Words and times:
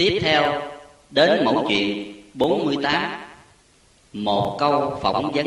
Tiếp 0.00 0.18
theo, 0.22 0.62
đến 1.10 1.44
mẫu 1.44 1.64
chuyện 1.68 2.14
48 2.34 3.10
Một 4.12 4.56
câu 4.60 4.98
phỏng 5.02 5.32
vấn. 5.32 5.46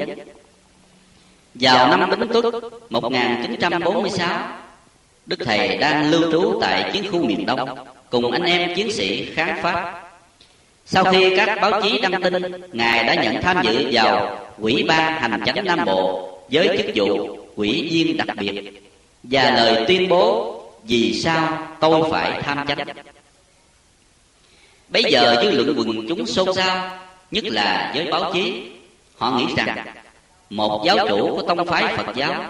Vào 1.54 1.98
năm 1.98 2.10
Bính 2.10 2.30
Tuất 2.34 2.54
1946 2.90 4.30
Đức 5.26 5.36
Thầy 5.46 5.78
đang 5.78 6.12
lưu 6.12 6.32
trú 6.32 6.60
tại 6.62 6.90
chiến 6.94 7.12
khu 7.12 7.26
miền 7.26 7.46
Đông, 7.46 7.78
Cùng 8.10 8.32
anh 8.32 8.44
em 8.44 8.76
chiến 8.76 8.92
sĩ 8.92 9.26
kháng 9.26 9.60
Pháp. 9.64 10.10
Sau 10.86 11.04
khi 11.04 11.38
các 11.38 11.62
báo 11.62 11.82
chí 11.82 12.00
đăng 12.02 12.22
tin, 12.22 12.44
Ngài 12.74 13.04
đã 13.04 13.24
nhận 13.24 13.42
tham 13.42 13.62
dự 13.64 13.90
vào 13.92 14.40
Quỹ 14.62 14.84
ban 14.88 15.22
Hành 15.22 15.42
chánh 15.46 15.66
Nam 15.66 15.86
Bộ 15.86 16.30
Với 16.52 16.78
chức 16.78 16.96
vụ 16.96 17.38
quỹ 17.56 17.90
viên 17.92 18.18
đặc 18.18 18.38
biệt 18.40 18.82
Và 19.24 19.52
lời 19.52 19.86
tuyên 19.88 20.10
bố 20.10 20.56
Vì 20.84 21.22
sao 21.22 21.68
tôi 21.80 22.12
phải 22.12 22.42
tham 22.42 22.68
chánh. 22.68 23.13
Bây 24.94 25.04
giờ 25.04 25.40
dư 25.44 25.52
luận 25.52 25.74
quần 25.78 26.08
chúng 26.08 26.26
xôn 26.26 26.54
xao 26.54 26.90
Nhất 27.32 27.44
là 27.46 27.92
với 27.96 28.12
báo 28.12 28.32
chí. 28.34 28.64
Họ 29.18 29.38
nghĩ 29.38 29.46
rằng 29.58 29.86
Một 30.50 30.84
giáo 30.86 31.08
chủ 31.10 31.36
của 31.36 31.42
tông 31.42 31.66
phái 31.68 31.98
Phật 31.98 32.16
giáo 32.16 32.46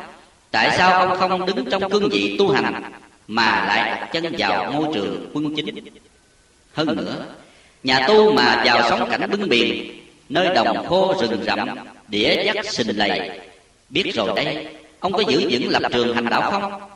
Tại 0.52 0.78
sao 0.78 1.08
ông 1.08 1.20
không 1.20 1.46
đứng 1.46 1.66
trong 1.72 1.92
cương 1.92 2.10
vị 2.10 2.36
tu 2.40 2.52
hành 2.52 2.84
Mà 3.28 3.66
lại 3.68 4.00
đặt 4.00 4.10
chân 4.14 4.36
vào 4.38 4.72
môi 4.72 4.88
trường 4.94 5.30
quân 5.34 5.56
chính? 5.56 5.76
Hơn 6.74 6.96
nữa 6.96 7.26
Nhà 7.84 8.08
tu 8.08 8.34
mà 8.34 8.62
vào 8.66 8.90
sống 8.90 9.10
cảnh 9.10 9.32
bưng 9.32 9.50
biển 9.50 10.00
Nơi 10.30 10.56
đồng 10.56 10.88
khô 10.88 11.16
rừng 11.22 11.44
rậm 11.46 11.70
Đĩa 12.08 12.44
dắt 12.44 12.66
sình 12.66 12.98
lầy. 12.98 13.40
Biết 13.90 14.12
rồi 14.16 14.30
đây 14.36 14.68
Ông 15.00 15.14
có 15.14 15.24
giữ 15.28 15.48
vững 15.50 15.70
lập 15.70 15.82
trường 15.92 16.16
hành 16.16 16.30
đạo 16.30 16.52
không 16.52 16.93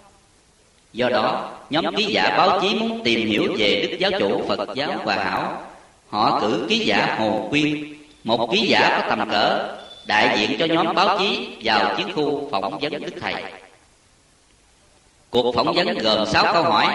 Do 0.93 1.09
đó, 1.09 1.49
nhóm 1.69 1.95
ký 1.95 2.03
giả 2.03 2.35
báo 2.37 2.59
chí 2.61 2.75
muốn 2.75 3.03
tìm 3.03 3.27
hiểu 3.27 3.55
về 3.57 3.81
Đức 3.81 3.97
Giáo 3.99 4.11
chủ 4.19 4.41
Phật 4.47 4.69
giáo 4.75 4.91
Hòa 5.03 5.15
Hảo. 5.15 5.63
Họ 6.09 6.39
cử 6.41 6.65
ký 6.69 6.79
giả 6.79 7.15
Hồ 7.19 7.47
Quyên, 7.49 7.93
một 8.23 8.49
ký 8.51 8.67
giả 8.67 8.99
có 9.01 9.15
tầm 9.15 9.29
cỡ, 9.29 9.75
đại 10.05 10.37
diện 10.39 10.59
cho 10.59 10.65
nhóm 10.65 10.95
báo 10.95 11.17
chí 11.19 11.47
vào 11.63 11.95
chiến 11.97 12.07
khu 12.15 12.49
phỏng 12.51 12.79
vấn 12.79 12.91
Đức 12.91 13.13
Thầy. 13.21 13.33
Cuộc 15.29 15.55
phỏng 15.55 15.73
vấn 15.73 15.97
gồm 15.97 16.27
6 16.27 16.53
câu 16.53 16.63
hỏi 16.63 16.87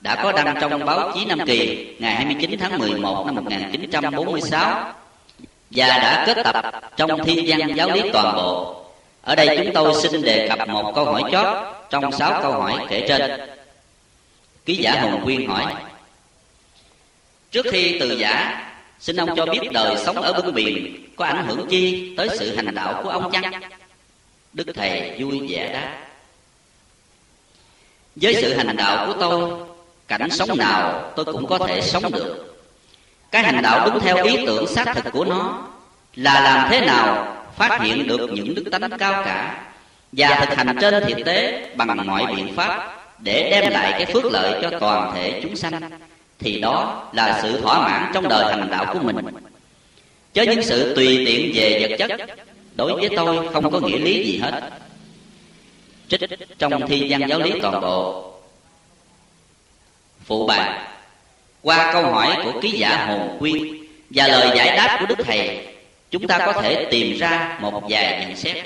đã 0.00 0.22
có 0.22 0.32
đăng 0.32 0.56
trong 0.60 0.84
báo 0.84 1.12
chí 1.14 1.24
Nam 1.24 1.38
Kỳ 1.46 1.86
ngày 1.98 2.14
29 2.14 2.58
tháng 2.60 2.78
11 2.78 3.26
năm 3.26 3.34
1946 3.34 4.92
và 5.70 5.86
đã 5.86 6.24
kết 6.26 6.42
tập 6.44 6.82
trong 6.96 7.24
thi 7.24 7.44
văn 7.46 7.76
giáo 7.76 7.90
lý 7.90 8.10
toàn 8.12 8.36
bộ 8.36 8.84
ở 9.28 9.34
đây 9.34 9.56
chúng 9.56 9.74
tôi 9.74 9.94
xin 10.02 10.22
đề 10.22 10.48
cập 10.48 10.68
một 10.68 10.92
câu 10.94 11.04
hỏi 11.04 11.22
chót 11.32 11.56
trong 11.90 12.12
sáu 12.12 12.42
câu 12.42 12.52
hỏi 12.52 12.86
kể 12.88 13.04
trên. 13.08 13.40
Ký 14.64 14.76
giả 14.76 15.00
Hùng 15.00 15.20
Quyên 15.24 15.46
hỏi, 15.46 15.74
Trước 17.50 17.66
khi 17.72 17.96
từ 18.00 18.16
giả, 18.18 18.64
xin 19.00 19.16
ông 19.16 19.36
cho 19.36 19.46
biết 19.46 19.60
đời 19.72 19.96
sống 20.06 20.22
ở 20.22 20.32
bưng 20.32 20.54
biển 20.54 21.06
có 21.16 21.24
ảnh 21.24 21.46
hưởng 21.46 21.66
chi 21.70 22.14
tới 22.16 22.28
sự 22.38 22.56
hành 22.56 22.74
đạo 22.74 23.00
của 23.02 23.08
ông 23.08 23.30
chăng? 23.30 23.52
Đức 24.52 24.66
Thầy 24.74 25.16
vui 25.18 25.40
vẻ 25.48 25.72
đáp, 25.72 26.06
Với 28.16 28.34
sự 28.34 28.54
hành 28.54 28.76
đạo 28.76 29.06
của 29.06 29.14
tôi, 29.20 29.50
cảnh 30.08 30.30
sống 30.30 30.58
nào 30.58 31.12
tôi 31.16 31.24
cũng 31.24 31.46
có 31.46 31.58
thể 31.58 31.80
sống 31.80 32.12
được. 32.12 32.58
Cái 33.30 33.42
hành 33.42 33.62
đạo 33.62 33.86
đúng 33.86 34.00
theo 34.00 34.24
ý 34.24 34.46
tưởng 34.46 34.66
xác 34.66 34.94
thực 34.94 35.12
của 35.12 35.24
nó 35.24 35.68
là 36.14 36.40
làm 36.40 36.68
thế 36.70 36.80
nào 36.80 37.37
phát 37.58 37.80
hiện 37.80 38.08
được 38.08 38.30
những 38.32 38.54
đức 38.54 38.64
tánh 38.70 38.90
cao 38.98 39.22
cả 39.24 39.64
và 40.12 40.44
thực 40.48 40.56
hành 40.56 40.76
trên 40.80 41.04
thực 41.08 41.24
tế 41.24 41.68
bằng 41.76 42.06
mọi 42.06 42.26
biện 42.36 42.54
pháp 42.56 42.94
để 43.18 43.50
đem 43.50 43.72
lại 43.72 43.92
cái 43.92 44.06
phước 44.06 44.24
lợi 44.24 44.58
cho 44.62 44.78
toàn 44.80 45.12
thể 45.14 45.40
chúng 45.42 45.56
sanh, 45.56 45.90
thì 46.38 46.60
đó 46.60 47.08
là 47.12 47.40
sự 47.42 47.60
thỏa 47.60 47.78
mãn 47.78 48.10
trong 48.14 48.28
đời 48.28 48.54
hành 48.54 48.70
đạo 48.70 48.86
của 48.92 48.98
mình. 48.98 49.16
Chứ 50.34 50.42
những 50.42 50.62
sự 50.62 50.94
tùy 50.96 51.24
tiện 51.26 51.52
về 51.54 51.86
vật 51.88 51.96
chất, 51.98 52.20
đối 52.74 52.92
với 52.92 53.08
tôi 53.16 53.48
không 53.52 53.70
có 53.70 53.80
nghĩa 53.80 53.98
lý 53.98 54.32
gì 54.32 54.38
hết. 54.38 54.70
Trích 56.08 56.20
trong 56.58 56.86
thi 56.86 57.06
văn 57.10 57.28
giáo 57.28 57.40
lý 57.40 57.52
toàn 57.62 57.80
bộ. 57.80 58.32
Phụ 60.24 60.46
bài, 60.46 60.80
qua 61.62 61.92
câu 61.92 62.02
hỏi 62.02 62.36
của 62.44 62.60
ký 62.60 62.70
giả 62.70 63.06
hồn 63.06 63.36
quyên 63.38 63.58
và 64.10 64.28
lời 64.28 64.50
giải 64.56 64.76
đáp 64.76 64.96
của 65.00 65.06
đức 65.06 65.24
thầy 65.26 65.67
chúng 66.10 66.26
ta 66.26 66.38
có 66.38 66.62
thể 66.62 66.86
tìm 66.90 67.18
ra 67.18 67.58
một 67.60 67.82
vài 67.88 68.20
nhận 68.20 68.36
xét. 68.36 68.56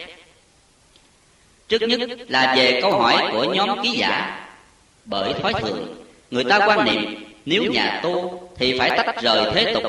Trước 1.69 1.83
nhất 1.83 2.01
là 2.29 2.55
về 2.57 2.81
câu 2.83 2.93
hỏi 3.01 3.29
của 3.33 3.45
nhóm 3.45 3.83
ký 3.83 3.91
giả. 3.91 4.39
Bởi 5.05 5.35
thói 5.43 5.53
thường, 5.61 6.05
người 6.31 6.45
ta 6.45 6.67
quan 6.67 6.85
niệm 6.85 7.25
nếu 7.45 7.63
nhà 7.63 8.01
tu 8.03 8.49
thì 8.57 8.79
phải 8.79 8.91
tách 8.91 9.23
rời 9.23 9.51
thế 9.55 9.75
tục, 9.75 9.83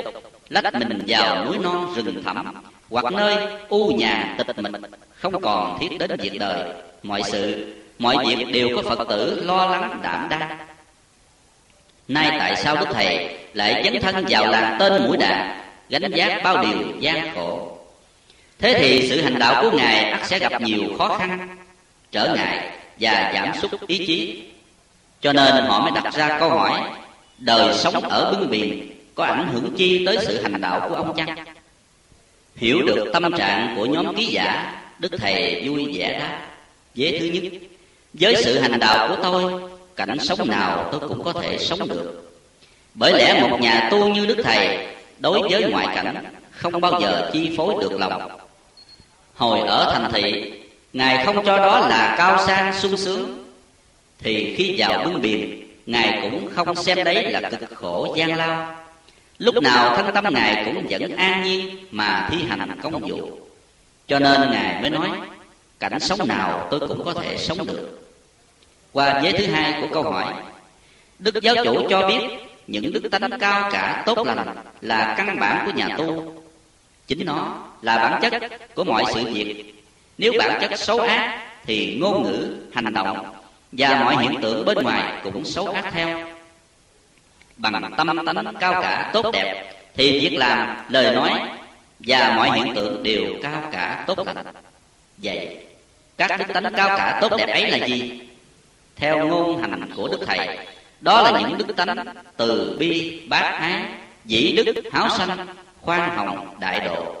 lách 0.48 0.74
mình 0.74 1.02
vào 1.06 1.44
núi 1.44 1.58
non 1.58 1.94
rừng 1.96 2.22
thẳm 2.24 2.54
hoặc 2.90 3.12
nơi 3.12 3.36
u 3.68 3.88
nhà 3.88 4.34
tịch 4.38 4.58
mịch, 4.58 4.72
không 5.14 5.40
còn 5.40 5.78
thiết 5.80 5.98
đến 5.98 6.10
việc 6.20 6.38
đời. 6.38 6.72
Mọi 7.02 7.22
sự, 7.22 7.74
mọi 7.98 8.16
việc 8.26 8.46
đều 8.52 8.68
có 8.76 8.82
phật 8.82 9.08
tử 9.08 9.42
lo 9.44 9.66
lắng, 9.66 10.00
đảm 10.02 10.26
đang. 10.30 10.58
Nay 12.08 12.36
tại 12.38 12.56
sao 12.56 12.76
đức 12.76 12.86
thầy 12.92 13.38
lại 13.54 13.82
dấn 13.84 14.02
thân 14.02 14.24
vào 14.28 14.46
làng 14.46 14.76
tên 14.78 15.04
mũi 15.06 15.16
đà 15.16 15.63
gánh 15.88 16.12
vác 16.16 16.42
bao 16.42 16.64
điều 16.64 16.78
gian 17.00 17.34
khổ. 17.34 17.78
thế 18.58 18.74
thì 18.78 19.08
sự 19.08 19.22
hành 19.22 19.38
đạo 19.38 19.62
của 19.62 19.78
ngài 19.78 20.10
ắt 20.10 20.26
sẽ 20.26 20.38
gặp 20.38 20.62
nhiều 20.62 20.82
khó 20.98 21.18
khăn 21.18 21.56
trở 22.12 22.34
ngại 22.36 22.70
và 23.00 23.32
giảm 23.34 23.52
sút 23.62 23.86
ý 23.86 24.06
chí. 24.06 24.42
cho 25.20 25.32
nên 25.32 25.64
họ 25.64 25.80
mới 25.80 25.90
đặt 26.02 26.14
ra 26.14 26.36
câu 26.40 26.50
hỏi 26.50 26.80
đời 27.38 27.74
sống 27.74 28.00
ở 28.00 28.32
bưng 28.32 28.50
biển 28.50 28.90
có 29.14 29.24
ảnh 29.24 29.48
hưởng 29.52 29.74
chi 29.76 30.06
tới 30.06 30.18
sự 30.26 30.42
hành 30.42 30.60
đạo 30.60 30.86
của 30.88 30.94
ông 30.94 31.16
chăng? 31.16 31.44
hiểu 32.56 32.82
được 32.86 33.10
tâm 33.12 33.32
trạng 33.38 33.74
của 33.76 33.86
nhóm 33.86 34.16
ký 34.16 34.26
giả 34.26 34.80
đức 34.98 35.12
thầy 35.18 35.68
vui 35.68 35.98
vẻ 35.98 36.18
đáp 36.18 36.46
vế 36.94 37.18
thứ 37.20 37.26
nhất 37.26 37.42
với 38.12 38.36
sự 38.44 38.58
hành 38.58 38.78
đạo 38.78 39.08
của 39.08 39.22
tôi 39.22 39.62
cảnh 39.96 40.18
sống 40.20 40.48
nào 40.50 40.88
tôi 40.92 41.08
cũng 41.08 41.22
có 41.24 41.32
thể 41.32 41.58
sống 41.58 41.88
được. 41.88 42.32
bởi 42.94 43.12
lẽ 43.12 43.40
một 43.40 43.60
nhà 43.60 43.88
tu 43.90 44.08
như 44.08 44.26
đức 44.26 44.38
thầy 44.44 44.93
đối 45.24 45.48
với 45.50 45.64
ngoại 45.70 45.88
cảnh, 45.94 46.24
không 46.50 46.80
bao 46.80 47.00
giờ 47.00 47.30
chi 47.32 47.54
phối 47.56 47.74
được 47.80 48.00
lòng. 48.00 48.38
Hồi 49.34 49.60
ở 49.60 49.90
thành 49.92 50.12
thị, 50.12 50.52
ngài 50.92 51.26
không 51.26 51.46
cho 51.46 51.56
đó 51.56 51.80
là 51.80 52.14
cao 52.18 52.46
sang 52.46 52.74
sung 52.80 52.96
sướng. 52.96 53.44
Thì 54.18 54.54
khi 54.56 54.74
vào 54.78 55.04
bưng 55.04 55.20
biển 55.20 55.68
ngài 55.86 56.18
cũng 56.22 56.48
không 56.54 56.74
xem 56.74 57.04
đấy 57.04 57.32
là 57.32 57.50
cực 57.50 57.70
khổ 57.74 58.14
gian 58.16 58.36
lao. 58.36 58.76
Lúc 59.38 59.54
nào 59.62 59.96
thân 59.96 60.14
tâm 60.14 60.24
ngài 60.30 60.64
cũng 60.64 60.86
vẫn 60.90 61.16
an 61.16 61.42
nhiên 61.42 61.86
mà 61.90 62.28
thi 62.30 62.38
hành 62.48 62.78
công 62.82 63.00
vụ. 63.08 63.30
Cho 64.08 64.18
nên 64.18 64.50
ngài 64.50 64.82
mới 64.82 64.90
nói, 64.90 65.08
cảnh 65.80 66.00
sống 66.00 66.28
nào 66.28 66.68
tôi 66.70 66.80
cũng 66.80 67.04
có 67.04 67.12
thể 67.14 67.36
sống 67.38 67.66
được. 67.66 68.08
Qua 68.92 69.20
vế 69.20 69.32
thứ 69.32 69.46
hai 69.46 69.80
của 69.80 69.88
câu 69.92 70.02
hỏi, 70.02 70.34
đức 71.18 71.42
giáo 71.42 71.54
chủ 71.64 71.86
cho 71.90 72.08
biết 72.08 72.20
những 72.66 72.92
đức 72.92 73.08
tánh 73.10 73.30
cao 73.40 73.70
cả 73.72 74.02
tốt 74.06 74.26
lành 74.26 74.56
là 74.80 75.14
căn 75.16 75.40
bản 75.40 75.66
của 75.66 75.72
nhà 75.72 75.88
tu. 75.98 76.34
Chính 77.06 77.26
nó 77.26 77.66
là 77.82 77.96
bản 77.96 78.30
chất 78.30 78.50
của 78.74 78.84
mọi 78.84 79.04
sự 79.14 79.24
việc. 79.24 79.74
Nếu 80.18 80.32
bản 80.38 80.60
chất 80.60 80.78
xấu 80.78 81.00
ác, 81.00 81.46
thì 81.66 81.98
ngôn 82.00 82.22
ngữ, 82.22 82.56
hành 82.74 82.94
động 82.94 83.34
và 83.72 84.00
mọi 84.04 84.16
hiện 84.22 84.40
tượng 84.42 84.64
bên 84.64 84.78
ngoài 84.78 85.20
cũng 85.22 85.44
xấu 85.44 85.66
ác 85.66 85.84
theo. 85.92 86.26
Bằng 87.56 87.94
tâm 87.96 88.26
tánh 88.26 88.54
cao 88.60 88.82
cả 88.82 89.10
tốt 89.12 89.30
đẹp, 89.32 89.72
thì 89.94 90.20
việc 90.20 90.36
làm, 90.36 90.76
lời 90.88 91.14
nói 91.14 91.40
và 91.98 92.34
mọi 92.36 92.58
hiện 92.58 92.74
tượng 92.74 93.02
đều 93.02 93.24
cao 93.42 93.68
cả 93.72 94.04
tốt 94.06 94.18
lành. 94.26 94.36
Vậy, 95.18 95.66
các 96.16 96.38
đức 96.38 96.44
tánh 96.54 96.72
cao 96.76 96.88
cả 96.98 97.18
tốt 97.20 97.36
đẹp 97.38 97.46
ấy 97.46 97.70
là 97.70 97.86
gì? 97.86 98.20
Theo 98.96 99.26
ngôn 99.26 99.60
hành 99.60 99.90
của 99.96 100.08
đức 100.08 100.20
thầy 100.26 100.58
đó 101.04 101.22
là 101.22 101.40
những 101.40 101.58
đức 101.58 101.76
tánh 101.76 102.04
từ 102.36 102.76
bi 102.78 103.20
bác 103.28 103.40
ái 103.60 103.82
dĩ 104.24 104.62
đức, 104.66 104.82
háo 104.92 105.08
sanh, 105.18 105.46
khoan 105.80 106.16
hồng, 106.16 106.48
đại 106.60 106.80
độ. 106.80 107.14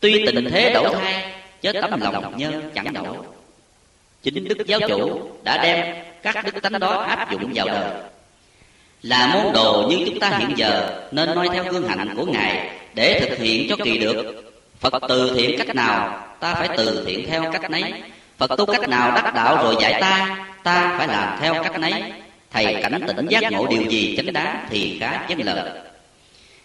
Tuy 0.00 0.26
tình 0.26 0.48
thế 0.50 0.72
đổi 0.74 0.94
thay, 1.00 1.32
chớ 1.62 1.72
tấm 1.72 2.00
lòng 2.00 2.36
nhân 2.36 2.70
chẳng 2.74 2.92
đổi. 2.92 3.16
Chính 4.22 4.48
đức 4.48 4.66
giáo 4.66 4.80
chủ 4.88 5.30
đã 5.44 5.62
đem 5.62 5.96
các 6.22 6.44
đức 6.44 6.62
tánh 6.62 6.80
đó 6.80 7.00
áp 7.00 7.30
dụng 7.32 7.52
vào 7.54 7.66
đời. 7.66 7.90
Là 9.02 9.26
môn 9.26 9.52
đồ 9.52 9.86
như 9.90 9.96
chúng 10.06 10.20
ta 10.20 10.28
hiện 10.38 10.58
giờ, 10.58 11.02
nên 11.12 11.34
noi 11.34 11.48
theo 11.52 11.64
gương 11.64 11.88
hạnh 11.88 12.14
của 12.16 12.26
ngài 12.26 12.70
để 12.94 13.20
thực 13.20 13.38
hiện 13.38 13.66
cho 13.68 13.76
kỳ 13.84 13.98
được. 13.98 14.44
Phật 14.80 15.02
từ 15.08 15.32
thiện 15.36 15.58
cách 15.58 15.76
nào, 15.76 16.26
ta 16.40 16.54
phải 16.54 16.68
từ 16.76 17.04
thiện 17.06 17.26
theo 17.28 17.52
cách 17.52 17.70
nấy. 17.70 17.92
Phật 18.38 18.56
tu 18.58 18.66
cách 18.66 18.88
nào 18.88 19.12
đắc 19.14 19.34
đạo 19.34 19.64
rồi 19.64 19.76
dạy 19.80 20.00
ta 20.00 20.46
ta 20.62 20.94
phải 20.98 21.08
làm 21.08 21.38
theo 21.40 21.62
cách 21.62 21.78
nấy 21.80 22.02
thầy 22.50 22.76
cảnh 22.82 23.00
tỉnh 23.06 23.26
giác 23.26 23.52
ngộ 23.52 23.66
điều 23.66 23.82
gì 23.82 24.16
chánh 24.16 24.32
đáng 24.32 24.66
thì 24.70 24.98
khá 25.00 25.26
vâng 25.28 25.46
lời. 25.46 25.70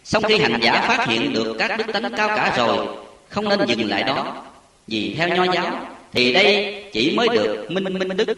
sau 0.03 0.21
khi 0.21 0.37
hành 0.37 0.59
giả 0.61 0.85
phát 0.87 1.07
hiện 1.07 1.33
được 1.33 1.55
các 1.59 1.77
đức 1.77 1.93
tánh 1.93 2.13
cao 2.17 2.27
cả 2.27 2.53
rồi 2.57 2.87
không 3.29 3.49
nên 3.49 3.67
dừng 3.67 3.89
lại 3.89 4.03
đó. 4.03 4.43
vì 4.87 5.15
theo 5.17 5.29
nho 5.29 5.53
giáo 5.53 5.79
thì 6.11 6.33
đây 6.33 6.83
chỉ 6.93 7.13
mới 7.15 7.27
được 7.29 7.71
minh 7.71 7.83
minh 7.83 8.17
đức 8.17 8.35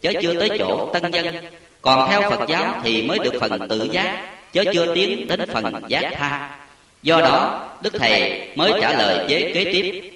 chứ 0.00 0.12
chưa 0.22 0.40
tới 0.40 0.58
chỗ 0.58 0.90
tân 0.92 1.10
dân. 1.10 1.34
còn 1.82 2.10
theo 2.10 2.30
phật 2.30 2.48
giáo 2.48 2.80
thì 2.82 3.02
mới 3.02 3.18
được 3.18 3.34
phần 3.40 3.68
tự 3.68 3.88
giác 3.92 4.24
chớ 4.52 4.64
chưa 4.72 4.94
tiến 4.94 5.26
đến 5.26 5.40
phần 5.52 5.82
giác 5.88 6.12
tha. 6.14 6.50
Do 7.02 7.20
đó 7.20 7.68
đức 7.82 7.92
thầy 7.98 8.48
mới 8.56 8.72
trả 8.80 8.92
lời 8.92 9.26
với 9.28 9.50
kế 9.54 9.64
tiếp. 9.72 10.12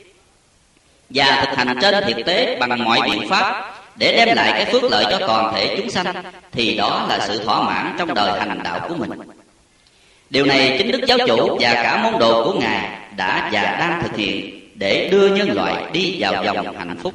và 1.11 1.45
thực 1.47 1.57
hành 1.57 1.79
trên 1.83 2.05
thực 2.07 2.27
tế 2.27 2.57
bằng 2.61 2.85
mọi 2.85 3.01
biện 3.11 3.29
pháp 3.29 3.72
để 3.97 4.17
đem 4.17 4.37
lại 4.37 4.53
cái 4.53 4.65
phước 4.73 4.83
lợi 4.83 5.05
cho 5.11 5.27
toàn 5.27 5.55
thể 5.55 5.77
chúng 5.77 5.91
sanh 5.91 6.07
thì 6.53 6.77
đó 6.77 7.07
là 7.09 7.27
sự 7.27 7.45
thỏa 7.45 7.63
mãn 7.63 7.95
trong 7.99 8.15
đời 8.15 8.41
hành 8.41 8.61
đạo 8.65 8.81
của 8.89 8.95
mình. 8.95 9.11
Điều 10.31 10.47
này 10.47 10.75
chính 10.79 10.91
đức 10.91 11.01
giáo 11.07 11.19
chủ 11.27 11.57
và 11.61 11.75
cả 11.75 12.03
môn 12.03 12.21
đồ 12.21 12.45
của 12.45 12.59
ngài 12.61 12.89
đã 13.17 13.49
và 13.53 13.63
đang 13.63 14.03
thực 14.03 14.17
hiện 14.17 14.61
để 14.75 15.09
đưa 15.13 15.37
nhân 15.37 15.53
loại 15.53 15.75
đi 15.93 16.17
vào 16.19 16.45
dòng 16.45 16.77
hạnh 16.79 16.97
phúc. 17.03 17.15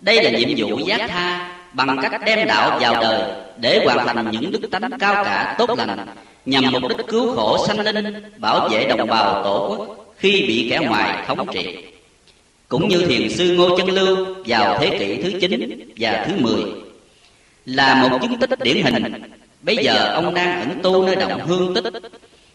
Đây 0.00 0.22
là 0.22 0.30
nhiệm 0.30 0.48
vụ 0.56 0.78
giác 0.78 1.00
tha 1.08 1.52
bằng 1.72 1.98
cách 2.02 2.20
đem 2.26 2.48
đạo 2.48 2.78
vào 2.80 2.94
đời 3.02 3.22
để 3.56 3.80
hoàn 3.84 4.06
thành 4.06 4.30
những 4.30 4.50
đức 4.52 4.70
tánh 4.70 4.90
cao 4.98 5.24
cả 5.24 5.54
tốt 5.58 5.70
lành 5.78 6.06
nhằm 6.46 6.64
mục 6.72 6.82
đích 6.88 7.06
cứu 7.08 7.36
khổ 7.36 7.66
sanh 7.66 7.80
linh 7.80 8.22
bảo 8.38 8.68
vệ 8.68 8.84
đồng 8.84 9.08
bào 9.08 9.42
tổ 9.44 9.66
quốc 9.68 9.96
khi 10.18 10.44
bị 10.48 10.66
kẻ 10.70 10.78
ngoài 10.78 11.24
thống 11.26 11.46
trị 11.52 11.76
cũng 12.70 12.88
như 12.88 13.06
thiền 13.06 13.30
sư 13.30 13.54
ngô 13.56 13.76
chân 13.76 13.90
lưu 13.90 14.26
vào 14.46 14.78
thế 14.80 14.98
kỷ 14.98 15.22
thứ 15.22 15.38
9 15.40 15.92
và 15.96 16.26
thứ 16.28 16.34
10 16.36 16.54
là 17.66 17.94
một 17.94 18.18
chứng 18.22 18.38
tích 18.38 18.50
điển 18.62 18.82
hình. 18.82 19.22
Bây 19.62 19.76
giờ 19.76 20.12
ông 20.14 20.34
đang 20.34 20.60
ẩn 20.60 20.78
tu 20.82 21.06
nơi 21.06 21.16
động 21.16 21.46
hương 21.46 21.74
tích, 21.74 21.84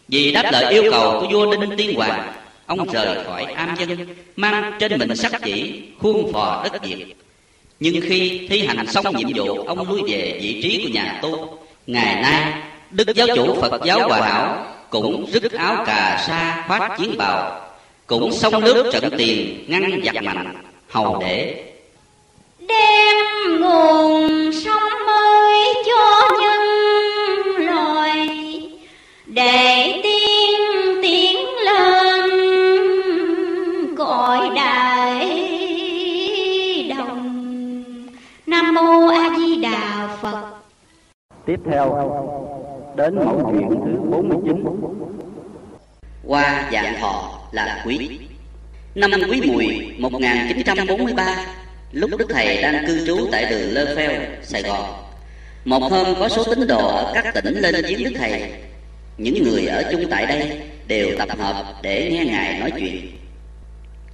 vì 0.08 0.32
đáp 0.32 0.50
lời 0.52 0.74
yêu 0.74 0.92
cầu 0.92 1.20
của 1.20 1.28
vua 1.32 1.56
đinh 1.56 1.78
tiên 1.78 1.96
hoàng, 1.96 2.34
ông 2.66 2.90
rời 2.90 3.24
khỏi 3.26 3.44
am 3.44 3.76
dân, 3.76 4.08
mang 4.36 4.74
trên 4.80 5.00
mình 5.00 5.16
sắc 5.16 5.32
chỉ 5.44 5.82
khuôn 6.00 6.34
phò 6.34 6.64
đất 6.64 6.84
việt. 6.84 7.16
Nhưng 7.80 8.02
khi 8.02 8.48
thi 8.50 8.66
hành 8.66 8.88
xong 8.88 9.16
nhiệm 9.16 9.30
vụ, 9.36 9.64
ông 9.64 9.90
lui 9.90 10.02
về 10.12 10.40
vị 10.42 10.62
trí 10.64 10.84
của 10.84 10.90
nhà 10.90 11.20
tu. 11.22 11.60
Ngày 11.88 12.22
nay, 12.22 12.54
đức 12.92 13.16
giáo 13.16 13.28
chủ 13.36 13.62
phật 13.62 13.82
giáo 13.86 14.08
hòa 14.08 14.22
hảo 14.22 14.66
cũng 14.90 15.26
rứt 15.32 15.52
áo 15.52 15.84
cà 15.86 16.24
sa 16.28 16.66
khoác 16.68 16.98
chiến 16.98 17.18
bào 17.18 17.65
cũng 18.08 18.32
sông 18.32 18.64
nước 18.64 18.90
trận 18.94 19.04
tiền 19.18 19.66
ngăn 19.68 20.02
giặc 20.06 20.24
mạnh 20.24 20.56
hầu 20.90 21.18
để. 21.22 21.64
đem 22.60 23.16
nguồn 23.62 24.52
sống 24.66 24.90
mới 25.08 25.74
cho 25.86 26.30
nhân 26.42 26.62
loại 27.66 28.30
để 29.26 30.00
tiên 30.04 30.60
tiến 31.02 31.38
lên 31.66 32.32
cõi 33.98 34.50
đại 34.56 35.30
đồng. 36.98 37.44
Nam 38.48 38.74
mô 38.74 39.08
a 39.08 39.30
di 39.38 39.56
đà 39.56 40.18
phật. 40.22 40.42
Tiếp 41.46 41.60
theo 41.72 42.12
đến 42.96 43.16
mẫu 43.16 43.52
chuyện 43.52 43.70
thứ 43.70 44.00
49 44.10 44.64
qua 46.26 46.70
dạng 46.72 47.00
thọ 47.00 47.40
là 47.52 47.84
quý. 47.86 48.10
Năm 48.96 49.12
quý 49.30 49.42
mùi 49.42 49.94
1943 49.98 51.46
lúc 51.92 52.10
đức 52.18 52.28
thầy 52.30 52.62
đang 52.62 52.88
cư 52.88 53.08
trú 53.08 53.28
tại 53.32 53.46
đường 53.46 53.72
lơ 53.72 53.96
pheo, 53.96 54.12
sài 54.44 54.62
gòn. 54.62 54.94
Một 55.66 55.80
hôm 55.80 56.16
có 56.20 56.30
số 56.30 56.44
tín 56.44 56.68
đồ 56.68 56.88
ở 56.88 57.12
các 57.14 57.34
tỉnh 57.34 57.60
lên 57.60 57.86
viếng 57.88 58.04
đức 58.04 58.12
thầy. 58.18 58.52
Những 59.18 59.44
người 59.44 59.66
ở 59.66 59.84
chung 59.92 60.06
tại 60.10 60.26
đây 60.26 60.60
đều 60.88 61.10
tập 61.18 61.30
hợp 61.40 61.76
để 61.82 62.10
nghe 62.12 62.26
ngài 62.26 62.60
nói 62.60 62.72
chuyện. 62.80 63.12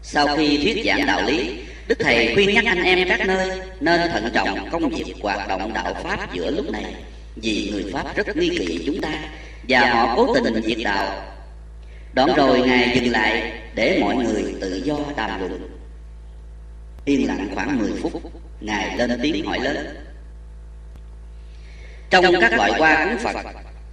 Sau 0.04 0.38
khi 0.38 0.58
thuyết 0.58 0.86
giảng 0.86 1.06
đạo 1.06 1.22
lý, 1.28 1.56
đức 1.88 1.96
thầy 2.00 2.34
khuyên 2.34 2.54
nhắc 2.54 2.66
anh 2.68 2.84
em 2.84 3.08
các 3.10 3.28
nơi 3.28 3.60
nên 3.80 4.12
thận 4.12 4.30
trọng 4.34 4.70
công 4.72 4.90
việc 4.90 5.16
hoạt 5.22 5.48
động 5.48 5.74
đạo 5.74 5.94
pháp 6.04 6.34
giữa 6.34 6.52
lúc 6.52 6.72
này, 6.72 6.96
vì 7.36 7.70
người 7.72 7.86
pháp 7.94 8.16
rất 8.16 8.38
nghi 8.38 8.50
kỵ 8.50 8.84
chúng 8.86 9.02
ta 9.02 9.12
và 9.70 9.90
họ 9.90 10.14
cố 10.16 10.36
tình 10.44 10.62
diệt 10.64 10.78
đạo 10.84 11.31
đoạn 12.14 12.34
rồi 12.36 12.62
ngài 12.62 12.92
dừng 12.96 13.12
lại 13.12 13.62
để 13.76 13.98
mọi 14.02 14.16
người 14.16 14.56
tự 14.62 14.76
do 14.76 14.98
đàm 15.18 15.40
luận. 15.40 15.70
Yên 17.06 17.28
lặng 17.28 17.50
khoảng 17.56 17.78
10 17.78 17.92
phút, 18.02 18.22
ngài 18.62 18.98
lên 18.98 19.20
tiếng 19.22 19.46
hỏi 19.46 19.60
lớn. 19.60 19.88
Trong 22.10 22.26
các 22.42 22.54
loại 22.54 22.72
hoa 22.72 23.06
cúng 23.06 23.18
phật, 23.24 23.36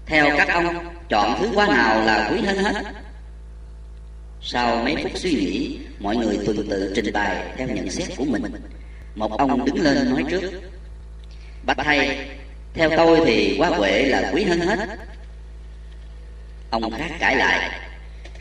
theo 0.07 0.37
các 0.37 0.49
ông, 0.49 0.95
chọn 1.09 1.39
thứ 1.41 1.49
hoa 1.49 1.67
nào 1.67 2.05
là 2.05 2.31
quý 2.33 2.41
hơn 2.41 2.59
hết? 2.59 2.83
Sau 4.43 4.85
mấy 4.85 4.97
phút 5.03 5.13
suy 5.15 5.31
nghĩ, 5.31 5.79
mọi 5.99 6.17
người 6.17 6.39
tuần 6.47 6.69
tự 6.71 6.93
trình 6.97 7.13
bày 7.13 7.45
theo 7.57 7.69
nhận 7.69 7.91
xét 7.91 8.09
của 8.17 8.25
mình. 8.25 8.43
Một 9.15 9.39
ông 9.39 9.65
đứng 9.65 9.81
lên 9.81 10.11
nói 10.11 10.25
trước. 10.31 10.53
Bạch 11.63 11.79
thầy, 11.85 12.29
theo 12.75 12.91
tôi 12.97 13.21
thì 13.27 13.59
hoa 13.59 13.69
huệ 13.69 14.05
là 14.05 14.31
quý 14.35 14.45
hơn 14.45 14.61
hết. 14.61 14.79
Ông 16.71 16.91
khác 16.91 17.11
cãi 17.19 17.37
lại 17.37 17.81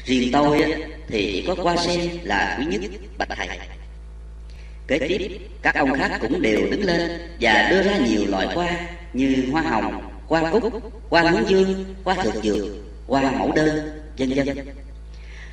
riêng 0.07 0.29
tôi 0.33 0.73
thì 1.07 1.31
chỉ 1.33 1.43
có 1.47 1.63
hoa 1.63 1.77
sen 1.77 2.09
là 2.23 2.57
quý 2.59 2.65
nhất 2.65 2.91
bạch 3.17 3.29
thầy. 3.35 3.47
Kế 4.87 4.99
tiếp, 4.99 5.39
các 5.61 5.75
ông 5.75 5.93
khác 5.93 6.17
cũng 6.21 6.41
đều 6.41 6.59
đứng 6.71 6.83
lên 6.83 7.11
và 7.41 7.67
đưa 7.71 7.83
ra 7.83 7.97
nhiều 7.97 8.21
loại 8.27 8.47
hoa 8.47 8.69
như 9.13 9.47
hoa 9.51 9.61
hồng, 9.61 10.09
hoa 10.27 10.51
cúc, 10.51 10.63
hoa 11.09 11.21
hướng 11.21 11.49
dương, 11.49 11.95
hoa 12.03 12.15
thực 12.23 12.43
dược, 12.43 12.65
hoa 13.07 13.31
mẫu 13.31 13.51
đơn, 13.51 14.01
vân 14.17 14.33
vân. 14.33 14.47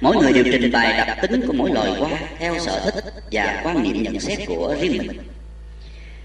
Mỗi 0.01 0.17
người 0.17 0.33
đều 0.33 0.45
trình 0.45 0.73
bày 0.73 1.07
đặc 1.07 1.19
tính 1.23 1.47
của 1.47 1.53
mỗi 1.53 1.71
loài 1.71 1.91
hoa 1.91 2.11
theo 2.39 2.59
sở 2.59 2.91
thích 2.91 3.05
và 3.33 3.61
quan 3.65 3.83
niệm 3.83 4.03
nhận 4.03 4.21
xét 4.21 4.39
của 4.47 4.77
riêng 4.81 4.99
mình. 4.99 5.19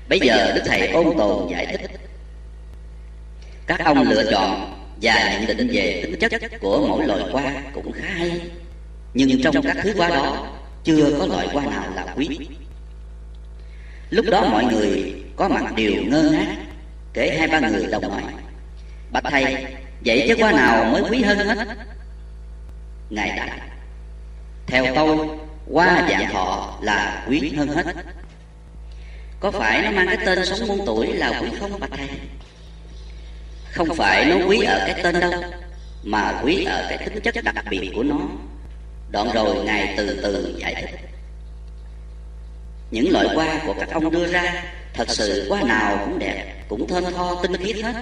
Bây 0.09 0.19
giờ 0.19 0.51
đức 0.55 0.61
thầy 0.65 0.87
ôn 0.87 1.17
tồn 1.17 1.51
giải 1.51 1.65
thích. 1.65 1.91
Các 3.67 3.79
ông 3.85 4.09
lựa 4.09 4.31
chọn 4.31 4.78
và 5.01 5.37
nhận 5.39 5.57
định 5.57 5.69
về 5.71 6.01
tính 6.03 6.29
chất 6.29 6.41
của 6.61 6.87
mỗi 6.87 7.05
loài 7.07 7.21
hoa 7.31 7.53
cũng 7.73 7.91
khá 7.91 8.07
hay. 8.07 8.41
Nhưng 9.13 9.41
trong 9.41 9.61
các 9.61 9.77
thứ 9.83 9.93
hoa 9.97 10.09
đó, 10.09 10.47
chưa 10.83 11.17
có 11.19 11.25
loại 11.25 11.47
hoa 11.47 11.65
nào 11.65 11.83
là 11.95 12.13
quý. 12.17 12.39
Lúc 14.09 14.25
đó 14.31 14.49
mọi 14.51 14.65
người 14.65 15.13
có 15.35 15.49
mặt 15.49 15.75
đều 15.75 15.93
ngơ 16.07 16.29
ngác, 16.31 16.55
kể 17.13 17.35
hai 17.39 17.47
ba 17.47 17.69
người 17.69 17.87
đồng 17.91 18.09
hỏi 18.09 18.23
bạch 19.11 19.23
thầy, 19.29 19.65
vậy 20.05 20.25
chứ 20.27 20.35
hoa 20.39 20.51
nào 20.51 20.85
mới 20.85 21.03
quý 21.09 21.21
hơn 21.21 21.37
hết? 21.37 21.67
Ngài 23.09 23.37
đáp, 23.37 23.57
theo 24.67 24.95
tôi, 24.95 25.27
hoa 25.71 26.07
dạng 26.09 26.31
thọ 26.31 26.79
là 26.81 27.25
quý 27.29 27.53
hơn 27.57 27.67
hết. 27.67 27.85
Có 29.39 29.51
phải 29.51 29.81
nó 29.81 29.91
mang 29.91 30.07
cái 30.07 30.17
tên 30.25 30.45
sống 30.45 30.67
muôn 30.67 30.85
tuổi 30.85 31.07
là 31.07 31.41
quý 31.41 31.49
không, 31.59 31.79
bạch 31.79 31.89
thầy? 31.97 32.09
Không 33.71 33.95
phải 33.95 34.25
nó 34.25 34.35
quý 34.47 34.63
ở 34.63 34.83
cái 34.87 35.03
tên 35.03 35.19
đâu 35.19 35.43
mà 36.03 36.41
quý 36.43 36.63
ở 36.63 36.85
cái 36.89 36.97
tính 36.97 37.21
chất 37.23 37.43
đặc 37.43 37.65
biệt 37.69 37.91
của 37.95 38.03
nó. 38.03 38.19
đoạn 39.11 39.29
rồi 39.33 39.65
ngài 39.65 39.93
từ 39.97 40.19
từ 40.23 40.55
giải 40.59 40.75
thích 40.75 41.09
những 42.91 43.11
loại 43.11 43.27
hoa 43.35 43.61
của 43.65 43.73
các 43.79 43.89
ông 43.91 44.11
đưa 44.11 44.27
ra 44.27 44.63
thật 44.93 45.09
sự 45.09 45.49
hoa 45.49 45.61
nào 45.61 45.97
cũng 46.05 46.19
đẹp 46.19 46.63
cũng 46.67 46.87
thơm 46.87 47.03
tho 47.13 47.35
tinh 47.41 47.57
khiết 47.57 47.75
hết. 47.75 47.93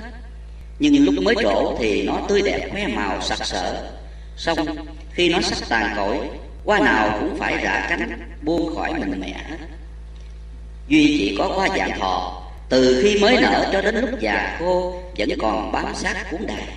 Nhưng 0.79 1.05
lúc 1.05 1.15
mới 1.23 1.35
trổ 1.41 1.75
thì 1.79 2.03
nó 2.03 2.21
tươi 2.29 2.41
đẹp 2.41 2.69
khoe 2.71 2.87
màu 2.87 3.21
sặc 3.21 3.45
sỡ. 3.45 3.89
xong 4.37 4.57
khi 5.11 5.29
nó 5.29 5.41
sắp 5.41 5.69
tàn 5.69 5.93
cõi 5.95 6.29
hoa 6.65 6.79
nào 6.79 7.17
cũng 7.19 7.37
phải 7.39 7.57
rã 7.63 7.87
cánh 7.89 8.29
buông 8.41 8.75
khỏi 8.75 8.93
mình 8.93 9.19
mẹ 9.19 9.33
hết. 9.49 9.57
duy 10.87 11.17
chỉ 11.19 11.35
có 11.37 11.45
hoa 11.47 11.67
dạng 11.77 11.99
thọ 11.99 12.43
từ 12.69 12.99
khi 13.03 13.19
mới 13.21 13.41
nở 13.41 13.69
cho 13.73 13.81
đến 13.81 13.95
lúc 13.95 14.19
già 14.19 14.57
khô 14.59 15.01
vẫn 15.17 15.29
còn 15.39 15.71
bám 15.71 15.95
sát 15.95 16.31
cuốn 16.31 16.47
đài 16.47 16.67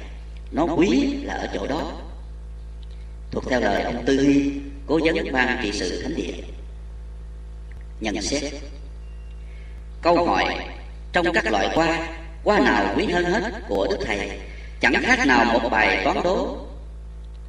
nó 0.51 0.65
quý 0.77 1.15
là 1.23 1.35
ở 1.35 1.49
chỗ 1.55 1.67
đó. 1.67 1.93
thuộc 3.31 3.45
theo 3.51 3.61
lời 3.61 3.83
ông 3.83 4.05
tư 4.07 4.21
hy 4.21 4.53
cố 4.87 5.01
vấn 5.05 5.33
ban 5.33 5.59
trị 5.63 5.73
sự 5.73 6.03
thánh 6.03 6.15
địa. 6.15 6.33
Nhận 8.01 8.23
xét. 8.23 8.53
câu 10.03 10.27
hỏi 10.27 10.45
trong 11.13 11.33
các 11.33 11.51
loại 11.51 11.69
hoa 11.75 12.09
hoa 12.45 12.59
nào 12.59 12.95
quý 12.97 13.07
hơn 13.07 13.25
hết 13.25 13.53
của 13.69 13.87
đức 13.91 13.99
thầy? 14.07 14.41
Chẳng 14.81 14.95
khác 15.03 15.27
nào 15.27 15.45
một 15.45 15.69
bài 15.71 16.01
toán 16.05 16.23
đố. 16.25 16.57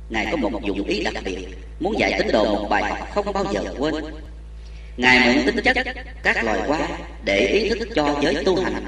ngài 0.10 0.27
có 0.31 0.38
một 0.38 0.62
dụng 0.63 0.83
ý 0.83 1.03
đặc 1.03 1.13
biệt. 1.25 1.48
muốn 1.79 2.00
dạy 2.00 2.13
tín 2.17 2.27
đồ 2.31 2.45
một 2.45 2.67
bài 2.69 2.83
học 2.83 3.07
không 3.13 3.33
bao 3.33 3.45
giờ 3.53 3.62
quên 3.77 4.05
ngài 4.98 5.36
mượn 5.36 5.45
tính 5.45 5.63
chất 5.63 5.88
các 6.24 6.43
loài 6.43 6.60
hoa 6.67 6.79
để 7.24 7.48
ý 7.48 7.69
thức 7.69 7.88
cho 7.95 8.19
giới 8.21 8.43
tu 8.45 8.63
hành. 8.63 8.86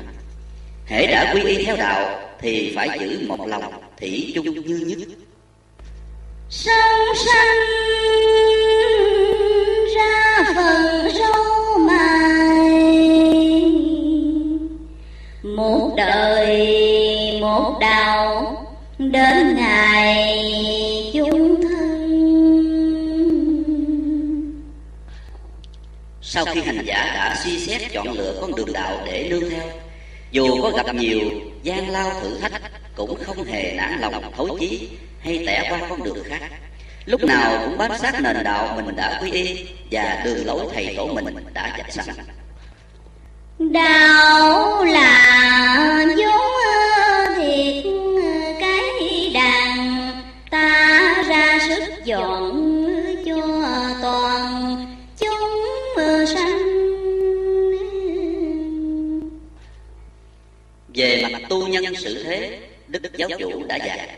Hễ 0.85 1.07
đã 1.07 1.33
quy 1.33 1.41
y 1.41 1.63
theo 1.65 1.75
đạo 1.77 2.19
thì 2.41 2.73
phải 2.75 2.99
giữ 2.99 3.19
một 3.27 3.47
lòng 3.47 3.73
thủy 3.99 4.31
chung 4.35 4.45
như 4.65 4.75
nhất. 4.75 5.07
Sông 6.49 7.15
sanh 7.25 7.57
ra 9.95 10.53
phần 10.55 11.11
râu 11.11 11.77
mài. 11.79 12.43
Một 15.43 15.93
đời, 15.97 17.37
một 17.41 17.77
đạo, 17.79 18.55
đến 18.99 19.55
ngày 19.55 20.72
sau 26.33 26.45
khi 26.45 26.61
hành 26.61 26.85
giả 26.85 27.11
đã 27.15 27.35
suy 27.43 27.59
xét 27.59 27.81
chọn 27.91 28.11
lựa 28.11 28.37
con 28.41 28.55
đường 28.55 28.73
đạo 28.73 29.01
để 29.05 29.27
nương 29.29 29.49
theo, 29.49 29.69
dù 30.31 30.61
có 30.61 30.69
gặp 30.69 30.95
nhiều 30.95 31.19
gian 31.63 31.89
lao 31.89 32.11
thử 32.21 32.37
thách, 32.37 32.61
cũng 32.95 33.23
không 33.23 33.43
hề 33.43 33.73
nản 33.77 33.99
lòng 33.99 34.31
thối 34.37 34.49
chí 34.59 34.89
hay 35.19 35.43
tẻ 35.47 35.67
qua 35.69 35.79
con 35.89 36.03
đường 36.03 36.23
khác. 36.29 36.39
Lúc 37.05 37.23
nào 37.23 37.61
cũng 37.65 37.77
bám 37.77 37.91
sát 38.01 38.21
nền 38.21 38.43
đạo 38.43 38.81
mình 38.85 38.95
đã 38.95 39.19
quy 39.23 39.31
y 39.31 39.65
và 39.91 40.21
đường 40.25 40.45
lối 40.45 40.65
thầy 40.73 40.93
tổ 40.97 41.07
mình 41.07 41.35
đã 41.53 41.77
dạch 41.77 41.93
sẵn. 41.93 42.15
Đạo 43.59 44.83
là 44.83 46.05
vốn 46.17 47.35
thiệt 47.37 47.83
cái 48.59 49.31
đàn, 49.33 50.11
ta 50.51 51.23
ra 51.29 51.59
sức 51.67 52.05
dọn 52.05 52.51
cho 53.25 53.41
toàn 54.01 54.92
sanh 56.25 56.73
về 60.95 61.23
mặt 61.31 61.39
tu 61.49 61.67
nhân 61.67 61.83
sự 61.95 62.23
thế 62.23 62.59
đức 62.87 63.01
giáo 63.17 63.29
chủ 63.39 63.63
đã 63.67 63.75
dạy. 63.75 64.09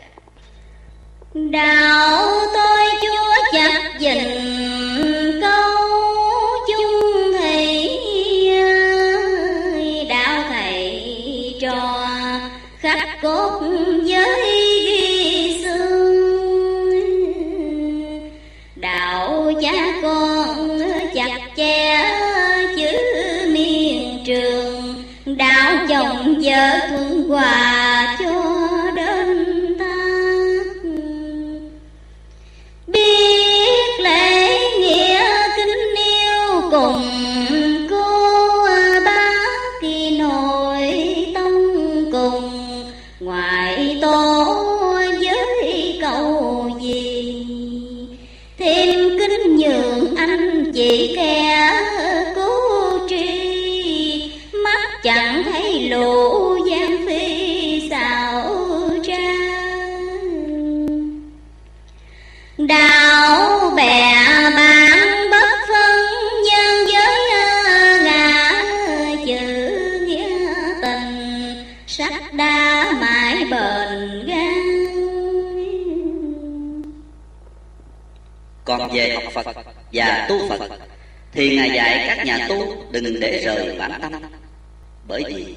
Đạo 1.34 2.28
tôi 2.54 2.84
chúa 3.02 3.34
chặt 3.52 3.92
dình 4.00 5.40
câu 5.40 5.86
chung 6.68 7.32
thầy 7.38 7.98
đạo 10.08 10.44
thầy 10.48 11.54
trò 11.60 12.08
khắc 12.80 13.22
cốt 13.22 13.60
với 14.06 14.55
vợ 26.34 26.80
quân 26.90 27.28
hòa 27.28 27.85
còn 78.86 78.96
về 78.96 79.14
học 79.14 79.32
phật 79.32 79.46
và 79.92 80.26
tu 80.28 80.48
phật. 80.48 80.70
Thì 81.32 81.56
ngài 81.56 81.70
dạy 81.70 82.04
các 82.08 82.26
nhà 82.26 82.46
tu 82.48 82.84
đừng 82.90 83.20
để 83.20 83.42
rời 83.44 83.76
bản 83.78 83.92
tâm. 84.02 84.12
Bởi 85.08 85.22
vì 85.26 85.54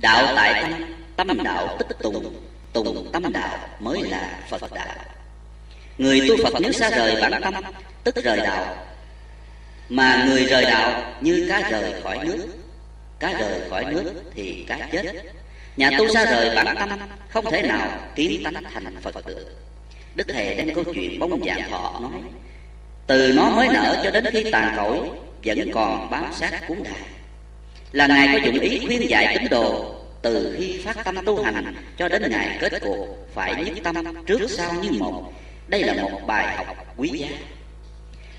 đạo 0.00 0.32
tại 0.36 0.72
tâm 1.16 1.28
tâm 1.28 1.42
đạo 1.42 1.76
tích 1.78 1.98
tùng 2.02 2.34
tùng 2.72 3.10
tâm 3.12 3.32
đạo 3.32 3.58
mới 3.80 4.02
là 4.02 4.38
phật 4.48 4.72
đạo. 4.74 4.96
Người 5.98 6.20
tu 6.28 6.36
phật 6.44 6.54
nếu 6.60 6.72
xa 6.72 6.90
rời 6.90 7.22
bản 7.22 7.42
tâm, 7.42 7.54
tức 8.04 8.14
rời 8.24 8.36
đạo. 8.36 8.76
Mà 9.88 10.24
người 10.28 10.44
rời 10.44 10.64
đạo 10.64 11.14
như 11.20 11.46
cá 11.48 11.70
rời 11.70 12.02
khỏi 12.02 12.18
nước. 12.24 12.46
Cá 13.18 13.32
rời 13.32 13.70
khỏi 13.70 13.84
nước 13.84 14.12
thì 14.34 14.64
cá 14.68 14.88
chết. 14.92 15.02
Nhà 15.76 15.90
tu 15.98 16.08
xa 16.08 16.24
rời 16.24 16.56
bản 16.56 16.76
tâm, 16.78 16.98
không 17.28 17.50
thể 17.50 17.62
nào 17.62 17.98
kiến 18.14 18.42
tánh 18.44 18.54
thành 18.74 18.96
phật 19.02 19.26
được. 19.26 19.56
Đức 20.14 20.24
thầy 20.28 20.54
đem 20.54 20.74
câu 20.74 20.84
chuyện 20.94 21.18
bông 21.18 21.44
dạng 21.46 21.70
họ 21.70 22.00
nói 22.00 22.20
từ 23.06 23.32
nó 23.36 23.50
mới 23.50 23.68
nở 23.68 24.00
cho 24.04 24.10
đến 24.10 24.24
khi 24.32 24.50
tàn 24.50 24.74
cõi 24.76 25.00
vẫn 25.44 25.70
còn 25.74 26.10
bám 26.10 26.24
sát 26.32 26.68
cuốn 26.68 26.82
đài. 26.82 27.02
Là 27.92 28.06
ngài 28.06 28.28
có 28.32 28.46
dụng 28.46 28.58
ý 28.58 28.80
khuyên 28.86 29.10
dạy 29.10 29.38
tín 29.38 29.48
đồ, 29.50 29.94
từ 30.22 30.56
khi 30.58 30.80
phát 30.84 31.04
tâm 31.04 31.16
tu 31.26 31.42
hành 31.42 31.74
cho 31.98 32.08
đến 32.08 32.22
ngày 32.30 32.58
kết 32.60 32.72
cuộc 32.82 33.06
phải 33.34 33.64
nhất 33.64 33.74
tâm 33.82 33.94
trước 34.26 34.50
sau 34.50 34.72
như 34.82 34.90
một. 34.98 35.32
Đây 35.68 35.82
là 35.82 36.02
một 36.02 36.20
bài 36.26 36.56
học 36.56 36.76
quý 36.96 37.08
giá. 37.08 37.28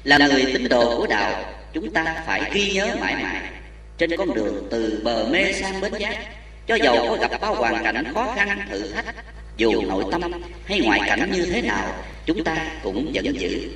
Là 0.04 0.18
người 0.18 0.46
tín 0.54 0.70
đồ 0.70 0.98
của 0.98 1.08
đạo, 1.08 1.44
chúng 1.74 1.94
ta 1.94 2.24
phải 2.28 2.52
ghi 2.54 2.72
nhớ 2.72 2.96
mãi 3.00 3.16
mãi. 3.24 3.42
Trên 3.98 4.18
con 4.18 4.34
đường 4.34 4.68
từ 4.72 5.02
bờ 5.04 5.26
mê 5.32 5.54
sang 5.54 5.82
bến 5.82 5.94
giác, 6.00 6.18
cho 6.68 6.76
dầu 6.76 7.08
có 7.10 7.18
gặp 7.18 7.42
bao 7.42 7.56
hoàn 7.56 7.84
cảnh 7.84 8.14
khó 8.14 8.34
khăn, 8.36 8.60
thử 8.70 8.92
thách, 8.92 9.16
dù 9.58 9.82
nội 9.82 10.04
tâm 10.12 10.22
hay 10.66 10.80
ngoại 10.80 11.00
cảnh 11.08 11.32
như 11.32 11.46
thế 11.46 11.62
nào, 11.62 12.04
chúng 12.26 12.44
ta 12.44 12.68
cũng 12.84 13.12
vẫn 13.14 13.40
giữ 13.40 13.70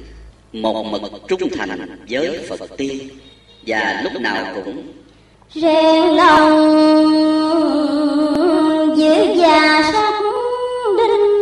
một 0.53 0.83
mực 0.83 1.01
trung 1.27 1.49
thành 1.57 1.97
với 2.09 2.47
phật 2.49 2.77
tiên 2.77 3.09
và 3.67 4.01
lúc 4.03 4.21
nào 4.21 4.45
cũng 4.55 4.83
rèn 5.53 6.15
lòng 6.15 6.75
giữ 8.97 9.33
già 9.35 9.91
sắc 9.91 10.13
đinh. 10.97 11.35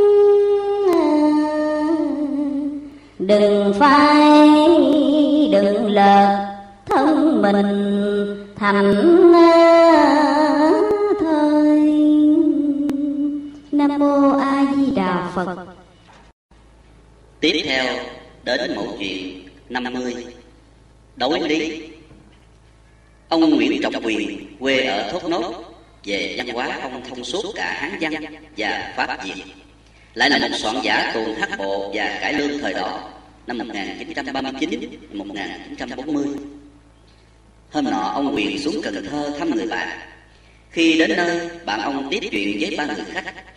Đừng 3.19 3.73
phai 3.79 4.39
đừng 5.51 5.87
lợt 5.87 6.45
thân 6.85 7.41
mình 7.41 8.45
thành 8.55 8.93
thời. 11.19 11.81
Nam 13.71 13.99
mô 13.99 14.37
a 14.39 14.65
di 14.75 14.91
đà 14.95 15.29
phật. 15.35 15.55
Tiếp 17.39 17.61
theo 17.65 17.85
đến 18.43 18.75
mẫu 18.75 18.95
chuyện 18.99 19.49
50 19.69 20.15
đối 21.15 21.49
lý, 21.49 21.89
ông 23.27 23.49
nguyễn 23.49 23.81
trọng 23.81 24.05
quyền 24.05 24.55
quê 24.59 24.85
ở 24.85 25.11
thốt 25.11 25.29
nốt, 25.29 25.75
về 26.03 26.33
văn 26.37 26.47
hóa 26.47 26.79
ông 26.81 27.03
thông 27.09 27.23
suốt 27.23 27.53
cả 27.55 27.73
hán 27.81 27.97
văn 28.01 28.25
và 28.57 28.93
pháp 28.97 29.23
việt. 29.23 29.43
Lại 30.13 30.29
là 30.29 30.37
một 30.37 30.55
soạn 30.57 30.75
giả 30.83 31.11
tuồng 31.13 31.35
hát 31.35 31.49
bộ 31.57 31.91
và 31.93 32.17
cải 32.21 32.33
lương 32.33 32.59
thời 32.61 32.73
đó, 32.73 33.09
năm 33.47 33.57
1939 33.57 34.79
1940 35.11 36.25
hôm 37.71 37.85
nọ, 37.85 38.11
ông 38.15 38.35
quyền 38.35 38.59
xuống 38.59 38.81
cần 38.83 39.05
thơ 39.09 39.31
thăm 39.39 39.55
người 39.55 39.67
bạn. 39.67 39.99
Khi 40.69 40.97
đến 40.99 41.13
nơi, 41.17 41.49
bạn 41.65 41.81
ông 41.81 42.07
tiếp 42.11 42.19
chuyện 42.31 42.57
với 42.61 42.75
ba 42.77 42.85
người 42.85 43.05
khách 43.13 43.52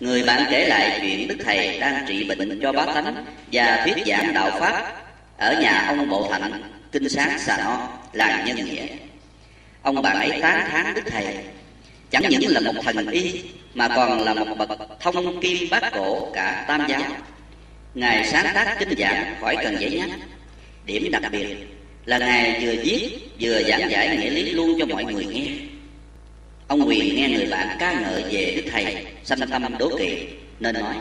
người 0.00 0.22
bạn 0.22 0.44
kể 0.50 0.68
lại 0.68 0.98
chuyện 1.02 1.28
đức 1.28 1.36
thầy 1.44 1.78
đang 1.78 2.04
trị 2.08 2.24
bệnh 2.24 2.60
cho 2.62 2.72
bá 2.72 2.86
tánh 2.86 3.24
và 3.52 3.82
thuyết 3.84 4.06
giảng 4.06 4.34
đạo 4.34 4.50
pháp 4.60 4.94
ở 5.36 5.60
nhà 5.60 5.84
ông 5.88 6.08
bộ 6.08 6.28
thạnh, 6.30 6.62
kinh 6.92 7.08
sáng 7.08 7.38
xà 7.38 7.56
no 7.56 7.88
làng 8.12 8.44
nhân 8.44 8.56
nghĩa. 8.56 8.86
Ông 9.82 10.02
bạn 10.02 10.16
ấy 10.16 10.40
tán 10.40 10.70
thán 10.70 10.94
đức 10.94 11.02
thầy, 11.10 11.24
chẳng 12.10 12.22
những 12.28 12.42
là 12.48 12.60
một 12.60 12.72
thần 12.84 13.06
y, 13.06 13.42
mà 13.74 13.88
còn 13.88 14.20
là 14.20 14.34
một 14.34 14.54
bậc 14.58 14.78
thông 15.00 15.40
kim 15.40 15.70
bát 15.70 15.92
cổ 15.92 16.30
cả 16.34 16.64
tam 16.68 16.86
giáo. 16.88 17.02
Ngài 17.94 18.26
sáng 18.26 18.54
tác 18.54 18.76
kinh 18.78 18.98
giảng 18.98 19.34
khỏi 19.40 19.56
cần 19.62 19.76
giấy 19.80 19.90
nhắc. 19.90 20.18
Điểm 20.86 21.12
đặc 21.12 21.22
biệt 21.32 21.56
là 22.04 22.18
ngài 22.18 22.60
vừa 22.60 22.82
viết 22.84 23.18
vừa 23.40 23.62
giảng 23.62 23.90
giải 23.90 24.16
nghĩa 24.16 24.30
lý 24.30 24.50
luôn 24.50 24.76
cho 24.78 24.86
mọi 24.86 25.04
người 25.04 25.24
nghe 25.24 25.69
ông 26.70 26.88
quyền 26.88 27.16
nghe 27.16 27.28
người 27.28 27.46
bạn 27.46 27.76
ca 27.78 28.00
ngợi 28.00 28.22
về 28.30 28.52
đức 28.56 28.70
thầy, 28.72 29.06
sanh 29.24 29.38
tâm 29.50 29.78
đố 29.78 29.96
kỵ, 29.98 30.26
nên 30.60 30.74
nói, 30.74 30.94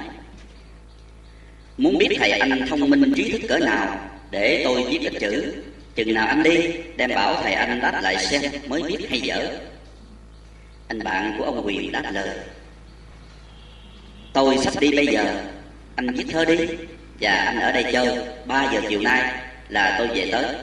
muốn 1.77 1.97
biết 1.97 2.15
thầy 2.17 2.31
anh 2.31 2.65
thông 2.69 2.89
minh 2.89 3.13
trí 3.15 3.31
thức 3.31 3.41
cỡ 3.49 3.57
nào 3.57 4.09
để 4.31 4.61
tôi 4.63 4.83
viết 4.83 4.99
ít 5.01 5.19
chữ, 5.19 5.53
chừng 5.95 6.13
nào 6.13 6.27
anh 6.27 6.43
đi 6.43 6.57
đem 6.95 7.09
bảo 7.15 7.43
thầy 7.43 7.53
anh 7.53 7.81
đáp 7.81 7.99
lại 8.01 8.25
xem 8.25 8.41
mới 8.67 8.83
biết 8.83 9.09
hay 9.09 9.21
dở. 9.21 9.47
Anh 10.88 11.03
bạn 11.03 11.35
của 11.38 11.43
ông 11.43 11.65
quyền 11.65 11.91
đáp 11.91 12.11
lời, 12.13 12.38
tôi 14.33 14.57
sắp 14.57 14.73
đi 14.79 14.91
bây 14.91 15.07
giờ, 15.07 15.43
anh 15.95 16.13
viết 16.13 16.25
thơ 16.31 16.45
đi, 16.45 16.57
và 17.21 17.31
anh 17.31 17.59
ở 17.59 17.71
đây 17.71 17.85
chơi, 17.93 18.17
ba 18.45 18.71
giờ 18.73 18.81
chiều 18.89 19.01
nay 19.01 19.33
là 19.69 19.95
tôi 19.97 20.07
về 20.07 20.29
tới. 20.31 20.55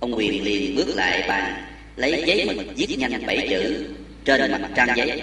Ông 0.00 0.16
quyền 0.16 0.44
liền 0.44 0.76
bước 0.76 0.88
lại 0.96 1.24
bàn 1.28 1.69
lấy 1.96 2.24
giấy 2.26 2.44
mực 2.46 2.66
viết 2.76 2.98
nhanh 2.98 3.26
bảy 3.26 3.46
chữ, 3.50 3.86
trên 4.24 4.52
mặt 4.52 4.70
trang 4.76 4.88
giấy. 4.96 5.22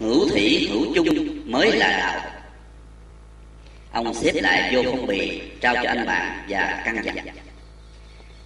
Hữu 0.00 0.28
thủy, 0.28 0.68
hữu 0.70 0.94
chung 0.94 1.40
mới 1.50 1.72
là 1.72 1.98
đạo. 1.98 2.30
Ông 3.92 4.14
xếp 4.14 4.32
lại 4.34 4.74
vô 4.74 4.82
phong 4.90 5.06
bì, 5.06 5.40
trao 5.60 5.74
cho 5.74 5.88
anh 5.88 6.06
bạn 6.06 6.44
và 6.48 6.82
căn 6.84 7.04
dặn. 7.04 7.16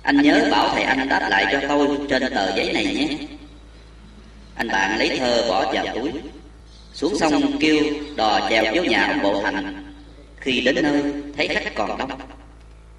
Anh 0.02 0.22
nhớ 0.22 0.48
bảo 0.50 0.68
thầy 0.74 0.82
anh 0.82 1.08
đáp 1.08 1.28
lại 1.30 1.46
cho 1.52 1.68
tôi 1.68 1.88
trên 2.10 2.22
tờ 2.34 2.56
giấy 2.56 2.72
này 2.72 2.84
nhé. 2.84 3.08
Anh 4.54 4.68
bạn 4.68 4.98
lấy 4.98 5.18
thơ 5.18 5.46
bỏ 5.48 5.72
vào 5.72 5.86
túi. 5.94 6.10
Xuống 6.92 7.18
sông 7.18 7.58
kêu, 7.60 7.84
đò 8.16 8.48
chèo 8.50 8.64
vô 8.74 8.82
nhà 8.82 9.06
ông 9.06 9.22
bộ 9.22 9.42
hạnh 9.42 9.94
khi 10.40 10.60
đến 10.60 10.74
nơi, 10.82 11.02
thấy 11.36 11.48
khách 11.48 11.74
còn 11.74 11.98
đông. 11.98 12.10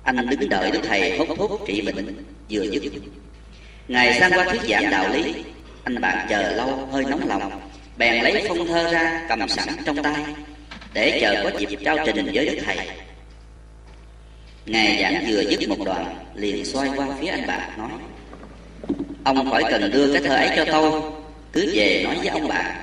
Anh 0.03 0.29
đứng 0.29 0.50
đợi 0.50 0.72
đức 0.72 0.79
thầy 0.88 1.17
hốt 1.17 1.25
thuốc 1.38 1.62
trị 1.67 1.81
bệnh, 1.81 2.25
vừa 2.50 2.63
dứt 2.63 2.84
ngài 3.88 4.20
sang 4.20 4.32
qua 4.32 4.46
thuyết 4.46 4.62
giảng 4.70 4.91
đạo 4.91 5.10
lý. 5.13 5.34
Anh 5.84 6.01
bạn 6.01 6.27
chờ 6.29 6.51
lâu, 6.51 6.89
hơi 6.91 7.03
nóng 7.10 7.27
lòng. 7.27 7.62
Bèn 7.98 8.24
lấy 8.24 8.46
phong 8.48 8.67
thơ 8.67 8.91
ra, 8.91 9.25
cầm 9.29 9.48
sẵn 9.48 9.67
trong 9.86 10.03
tay, 10.03 10.15
để 10.94 11.20
chờ 11.22 11.44
có 11.44 11.60
dịp 11.60 11.79
trao 11.86 11.98
trình 12.06 12.32
với 12.34 12.46
đức 12.46 12.58
thầy. 12.65 12.77
Ngài 14.65 15.01
giảng 15.01 15.25
vừa 15.27 15.41
dứt 15.41 15.70
một 15.70 15.86
đoạn, 15.86 16.15
liền 16.36 16.65
xoay 16.65 16.89
qua 16.96 17.08
phía 17.22 17.27
anh 17.27 17.48
bạn, 17.48 17.70
nói, 17.77 17.89
ông 19.24 19.51
khỏi 19.51 19.63
cần 19.72 19.91
đưa 19.91 20.13
cái 20.13 20.22
thơ 20.22 20.36
ấy 20.36 20.50
cho 20.56 20.65
tôi, 20.72 21.01
cứ 21.53 21.72
về 21.75 22.03
nói 22.03 22.15
với 22.15 22.27
ông 22.27 22.48
bạn. 22.48 22.75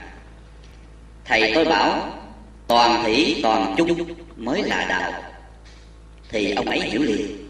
Thầy 1.24 1.52
tôi 1.54 1.64
bảo, 1.64 2.08
toàn 2.66 3.02
thủy 3.04 3.40
toàn 3.42 3.74
chung 3.76 4.14
mới 4.36 4.62
là 4.62 4.86
đạo. 4.88 5.22
Thì 6.28 6.54
ông 6.54 6.66
ấy 6.66 6.80
hiểu 6.80 7.02
liền 7.02 7.43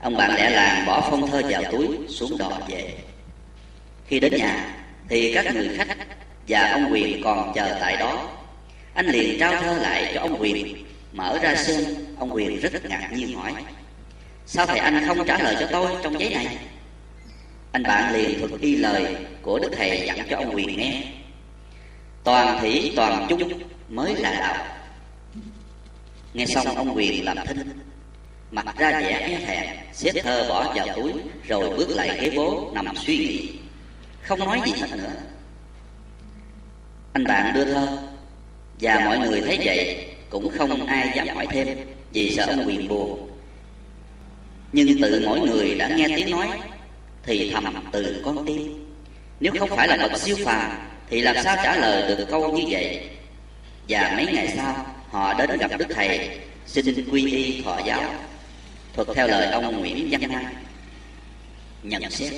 ông 0.00 0.16
bạn 0.16 0.34
lẽ 0.34 0.50
làng 0.50 0.86
bỏ 0.86 1.08
phong 1.10 1.30
thơ 1.30 1.42
vào 1.48 1.62
túi, 1.72 1.88
xuống 2.08 2.38
đò 2.38 2.50
về. 2.68 2.94
Khi 4.06 4.20
đến 4.20 4.32
nhà, 4.36 4.74
thì 5.08 5.34
các 5.34 5.54
người 5.54 5.70
khách 5.76 5.96
và 6.48 6.70
ông 6.72 6.92
quyền 6.92 7.22
còn 7.24 7.52
chờ 7.54 7.76
tại 7.80 7.96
đó. 7.96 8.28
Anh 8.94 9.06
liền 9.06 9.38
trao 9.40 9.62
thơ 9.62 9.78
lại 9.78 10.12
cho 10.14 10.20
ông 10.20 10.40
quyền. 10.40 10.86
Mở 11.12 11.38
ra 11.42 11.54
xem, 11.54 11.84
ông 12.18 12.34
quyền 12.34 12.60
rất 12.60 12.84
ngạc 12.84 13.10
nhiên 13.12 13.36
hỏi, 13.36 13.54
sao 14.46 14.66
thầy 14.66 14.78
anh 14.78 15.04
không 15.06 15.26
trả 15.26 15.38
lời 15.38 15.56
cho 15.60 15.66
tôi 15.72 15.90
trong 16.02 16.20
giấy 16.20 16.34
này? 16.34 16.58
Anh 17.72 17.82
bạn 17.82 18.14
liền 18.14 18.38
thuật 18.38 18.60
y 18.60 18.76
lời 18.76 19.16
của 19.42 19.58
đức 19.58 19.70
thầy 19.76 20.02
dặn 20.06 20.26
cho 20.30 20.36
ông 20.36 20.54
quyền 20.54 20.78
nghe. 20.78 21.02
Toàn 22.24 22.60
thủy, 22.60 22.92
toàn 22.96 23.26
chung 23.28 23.62
mới 23.88 24.14
là 24.14 24.32
đạo. 24.32 24.66
Nghe 26.34 26.46
xong, 26.46 26.76
ông 26.76 26.96
quyền 26.96 27.24
làm 27.24 27.36
thinh 27.46 27.85
mặt 28.64 28.78
ra 28.78 29.00
vẻ 29.00 29.08
e 29.08 29.38
thẹn, 29.46 29.76
xếp 29.92 30.12
thơ 30.22 30.46
bỏ 30.48 30.72
vào 30.74 30.86
túi, 30.96 31.12
rồi 31.48 31.70
bước 31.76 31.88
lại 31.88 32.18
ghế 32.20 32.30
bố, 32.36 32.70
nằm 32.74 32.96
suy 32.96 33.16
nghĩ. 33.18 33.48
Không 34.22 34.38
nói 34.38 34.60
gì 34.66 34.72
hết 34.80 34.96
nữa. 34.96 35.12
Anh 37.12 37.24
bạn 37.24 37.54
đưa 37.54 37.64
thơ. 37.64 37.98
Và 38.80 39.02
mọi 39.04 39.18
người 39.18 39.40
thấy 39.40 39.58
vậy, 39.64 40.06
cũng 40.30 40.50
không 40.58 40.86
ai 40.86 41.12
dám 41.16 41.28
hỏi 41.28 41.46
thêm, 41.50 41.68
vì 42.12 42.34
sợ 42.36 42.46
ông 42.46 42.64
quyền 42.66 42.88
buồn. 42.88 43.30
Nhưng 44.72 45.02
tự 45.02 45.22
mỗi 45.26 45.40
người 45.40 45.74
đã 45.74 45.88
nghe 45.88 46.06
tiếng 46.16 46.30
nói, 46.30 46.48
thì 47.22 47.50
thầm 47.54 47.88
từ 47.92 48.22
con 48.24 48.46
tim. 48.46 48.86
Nếu 49.40 49.52
không 49.58 49.70
phải 49.76 49.88
là 49.88 49.96
bậc 49.96 50.20
siêu 50.20 50.36
phàm, 50.44 50.70
thì 51.10 51.20
làm 51.20 51.36
sao 51.44 51.56
trả 51.64 51.76
lời 51.76 52.16
được 52.16 52.24
câu 52.30 52.52
như 52.52 52.64
vậy? 52.68 53.10
Và 53.88 54.12
mấy 54.16 54.26
ngày 54.26 54.52
sau, 54.56 54.86
họ 55.10 55.34
đến 55.34 55.58
gặp 55.58 55.70
đức 55.78 55.86
thầy. 55.94 56.38
Xin 56.66 57.08
quy 57.10 57.32
y 57.32 57.62
thọ 57.62 57.80
giáo 57.86 58.02
thuật 58.96 59.08
theo 59.14 59.28
lời 59.28 59.46
ông 59.46 59.80
nguyễn 59.80 60.08
văn 60.10 60.32
Mai 60.32 60.44
nhận 61.82 62.10
xét. 62.10 62.32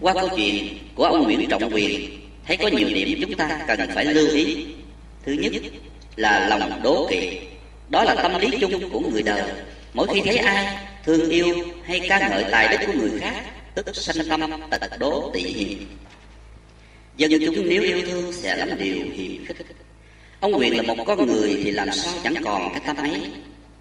Qua 0.00 0.14
câu 0.14 0.28
chuyện 0.36 0.78
của 0.94 1.04
ông 1.04 1.22
nguyễn 1.22 1.48
trọng 1.48 1.74
quyền, 1.74 2.10
thấy 2.46 2.56
có 2.56 2.68
nhiều 2.68 2.88
điểm 2.88 3.18
chúng 3.20 3.34
ta 3.34 3.60
cần 3.68 3.90
phải 3.94 4.04
lưu 4.04 4.28
ý. 4.28 4.66
Thứ 5.22 5.32
nhất 5.32 5.52
là 6.16 6.48
lòng 6.48 6.80
đố 6.82 7.06
kỵ. 7.10 7.38
Đó 7.88 8.04
là 8.04 8.14
tâm 8.14 8.40
lý 8.40 8.48
chung 8.60 8.90
của 8.90 9.00
người 9.00 9.22
đời. 9.22 9.42
Mỗi 9.94 10.06
khi 10.14 10.20
thấy 10.24 10.36
ai 10.36 10.76
thương 11.04 11.30
yêu 11.30 11.56
hay 11.84 12.00
ca 12.08 12.28
ngợi 12.28 12.44
tài 12.50 12.76
đức 12.76 12.86
của 12.86 12.92
người 12.92 13.20
khác, 13.20 13.34
tức 13.74 13.96
sanh 13.96 14.28
tâm 14.28 14.50
tật 14.70 14.98
đố 14.98 15.30
tị 15.34 15.40
hiềm. 15.40 15.78
Dân 17.16 17.30
chúng 17.46 17.68
nếu 17.68 17.82
yêu 17.82 18.02
thương 18.06 18.32
sẽ 18.32 18.56
lắm 18.56 18.68
điều 18.78 18.96
hiềm 18.96 19.44
khích. 19.46 19.56
Ông 20.40 20.58
quyền 20.58 20.76
là 20.76 20.94
một 20.94 21.04
con 21.06 21.26
người 21.26 21.60
thì 21.64 21.70
làm 21.70 21.92
sao 21.92 22.14
chẳng 22.24 22.34
còn 22.44 22.72
cái 22.72 22.82
tâm 22.86 22.96
ấy? 22.96 23.20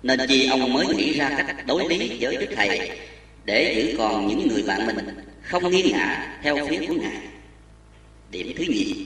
Nên 0.03 0.19
chi 0.27 0.47
ông 0.47 0.73
mới 0.73 0.87
nghĩ 0.87 1.13
ra 1.13 1.29
cách 1.37 1.67
đối 1.67 1.89
lý 1.89 2.17
với 2.19 2.37
đức 2.37 2.47
thầy, 2.55 2.91
để 3.45 3.73
giữ 3.77 3.95
còn 3.97 4.27
những 4.27 4.47
người 4.47 4.63
bạn 4.63 4.85
mình, 4.85 4.97
không 5.41 5.71
nghiêng 5.71 5.91
ngã 5.91 6.37
theo 6.43 6.67
phía 6.69 6.85
của 6.87 6.93
ngài. 6.93 7.21
Điểm 8.31 8.53
thứ 8.57 8.63
nhì, 8.67 9.05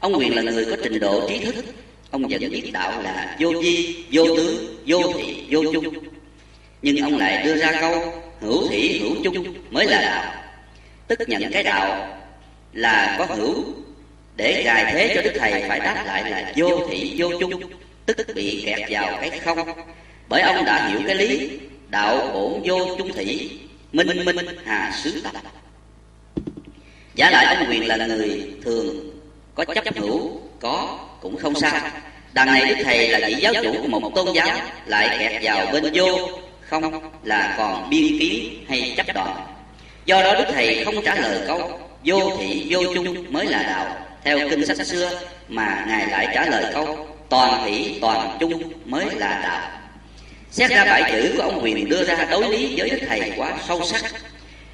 ông 0.00 0.18
quyền 0.18 0.36
là 0.36 0.42
người 0.42 0.64
có 0.64 0.76
trình 0.82 1.00
độ 1.00 1.28
trí 1.28 1.44
thức. 1.44 1.64
Ông 2.10 2.22
vẫn 2.28 2.50
biết 2.50 2.70
đạo 2.72 3.02
là 3.02 3.36
vô 3.40 3.52
vi, 3.62 4.04
vô 4.12 4.24
tướng 4.36 4.76
vô 4.86 5.12
thị, 5.18 5.44
vô 5.50 5.62
chung. 5.72 5.94
Nhưng 6.82 6.96
ông 6.96 7.18
lại 7.18 7.42
đưa 7.44 7.56
ra 7.56 7.72
câu, 7.80 8.22
hữu 8.40 8.68
thị, 8.68 8.98
hữu 8.98 9.14
chung 9.24 9.54
mới 9.70 9.86
là 9.86 10.00
đạo. 10.00 10.34
Tức 11.06 11.28
nhận 11.28 11.52
cái 11.52 11.62
đạo 11.62 12.18
là 12.72 13.16
có 13.18 13.34
hữu, 13.34 13.64
để 14.36 14.62
gài 14.64 14.92
thế 14.92 15.12
cho 15.14 15.22
đức 15.22 15.32
thầy 15.38 15.64
phải 15.68 15.78
đáp 15.78 16.04
lại 16.06 16.30
là 16.30 16.52
vô 16.56 16.88
thị, 16.90 17.14
vô 17.18 17.28
chung. 17.40 17.62
Tức 18.06 18.16
bị 18.34 18.62
kẹt 18.66 18.78
vào 18.90 19.18
cái 19.20 19.38
không 19.44 19.68
bởi 20.30 20.42
ông 20.42 20.64
đã 20.64 20.88
hiểu 20.88 21.00
cái 21.06 21.14
lý, 21.14 21.50
đạo 21.88 22.30
bổn 22.34 22.62
vô 22.64 22.96
chung 22.98 23.12
thị 23.12 23.50
minh 23.92 24.24
minh 24.24 24.36
hà 24.64 24.92
sứ 25.02 25.20
tập 25.20 25.32
giả 27.14 27.30
lại 27.30 27.54
ông 27.54 27.66
quyền 27.70 27.86
là 27.86 28.06
người 28.06 28.52
thường, 28.64 29.10
có 29.54 29.64
chấp 29.64 29.96
hữu, 29.96 30.40
có 30.60 30.98
cũng 31.20 31.36
không 31.36 31.54
sao. 31.54 31.80
Đằng 32.32 32.46
này 32.46 32.64
đức 32.68 32.74
thầy 32.84 33.08
là 33.08 33.28
vị 33.28 33.34
giáo 33.40 33.54
chủ 33.62 33.74
của 33.82 34.00
một 34.00 34.14
tôn 34.14 34.34
giáo, 34.34 34.58
lại 34.86 35.16
kẹt 35.18 35.42
vào 35.42 35.66
bên 35.72 35.84
vô, 35.94 36.28
không 36.60 37.12
là 37.24 37.54
còn 37.58 37.90
biên 37.90 38.18
kiến 38.18 38.64
hay 38.68 38.94
chấp 38.96 39.06
đoạn 39.14 39.46
do 40.04 40.22
đó 40.22 40.34
đức 40.34 40.44
thầy 40.52 40.84
không 40.84 40.94
trả 41.04 41.14
lời 41.14 41.40
câu 41.46 41.80
vô 42.04 42.36
thị 42.38 42.66
vô 42.70 42.80
chung 42.94 43.32
mới 43.32 43.46
là 43.46 43.62
đạo. 43.62 44.06
Theo 44.24 44.38
kinh 44.50 44.66
sách 44.66 44.86
xưa 44.86 45.20
mà 45.48 45.84
ngài 45.88 46.06
lại 46.06 46.28
trả 46.34 46.46
lời 46.46 46.64
câu 46.74 47.06
toàn 47.28 47.62
thị 47.64 47.98
toàn 48.00 48.36
chung 48.40 48.72
mới 48.84 49.04
là 49.14 49.40
đạo 49.42 49.79
xét 50.50 50.70
ra 50.70 50.84
bài 50.84 51.12
chữ 51.12 51.32
của 51.36 51.42
ông 51.42 51.60
quyền 51.64 51.88
đưa 51.88 52.04
ra 52.04 52.28
đối 52.30 52.48
lý 52.48 52.74
với 52.76 52.90
đức 52.90 52.98
thầy 53.08 53.32
quá 53.36 53.58
sâu 53.68 53.84
sắc, 53.84 54.04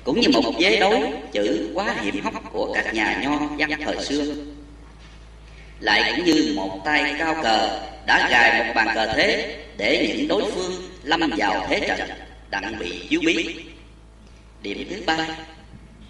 cũng 0.04 0.20
như 0.20 0.28
một 0.28 0.54
dế 0.60 0.80
đối 0.80 0.98
chữ 1.32 1.70
quá 1.74 1.94
hiểm 2.02 2.20
hóc 2.24 2.34
của 2.52 2.72
các 2.74 2.94
nhà 2.94 3.20
nho 3.22 3.38
văn 3.58 3.70
thời 3.84 4.04
xưa. 4.04 4.24
Lại 5.80 6.12
cũng 6.16 6.24
như 6.24 6.52
một 6.56 6.84
tay 6.84 7.14
cao 7.18 7.34
cờ 7.42 7.80
đã 8.06 8.28
gài 8.30 8.64
một 8.64 8.72
bàn 8.74 8.88
cờ 8.94 9.06
thế 9.06 9.56
để 9.76 10.14
những 10.16 10.28
đối 10.28 10.50
phương 10.50 10.72
lâm 11.02 11.30
vào 11.36 11.66
thế 11.68 11.80
trận 11.80 12.10
đặng 12.50 12.78
bị 12.78 13.06
chiếu 13.08 13.20
bí. 13.26 13.54
Điểm 14.62 14.86
thứ 14.90 15.02
ba, 15.06 15.26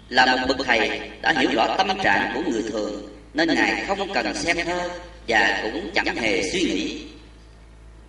là 0.09 0.25
một 0.25 0.47
bậc 0.47 0.57
thầy 0.65 1.01
đã 1.21 1.33
hiểu 1.39 1.49
rõ 1.55 1.75
tâm 1.77 1.87
trạng 2.03 2.31
của 2.33 2.51
người 2.51 2.63
thường 2.71 3.17
nên 3.33 3.55
ngài 3.55 3.85
không 3.87 4.13
cần 4.13 4.33
xem 4.33 4.57
thơ 4.65 4.89
và 5.27 5.59
cũng 5.63 5.89
chẳng 5.93 6.15
hề 6.15 6.51
suy 6.51 6.59
nghĩ 6.59 7.01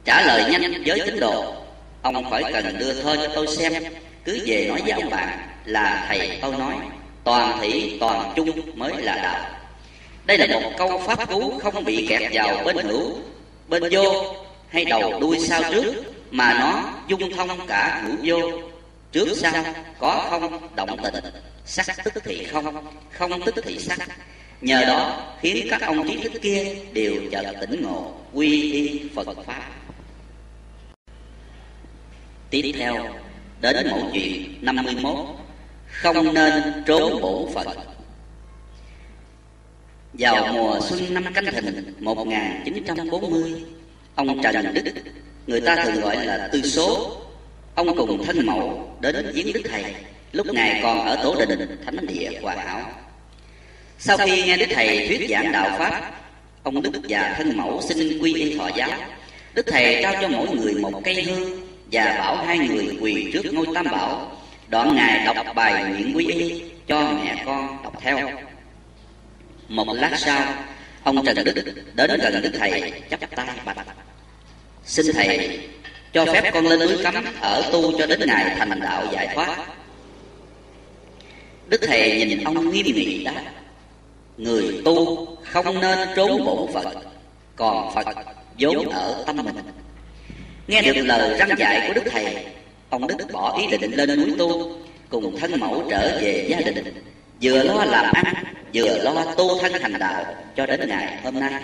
trả 0.05 0.23
lời 0.23 0.45
nhanh 0.51 0.83
với 0.87 1.01
tín 1.07 1.21
đồ. 1.21 1.55
Ông 2.03 2.31
khỏi 2.31 2.43
cần 2.53 2.79
đưa 2.79 2.93
thơ 2.93 3.17
cho 3.17 3.33
tôi 3.35 3.47
xem. 3.47 3.73
Cứ 4.25 4.41
về 4.47 4.67
nói 4.69 4.81
với 4.83 4.91
ông 4.91 5.11
bạn 5.11 5.39
là 5.65 6.05
thầy 6.09 6.39
tôi 6.43 6.53
nói, 6.53 6.75
toàn 7.25 7.59
thị 7.61 7.97
toàn 8.01 8.33
chung 8.37 8.79
mới 8.79 9.03
là 9.03 9.17
đạo. 9.17 9.51
Đây 10.27 10.39
là 10.39 10.61
một 10.61 10.71
câu 10.79 11.03
pháp 11.07 11.31
cú 11.31 11.59
không 11.59 11.85
bị 11.85 12.07
kẹt 12.09 12.23
vào 12.33 12.65
bên 12.65 12.77
hữu, 12.77 13.15
bên 13.69 13.83
vô 13.91 14.35
hay 14.69 14.85
đầu 14.85 15.21
đuôi 15.21 15.39
sau 15.39 15.63
trước, 15.73 15.95
mà 16.31 16.57
nó 16.61 16.93
dung 17.09 17.37
thông 17.37 17.67
cả 17.67 18.03
hữu 18.05 18.17
vô. 18.25 18.59
Trước 19.13 19.29
sau 19.37 19.65
có 19.99 20.27
không 20.31 20.69
động 20.77 20.97
tình 21.03 21.25
sắc 21.65 22.05
tức 22.05 22.23
thì 22.25 22.45
không 22.45 22.87
không 23.11 23.43
tức 23.43 23.55
thì 23.65 23.79
sắc. 23.79 23.99
Nhờ 24.61 24.85
đó 24.85 25.27
khiến 25.41 25.67
các 25.71 25.83
ông 25.83 26.09
trí 26.09 26.17
thức 26.17 26.33
kia 26.43 26.75
đều 26.93 27.15
chợt 27.33 27.55
tỉnh 27.61 27.83
ngộ 27.83 28.13
quy 28.33 28.73
y 28.73 29.01
phật 29.15 29.27
pháp 29.47 29.63
tiếp 32.51 32.73
theo 32.79 33.15
đến 33.61 33.91
mẫu 33.91 34.11
chuyện 34.13 34.55
51 34.61 35.17
không 35.87 36.35
nên 36.35 36.83
trốn 36.87 37.21
bổn 37.23 37.53
phận 37.55 37.67
vào 40.13 40.53
mùa 40.53 40.81
xuân 40.89 41.15
năm 41.15 41.25
canh 41.35 41.45
thìn 41.45 41.95
1940 42.01 43.63
ông 44.15 44.43
Trần 44.43 44.75
Đức 44.75 44.83
người 45.47 45.61
ta 45.61 45.85
thường 45.85 46.01
gọi 46.01 46.27
là 46.27 46.49
tư 46.53 46.63
số. 46.63 47.17
Ông 47.75 47.97
cùng 47.97 48.25
thân 48.25 48.47
mẫu 48.47 48.97
đến 49.01 49.31
viếng 49.35 49.53
đức 49.53 49.61
thầy. 49.71 49.85
Lúc 50.33 50.47
ngài 50.47 50.81
còn 50.83 51.07
ở 51.07 51.17
tổ 51.23 51.35
đình 51.39 51.79
thánh 51.85 52.07
địa 52.07 52.31
hòa 52.43 52.55
hảo 52.55 52.91
sau 53.99 54.17
khi 54.17 54.43
nghe 54.43 54.57
đức 54.57 54.67
thầy 54.75 55.09
thuyết 55.09 55.31
giảng 55.31 55.53
đạo 55.53 55.79
pháp 55.79 56.11
ông 56.63 56.83
đức 56.83 56.91
và 57.09 57.35
thân 57.37 57.57
mẫu 57.57 57.83
xin 57.89 58.19
quy 58.19 58.35
y 58.35 58.59
thọ 58.59 58.69
giáo. 58.77 58.91
Đức 59.55 59.67
thầy 59.67 59.99
trao 60.03 60.15
cho 60.23 60.29
mỗi 60.29 60.57
người 60.57 60.75
một 60.75 61.01
cây 61.05 61.23
hương 61.23 61.68
và 61.93 62.17
bảo 62.19 62.37
hai 62.37 62.59
người 62.59 62.99
quỳ 63.01 63.31
trước 63.33 63.53
ngôi 63.53 63.67
tam 63.75 63.87
bảo. 63.91 64.33
Đoạn 64.69 64.97
ngài 64.97 65.35
đọc 65.35 65.47
bài 65.55 65.85
nguyện 65.85 66.17
quy 66.17 66.27
y 66.27 66.63
cho 66.87 67.13
mẹ 67.25 67.43
con 67.47 67.83
đọc 67.83 67.93
theo. 68.01 68.31
Một 69.69 69.93
lát 69.93 70.13
sau, 70.17 70.55
ông 71.03 71.25
trần 71.25 71.45
đức 71.45 71.55
đến 71.95 72.21
gần 72.21 72.43
đức 72.43 72.51
thầy, 72.59 72.93
chắp 73.11 73.21
tay 73.37 73.47
bạch. 73.65 73.87
Xin 74.85 75.07
thầy 75.15 75.59
cho 76.13 76.25
phép 76.25 76.51
con 76.55 76.67
lên 76.67 76.79
núi 76.79 77.03
cấm 77.03 77.25
ở 77.41 77.71
tu 77.73 77.99
cho 77.99 78.07
đến 78.07 78.21
ngày 78.27 78.57
thành 78.59 78.81
đạo 78.81 79.07
giải 79.13 79.29
thoát. 79.35 79.57
Đức 81.69 81.81
thầy 81.87 82.25
nhìn 82.27 82.45
ông 82.45 82.71
nghiêm 82.71 82.87
nghị 82.87 83.25
đáp, 83.25 83.43
người 84.37 84.83
tu 84.85 85.27
không 85.45 85.81
nên 85.81 86.09
trốn 86.17 86.45
bổn 86.45 86.73
phận, 86.73 86.87
còn 87.57 87.95
phật 87.95 88.07
vốn 88.59 88.89
ở 88.89 89.25
tâm 89.27 89.37
mình 89.37 89.57
nghe 90.69 90.83
được 90.83 91.03
lời 91.05 91.39
răng 91.39 91.59
dạy 91.59 91.85
của 91.89 91.95
đức 91.95 92.03
thầy, 92.11 92.47
ông 92.91 93.07
đức 93.07 93.17
bỏ 93.33 93.59
ý 93.61 93.67
định 93.79 93.93
lên 93.93 94.17
núi 94.17 94.35
tu, 94.39 94.73
cùng 95.09 95.39
thân 95.41 95.61
mẫu 95.61 95.87
trở 95.91 96.19
về 96.23 96.47
gia 96.51 96.61
đình. 96.61 96.95
Vừa 97.43 97.63
lo 97.63 97.85
làm 97.85 98.13
ăn, 98.13 98.45
vừa 98.75 99.03
lo 99.03 99.35
tu 99.35 99.59
thân 99.61 99.73
thành 99.81 99.99
đạo 99.99 100.35
cho 100.57 100.67
đến 100.67 100.89
ngày 100.89 101.21
hôm 101.25 101.41
nay. 101.41 101.63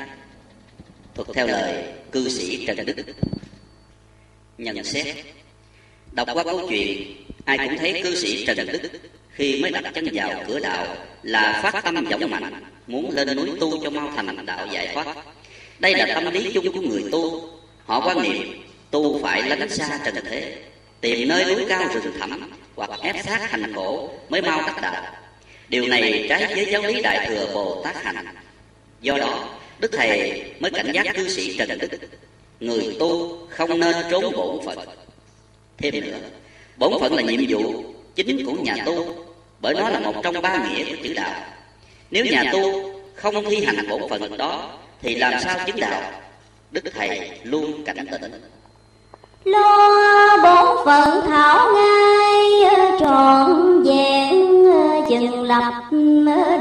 Thuật 1.14 1.28
theo 1.34 1.46
lời 1.46 1.84
cư 2.12 2.28
sĩ 2.28 2.66
trần 2.66 2.86
đức. 2.86 2.96
Nhận 4.58 4.84
xét. 4.84 5.16
Đọc 6.12 6.28
qua 6.32 6.44
câu 6.44 6.66
chuyện, 6.68 7.16
ai 7.44 7.58
cũng 7.58 7.78
thấy 7.78 8.00
cư 8.02 8.14
sĩ 8.14 8.46
trần 8.46 8.66
đức 8.66 8.90
khi 9.30 9.62
mới 9.62 9.70
đặt 9.70 9.84
chân 9.94 10.08
vào 10.12 10.44
cửa 10.48 10.60
đạo 10.60 10.86
là 11.22 11.60
phát 11.62 11.84
tâm 11.84 12.06
dũng 12.10 12.30
mạnh, 12.30 12.62
muốn 12.86 13.10
lên 13.10 13.36
núi 13.36 13.50
tu 13.60 13.84
cho 13.84 13.90
mau 13.90 14.12
thành 14.16 14.46
đạo 14.46 14.66
giải 14.72 14.88
thoát. 14.94 15.16
Đây 15.78 15.94
là 15.94 16.06
tâm 16.14 16.32
lý 16.32 16.52
chung 16.54 16.72
của 16.72 16.80
người 16.80 17.04
tu. 17.12 17.50
Họ 17.84 18.00
quan 18.06 18.22
niệm 18.22 18.63
tu 18.94 19.18
phải 19.22 19.42
lánh 19.42 19.68
xa 19.68 19.98
trần 20.04 20.14
thế, 20.24 20.56
tìm 21.00 21.28
nơi 21.28 21.44
núi 21.44 21.64
cao 21.68 21.88
rừng 21.94 22.12
thẳm 22.20 22.50
hoặc 22.76 22.90
ép 23.02 23.16
sát 23.24 23.50
hành 23.50 23.74
khổ 23.74 24.10
mới 24.28 24.42
mau 24.42 24.62
đắc 24.66 24.82
đạo. 24.82 25.04
Điều 25.68 25.86
này 25.86 26.26
trái 26.28 26.46
với 26.54 26.66
giáo 26.72 26.82
lý 26.82 27.02
đại 27.02 27.26
thừa 27.28 27.46
bồ 27.54 27.82
tát 27.84 28.04
hành. 28.04 28.26
Do 29.00 29.18
đó, 29.18 29.48
đức 29.78 29.92
thầy 29.92 30.42
mới 30.60 30.70
cảnh 30.70 30.92
giác 30.92 31.14
cư 31.14 31.28
sĩ 31.28 31.56
trần 31.56 31.78
đức, 31.78 31.88
người 32.60 32.96
tu 32.98 33.38
không 33.50 33.80
nên 33.80 33.94
trốn 34.10 34.32
bổn 34.36 34.66
phận. 34.66 34.78
Thêm 35.78 35.94
nữa, 36.00 36.18
bổn 36.76 36.92
phận 37.00 37.14
là 37.14 37.22
nhiệm 37.22 37.40
vụ 37.48 37.84
chính 38.14 38.46
của 38.46 38.52
nhà 38.52 38.76
tu, 38.86 39.14
bởi 39.60 39.74
nó 39.74 39.88
là 39.88 40.00
một 40.00 40.14
trong 40.22 40.42
ba 40.42 40.68
nghĩa 40.68 40.84
của 40.84 40.96
chữ 41.02 41.14
đạo. 41.14 41.44
Nếu 42.10 42.24
nhà 42.24 42.44
tu 42.52 42.92
không 43.14 43.44
thi 43.50 43.64
hành 43.64 43.88
bổn 43.88 44.02
phận 44.10 44.36
đó, 44.36 44.78
thì 45.02 45.14
làm 45.14 45.40
sao 45.40 45.58
chứng 45.66 45.80
đạo? 45.80 46.12
Đức 46.70 46.84
thầy 46.94 47.30
luôn 47.42 47.84
cảnh 47.84 48.06
tỉnh 48.10 48.32
lo 49.44 50.36
bổn 50.42 50.84
phận 50.84 51.20
thảo 51.26 51.72
ngay 51.74 52.40
trọn 53.00 53.82
vẹn 53.82 54.64
chừng 55.08 55.42
lập 55.42 55.72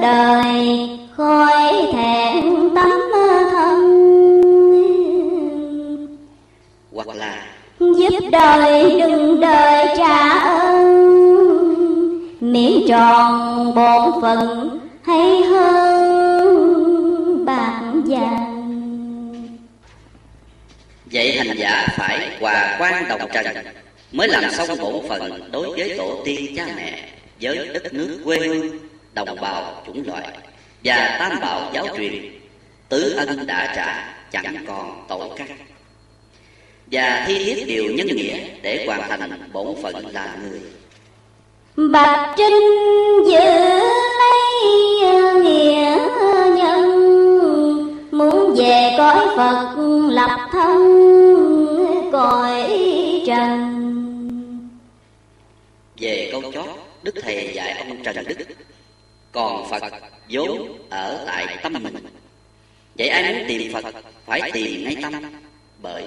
đời. 0.01 0.89
Khỏi 1.17 1.87
thẹn 1.93 2.43
tấm 2.75 2.91
thân. 3.51 3.79
Hoặc 6.93 7.07
là 7.15 7.35
giúp 7.79 8.13
đời 8.31 9.01
đừng 9.01 9.39
đời 9.39 9.87
trả 9.97 10.29
ơn. 10.39 11.03
Miễn 12.39 12.71
tròn 12.87 13.73
bổn 13.75 14.21
phận 14.21 14.79
hay 15.01 15.41
hơn 15.43 15.85
bạc 17.45 17.81
vàng 18.05 18.42
vậy 21.13 21.37
hành 21.37 21.57
giả 21.57 21.87
phải 21.97 22.37
hòa 22.39 22.77
quan 22.79 23.07
đồng 23.09 23.29
trần, 23.33 23.45
mới 24.11 24.27
làm 24.27 24.51
xong 24.51 24.77
bổn 24.79 25.07
phận 25.09 25.51
đối 25.51 25.69
với 25.69 25.95
tổ 25.97 26.21
tiên 26.25 26.53
cha 26.57 26.67
mẹ, 26.75 27.09
với 27.41 27.67
đất 27.73 27.93
nước 27.93 28.21
quê 28.25 28.37
hương, 28.37 28.79
đồng 29.13 29.41
bào 29.41 29.83
chủng 29.85 30.07
loại 30.07 30.27
và 30.83 31.17
tam 31.19 31.39
bảo 31.39 31.71
giáo 31.73 31.87
truyền. 31.97 32.39
Tứ 32.89 33.15
ân 33.17 33.47
đã 33.47 33.73
trả, 33.75 34.15
chẳng 34.31 34.65
còn 34.67 35.05
tội 35.09 35.29
cắt 35.37 35.47
và 36.91 37.23
thi 37.27 37.43
thiết 37.43 37.63
điều 37.67 37.83
nhân 37.83 38.07
nghĩa 38.07 38.37
để 38.61 38.85
hoàn 38.87 39.09
thành 39.09 39.49
bổn 39.53 39.67
phận 39.83 40.07
là 40.13 40.37
người. 40.43 40.61
Bạch 41.89 42.33
trinh 42.37 42.63
giữ 43.25 43.39
lấy 44.19 45.41
nghĩa 45.43 45.97
nhân 46.55 47.22
muốn 48.13 48.55
về 48.55 48.95
cõi 48.97 49.27
phật 49.37 49.75
lập 50.09 50.49
thân 50.51 52.09
cõi 52.11 52.71
trần. 53.27 53.79
Về 55.97 56.29
câu 56.31 56.51
chót 56.53 56.65
đức 57.03 57.15
thầy 57.21 57.51
dạy 57.55 57.71
ông 57.71 58.03
trần 58.03 58.15
đức 58.27 58.45
còn 59.31 59.69
phật 59.69 59.83
vốn 60.29 60.77
ở 60.89 61.23
tại 61.25 61.57
tâm 61.63 61.73
mình. 61.73 61.95
Vậy 62.97 63.07
ai 63.07 63.33
muốn 63.33 63.43
tìm 63.47 63.73
phật 63.73 63.85
phải 64.25 64.51
tìm 64.53 64.83
ngay 64.83 64.97
tâm 65.01 65.13
bởi 65.81 66.03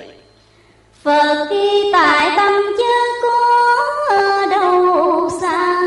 phật 1.02 1.46
đi 1.50 1.90
tại 1.92 2.30
tâm 2.36 2.52
chứ 2.78 2.84
có 3.22 4.46
đâu 4.50 5.30
xa 5.40 5.82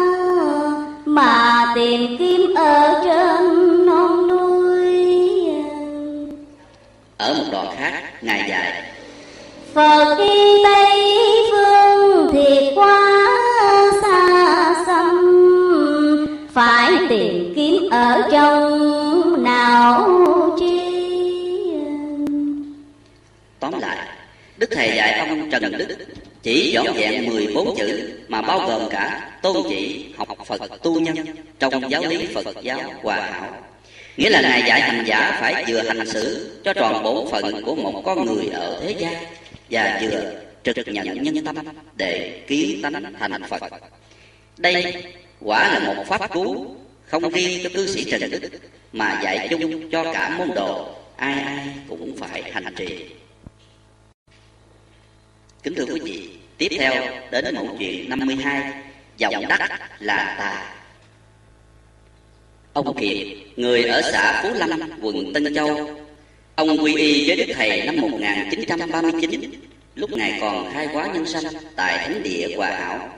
mà 1.06 1.66
tìm 1.76 2.16
kiếm 2.20 2.54
ở 2.56 3.02
trên 3.04 3.39
ở 7.20 7.34
một 7.34 7.44
đoạn 7.52 7.76
khác 7.78 8.04
ngài 8.22 8.50
dạy 8.50 8.84
phật 9.74 10.16
đi 10.18 10.64
tây 10.64 11.02
phương 11.52 12.30
thì 12.34 12.72
quá 12.76 13.26
xa 14.02 14.76
xăm 14.86 15.18
phải 16.54 16.92
tìm 17.10 17.54
kiếm 17.56 17.90
ở 17.92 18.30
trong 18.32 19.44
nào 19.44 20.10
tri 20.60 20.80
tóm 23.60 23.74
lại 23.80 23.98
đức 24.58 24.70
thầy 24.72 24.96
dạy 24.96 25.20
ông 25.20 25.50
trần 25.52 25.78
đức 25.78 25.98
chỉ 26.44 26.72
dõn 26.72 26.86
dẹn 26.96 27.30
14 27.30 27.76
chữ 27.78 28.10
mà 28.28 28.42
bao 28.42 28.60
gồm 28.60 28.90
cả 28.90 29.32
tôn 29.42 29.58
chỉ 29.70 30.06
học 30.18 30.28
phật 30.46 30.62
tu 30.84 31.00
nhân 31.00 31.16
trong 31.60 31.92
giáo 31.92 32.02
lý 32.02 32.28
phật 32.34 32.46
giáo 32.62 32.80
hòa 33.02 33.16
hảo 33.16 33.50
nghĩa 34.20 34.30
là 34.30 34.42
ngài 34.42 34.64
dạy 34.68 34.82
hành 34.82 35.04
giả 35.06 35.38
phải 35.42 35.66
vừa 35.68 35.82
hành 35.82 36.08
xử 36.08 36.52
cho 36.64 36.74
tròn 36.74 37.04
bổn 37.04 37.32
phận 37.32 37.64
của 37.66 37.76
một 37.76 38.02
con 38.06 38.26
người 38.26 38.48
ở 38.54 38.82
thế 38.84 38.92
gian 38.92 39.14
và 39.70 40.02
vừa 40.02 40.34
trực 40.64 40.88
nhận 40.88 41.24
nhân 41.24 41.46
tâm 41.46 41.56
để 41.98 42.42
kiến 42.48 42.82
tánh 42.82 43.14
thành 43.20 43.44
phật. 43.50 43.62
Đây 44.58 45.04
quả 45.42 45.74
là 45.74 45.80
một 45.80 46.04
pháp 46.08 46.34
cứu 46.34 46.76
không 47.06 47.30
riêng 47.30 47.60
cho 47.64 47.70
cư 47.74 47.88
sĩ 47.88 48.12
trần 48.12 48.32
đức 48.32 48.50
mà 48.94 49.22
dạy 49.24 49.48
chung 49.50 49.92
cho 49.92 50.14
cả 50.14 50.36
môn 50.38 50.50
đồ, 50.56 50.90
ai 51.16 51.42
ai 51.42 51.68
cũng 51.90 52.18
phải 52.18 52.52
hành 52.52 52.76
trì. 52.76 53.06
Kính 55.64 55.76
thưa 55.76 55.86
quý 55.86 56.00
vị, 56.04 56.30
tiếp 56.58 56.68
theo 56.80 56.94
đến 57.32 57.56
mẫu 57.56 57.76
chuyện 57.80 58.10
52 58.10 58.74
dòng 59.18 59.48
đất 59.48 59.60
là 60.00 60.36
tà 60.40 60.79
ông 62.74 62.98
kiệt, 62.98 63.28
người 63.56 63.84
ở 63.84 64.02
xã 64.02 64.44
phú 64.44 64.50
lâm, 64.54 64.80
quận 65.02 65.34
tân 65.34 65.56
châu. 65.56 65.90
Ông 66.56 66.84
quy 66.84 66.96
y 66.96 67.28
với 67.28 67.36
đức 67.38 67.54
thầy 67.54 67.86
năm 67.86 67.96
1939 68.02 69.42
lúc 69.96 70.12
ngài 70.12 70.38
còn 70.42 70.74
khai 70.74 70.88
quá 70.94 71.08
nhân 71.14 71.26
sanh 71.26 71.44
tại 71.76 71.98
thánh 71.98 72.24
địa 72.24 72.48
hòa 72.58 72.70
hảo. 72.70 73.10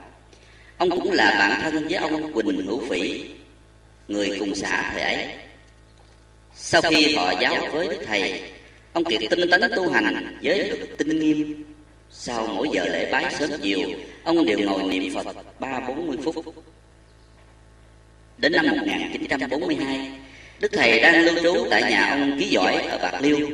Ông 0.78 0.90
cũng 0.90 1.12
là 1.12 1.36
bạn 1.40 1.62
thân 1.62 1.88
với 1.88 1.98
ông 1.98 2.34
quỳnh 2.34 2.66
hữu 2.66 2.82
phỉ, 2.90 3.22
người 4.08 4.38
cùng 4.40 4.56
xã 4.56 4.92
thời 4.94 5.02
ấy. 5.02 5.28
Sau 6.56 6.82
khi 6.82 7.16
thọ 7.16 7.34
giáo 7.42 7.68
với 7.72 7.88
đức 7.88 8.04
thầy, 8.06 8.42
ông 8.94 9.04
kiệt 9.04 9.22
tinh 9.30 9.50
tấn 9.50 9.62
tu 9.76 9.90
hành 9.90 10.38
với 10.44 10.70
được 10.70 10.98
tinh 10.98 11.20
nghiêm. 11.20 11.64
Sau 12.10 12.48
mỗi 12.48 12.70
giờ 12.74 12.86
lễ 12.86 13.10
bái 13.12 13.36
sớm 13.40 13.50
chiều, 13.62 13.80
ông 14.24 14.46
đều 14.46 14.60
ngồi 14.60 14.84
niệm 14.84 15.14
phật 15.14 15.36
ba 15.60 15.80
bốn 15.88 16.08
mươi 16.08 16.18
phút 16.24 16.46
đến 18.42 18.52
năm 18.52 18.68
1942 18.68 20.12
đức 20.60 20.72
thầy 20.74 21.00
đang 21.00 21.22
lưu 21.26 21.36
trú 21.44 21.68
tại 21.70 21.82
nhà 21.82 22.10
ông 22.10 22.40
ký 22.40 22.48
giỏi 22.48 22.76
ở 22.76 22.98
bạc 22.98 23.22
liêu. 23.22 23.50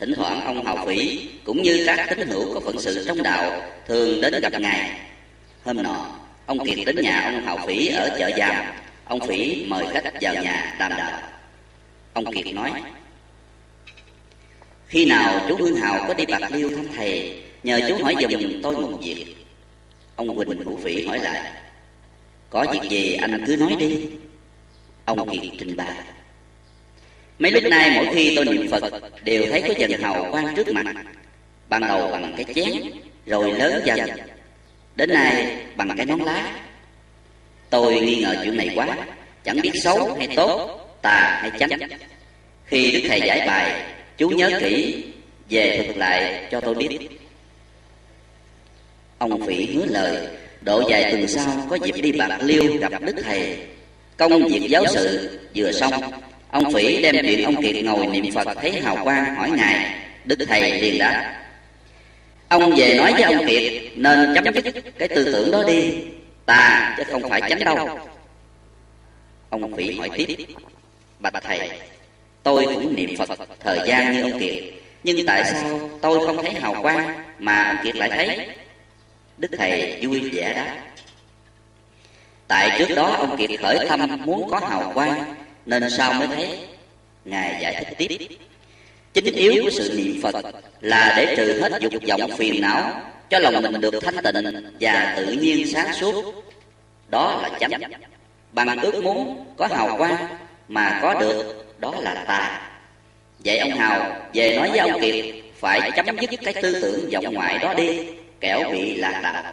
Thỉnh 0.00 0.14
thoảng 0.16 0.44
ông 0.44 0.66
hào 0.66 0.86
phỉ 0.86 1.28
cũng 1.44 1.62
như 1.62 1.84
các 1.86 2.06
tín 2.16 2.28
hữu 2.28 2.54
có 2.54 2.60
phận 2.60 2.80
sự 2.80 3.04
trong 3.06 3.22
đạo 3.22 3.62
thường 3.86 4.20
đến 4.20 4.40
gặp 4.42 4.52
ngài. 4.60 4.90
Hôm 5.64 5.82
nọ, 5.82 6.06
ông 6.46 6.66
kiệt 6.66 6.78
đến 6.86 6.96
nhà 7.02 7.22
ông 7.24 7.46
hào 7.46 7.66
phỉ 7.66 7.88
ở 7.88 8.16
chợ 8.18 8.30
giàm. 8.38 8.64
Ông 9.04 9.20
phỉ 9.28 9.64
mời 9.68 9.84
khách 9.92 10.12
vào 10.20 10.34
nhà 10.34 10.76
đàm 10.78 10.90
đạo. 10.90 11.22
Ông 12.12 12.24
kiệt 12.34 12.54
nói, 12.54 12.70
khi 14.86 15.04
nào 15.04 15.46
chú 15.48 15.56
hương 15.56 15.76
hào 15.76 16.04
có 16.08 16.14
đi 16.14 16.24
bạc 16.26 16.52
liêu 16.52 16.70
thăm 16.76 16.86
thầy, 16.96 17.42
nhờ 17.62 17.80
chú 17.88 18.04
hỏi 18.04 18.14
dùm 18.20 18.62
tôi 18.62 18.76
một 18.76 18.98
việc. 19.02 19.26
Ông 20.16 20.36
quỳnh 20.36 20.64
hữu 20.64 20.76
phỉ 20.76 21.06
hỏi 21.06 21.18
lại 21.18 21.52
có 22.54 22.66
việc 22.72 22.90
gì 22.90 23.14
anh 23.14 23.44
cứ 23.46 23.56
nói 23.56 23.76
đi. 23.78 24.06
Ông 25.04 25.28
kiệt 25.30 25.52
trình 25.58 25.76
bày. 25.76 25.94
Mấy 27.38 27.50
lúc 27.50 27.62
nay 27.70 27.92
mỗi 27.96 28.14
khi 28.14 28.36
tôi 28.36 28.44
niệm 28.44 28.68
phật, 28.70 28.92
đều 29.24 29.46
thấy 29.50 29.62
có 29.68 29.74
dần 29.78 30.00
hào 30.00 30.26
quang 30.30 30.54
trước 30.56 30.68
mặt. 30.72 30.84
Ban 31.68 31.80
đầu 31.80 32.10
bằng 32.10 32.34
cái 32.36 32.54
chén, 32.54 32.82
rồi 33.26 33.52
lớn 33.52 33.82
dần. 33.84 34.10
Đến 34.96 35.12
nay 35.12 35.56
bằng 35.76 35.96
cái 35.96 36.06
nón 36.06 36.20
lá. 36.20 36.52
Tôi 37.70 38.00
nghi 38.00 38.16
ngờ 38.22 38.40
chuyện 38.44 38.56
này 38.56 38.70
quá, 38.74 38.96
chẳng 39.44 39.60
biết 39.60 39.72
xấu 39.74 40.14
hay 40.14 40.28
tốt, 40.36 40.80
tà 41.02 41.38
hay 41.42 41.50
chánh. 41.58 41.70
Khi 42.66 42.90
đức 42.92 43.08
thầy 43.08 43.20
giải 43.20 43.46
bài, 43.46 43.82
chú 44.16 44.28
nhớ 44.28 44.58
kỹ, 44.60 45.04
về 45.50 45.84
thực 45.86 45.96
lại 45.96 46.48
cho 46.50 46.60
tôi 46.60 46.74
biết. 46.74 46.98
Ông 49.18 49.46
phỉ 49.46 49.66
hứa 49.66 49.86
lời 49.86 50.28
độ 50.64 50.82
vài 50.88 51.10
tuần 51.10 51.28
sau 51.28 51.66
có 51.70 51.76
dịp 51.76 52.02
đi 52.02 52.12
bạc 52.12 52.38
liêu 52.40 52.76
gặp 52.80 52.92
đức 53.02 53.16
thầy. 53.24 53.58
Công 54.16 54.48
việc 54.48 54.66
giáo 54.68 54.84
sự 54.86 55.38
vừa 55.54 55.72
xong. 55.72 55.92
ông 56.50 56.72
phỉ 56.72 57.02
đem 57.02 57.14
chuyện 57.22 57.44
ông 57.44 57.62
kiệt 57.62 57.84
ngồi 57.84 58.06
niệm 58.06 58.24
phật 58.34 58.48
thấy 58.60 58.72
hào 58.72 59.04
quang 59.04 59.34
hỏi 59.34 59.50
ngài. 59.50 59.94
Đức 60.24 60.38
thầy 60.48 60.80
liền 60.80 60.98
đáp. 60.98 61.44
ông 62.48 62.74
về 62.76 62.94
nói 62.94 63.12
với 63.12 63.22
ông 63.22 63.46
kiệt 63.46 63.72
nên 63.96 64.34
chấm 64.34 64.54
dứt 64.54 64.74
cái 64.98 65.08
tư 65.08 65.24
tưởng 65.24 65.50
đó 65.50 65.64
đi. 65.66 65.94
ta 66.46 66.94
chứ 66.96 67.02
không 67.10 67.30
phải 67.30 67.40
chánh 67.48 67.64
đâu. 67.64 67.98
ông 69.50 69.76
phỉ 69.76 69.90
hỏi 69.98 70.10
tiếp. 70.16 70.36
bạch 71.18 71.34
thầy 71.42 71.70
tôi 72.42 72.64
cũng 72.64 72.94
niệm 72.96 73.16
phật 73.16 73.38
thời 73.60 73.78
gian 73.86 74.12
như 74.12 74.22
ông 74.22 74.40
kiệt 74.40 74.64
nhưng 75.04 75.26
tại 75.26 75.44
sao 75.44 75.90
tôi 76.02 76.26
không 76.26 76.36
thấy 76.42 76.52
hào 76.52 76.82
quang 76.82 77.24
mà 77.38 77.68
ông 77.68 77.84
kiệt 77.84 77.96
lại 77.96 78.10
thấy 78.10 78.48
đức 79.38 79.48
thầy 79.58 79.98
vui 80.02 80.30
vẻ 80.30 80.52
đáp. 80.54 80.76
Tại 82.48 82.70
trước 82.78 82.94
đó 82.94 83.14
ông 83.18 83.36
kiệt 83.36 83.50
khởi 83.60 83.86
tâm 83.88 84.24
muốn 84.24 84.50
có 84.50 84.58
hào 84.58 84.92
quang, 84.94 85.34
nên 85.66 85.90
sao 85.90 86.12
mới 86.12 86.26
thấy 86.26 86.58
ngài 87.24 87.58
giải 87.62 87.84
thích 87.84 87.94
tiếp. 87.98 88.28
Chính 89.14 89.34
yếu 89.34 89.62
của 89.64 89.70
sự 89.70 89.94
niệm 89.96 90.22
phật 90.22 90.44
là 90.80 91.14
để 91.16 91.34
trừ 91.36 91.60
hết 91.60 91.72
dục 91.80 91.92
vọng 92.08 92.30
phiền 92.36 92.60
não, 92.60 93.02
cho 93.30 93.38
lòng 93.38 93.62
mình 93.62 93.80
được 93.80 93.94
thanh 94.02 94.16
tịnh 94.24 94.72
và 94.80 95.14
tự 95.16 95.32
nhiên 95.32 95.66
sáng 95.66 95.92
suốt. 95.94 96.44
Đó 97.08 97.40
là 97.42 97.58
chấm. 97.58 97.70
bằng 98.52 98.80
ước 98.80 99.04
muốn 99.04 99.46
có 99.56 99.66
hào 99.66 99.96
quang 99.98 100.26
mà 100.68 100.98
có 101.02 101.20
được, 101.20 101.66
đó 101.78 101.94
là 102.00 102.14
tà. 102.14 102.70
Vậy 103.44 103.58
ông 103.58 103.70
hào 103.70 104.16
về 104.34 104.56
nói 104.56 104.70
với 104.70 104.78
ông 104.78 105.00
kiệt, 105.00 105.24
phải 105.60 105.90
chấm 105.96 106.16
dứt 106.20 106.30
cái 106.42 106.54
tư 106.62 106.80
tưởng 106.82 107.10
vọng 107.10 107.34
ngoại 107.34 107.58
đó 107.58 107.74
đi 107.74 108.00
kẻo 108.44 108.70
bị 108.72 108.94
lạc 108.94 109.20
đạo 109.22 109.52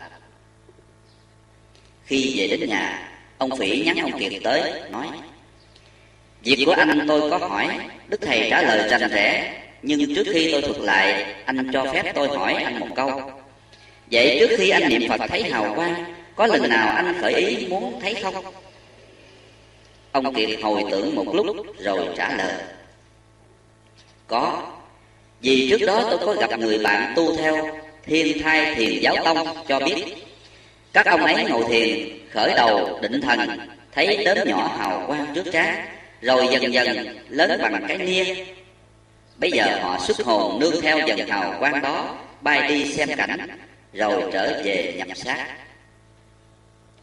khi 2.05 2.33
về 2.37 2.47
đến 2.47 2.69
nhà, 2.69 3.11
ông 3.37 3.57
phỉ 3.57 3.83
nhắn 3.85 3.97
ông 3.97 4.19
kiệt 4.19 4.33
tới, 4.43 4.81
nói, 4.89 5.07
việc 6.43 6.63
của 6.65 6.71
anh 6.71 7.05
tôi 7.07 7.31
có 7.31 7.37
hỏi, 7.37 7.67
đức 8.07 8.21
thầy 8.21 8.47
trả 8.49 8.61
lời 8.61 8.89
rành 8.89 9.11
rẽ, 9.11 9.61
nhưng 9.81 10.15
trước 10.15 10.23
khi 10.33 10.51
tôi 10.51 10.61
thuật 10.61 10.77
lại, 10.79 11.35
anh 11.45 11.69
cho 11.73 11.85
phép 11.93 12.11
tôi 12.15 12.27
hỏi 12.27 12.53
anh 12.53 12.79
một 12.79 12.87
câu. 12.95 13.21
Vậy 14.11 14.37
trước 14.39 14.55
khi 14.57 14.69
anh 14.69 14.89
niệm 14.89 15.01
phật 15.09 15.21
thấy 15.27 15.43
hào 15.43 15.75
quang, 15.75 16.15
có 16.35 16.47
lần 16.47 16.69
nào 16.69 16.95
anh 16.95 17.21
khởi 17.21 17.33
ý 17.33 17.67
muốn 17.67 17.99
thấy 18.01 18.15
không? 18.23 18.35
Ông 20.11 20.33
kiệt 20.33 20.49
hồi 20.61 20.83
tưởng 20.91 21.15
một 21.15 21.35
lúc, 21.35 21.57
rồi 21.79 22.07
trả 22.17 22.37
lời, 22.37 22.53
có. 24.27 24.71
Vì 25.41 25.69
trước 25.69 25.85
đó 25.85 26.07
tôi 26.09 26.19
có 26.25 26.47
gặp 26.47 26.59
người 26.59 26.79
bạn 26.83 27.13
tu 27.15 27.37
theo 27.37 27.80
thiên 28.05 28.43
thai 28.43 28.75
thiền 28.75 29.01
giáo 29.01 29.15
tông 29.25 29.47
cho 29.67 29.79
biết, 29.79 30.05
các 30.93 31.05
ông 31.05 31.23
ấy 31.23 31.45
ngồi 31.49 31.63
thiền, 31.69 32.17
khởi 32.31 32.53
đầu 32.55 32.99
định 33.01 33.21
thần, 33.21 33.59
thấy 33.91 34.25
đến 34.25 34.37
nhỏ 34.45 34.75
hào 34.77 35.03
quang 35.07 35.25
trước 35.35 35.45
trán 35.51 35.85
rồi 36.21 36.47
dần 36.51 36.73
dần 36.73 37.17
lớn 37.29 37.59
bằng 37.61 37.85
cái 37.87 37.97
nia. 37.97 38.35
Bây 39.37 39.51
giờ 39.51 39.79
họ 39.81 39.99
xuất 39.99 40.21
hồn 40.21 40.59
nương 40.59 40.81
theo 40.81 40.99
dần 41.07 41.27
hào 41.27 41.55
quang 41.59 41.81
đó, 41.81 42.17
bay 42.41 42.67
đi 42.67 42.93
xem 42.93 43.09
cảnh, 43.17 43.47
rồi 43.93 44.23
trở 44.33 44.61
về 44.65 44.93
nhập 44.97 45.17
xác 45.17 45.47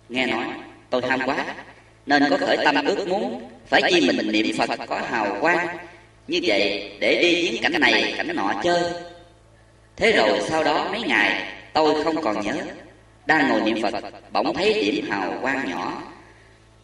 nghe 0.08 0.26
nói, 0.26 0.44
tôi 0.90 1.02
ham 1.08 1.20
quá, 1.26 1.44
nên 2.06 2.24
có 2.30 2.37
khởi 2.37 2.56
tâm 2.64 2.84
ước 2.84 3.08
muốn 3.08 3.50
phải 3.68 3.82
chi 3.90 4.11
mình 4.11 4.32
niệm 4.32 4.56
phật 4.56 4.70
có 4.87 5.00
hào 5.11 5.37
quang. 5.40 5.76
Như 6.28 6.40
vậy, 6.42 6.92
để 7.00 7.22
đi 7.22 7.50
viếng 7.50 7.62
cảnh 7.62 7.80
này, 7.80 8.14
cảnh 8.16 8.37
nọ 8.37 8.61
chơi 8.64 8.82
thế 9.98 10.12
rồi 10.12 10.40
sau 10.48 10.64
đó 10.64 10.88
mấy 10.92 11.02
ngày, 11.02 11.42
tôi 11.72 12.04
không 12.04 12.22
còn 12.22 12.40
nhớ. 12.40 12.54
Đang 13.26 13.48
ngồi 13.48 13.61
niệm 13.61 13.82
phật, 13.82 13.94
bỗng 14.32 14.54
thấy 14.54 14.90
điểm 14.92 15.11
hào 15.11 15.38
quang 15.42 15.70
nhỏ. 15.70 16.02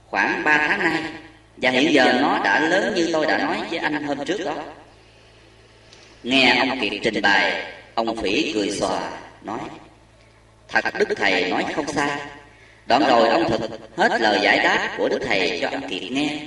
Khoảng 0.07 0.44
ba 0.44 0.66
tháng 0.68 0.79
nay, 0.79 1.03
và 1.57 1.70
hiện 1.70 1.92
giờ 1.92 2.18
nó 2.22 2.40
đã 2.44 2.61
lớn 2.61 2.92
như 2.96 3.11
tôi 3.12 3.27
đã 3.27 3.38
nói 3.38 3.59
với 3.70 3.79
anh 3.79 4.03
hôm 4.03 4.24
trước 4.24 4.44
đó. 4.44 4.55
Nghe 6.22 6.57
ông 6.59 6.81
kiệt 6.81 6.92
trình 7.03 7.22
bày, 7.22 7.72
ông 7.94 8.16
phỉ 8.16 8.53
cười 8.55 8.70
xòa, 8.70 9.11
nói, 9.42 9.59
thật 10.68 10.85
đức 10.98 11.09
thầy 11.16 11.50
nói 11.50 11.64
không 11.74 11.87
sai. 11.87 12.11
Đoạn 12.87 13.03
rồi 13.09 13.29
ông 13.29 13.50
thực 13.50 13.61
hết 13.96 14.20
lời 14.20 14.38
giải 14.42 14.59
đáp 14.59 14.94
của 14.98 15.09
đức 15.09 15.18
thầy 15.27 15.59
cho 15.62 15.68
ông 15.68 15.88
kiệt 15.88 16.03
nghe. 16.11 16.38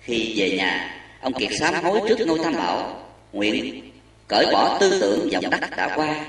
Khi 0.00 0.34
về 0.36 0.56
nhà, 0.56 1.00
ông 1.20 1.32
kiệt 1.32 1.50
sám 1.58 1.74
hối 1.74 2.00
trước 2.08 2.26
ngôi 2.26 2.38
tam 2.44 2.56
bảo, 2.56 3.00
nguyện 3.32 3.90
cởi 4.28 4.46
bỏ 4.52 4.78
tư 4.80 4.98
tưởng 5.00 5.32
dòng 5.32 5.50
đất 5.50 5.76
đã 5.76 5.92
qua 5.96 6.26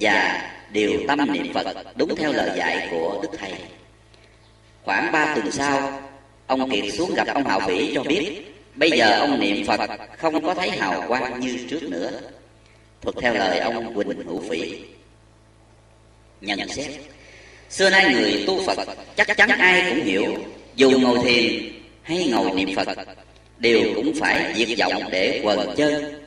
và 0.00 0.50
điều 0.72 0.90
tâm 1.08 1.32
niệm 1.32 1.52
phật 1.52 1.66
đúng 1.96 2.16
theo 2.16 2.32
lời 2.32 2.50
dạy 2.56 2.88
của 2.90 3.18
đức 3.22 3.38
thầy. 3.38 3.52
Khoảng 4.82 5.12
ba 5.12 5.34
tuần 5.34 5.50
sau, 5.50 6.02
ông 6.46 6.70
kiệt 6.70 6.84
xuống 6.94 7.14
gặp 7.14 7.26
ông 7.34 7.44
hào 7.44 7.60
vĩ 7.60 7.92
cho 7.94 8.02
biết, 8.02 8.54
bây 8.74 8.90
giờ 8.90 9.18
ông 9.20 9.40
niệm 9.40 9.66
phật 9.66 9.90
không 10.18 10.44
có 10.44 10.54
thấy 10.54 10.70
hào 10.70 11.04
quang 11.08 11.40
như 11.40 11.66
trước 11.70 11.82
nữa. 11.82 12.10
Thuật 13.02 13.16
theo 13.20 13.34
lời 13.34 13.58
ông 13.58 13.94
quỳnh 13.94 14.26
hữu 14.26 14.42
phỉ. 14.50 14.78
Nhận 16.40 16.68
xét, 16.68 16.90
xưa 17.70 17.90
nay 17.90 18.14
người 18.14 18.44
tu 18.46 18.62
phật 18.66 18.78
chắc 19.16 19.36
chắn 19.36 19.48
ai 19.48 19.90
cũng 19.90 20.04
hiểu, 20.04 20.24
dù 20.76 20.90
ngồi 20.90 21.18
thiền 21.24 21.72
hay 22.02 22.28
ngồi 22.32 22.50
niệm 22.50 22.76
phật, 22.76 22.88
đều 23.58 23.80
cũng 23.94 24.12
phải 24.20 24.52
diệt 24.56 24.78
vọng 24.78 25.02
để 25.10 25.40
quần 25.44 25.76
chơi 25.76 26.19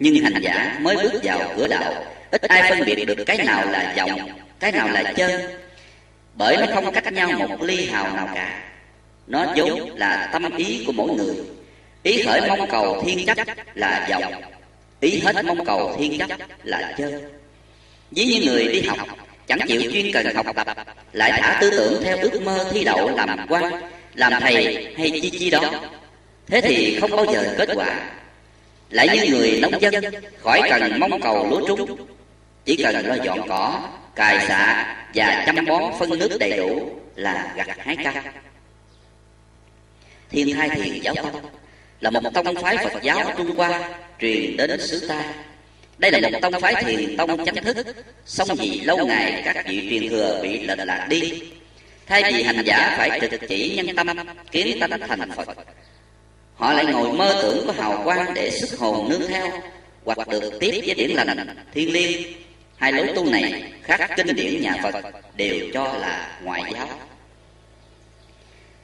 nhưng 0.00 0.24
hành 0.24 0.42
giả 0.42 0.78
mới 0.80 0.96
bước 0.96 1.20
vào 1.22 1.52
cửa 1.56 1.66
đạo. 1.68 2.04
ít 2.30 2.42
ai 2.42 2.70
phân 2.70 2.86
biệt 2.86 3.04
được 3.04 3.24
cái 3.26 3.38
nào 3.38 3.66
là 3.70 3.94
vọng 3.96 4.20
cái 4.60 4.72
nào 4.72 4.88
là 4.88 5.12
chân. 5.16 5.30
Bởi 6.34 6.56
nó 6.56 6.66
không 6.74 6.92
cách 6.92 7.12
nhau 7.12 7.30
một 7.48 7.62
ly 7.62 7.86
hào 7.86 8.16
nào 8.16 8.28
cả. 8.34 8.62
Nó 9.26 9.46
vốn 9.56 9.98
là 9.98 10.28
tâm 10.32 10.56
ý 10.56 10.84
của 10.86 10.92
mỗi 10.92 11.16
người. 11.16 11.34
ý 12.02 12.22
khởi 12.22 12.48
mong 12.48 12.70
cầu 12.70 13.02
thiên 13.06 13.26
chấp 13.26 13.38
là 13.74 14.08
vọng. 14.10 14.42
ý 15.00 15.20
hết 15.20 15.44
mong 15.44 15.64
cầu 15.64 15.96
thiên 15.98 16.18
chấp 16.18 16.30
là 16.64 16.94
chân. 16.98 17.30
ví 18.10 18.24
như 18.24 18.50
người 18.50 18.68
đi 18.72 18.82
học 18.82 18.98
chẳng 19.46 19.58
chịu 19.68 19.80
chuyên 19.92 20.12
cần 20.12 20.34
học 20.34 20.46
tập 20.56 20.76
lại 21.12 21.32
thả 21.42 21.58
tư 21.60 21.70
tưởng 21.70 22.02
theo 22.04 22.16
ước 22.22 22.42
mơ 22.42 22.70
thi 22.72 22.84
đậu 22.84 23.16
làm 23.16 23.46
quan 23.48 23.72
làm 24.14 24.32
thầy 24.40 24.94
hay 24.98 25.10
chi 25.10 25.30
chi 25.30 25.50
đó. 25.50 25.72
thế 26.46 26.60
thì 26.60 26.98
không 27.00 27.10
bao 27.10 27.26
giờ 27.32 27.54
kết 27.58 27.68
quả 27.74 28.10
lại 28.90 29.08
như 29.08 29.30
người 29.30 29.60
nông 29.60 29.80
dân 29.80 29.94
khỏi 30.42 30.60
cần 30.70 31.00
mong 31.00 31.20
cầu 31.20 31.46
lúa 31.50 31.66
trúng. 31.68 32.06
Chỉ 32.64 32.76
cần 32.76 33.06
lo 33.06 33.14
dọn 33.24 33.48
cỏ, 33.48 33.88
cài 34.14 34.46
xạ 34.46 34.96
và 35.14 35.42
chăm 35.46 35.64
bón 35.66 35.82
phân 35.98 36.18
nước 36.18 36.36
đầy 36.40 36.56
đủ 36.56 36.90
là 37.14 37.52
gặt 37.56 37.66
hái 37.78 37.96
cam. 37.96 38.24
Thiên 40.30 40.56
thai 40.56 40.68
thiền 40.68 41.00
giáo 41.02 41.14
tông 41.14 41.40
là 42.00 42.10
một 42.10 42.20
tông 42.34 42.62
phái 42.62 42.76
phật 42.76 43.02
giáo 43.02 43.32
trung 43.36 43.56
hoa 43.56 43.90
truyền 44.20 44.56
đến 44.56 44.80
xứ 44.80 45.08
ta. 45.08 45.34
Đây 45.98 46.10
là 46.10 46.30
một 46.30 46.38
tông 46.42 46.60
phái 46.60 46.84
thiền 46.84 47.16
tông 47.16 47.44
chánh 47.44 47.64
thức, 47.64 47.86
song 48.26 48.48
vì 48.58 48.80
lâu 48.80 49.06
ngày 49.06 49.42
các 49.44 49.66
vị 49.66 49.86
truyền 49.90 50.10
thừa 50.10 50.40
bị 50.42 50.66
lệch 50.66 50.78
lạc 50.78 51.06
đi, 51.08 51.42
thay 52.06 52.32
vì 52.32 52.42
hành 52.42 52.62
giả 52.64 52.94
phải 52.98 53.20
trực 53.20 53.40
chỉ 53.48 53.76
nhân 53.76 53.96
tâm, 53.96 54.06
kiến 54.50 54.80
tánh 54.80 55.00
thành 55.08 55.30
phật 55.36 55.48
họ 56.60 56.72
lại 56.72 56.86
ngồi 56.86 57.12
mơ 57.12 57.40
tưởng 57.42 57.66
có 57.66 57.72
hào 57.72 58.00
quang 58.04 58.34
để 58.34 58.50
sức 58.50 58.78
hồn 58.78 59.08
nương 59.08 59.28
theo, 59.28 59.50
hoặc 60.04 60.28
được 60.28 60.52
tiếp 60.60 60.82
với 60.86 60.94
điển 60.94 61.10
lành, 61.10 61.56
thiên 61.74 61.92
liêng. 61.92 62.22
Hai 62.76 62.92
lối 62.92 63.12
tu 63.14 63.30
này 63.30 63.72
khác 63.82 64.10
kinh 64.16 64.36
điển 64.36 64.62
nhà 64.62 64.76
phật 64.82 64.94
đều 65.36 65.56
cho 65.74 65.84
là 65.84 66.38
ngoại 66.42 66.62
giáo. 66.74 66.88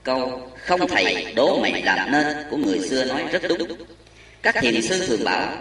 Câu 0.02 0.50
không 0.56 0.88
thầy, 0.88 1.32
đố 1.34 1.58
mày 1.58 1.82
làm 1.82 2.12
nên 2.12 2.36
của 2.50 2.56
người 2.56 2.80
xưa 2.88 3.04
nói 3.04 3.24
rất 3.32 3.42
đúng. 3.58 3.68
Các 4.42 4.54
thiền 4.60 4.82
sư 4.82 5.06
thường 5.06 5.24
bảo, 5.24 5.56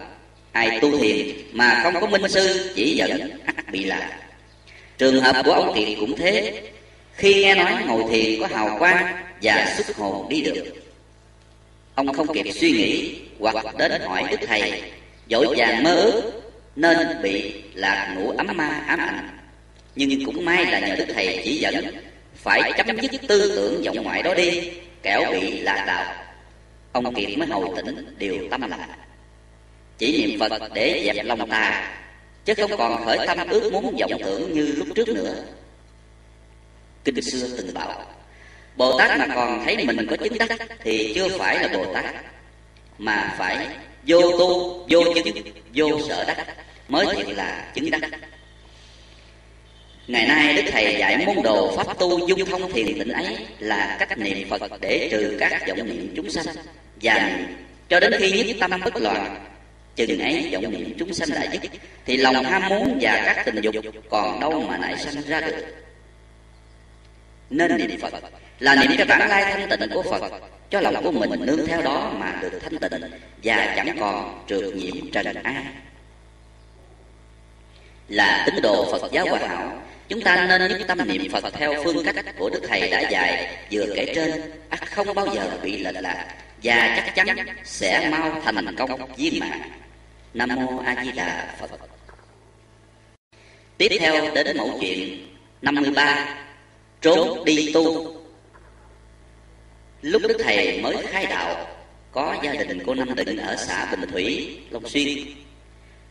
ai 0.51 0.80
tu 0.82 0.97
thiền 0.99 1.28
mà 1.51 1.80
không 1.84 2.01
có 2.01 2.08
minh 2.08 2.30
sư, 2.30 2.71
chỉ 2.75 2.95
dẫn 2.95 3.39
ắt 3.45 3.71
bị 3.71 3.84
lạc. 3.84 4.19
Trường 4.97 5.21
hợp 5.21 5.41
của 5.45 5.51
ông 5.51 5.75
kiệt 5.75 5.88
cũng 5.99 6.17
thế. 6.17 6.62
Khi 7.13 7.34
nghe 7.34 7.56
nói 7.56 7.73
ngồi 7.88 8.04
thiền 8.10 8.41
có 8.41 8.47
hào 8.47 8.80
quang 8.80 9.15
và 9.41 9.73
xuất 9.78 9.97
hồn 9.97 10.30
đi 10.30 10.41
được 10.41 10.84
ông 11.95 12.13
không 12.13 12.34
kịp 12.34 12.51
suy 12.51 12.71
nghĩ, 12.71 13.15
hoặc 13.39 13.77
đến 13.77 14.01
hỏi 14.01 14.23
đức 14.31 14.38
thầy 14.47 14.81
dội 15.29 15.55
vàng 15.58 15.84
mơ 15.84 15.95
ước, 15.95 16.31
nên 16.75 17.21
bị 17.21 17.53
lạc 17.73 18.15
ngủ 18.17 18.29
ấm 18.29 18.47
ma 18.53 18.67
ám 18.88 18.99
ảnh. 18.99 19.29
Nhưng 19.95 20.25
cũng 20.25 20.45
may 20.45 20.65
là 20.65 20.79
nhờ 20.79 20.95
đức 20.95 21.05
thầy 21.13 21.41
chỉ 21.43 21.58
dẫn, 21.58 21.86
phải 22.36 22.71
chấm 22.77 22.97
dứt 23.01 23.21
tư 23.27 23.51
tưởng 23.55 23.84
vọng 23.84 24.03
ngoại 24.03 24.23
đó 24.23 24.34
đi, 24.34 24.71
kẻo 25.03 25.31
bị 25.31 25.60
lạc 25.60 25.84
đạo. 25.88 26.15
Ông 26.91 27.15
kiệt 27.15 27.38
mới 27.38 27.47
hồi 27.47 27.69
tỉnh, 27.75 28.15
điều 28.17 28.38
tâm 28.51 28.62
lành. 28.62 28.89
Chỉ 29.97 30.27
niệm 30.27 30.39
phật 30.39 30.73
để 30.73 31.12
dẹp 31.15 31.25
lòng 31.25 31.49
tà, 31.49 31.97
chứ 32.45 32.53
không 32.53 32.71
còn 32.77 33.05
khởi 33.05 33.27
tâm 33.27 33.38
ước 33.49 33.73
muốn 33.73 33.95
vọng 33.99 34.21
tưởng 34.25 34.53
như 34.53 34.65
lúc 34.65 34.88
trước 34.95 35.08
nữa. 35.08 35.43
Kinh 37.03 37.21
xưa 37.21 37.47
từng 37.58 37.73
bảo 37.73 38.14
bồ 38.77 38.99
tát 38.99 39.19
mà 39.19 39.27
còn 39.35 39.65
thấy 39.65 39.85
mình 39.85 40.07
có 40.09 40.17
chứng 40.17 40.38
đắc 40.38 40.49
thì 40.83 41.11
chưa 41.15 41.38
phải 41.38 41.59
là 41.59 41.67
bồ 41.77 41.93
tát 41.93 42.05
mà 42.97 43.35
phải 43.38 43.67
vô 44.07 44.21
tu, 44.21 44.79
vô 44.89 45.13
chứng, 45.15 45.35
vô 45.73 46.01
sở 46.07 46.23
đắc, 46.23 46.47
mới 46.88 47.05
thật 47.15 47.33
là 47.35 47.71
chứng 47.75 47.91
đắc. 47.91 48.01
Ngày 50.07 50.27
nay 50.27 50.53
Đức 50.53 50.63
Thầy 50.71 50.95
dạy 50.99 51.25
môn 51.25 51.43
đồ 51.43 51.77
Pháp 51.77 51.99
tu 51.99 52.27
dung 52.27 52.45
thông 52.45 52.71
thiền 52.71 52.85
tịnh 52.85 53.09
ấy 53.09 53.38
Là 53.59 53.95
cách 53.99 54.17
niệm 54.17 54.49
Phật 54.49 54.61
để 54.81 55.07
trừ 55.11 55.38
các 55.39 55.67
vọng 55.67 55.77
niệm 55.77 56.13
chúng 56.15 56.29
sanh. 56.29 56.45
Và 57.01 57.39
cho 57.89 57.99
đến 57.99 58.13
khi 58.19 58.43
nhất 58.43 58.57
tâm 58.59 58.81
bất 58.83 58.95
loạn, 58.95 59.45
chừng 59.95 60.19
ấy 60.19 60.49
vọng 60.53 60.71
niệm 60.71 60.93
chúng 60.99 61.13
sanh 61.13 61.29
đại 61.29 61.49
dứt, 61.51 61.71
thì 62.05 62.17
lòng 62.17 62.43
ham 62.43 62.69
muốn 62.69 62.97
và 63.01 63.23
các 63.25 63.45
tình 63.45 63.61
dục 63.61 63.75
còn 64.09 64.39
đâu 64.39 64.61
mà 64.69 64.77
nảy 64.77 64.97
sanh 64.97 65.21
ra 65.27 65.41
được. 65.41 65.65
Nên 67.49 67.77
niệm 67.77 67.99
phật 67.99 68.13
là 68.59 68.75
niệm 68.75 68.91
cái 68.97 69.05
bản 69.05 69.29
lai 69.29 69.43
thanh 69.43 69.79
tịnh 69.79 69.89
của 69.93 70.03
phật. 70.03 70.31
Cho 70.69 70.81
lòng 70.81 71.03
của 71.03 71.11
mình 71.11 71.45
nương 71.45 71.67
theo 71.67 71.81
đó 71.81 72.13
mà 72.19 72.39
được 72.41 72.59
thanh 72.61 72.79
tịnh 72.79 73.01
và 73.43 73.73
chẳng 73.75 73.97
còn 73.99 74.45
trượt 74.47 74.75
nhiễm 74.75 75.11
trần 75.11 75.43
ai 75.43 75.65
là 78.07 78.43
tín 78.45 78.61
đồ 78.61 78.91
phật 78.91 79.11
giáo 79.11 79.25
hòa 79.29 79.39
hảo, 79.47 79.81
chúng 80.07 80.21
ta 80.21 80.45
nên 80.49 80.71
nhất 80.71 80.81
tâm 80.87 81.07
niệm 81.07 81.31
phật 81.31 81.53
theo 81.53 81.83
phương 81.83 82.05
cách 82.05 82.25
của 82.37 82.49
đức 82.49 82.61
thầy 82.67 82.89
đã 82.89 83.09
dạy, 83.09 83.57
vừa 83.71 83.85
kể 83.95 84.13
trên, 84.15 84.53
ắt 84.69 84.91
không 84.91 85.07
bao 85.15 85.27
giờ 85.35 85.59
bị 85.63 85.77
lệch 85.77 85.95
lạc 86.01 86.35
và 86.63 87.03
chắc 87.15 87.25
chắn 87.25 87.37
sẽ 87.63 88.09
mau 88.09 88.41
thành 88.45 88.75
công 88.77 89.15
viên 89.15 89.39
mãn. 89.39 89.61
Nam 90.33 90.49
mô 90.55 90.77
a 90.85 91.03
di 91.03 91.11
đà 91.11 91.55
phật. 91.59 91.69
Tiếp 93.77 93.97
theo 93.99 94.35
đến 94.35 94.57
mẫu 94.57 94.77
chuyện 94.81 95.27
53 95.61 96.35
trốn 97.01 97.45
đi 97.45 97.71
tu 97.73 98.14
lúc 100.05 100.21
đức 100.27 100.37
thầy 100.43 100.81
mới 100.81 100.95
khai 101.07 101.25
đạo, 101.25 101.67
có 102.11 102.35
gia 102.43 102.53
đình 102.53 102.79
cô 102.85 102.93
năm 102.93 103.15
định 103.15 103.37
ở 103.37 103.55
xã 103.55 103.85
bình 103.85 104.09
thủy, 104.11 104.57
long 104.69 104.89
xuyên. 104.89 105.17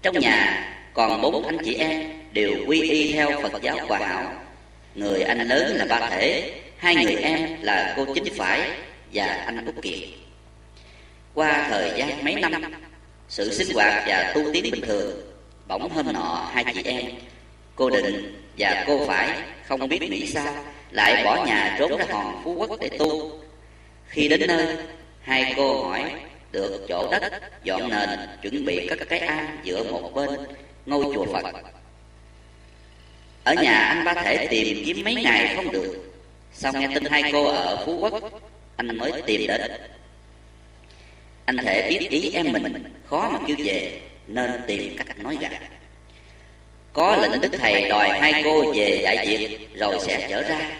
Trong 0.02 0.18
nhà 0.18 0.68
còn 0.94 1.22
bốn 1.22 1.46
anh 1.46 1.58
chị 1.64 1.74
em 1.74 2.22
đều 2.32 2.52
quy 2.66 2.90
y 2.90 3.12
theo 3.12 3.40
phật 3.42 3.62
giáo 3.62 3.76
hòa 3.88 3.98
hảo. 3.98 4.32
Người 4.94 5.22
anh 5.22 5.48
lớn 5.48 5.76
là 5.76 5.84
ba 5.84 6.10
thể, 6.10 6.52
hai 6.76 6.94
người 6.94 7.14
em 7.14 7.62
là 7.62 7.94
cô 7.96 8.06
chính 8.14 8.34
phải 8.34 8.70
và 9.12 9.24
anh 9.26 9.66
út 9.66 9.74
kiệt. 9.82 10.08
Qua 11.34 11.66
thời 11.70 11.92
gian 11.96 12.24
mấy 12.24 12.34
năm, 12.34 12.52
sự 13.28 13.52
sinh 13.52 13.76
hoạt 13.76 14.04
và 14.06 14.32
tu 14.34 14.42
tiến 14.52 14.64
bình 14.72 14.80
thường 14.86 15.34
bỗng 15.68 15.90
hôm 15.90 16.12
nọ 16.12 16.50
hai 16.52 16.64
chị 16.74 16.82
em, 16.84 17.04
cô 17.76 17.90
định 17.90 18.40
và 18.58 18.84
cô 18.86 19.06
phải 19.06 19.38
không 19.68 19.88
biết 19.88 20.02
nghĩ 20.02 20.26
sao, 20.26 20.54
lại 20.90 21.24
bỏ 21.24 21.46
nhà 21.46 21.76
trốn 21.78 21.98
ra 21.98 22.04
hòn 22.10 22.40
phú 22.44 22.54
quốc 22.54 22.80
để 22.80 22.88
tu 22.98 23.43
khi 24.14 24.28
đến 24.28 24.46
nơi 24.46 24.76
hai 25.20 25.54
cô 25.56 25.84
hỏi 25.84 26.12
được 26.52 26.86
chỗ 26.88 27.08
đất 27.10 27.32
dọn 27.64 27.90
nền 27.90 28.08
chuẩn 28.42 28.64
bị 28.64 28.86
các 28.88 28.98
cái 29.08 29.18
ăn 29.18 29.58
giữa 29.62 29.84
một 29.84 30.10
bên 30.14 30.30
ngôi 30.86 31.04
chùa 31.14 31.26
phật. 31.32 31.44
Ở 33.44 33.54
nhà 33.54 33.72
anh 33.72 34.04
ba 34.04 34.14
thể 34.14 34.46
tìm 34.50 34.82
kiếm 34.86 35.04
mấy 35.04 35.14
ngày 35.14 35.52
không 35.56 35.72
được. 35.72 36.12
Sau 36.52 36.72
nghe 36.72 36.88
tin 36.94 37.04
hai 37.04 37.22
cô 37.32 37.44
ở 37.44 37.84
phú 37.86 37.98
quốc 38.00 38.42
anh 38.76 38.96
mới 38.96 39.22
tìm 39.26 39.46
đến. 39.46 39.60
Anh 41.44 41.56
thể 41.56 41.86
biết 41.90 42.10
ý 42.10 42.30
em 42.30 42.52
mình 42.52 42.84
khó 43.06 43.28
mà 43.32 43.38
kêu 43.46 43.56
về 43.64 44.00
nên 44.26 44.50
tìm 44.66 44.96
cách 44.96 45.18
nói 45.18 45.36
gạt. 45.40 45.52
Có 46.92 47.16
lệnh 47.16 47.40
đức 47.40 47.52
thầy 47.58 47.88
đòi 47.88 48.08
hai 48.08 48.42
cô 48.44 48.72
về 48.72 49.00
đại 49.04 49.26
diện, 49.28 49.60
rồi 49.74 49.98
sẽ 50.00 50.26
trở 50.30 50.42
ra. 50.42 50.70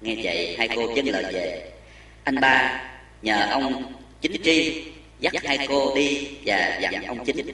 Nghe 0.00 0.14
vậy 0.22 0.56
hai 0.58 0.68
cô 0.76 0.94
dân 0.94 1.06
lời 1.06 1.24
về 1.32 1.70
anh 2.24 2.40
ba, 2.40 2.80
nhờ 3.22 3.46
ông 3.50 3.92
chính 4.20 4.42
tri 4.42 4.84
dắt 5.20 5.34
hai 5.44 5.66
cô 5.68 5.94
đi 5.94 6.28
và 6.44 6.78
dặn 6.80 7.04
ông 7.04 7.24
chính 7.24 7.46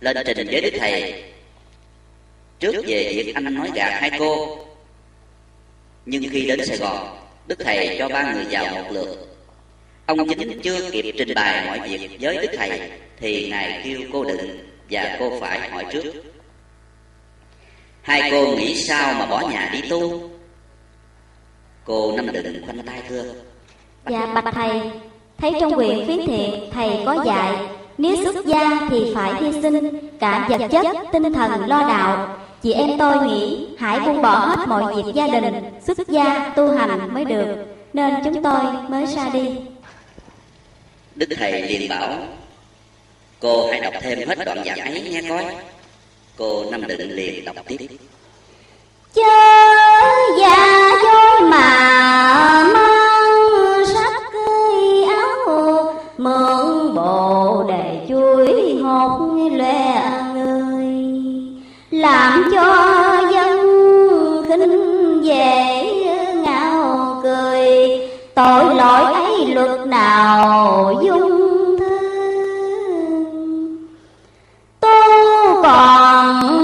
lên 0.00 0.16
trình 0.26 0.46
với 0.46 0.60
đức 0.60 0.72
thầy. 0.78 1.24
Trước 2.58 2.84
về 2.86 3.12
việc 3.16 3.34
anh 3.34 3.54
nói 3.54 3.70
gạt 3.74 4.00
hai 4.00 4.10
cô, 4.18 4.58
nhưng 6.06 6.24
khi 6.30 6.46
đến 6.46 6.64
sài 6.64 6.76
gòn, 6.76 7.18
đức 7.46 7.58
thầy 7.64 7.96
cho 7.98 8.08
ba 8.08 8.32
người 8.32 8.44
vào 8.50 8.74
một 8.74 8.90
lượt. 8.90 9.26
Ông 10.06 10.28
chính 10.28 10.60
chưa 10.62 10.90
kịp 10.90 11.14
trình 11.18 11.34
bày 11.34 11.66
mọi 11.66 11.88
việc 11.88 12.10
với 12.20 12.36
đức 12.36 12.50
thầy, 12.56 12.90
thì 13.16 13.50
ngài 13.50 13.80
kêu 13.84 14.00
cô 14.12 14.24
đừng 14.24 14.68
và 14.90 15.16
cô 15.18 15.40
phải 15.40 15.70
hỏi 15.70 15.84
trước. 15.92 16.12
Hai 18.02 18.30
cô 18.30 18.56
nghĩ 18.56 18.82
sao 18.82 19.14
mà 19.14 19.26
bỏ 19.26 19.48
nhà 19.48 19.70
đi 19.72 19.88
tu? 19.88 20.30
Cô 21.84 22.16
năm 22.16 22.32
đừng 22.32 22.62
khoanh 22.66 22.82
tay 22.86 23.02
thưa. 23.08 23.34
Dạ 24.08 24.26
bạch 24.34 24.54
thầy. 24.54 24.80
Thấy 25.38 25.52
trong 25.60 25.74
quyển 25.74 26.06
phiến 26.06 26.26
thiện 26.26 26.70
thầy 26.72 27.02
có 27.06 27.24
dạy 27.26 27.56
Nếu 27.98 28.16
xuất 28.24 28.46
gia 28.46 28.88
thì 28.90 29.12
phải 29.14 29.34
hy 29.40 29.62
sinh 29.62 30.08
Cả 30.20 30.46
vật 30.48 30.60
chất, 30.70 30.96
tinh 31.12 31.32
thần, 31.32 31.66
lo 31.66 31.80
đạo. 31.88 32.36
Chị 32.62 32.72
em 32.72 32.98
tôi 32.98 33.26
nghĩ 33.26 33.68
hãy 33.78 34.00
buông 34.00 34.22
bỏ 34.22 34.38
hết 34.38 34.68
mọi 34.68 34.94
việc 34.94 35.14
gia 35.14 35.26
đình 35.26 35.54
Xuất 35.86 36.08
gia, 36.08 36.52
tu 36.56 36.76
hành 36.76 37.14
mới 37.14 37.24
được 37.24 37.56
Nên 37.92 38.14
chúng 38.24 38.42
tôi 38.42 38.60
mới 38.88 39.06
ra 39.06 39.28
đi. 39.32 39.50
Đức 41.14 41.26
Thầy 41.38 41.62
liền 41.62 41.88
bảo 41.88 42.08
Cô 43.40 43.70
hãy 43.70 43.80
đọc 43.80 43.94
thêm 44.00 44.28
hết 44.28 44.44
đoạn 44.46 44.64
giảng 44.64 44.80
ấy 44.80 45.00
nghe 45.00 45.22
coi. 45.28 45.44
Cô 46.38 46.64
Năm 46.70 46.86
Định 46.86 47.10
liền 47.10 47.44
đọc 47.44 47.56
tiếp. 47.66 47.76
Chớ 49.14 49.22
già 50.38 50.90
dối 51.02 51.50
mà 51.50 52.29
Làm 62.00 62.50
cho 62.52 62.64
dân 63.32 63.58
khinh 64.48 65.24
dễ 65.24 65.84
ngao 66.34 67.20
cười. 67.22 68.00
Tội 68.34 68.74
lỗi 68.74 69.12
ấy 69.12 69.46
luật 69.54 69.86
nào 69.86 70.92
dung 71.04 71.78
thương? 71.78 72.56
Tu 74.80 74.88
còn 75.62 76.59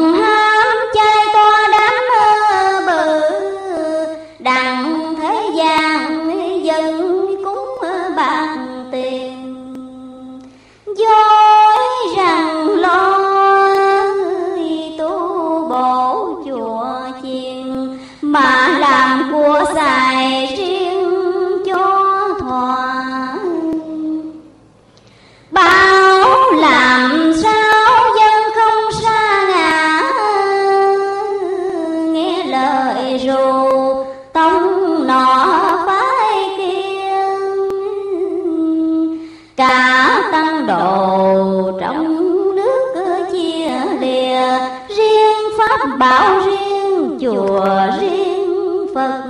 bảo 45.99 46.41
riêng 46.47 47.19
chùa 47.21 47.67
riêng 48.01 48.87
Phật. 48.95 49.23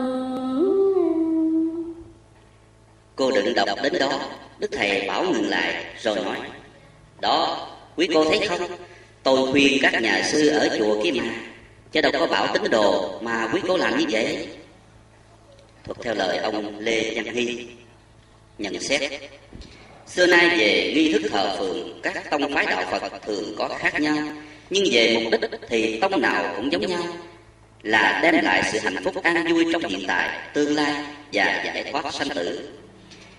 Cô 3.17 3.31
định 3.31 3.55
đọc 3.55 3.79
đến 3.83 3.93
đó 4.01 4.21
Đức 4.59 4.71
Thầy 4.73 5.09
bảo 5.09 5.25
ngừng 5.25 5.49
lại 5.49 5.85
rồi 6.03 6.17
nói 6.17 6.37
Đó, 7.21 7.69
quý 7.97 8.09
cô 8.15 8.25
thấy 8.25 8.49
không? 8.49 8.61
Tôi 9.23 9.53
khuyên 9.53 9.79
các 9.83 10.03
nhà 10.03 10.23
sư 10.25 10.49
ở 10.49 10.79
chùa 10.79 11.03
kia 11.03 11.11
mà 11.11 11.25
Chứ 11.93 12.01
đâu 12.01 12.13
có 12.19 12.27
bảo 12.27 12.47
tín 12.55 12.71
đồ 12.71 13.19
mà 13.21 13.49
quý 13.53 13.61
cô 13.69 13.77
làm 13.77 13.99
như 13.99 14.05
vậy. 14.11 14.49
Thuộc 15.85 15.97
theo 16.03 16.15
lời 16.15 16.39
ông 16.39 16.79
Lê 16.79 17.15
Văn 17.15 17.35
Hy. 17.35 17.67
Nhận 18.59 18.81
xét 18.81 19.13
Xưa 20.07 20.27
nay 20.27 20.49
về 20.59 20.93
nghi 20.95 21.13
thức 21.13 21.23
thờ 21.31 21.57
phượng 21.59 22.01
Các 22.03 22.31
tông 22.31 22.55
phái 22.55 22.67
đạo 22.67 22.85
Phật 22.91 23.23
thường 23.23 23.55
có 23.59 23.69
khác 23.79 24.01
nhau. 24.01 24.17
Nhưng 24.71 24.85
về 24.93 25.21
mục 25.23 25.41
đích 25.41 25.51
thì 25.69 26.01
tông 26.01 26.21
nào 26.21 26.55
cũng 26.57 26.73
giống 26.73 26.87
nhau. 26.87 27.03
Là 27.83 28.21
đem 28.23 28.45
lại 28.45 28.63
sự 28.73 28.79
hạnh 28.79 28.97
phúc 29.05 29.23
an 29.23 29.53
vui 29.53 29.65
trong 29.73 29.83
hiện 29.83 30.05
tại, 30.09 30.39
tương 30.55 30.75
lai 30.75 31.05
Và 31.33 31.63
giải 31.65 31.91
thoát 31.93 32.15
sanh 32.15 32.29
tử. 32.29 32.69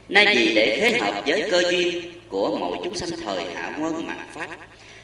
Nay 0.09 0.35
vì 0.35 0.55
để 0.55 0.77
thế 0.81 0.99
hợp 0.99 1.23
với 1.27 1.47
cơ 1.51 1.61
duyên 1.71 2.01
của 2.29 2.57
mọi 2.57 2.77
chúng 2.83 2.95
sanh 2.95 3.09
thời 3.25 3.43
hạ 3.55 3.77
quân 3.81 4.07
mạt 4.07 4.17
pháp 4.33 4.47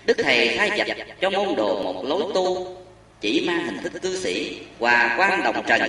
Đức 0.05 0.17
Thầy 0.23 0.47
khai 0.57 0.71
dập 0.77 0.97
cho 1.21 1.29
môn 1.29 1.55
đồ 1.55 1.83
một 1.83 2.05
lối 2.05 2.23
tu 2.33 2.75
Chỉ 3.21 3.43
mang 3.47 3.65
hình 3.65 3.77
thức 3.83 4.01
cư 4.01 4.17
sĩ 4.17 4.59
và 4.79 5.15
quan 5.19 5.43
đồng 5.43 5.63
trần 5.67 5.81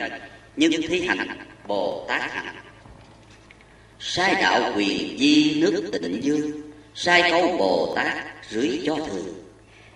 Nhưng 0.56 0.72
thi 0.88 1.06
hành 1.06 1.28
Bồ 1.66 2.04
Tát 2.08 2.32
hạnh. 2.32 2.54
Sai 4.00 4.34
đạo 4.42 4.72
quyền 4.76 5.18
di 5.18 5.60
nước 5.60 5.90
tịnh 5.92 6.24
dương 6.24 6.72
Sai 6.94 7.30
câu 7.30 7.56
Bồ 7.58 7.92
Tát 7.96 8.14
dưới 8.50 8.82
cho 8.86 8.96
thường. 8.96 9.43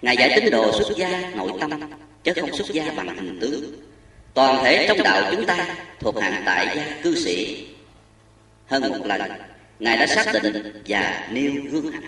Ngài 0.02 0.16
dạy 0.16 0.32
tín 0.36 0.50
đồ 0.50 0.72
xuất 0.72 0.96
gia 0.96 1.30
nội 1.34 1.52
tâm, 1.60 1.70
Chứ 2.24 2.32
không 2.40 2.52
xuất 2.52 2.66
gia 2.72 2.90
bằng 2.96 3.16
hình 3.16 3.38
tướng. 3.40 3.64
Toàn 4.34 4.64
thể 4.64 4.86
trong 4.88 5.02
đạo 5.02 5.22
chúng 5.30 5.46
ta 5.46 5.66
thuộc 6.00 6.20
hàng 6.20 6.42
tại 6.46 6.68
gia 6.76 6.84
cư 7.02 7.14
sĩ. 7.14 7.66
Hơn 8.66 8.82
một 8.82 9.06
lần, 9.06 9.20
ngài 9.78 9.96
đã 9.96 10.06
xác 10.06 10.32
định 10.42 10.82
và 10.86 11.28
nêu 11.30 11.52
gương 11.70 11.92
hạnh 11.92 12.02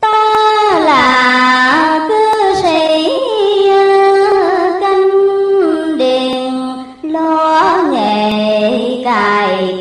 ta 0.00 0.80
là 0.84 2.06
cư 2.08 2.54
sĩ 2.62 3.08
à, 3.70 4.78
canh 4.80 5.98
điền 5.98 6.52
lo 7.12 7.82
nghề 7.92 9.04
cài 9.04 9.79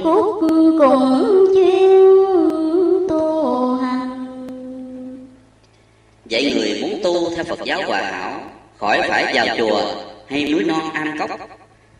theo 7.40 7.56
phật 7.56 7.66
giáo 7.66 7.84
hòa 7.88 8.02
hảo, 8.02 8.52
khỏi 8.78 9.02
phải 9.08 9.34
vào 9.34 9.58
chùa 9.58 9.96
hay 10.30 10.52
núi 10.52 10.64
non 10.64 10.94
am 10.94 11.18
cốc. 11.20 11.30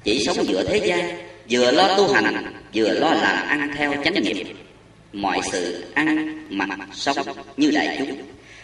Chỉ 0.04 0.26
sống 0.26 0.48
giữa 0.48 0.64
thế 0.64 0.78
gian, 0.78 1.18
vừa 1.50 1.72
lo 1.72 1.98
tu 1.98 2.14
hành, 2.14 2.54
vừa 2.74 2.94
lo 2.94 3.14
làm 3.14 3.48
ăn 3.48 3.72
theo 3.78 3.94
chánh 4.04 4.14
nghiệp 4.14 4.48
mọi 5.14 5.40
sự 5.52 5.86
ăn, 5.94 6.38
mặc, 6.50 6.70
sống 6.94 7.18
như 7.58 7.72
đại 7.72 7.96
chúng. 8.00 8.18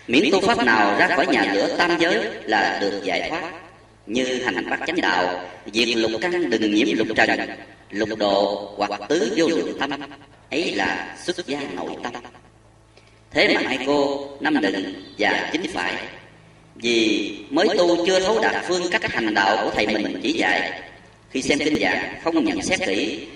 Miễn 0.08 0.24
tu 0.32 0.42
pháp 0.42 0.66
nào 0.66 1.00
ra 1.00 1.08
khỏi 1.16 1.28
nhà 1.28 1.54
lửa 1.54 1.76
tam 1.78 2.00
giới 2.00 2.20
là 2.44 2.78
được 2.82 3.02
giải 3.04 3.30
thoát. 3.30 3.52
Như 4.06 4.44
hành 4.44 4.70
bát 4.70 4.80
chánh 4.88 5.02
đạo, 5.02 5.46
diệt 5.74 5.98
lục 5.98 6.12
căn 6.22 6.50
đừng 6.50 6.74
nhiễm 6.74 6.88
lục 6.98 7.08
trần, 7.16 7.40
lục 7.90 8.10
độ 8.18 8.72
hoặc 8.78 9.02
tứ 9.10 9.34
vô 9.38 9.48
lượng 9.48 9.78
tâm. 9.80 9.90
Ấy 10.52 10.76
là 10.76 11.18
xuất 11.26 11.48
gia 11.48 11.60
nội 11.76 11.92
tâm. 12.04 12.14
Thế 13.32 13.54
mà 13.56 13.62
hai 13.66 13.80
cô, 13.88 14.28
năm 14.40 14.62
định 14.62 15.14
và 15.20 15.50
chính 15.52 15.72
phải 15.74 15.94
vì 16.76 17.32
mới 17.50 17.68
tu 17.78 18.06
chưa 18.06 18.20
thấu 18.20 18.40
đạt 18.42 18.66
phương 18.68 18.90
cách 18.92 19.12
hành 19.12 19.34
đạo 19.34 19.58
của 19.64 19.72
thầy 19.76 19.88
mình 19.88 20.20
chỉ 20.24 20.34
dạy. 20.34 20.82
Khi 21.30 21.42
xem 21.42 21.60
kinh 21.60 21.80
giảng, 21.82 22.16
không 22.24 22.46
nhận 22.46 22.62
xét 22.62 22.80
kỹ, 22.86 23.28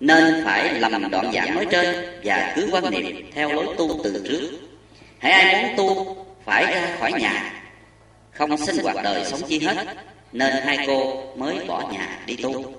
nên 0.00 0.44
phải 0.44 0.80
lầm 0.80 1.10
đoạn 1.10 1.32
giảng 1.34 1.54
nói 1.54 1.66
trên 1.70 1.96
và 2.24 2.52
cứ 2.56 2.68
quan 2.72 2.90
niệm 2.90 3.30
theo 3.34 3.52
lối 3.52 3.74
tu 3.78 4.00
từ 4.04 4.24
trước. 4.28 4.50
Hãy 5.18 5.32
ai 5.32 5.62
muốn 5.62 5.76
tu, 5.76 6.16
phải 6.44 6.64
ra 6.64 6.96
khỏi 7.00 7.12
nhà. 7.12 7.62
Không 8.30 8.56
sinh 8.56 8.76
hoạt 8.82 8.96
đời 9.04 9.24
sống 9.24 9.40
chi 9.48 9.58
hết, 9.58 9.86
nên 10.32 10.52
hai 10.64 10.78
cô 10.86 11.24
mới 11.36 11.56
bỏ 11.66 11.90
nhà 11.92 12.18
đi 12.26 12.36
tu. 12.36 12.74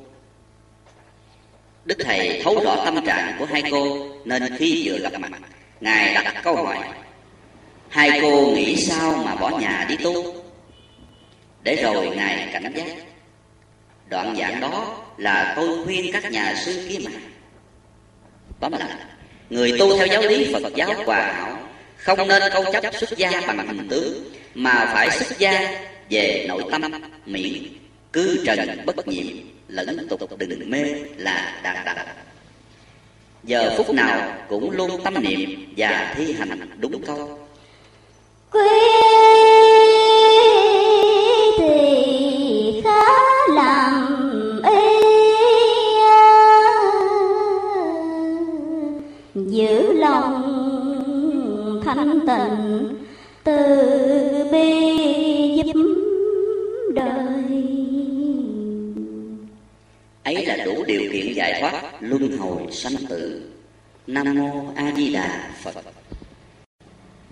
Đức 1.86 1.98
thầy 2.06 2.42
thấu 2.44 2.60
rõ 2.64 2.86
tâm 2.86 3.06
trạng 3.06 3.36
của 3.40 3.46
hai 3.46 3.64
cô, 3.72 4.08
nên 4.26 4.58
khi 4.58 4.90
vừa 4.90 4.98
gặp 5.00 5.20
mặt, 5.20 5.32
ngài 5.82 6.14
đặt 6.14 6.36
câu 6.44 6.56
hỏi 6.56 6.78
hai 7.96 8.20
cô 8.22 8.52
nghĩ 8.56 8.76
sao 8.76 9.24
mà 9.26 9.36
bỏ 9.36 9.50
nhà 9.50 9.86
đi 9.90 9.96
tu? 10.04 10.34
Để 11.64 11.76
rồi 11.84 12.10
ngài 12.16 12.50
cảnh 12.54 12.74
giác. 12.76 12.86
Đoạn 14.10 14.36
giảng 14.40 14.62
đó 14.62 14.98
là 15.18 15.54
tôi 15.56 15.86
khuyên 15.86 16.12
các 16.14 16.32
nhà 16.32 16.56
sư 16.66 16.88
kia 16.90 16.98
mà. 17.06 17.12
Tóm 18.60 18.72
lại. 18.72 18.90
Người 19.50 19.78
tu 19.80 19.98
theo 19.98 20.08
giáo 20.08 20.22
lý 20.22 20.54
phật 20.54 20.76
giáo 20.76 20.94
hòa 21.06 21.34
hảo, 21.34 21.60
không 21.98 22.28
nên 22.28 22.42
câu 22.54 22.64
chấp 22.74 22.96
xuất 22.96 23.18
gia 23.18 23.42
bằng 23.48 23.68
hình 23.68 23.88
tướng, 23.90 24.24
mà 24.56 24.90
phải 24.94 25.10
xuất 25.10 25.40
gia 25.40 25.82
về 26.10 26.46
nội 26.48 26.64
tâm, 26.72 26.82
miễn 27.26 27.54
cứ 28.14 28.44
trần 28.46 28.86
bất 28.86 29.08
nhiệm, 29.08 29.28
lẫn 29.68 30.08
tục 30.10 30.40
đừng 30.40 30.70
mê 30.70 30.84
là 31.18 31.60
đạt 31.64 31.86
đạt 31.86 32.08
giờ 33.44 33.74
phút 33.78 33.94
nào 33.94 34.38
cũng 34.50 34.72
luôn 34.72 35.04
tâm 35.04 35.14
niệm 35.24 35.74
và 35.78 36.14
thi 36.18 36.34
hành 36.40 36.70
đúng 36.80 37.02
câu 37.06 37.45
luân 62.10 62.38
hồi 62.38 62.62
sanh 62.72 62.96
tử. 63.10 63.42
Nam 64.08 64.36
mô 64.36 64.74
a 64.76 64.92
di 64.96 65.14
đà 65.14 65.50
phật. 65.64 65.76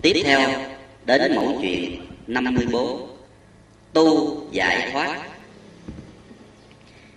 Tiếp 0.02 0.22
theo 0.24 0.50
đến 1.06 1.36
mẫu 1.36 1.58
chuyện 1.62 2.00
54 2.26 3.08
tu 3.92 4.36
giải 4.52 4.90
thoát. 4.92 5.20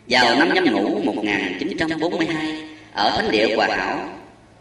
Vào 0.10 0.36
năm 0.36 0.54
nhâm 0.54 0.74
ngũ 0.74 1.02
1942 1.04 2.64
ở 2.94 3.12
thánh 3.16 3.32
địa 3.32 3.56
Hòa 3.56 3.68
Hảo, 3.68 4.10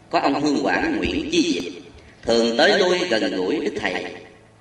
có 0.09 0.19
ông 0.19 0.41
hương 0.41 0.65
Quảng 0.65 0.97
Nguyễn 0.97 1.29
Chi 1.31 1.59
Diệp 1.61 1.73
thường 2.23 2.57
tới 2.57 2.79
lui 2.79 2.97
gần 3.09 3.35
gũi 3.35 3.59
đức 3.65 3.73
thầy. 3.79 4.05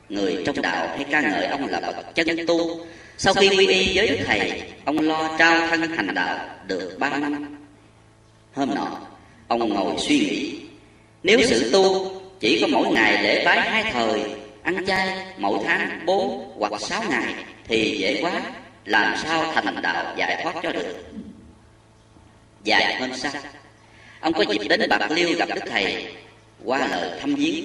Người 0.08 0.42
trong 0.46 0.62
đạo 0.62 0.88
hay 0.88 1.04
ca 1.10 1.20
ngợi 1.20 1.46
ông 1.46 1.66
là 1.66 1.80
bậc 1.80 2.14
chân 2.14 2.46
tu. 2.46 2.86
Sau 3.18 3.34
khi 3.34 3.48
quy 3.48 3.66
y 3.66 3.96
với 3.96 4.08
đức 4.08 4.18
thầy, 4.26 4.62
ông 4.84 4.98
lo 5.00 5.36
trao 5.38 5.66
thân 5.68 5.80
hành 5.82 6.14
đạo 6.14 6.48
được 6.66 6.96
ba 6.98 7.10
năm. 7.18 7.58
Hôm 8.54 8.74
nọ, 8.74 9.00
ông 9.48 9.68
ngồi 9.68 9.94
suy 9.98 10.18
nghĩ, 10.18 10.58
nếu 11.22 11.40
sự 11.44 11.70
tu, 11.72 12.10
chỉ 12.40 12.60
có 12.60 12.66
mỗi 12.66 12.88
ngày 12.92 13.22
lễ 13.22 13.44
bái 13.44 13.60
hai 13.60 13.92
thời 13.92 14.20
ăn 14.66 14.86
chay 14.86 15.26
mỗi 15.38 15.58
tháng 15.64 16.06
bốn 16.06 16.52
hoặc 16.58 16.72
sáu 16.80 17.02
ngày 17.10 17.34
thì 17.64 17.96
dễ 17.98 18.22
quá, 18.22 18.32
làm 18.84 19.16
sao 19.16 19.52
thành 19.54 19.82
đạo 19.82 20.14
giải 20.16 20.40
thoát 20.42 20.54
cho 20.62 20.72
được? 20.72 21.04
Dài 22.64 23.00
hôm 23.00 23.10
sau, 23.14 23.32
ông 24.20 24.32
có 24.32 24.42
dịp 24.42 24.68
đến 24.68 24.80
bạc 24.88 25.10
liêu 25.10 25.28
gặp 25.38 25.48
đức 25.54 25.60
thầy. 25.70 26.14
Qua 26.64 26.86
lời 26.86 27.20
thăm 27.20 27.34
viếng, 27.34 27.64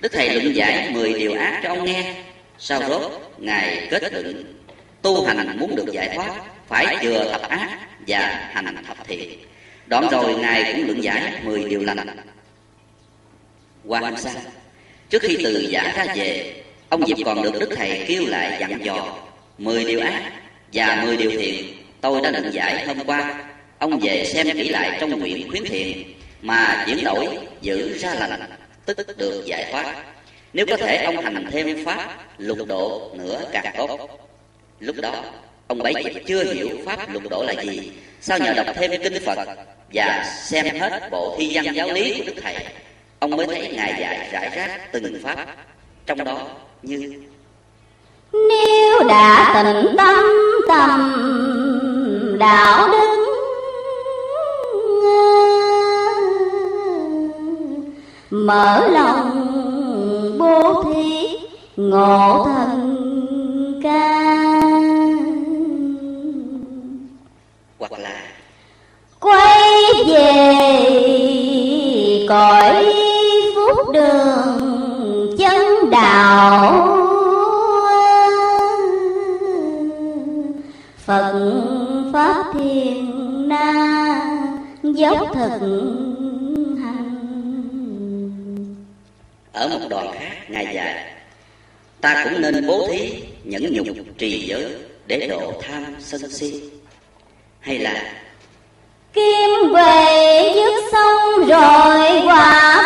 đức 0.00 0.12
thầy 0.12 0.28
luận 0.34 0.56
giải 0.56 0.90
mười 0.90 1.12
điều 1.12 1.34
ác 1.34 1.60
cho 1.62 1.68
ông 1.68 1.84
nghe. 1.84 2.14
Sau 2.58 2.80
đó 2.80 3.10
ngài 3.38 3.88
kết 3.90 4.12
luận, 4.12 4.54
tu 5.02 5.26
hành 5.26 5.58
muốn 5.58 5.76
được 5.76 5.92
giải 5.92 6.08
thoát, 6.14 6.30
phải 6.68 6.96
vừa 7.02 7.32
thập 7.32 7.48
ác 7.48 7.78
và 8.06 8.50
hành 8.52 8.84
thập 8.86 9.06
thiện. 9.06 9.38
Đoạn 9.86 10.08
rồi 10.10 10.34
ngài 10.34 10.72
cũng 10.72 10.86
luận 10.86 11.02
giải 11.02 11.32
mười 11.42 11.64
điều 11.64 11.80
lành. 11.80 12.16
Qua 13.84 14.00
hôm 14.00 14.16
sau 14.16 14.32
trước 15.12 15.22
khi 15.22 15.36
từ 15.44 15.66
giả 15.70 15.92
ra 15.96 16.14
về, 16.16 16.54
ông 16.88 17.06
diệp 17.06 17.18
còn 17.24 17.42
được 17.42 17.52
đức 17.60 17.70
thầy 17.76 18.04
kêu 18.08 18.26
lại 18.26 18.56
dặn 18.60 18.84
dò, 18.84 19.18
mười 19.58 19.84
điều 19.84 20.00
ác 20.00 20.32
và 20.72 21.02
mười 21.04 21.16
điều 21.16 21.30
thiện 21.30 21.64
tôi 22.00 22.20
đã 22.20 22.30
định 22.30 22.50
giải 22.50 22.86
hôm 22.86 22.98
qua. 23.06 23.44
Ông 23.78 23.98
về 23.98 24.24
xem 24.24 24.46
kỹ 24.50 24.68
lại 24.68 24.98
trong 25.00 25.20
nguyện 25.20 25.50
khuyến 25.50 25.64
thiện 25.64 26.14
mà 26.42 26.84
chuyển 26.86 27.04
đổi 27.04 27.28
giữ 27.60 27.98
ra 27.98 28.14
lành, 28.14 28.40
tức 28.86 29.16
được 29.16 29.42
giải 29.46 29.68
thoát. 29.72 29.94
Nếu 30.52 30.66
có 30.66 30.76
thể 30.76 30.96
ông 30.96 31.24
hành 31.24 31.46
thêm 31.52 31.84
pháp, 31.84 32.18
lục 32.38 32.58
độ 32.68 33.10
nữa 33.14 33.44
càng 33.52 33.74
tốt 33.76 34.20
lúc 34.80 34.96
đó, 35.00 35.24
ông 35.66 35.78
bảy 35.78 35.94
diệp 36.04 36.22
chưa 36.26 36.54
hiểu 36.54 36.68
pháp 36.86 37.12
lục 37.12 37.22
độ 37.30 37.44
là 37.46 37.62
gì, 37.62 37.92
sao 38.20 38.38
nhờ 38.38 38.52
đọc 38.52 38.66
thêm 38.74 38.90
kinh 39.02 39.24
phật 39.24 39.38
và 39.94 40.24
xem 40.44 40.78
hết 40.80 41.08
bộ 41.10 41.36
thi 41.38 41.50
văn 41.52 41.74
giáo 41.74 41.92
lý 41.92 42.18
của 42.18 42.24
đức 42.26 42.34
thầy? 42.42 42.54
Ông 43.22 43.36
mới 43.36 43.46
thấy 43.46 43.72
ngài 43.72 43.94
dạy 44.00 44.28
rải 44.32 44.50
rác 44.56 44.92
từng 44.92 45.22
pháp 45.22 45.46
trong 46.06 46.24
đó 46.24 46.38
như 46.82 47.12
nếu 48.32 49.02
đã 49.08 49.52
tịnh 49.54 49.96
tâm 49.96 50.16
tầm 50.68 51.12
đạo 52.38 52.88
đức 52.88 53.22
mở 58.30 58.88
lòng 58.88 59.48
bố 60.38 60.82
thí 60.82 61.28
ngộ 61.76 62.44
thần 62.44 63.80
ca. 63.82 64.22
Hoặc 67.78 67.92
là 67.98 68.22
quay 69.20 69.60
về 70.06 70.62
cõi 72.28 72.91
đường 73.92 75.36
chân 75.38 75.90
đạo. 75.90 76.98
Phật 81.04 81.32
pháp 82.12 82.44
thiên 82.54 83.48
na 83.48 83.72
dốc 84.82 85.18
thực 85.34 85.60
hành. 86.82 87.12
Ở 89.52 89.68
một 89.68 89.86
đoạn 89.90 90.06
khác 90.12 90.36
ngài 90.48 90.74
dạy 90.74 91.12
ta 92.00 92.24
cũng 92.24 92.40
nên 92.40 92.66
bố 92.66 92.86
thí 92.90 93.22
nhẫn 93.44 93.72
nhục 93.72 93.86
trì 94.18 94.46
giới 94.46 94.76
để 95.06 95.26
độ 95.30 95.52
tham 95.62 95.84
sân 95.98 96.30
si. 96.30 96.62
Hay 97.60 97.78
là 97.78 98.12
Kim 99.12 99.72
quệ 99.72 100.52
dứt 100.54 100.72
xong 100.92 101.48
rồi 101.48 102.22
quả 102.26 102.84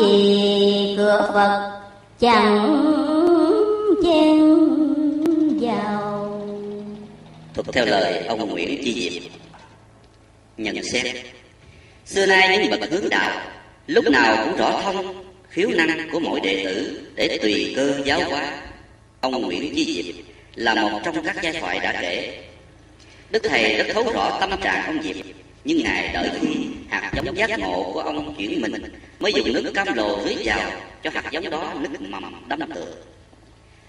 gì 0.00 0.94
cửa 0.96 1.30
Phật 1.34 1.80
chẳng 2.20 2.84
chen 4.04 4.38
vào. 5.60 6.42
Thuộc 7.54 7.66
theo 7.72 7.86
lời 7.86 8.26
ông 8.26 8.50
Nguyễn 8.50 8.82
Chi 8.84 9.10
Diệp. 9.10 9.30
Nhận 10.56 10.82
xét. 10.82 11.16
Xưa 12.06 12.26
nay 12.26 12.58
những 12.58 12.80
bậc 12.80 12.90
hướng 12.90 13.08
đạo 13.08 13.40
lúc 13.86 14.04
nào 14.10 14.46
cũng 14.46 14.56
rõ 14.56 14.80
thông, 14.82 15.24
khiếu 15.48 15.68
năng 15.70 16.10
của 16.12 16.20
mỗi 16.20 16.40
đệ 16.40 16.64
tử 16.64 17.00
để 17.14 17.38
tùy 17.42 17.72
cơ 17.76 17.94
giáo 18.04 18.20
hóa. 18.30 18.52
Ông 19.20 19.42
nguyễn 19.42 19.74
Chi 19.74 20.02
diệp 20.02 20.24
là 20.54 20.74
một 20.74 21.00
trong 21.04 21.24
các 21.24 21.36
giai 21.42 21.52
thoại 21.52 21.78
đã 21.78 21.98
kể. 22.00 22.44
Đức 23.30 23.42
thầy 23.48 23.76
rất 23.76 23.84
thấu 23.94 24.12
rõ 24.12 24.38
tâm 24.40 24.50
trạng 24.60 24.86
ông 24.86 25.02
diệp 25.02 25.16
nhưng 25.64 25.82
ngài 25.82 26.08
đợi 26.12 26.30
khi 26.40 26.48
hạt 26.88 27.12
giống 27.14 27.36
giác 27.36 27.58
ngộ 27.58 27.90
của 27.92 28.00
ông 28.00 28.34
chuyển 28.38 28.60
mình 28.60 28.72
mới 29.20 29.32
dùng 29.32 29.52
nước 29.52 29.72
cam 29.74 29.94
lồ 29.94 30.24
rưới 30.24 30.36
vào 30.44 30.70
cho 31.02 31.10
hạt 31.14 31.24
giống 31.30 31.50
đó 31.50 31.74
nứt 31.80 32.00
mầm 32.00 32.48
đâm 32.48 32.72
tựa 32.74 32.94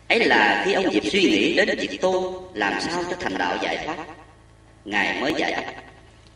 ấy 0.10 0.20
là 0.20 0.62
khi 0.66 0.74
ông 0.74 0.94
dịp 0.94 1.04
suy 1.12 1.22
nghĩ 1.22 1.56
đến 1.56 1.78
việc 1.80 2.02
tu 2.02 2.44
làm 2.54 2.82
sao 2.82 3.04
cho 3.10 3.18
thành 3.20 3.38
đạo 3.38 3.58
giải 3.62 3.86
thoát, 3.86 3.98
ngài 4.86 5.22
mới 5.22 5.34
giải 5.38 5.76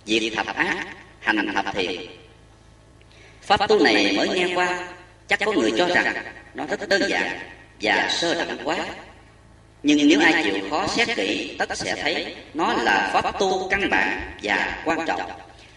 việc 0.06 0.34
thập 0.36 0.56
ác, 0.56 0.88
hành 1.20 1.48
thập 1.54 1.76
thiện. 1.76 2.02
Pháp 3.42 3.68
tu 3.68 3.84
này 3.84 4.14
mới 4.18 4.30
nghe 4.30 4.56
qua, 4.56 4.88
chắc 5.28 5.40
có 5.46 5.52
người 5.52 5.72
cho 5.78 5.88
rằng 5.88 6.16
nó 6.54 6.66
rất 6.66 6.90
đơn 6.90 7.02
giản 7.10 7.40
và 7.82 8.10
sơ 8.12 8.46
đẳng 8.46 8.58
quá 8.64 8.86
nhưng 9.84 10.08
nếu 10.08 10.20
ai 10.20 10.44
chịu 10.44 10.54
khó 10.70 10.88
xét 10.88 11.16
kỹ 11.16 11.56
tất 11.60 11.78
sẽ 11.78 11.96
thấy 12.02 12.36
nó 12.54 12.74
là 12.74 13.10
pháp 13.14 13.40
tu 13.40 13.68
căn 13.70 13.90
bản 13.90 14.22
và 14.44 14.82
quan 14.86 15.00
trọng. 15.08 15.22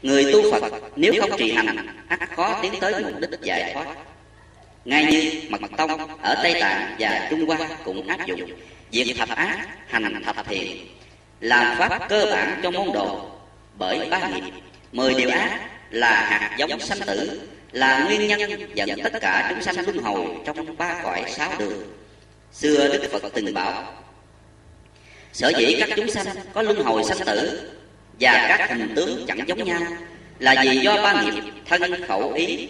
người 0.02 0.32
tu 0.32 0.52
phật 0.52 0.72
nếu 0.96 1.12
không 1.20 1.38
trì 1.38 1.52
hành 1.52 1.86
ắt 2.08 2.20
khó 2.36 2.58
tiến 2.62 2.72
tới 2.80 2.94
mục 3.02 3.20
đích 3.20 3.40
giải 3.42 3.70
thoát. 3.74 3.86
ngay 4.84 5.04
như 5.04 5.32
mật 5.48 5.60
tông 5.76 6.20
ở 6.22 6.34
tây 6.42 6.60
tạng 6.60 6.96
và 6.98 7.26
trung 7.30 7.46
hoa 7.46 7.58
cũng 7.84 8.08
áp 8.08 8.26
dụng. 8.26 8.40
việc 8.92 9.14
thập 9.18 9.28
ác 9.28 9.68
hành 9.88 10.22
thập 10.24 10.48
thiện 10.48 10.86
làm 11.40 11.78
pháp 11.78 12.08
cơ 12.08 12.26
bản 12.32 12.60
cho 12.62 12.70
môn 12.70 12.92
đồ. 12.94 13.20
bởi 13.78 14.08
ba 14.10 14.28
nghiệp. 14.28 14.52
mười 14.92 15.14
điều 15.14 15.30
ác 15.30 15.60
là 15.90 16.26
hạt 16.30 16.56
giống 16.58 16.80
sanh 16.80 17.00
tử 17.06 17.40
là 17.72 18.04
nguyên 18.04 18.26
nhân 18.28 18.40
dẫn 18.74 18.98
tất 19.02 19.12
cả 19.20 19.46
chúng 19.50 19.62
sanh 19.62 19.84
luân 19.84 19.98
hồi. 19.98 20.26
trong 20.44 20.76
ba 20.76 21.00
cõi 21.02 21.22
sáu 21.28 21.52
đường 21.58 21.96
xưa 22.60 22.88
đức 22.88 23.08
phật 23.12 23.22
từng 23.34 23.54
bảo, 23.54 23.94
sở 25.32 25.52
dĩ 25.58 25.76
các 25.80 25.88
chúng 25.96 26.10
sanh 26.10 26.26
có 26.52 26.62
luân 26.62 26.84
hồi 26.84 27.04
sanh 27.04 27.26
tử 27.26 27.70
và 28.20 28.56
các 28.58 28.70
hình 28.70 28.92
tướng 28.96 29.24
chẳng 29.28 29.38
giống 29.46 29.64
nhau 29.64 29.82
là 30.38 30.64
vì 30.64 30.78
do 30.78 30.96
ba 31.02 31.22
nghiệp 31.22 31.42
thân 31.66 32.06
khẩu 32.08 32.32
ý 32.32 32.68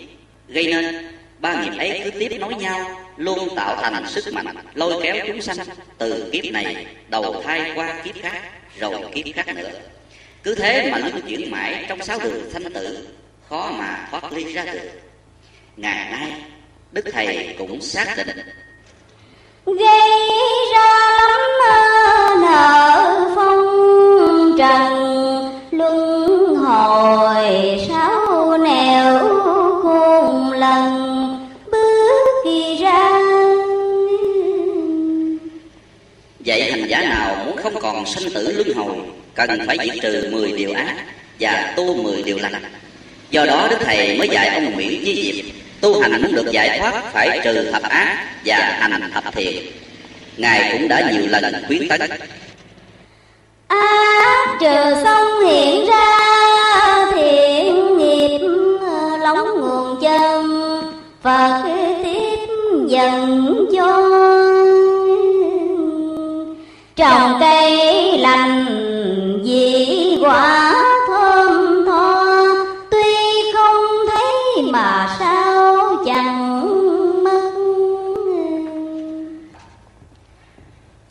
gây 0.48 0.66
nên, 0.66 1.16
ba 1.38 1.64
nghiệp 1.64 1.78
ấy 1.78 2.00
cứ 2.04 2.10
tiếp 2.10 2.38
nối 2.40 2.54
nhau, 2.54 3.00
luôn 3.16 3.56
tạo 3.56 3.76
thành 3.82 4.08
sức 4.08 4.34
mạnh 4.34 4.46
lôi 4.74 5.02
kéo 5.02 5.16
chúng 5.26 5.42
sanh 5.42 5.56
từ 5.98 6.30
kiếp 6.32 6.52
này 6.52 6.86
đầu 7.08 7.42
thai 7.44 7.72
qua 7.74 8.00
kiếp 8.04 8.14
khác, 8.22 8.42
rồi 8.78 8.94
kiếp 9.14 9.24
khác 9.34 9.54
nữa. 9.54 9.70
Cứ 10.42 10.54
thế 10.54 10.90
mà 10.92 10.98
luân 10.98 11.20
chuyển 11.28 11.50
mãi 11.50 11.84
trong 11.88 12.02
sáu 12.02 12.18
đường 12.18 12.50
sanh 12.52 12.72
tử, 12.72 13.08
khó 13.48 13.72
mà 13.78 14.08
thoát 14.10 14.32
ly 14.32 14.52
ra 14.52 14.64
được. 14.64 14.90
Ngày 15.76 16.10
nay, 16.10 16.42
đức 16.92 17.04
thầy 17.12 17.54
cũng 17.58 17.80
xác 17.80 18.16
định 18.16 18.38
gây 19.66 20.10
ra 20.72 21.10
lắm 21.28 21.40
nợ 22.40 23.30
phong 23.34 23.66
trần, 24.58 24.92
luân 25.70 26.56
hồi 26.56 27.78
sáu 27.88 28.58
nẻo 28.58 29.28
cùng 29.82 30.52
lần 30.52 30.92
bước 31.70 32.42
kỳ 32.44 32.76
ra. 32.80 33.12
Vậy 36.46 36.70
hành 36.70 36.88
giả 36.88 37.00
nào 37.00 37.44
muốn 37.46 37.56
không 37.56 37.74
còn 37.80 38.06
sanh 38.06 38.30
tử 38.34 38.52
luân 38.52 38.76
hồi, 38.76 38.96
cần 39.34 39.60
phải 39.66 39.78
diệt 39.84 40.02
trừ 40.02 40.28
10 40.32 40.52
điều 40.52 40.72
ác 40.72 40.96
và 41.40 41.72
tu 41.76 41.94
10 41.94 42.22
điều 42.22 42.38
lành. 42.38 42.62
Do 43.30 43.44
đó 43.44 43.66
đức 43.70 43.78
thầy 43.80 44.18
mới 44.18 44.28
dạy 44.28 44.48
ông 44.48 44.74
nguyễn 44.74 45.04
di 45.04 45.32
diệp 45.32 45.44
tu 45.80 46.00
hành 46.00 46.22
muốn 46.22 46.34
được 46.34 46.50
giải 46.50 46.78
thoát 46.78 47.12
phải 47.12 47.40
trừ 47.44 47.70
thập 47.72 47.82
ác 47.82 48.26
và 48.44 48.56
hành 48.80 49.10
thập 49.14 49.34
thiện. 49.34 49.66
Ngài 50.36 50.72
cũng 50.72 50.88
đã 50.88 51.10
nhiều 51.12 51.26
lần 51.26 51.54
khuyến 51.66 51.88
tấn 51.88 52.00
ác 53.68 54.56
trừ 54.60 55.02
xong 55.04 55.46
hiện 55.46 55.86
ra, 55.86 57.10
thiện 57.14 57.98
nghiệp 57.98 58.40
ờ, 58.80 59.16
lóng 59.16 59.60
nguồn 59.60 60.00
chân. 60.02 60.50
Phật 61.22 61.62
tiếp 62.04 62.36
dần 62.88 63.66
cho 63.76 64.02
trồng 66.96 67.36
cây 67.40 68.18
lành, 68.18 68.66
dĩ 69.44 70.18
quả 70.20 70.75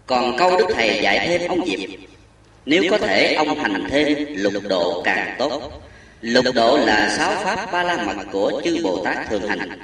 còn 0.07 0.37
câu 0.37 0.57
đức 0.57 0.67
thầy 0.75 0.99
dạy 1.01 1.27
thêm 1.27 1.49
ông 1.49 1.65
diệp 1.65 1.89
nếu 2.65 2.83
có 2.91 2.97
thể 2.97 3.33
ông 3.33 3.59
hành 3.59 3.87
thêm 3.89 4.17
lục 4.29 4.53
độ 4.69 5.01
càng 5.01 5.35
tốt. 5.39 5.81
lục 6.21 6.45
độ 6.55 6.77
là 6.77 7.15
sáu 7.17 7.43
pháp 7.43 7.71
ba 7.71 7.83
la 7.83 7.97
mật 7.97 8.23
của 8.31 8.61
chư 8.65 8.83
bồ 8.83 9.05
tát 9.05 9.29
thường 9.29 9.47
hành. 9.47 9.79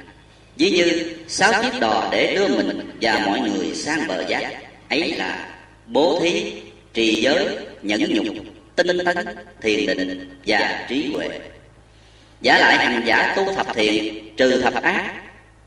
ví 0.56 0.70
như 0.70 1.14
sáu 1.28 1.62
chiếc 1.62 1.80
đò 1.80 2.08
để 2.12 2.34
đưa 2.36 2.48
mình 2.48 2.90
và 3.00 3.22
mọi 3.26 3.40
người 3.40 3.74
sang 3.74 4.06
bờ 4.08 4.24
giác. 4.28 4.52
ấy 4.88 5.12
là 5.12 5.48
bố 5.86 6.20
thí 6.22 6.52
trì 6.94 7.22
giới 7.22 7.46
nhẫn 7.82 8.14
nhục 8.14 8.34
tinh 8.76 8.98
tấn 9.04 9.26
thiền 9.62 9.86
định 9.86 10.38
và 10.46 10.86
trí 10.88 11.12
huệ. 11.14 11.28
giả 12.40 12.58
lại 12.58 12.76
hành 12.76 13.02
giả 13.06 13.34
tu 13.36 13.54
thập 13.54 13.74
thiện 13.74 14.36
trừ 14.36 14.62
thập 14.62 14.82
ác 14.82 15.12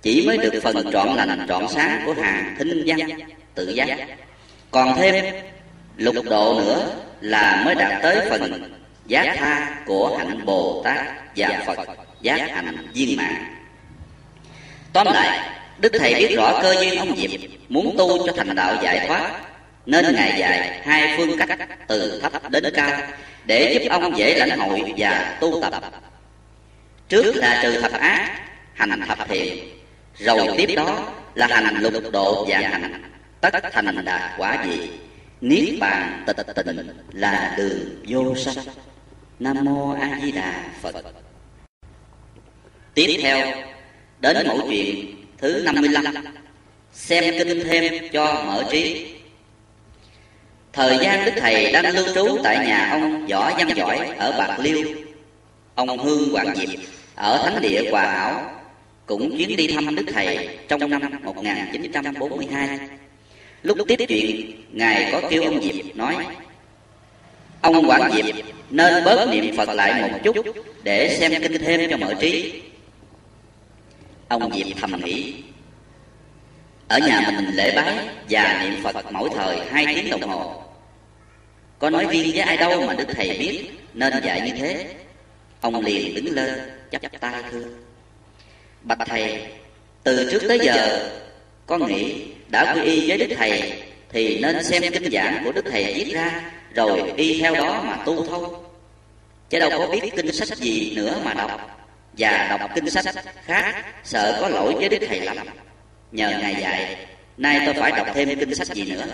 chỉ 0.02 0.28
mới 0.28 0.38
được 0.38 0.60
phần 0.64 0.92
trọn 0.94 1.16
lành 1.16 1.46
trọn 1.50 1.66
sáng 1.70 2.02
của 2.06 2.14
hàng 2.14 2.56
thinh 2.60 2.84
văn 2.86 3.10
tự 3.56 3.70
giác 3.70 3.98
còn 4.76 4.96
thêm, 4.96 5.26
lục 5.98 6.16
độ 6.30 6.60
nữa 6.60 6.90
là 7.22 7.62
mới 7.66 7.76
đạt 7.76 8.02
tới 8.02 8.30
phần 8.30 8.72
giác 9.08 9.36
tha 9.38 9.76
của 9.86 10.18
hạnh 10.18 10.46
bồ 10.46 10.82
tát 10.84 11.06
và 11.36 11.64
phật 11.66 11.80
giác 12.22 12.50
hạnh 12.52 12.88
viên 12.94 13.18
mãn. 13.18 13.36
Tóm 14.94 15.08
lại, 15.14 15.50
đức 15.78 15.94
thầy 16.00 16.16
biết 16.16 16.36
rõ 16.36 16.60
cơ 16.62 16.76
duyên 16.82 17.00
ông 17.00 17.18
diệp 17.18 17.30
muốn 17.70 17.96
tu 17.98 18.28
cho 18.28 18.34
thành 18.38 18.56
đạo 18.56 18.76
giải 18.84 19.08
thoát, 19.08 19.32
nên 19.86 20.16
ngài 20.16 20.40
dạy 20.40 20.82
hai 20.84 21.18
phương 21.18 21.38
cách 21.38 21.60
từ 21.88 22.20
thấp 22.22 22.52
đến 22.52 22.64
cao 22.76 22.92
để 23.46 23.74
giúp 23.74 23.90
ông 23.90 24.18
dễ 24.18 24.36
lãnh 24.36 24.60
hội 24.60 24.94
và 24.98 25.38
tu 25.42 25.62
tập. 25.62 25.84
Trước 27.10 27.36
là 27.36 27.60
trừ 27.64 27.82
thập 27.82 27.92
ác, 27.92 28.40
hành 28.74 29.02
thập 29.08 29.30
thiện, 29.30 29.70
rồi 30.18 30.48
tiếp 30.58 30.70
đó 30.76 31.00
là 31.36 31.48
hành 31.48 31.78
lục 31.82 32.04
độ 32.12 32.46
và 32.50 32.58
hành 32.58 33.15
tất 33.42 33.64
thành 33.72 34.06
đạt 34.06 34.32
quả 34.38 34.66
gì? 34.66 34.90
Niết 35.42 35.80
bàn 35.80 36.24
tịch 36.28 36.38
tịnh 36.56 36.90
là 37.12 37.56
đường 37.58 38.04
vô 38.08 38.36
sắc 38.36 38.56
nam 39.40 39.58
mô 39.62 39.92
a 39.92 40.20
di 40.24 40.32
đà 40.32 40.64
phật. 40.82 40.96
Tiếp 42.94 43.18
theo, 43.22 43.48
đến 44.20 44.48
mẫu 44.48 44.60
chuyện 44.70 45.16
thứ 45.38 45.62
55 45.66 46.06
xem 46.94 47.24
kinh 47.38 47.64
thêm 47.64 48.10
cho 48.12 48.44
mở 48.48 48.64
trí. 48.72 49.12
Thời 50.74 50.98
gian 51.02 51.26
đức 51.26 51.32
thầy 51.38 51.72
đang 51.72 51.96
lưu 51.96 52.16
trú 52.16 52.38
tại 52.44 52.66
nhà 52.68 52.90
ông 52.92 53.28
võ 53.28 53.52
văn 53.58 53.70
giỏi 53.76 53.98
ở 54.18 54.32
bạc 54.38 54.60
liêu. 54.60 54.84
Ông 55.76 55.98
hương 55.98 56.36
quảng 56.36 56.56
diệp 56.56 56.80
ở 57.16 57.42
thánh 57.44 57.62
địa 57.62 57.92
hòa 57.92 58.02
hảo 58.02 58.62
cũng 59.06 59.38
chuyến 59.38 59.56
đi 59.58 59.68
thăm 59.68 59.96
đức 59.96 60.06
thầy 60.14 60.58
trong 60.68 60.90
năm 60.90 61.02
1942 61.24 62.80
lúc 63.66 63.78
tiếp 63.88 64.06
chuyện, 64.08 64.64
ngài 64.72 65.10
có 65.12 65.22
kêu 65.30 65.44
ông 65.44 65.62
diệp 65.62 65.96
nói, 65.96 66.16
ông 67.62 67.90
quảng 67.90 68.12
diệp, 68.16 68.36
nên 68.70 69.04
bớt 69.04 69.30
niệm 69.30 69.58
phật 69.58 69.70
lại 69.70 70.12
một 70.12 70.18
chút 70.24 70.36
để 70.84 71.18
xem 71.20 71.42
kinh 71.42 71.62
thêm 71.62 71.90
cho 71.92 71.98
mở 71.98 72.14
trí. 72.20 72.62
Ông 74.28 74.54
diệp 74.54 74.78
thầm 74.82 75.02
nghĩ, 75.06 75.34
ở 76.88 77.00
nhà 77.00 77.32
mình 77.36 77.56
lễ 77.56 77.76
bái 77.76 77.96
và 78.30 78.64
niệm 78.64 78.84
phật 78.84 79.12
mỗi 79.12 79.30
thời 79.36 79.60
hai 79.72 79.96
tiếng 79.96 80.10
đồng 80.10 80.30
hồ. 80.30 80.64
Có 81.80 81.90
nói 81.90 82.08
riêng 82.10 82.32
với 82.32 82.40
ai 82.40 82.58
đâu 82.58 82.82
mà 82.88 82.94
đức 82.94 83.08
thầy 83.16 83.38
biết, 83.38 83.70
nên 83.94 84.14
dạy 84.24 84.42
như 84.42 84.52
thế. 84.60 84.88
Ông 85.62 85.86
liền 85.86 86.16
đứng 86.16 86.36
lên, 86.36 86.50
chắp 86.92 87.02
tay 87.20 87.44
thưa. 87.52 87.64
Bạch 88.82 89.00
thầy, 89.06 89.42
từ 90.04 90.32
trước 90.32 90.42
tới 90.48 90.60
giờ 90.64 91.10
con 91.66 91.88
nghĩ 91.88 92.16
đã 92.48 92.74
quy 92.74 92.82
y 92.82 93.10
với 93.10 93.18
đức 93.18 93.36
thầy, 93.38 93.74
thì 94.12 94.40
nên 94.40 94.64
xem 94.64 94.84
kinh 94.94 95.12
giảng 95.12 95.42
của 95.44 95.52
đức 95.52 95.66
thầy 95.72 95.94
viết 95.94 96.14
ra, 96.14 96.42
rồi 96.74 97.14
y 97.18 97.40
theo 97.42 97.56
đó 97.56 97.84
mà 97.88 97.98
tu 98.06 98.26
thôi. 98.26 98.50
Chứ 99.50 99.60
đâu 99.60 99.70
có 99.70 99.88
biết 99.88 100.12
kinh 100.16 100.32
sách 100.32 100.58
gì 100.58 100.94
nữa 100.96 101.18
mà 101.26 101.34
đọc. 101.34 101.72
Và 102.18 102.58
đọc 102.60 102.70
kinh 102.76 102.90
sách 102.90 103.06
khác, 103.46 103.86
sợ 104.04 104.38
có 104.42 104.50
lỗi 104.50 104.74
với 104.74 104.90
đức 104.90 105.08
thầy 105.08 105.20
lắm. 105.20 105.38
Nhờ 106.12 106.30
ngài 106.42 106.56
dạy, 106.62 106.96
nay 107.38 107.62
tôi 107.66 107.74
phải 107.74 107.92
đọc 107.92 108.08
thêm 108.14 108.40
kinh 108.40 108.56
sách 108.56 108.68
gì 108.68 108.92
nữa? 108.92 109.06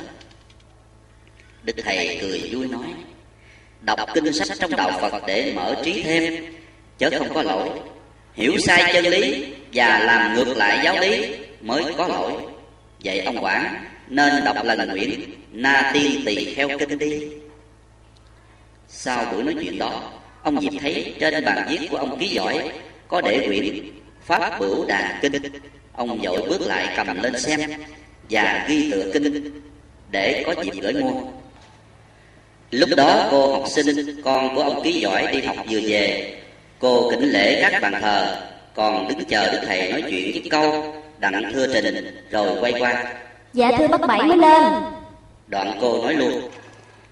Đức 1.63 1.73
thầy 1.83 2.17
cười 2.21 2.49
vui 2.51 2.67
nói, 2.67 2.87
đọc 3.81 3.99
kinh 4.13 4.33
sách 4.33 4.57
trong 4.59 4.75
đạo 4.75 4.91
phật 5.01 5.23
để 5.27 5.53
mở 5.55 5.75
trí 5.85 6.03
thêm, 6.03 6.45
chớ 6.97 7.09
không 7.17 7.33
có 7.33 7.43
lỗi. 7.43 7.69
Hiểu 8.33 8.57
sai 8.57 8.93
chân 8.93 9.05
lý 9.05 9.45
và 9.73 9.99
làm 9.99 10.35
ngược 10.35 10.57
lại 10.57 10.79
giáo 10.83 10.99
lý 10.99 11.35
mới 11.61 11.83
có 11.97 12.07
lỗi 12.07 12.31
vậy 13.03 13.19
ông 13.19 13.43
quản 13.43 13.85
nên 14.07 14.43
đọc 14.45 14.57
lần 14.63 14.89
nguyện, 14.89 15.21
na 15.51 15.91
tiên 15.93 16.21
tỳ 16.25 16.53
kheo 16.53 16.69
kinh 16.79 16.97
đi. 16.97 17.27
Sau 18.87 19.25
buổi 19.31 19.43
nói 19.43 19.55
chuyện 19.61 19.77
đó, 19.77 20.11
ông 20.43 20.61
diệp 20.61 20.73
thấy 20.81 21.15
trên 21.19 21.45
bàn 21.45 21.67
viết 21.69 21.87
của 21.91 21.97
ông 21.97 22.19
ký 22.19 22.27
giỏi, 22.27 22.71
có 23.07 23.21
để 23.21 23.43
quyển 23.47 23.91
pháp 24.25 24.59
bửu 24.59 24.85
đà 24.85 25.19
kinh. 25.21 25.33
Ông 25.93 26.19
vội 26.21 26.41
bước 26.49 26.61
lại 26.61 26.93
cầm 26.97 27.23
lên 27.23 27.39
xem 27.39 27.59
và 28.29 28.65
ghi 28.69 28.91
tựa 28.91 29.11
kinh 29.13 29.61
để 30.11 30.43
có 30.45 30.63
dịp 30.63 30.73
gửi 30.81 30.93
mua. 30.93 31.21
Lúc 32.71 32.89
đó 32.97 33.27
cô 33.31 33.53
học 33.53 33.63
sinh, 33.69 34.21
con 34.23 34.55
của 34.55 34.61
ông 34.61 34.83
ký 34.83 34.91
giỏi 34.91 35.27
đi 35.31 35.41
học 35.41 35.57
vừa 35.69 35.79
về. 35.83 36.35
Cô 36.79 37.11
kính 37.11 37.29
lễ 37.29 37.61
các 37.61 37.81
bàn 37.81 37.93
thờ, 38.01 38.41
còn 38.73 39.07
đứng 39.07 39.25
chờ 39.25 39.51
đức 39.51 39.59
thầy 39.67 39.91
nói 39.91 40.03
chuyện 40.09 40.31
với 40.31 40.43
câu 40.49 40.95
đặng 41.21 41.51
thưa 41.53 41.67
trình 41.73 42.25
rồi 42.31 42.57
quay 42.61 42.73
qua. 42.79 43.03
Dạ 43.53 43.71
thưa 43.77 43.87
bác 43.87 44.01
Bảy 44.07 44.23
mới 44.23 44.37
lên. 44.37 44.63
Đoạn 45.47 45.77
cô 45.81 46.03
nói 46.03 46.13
luôn. 46.13 46.41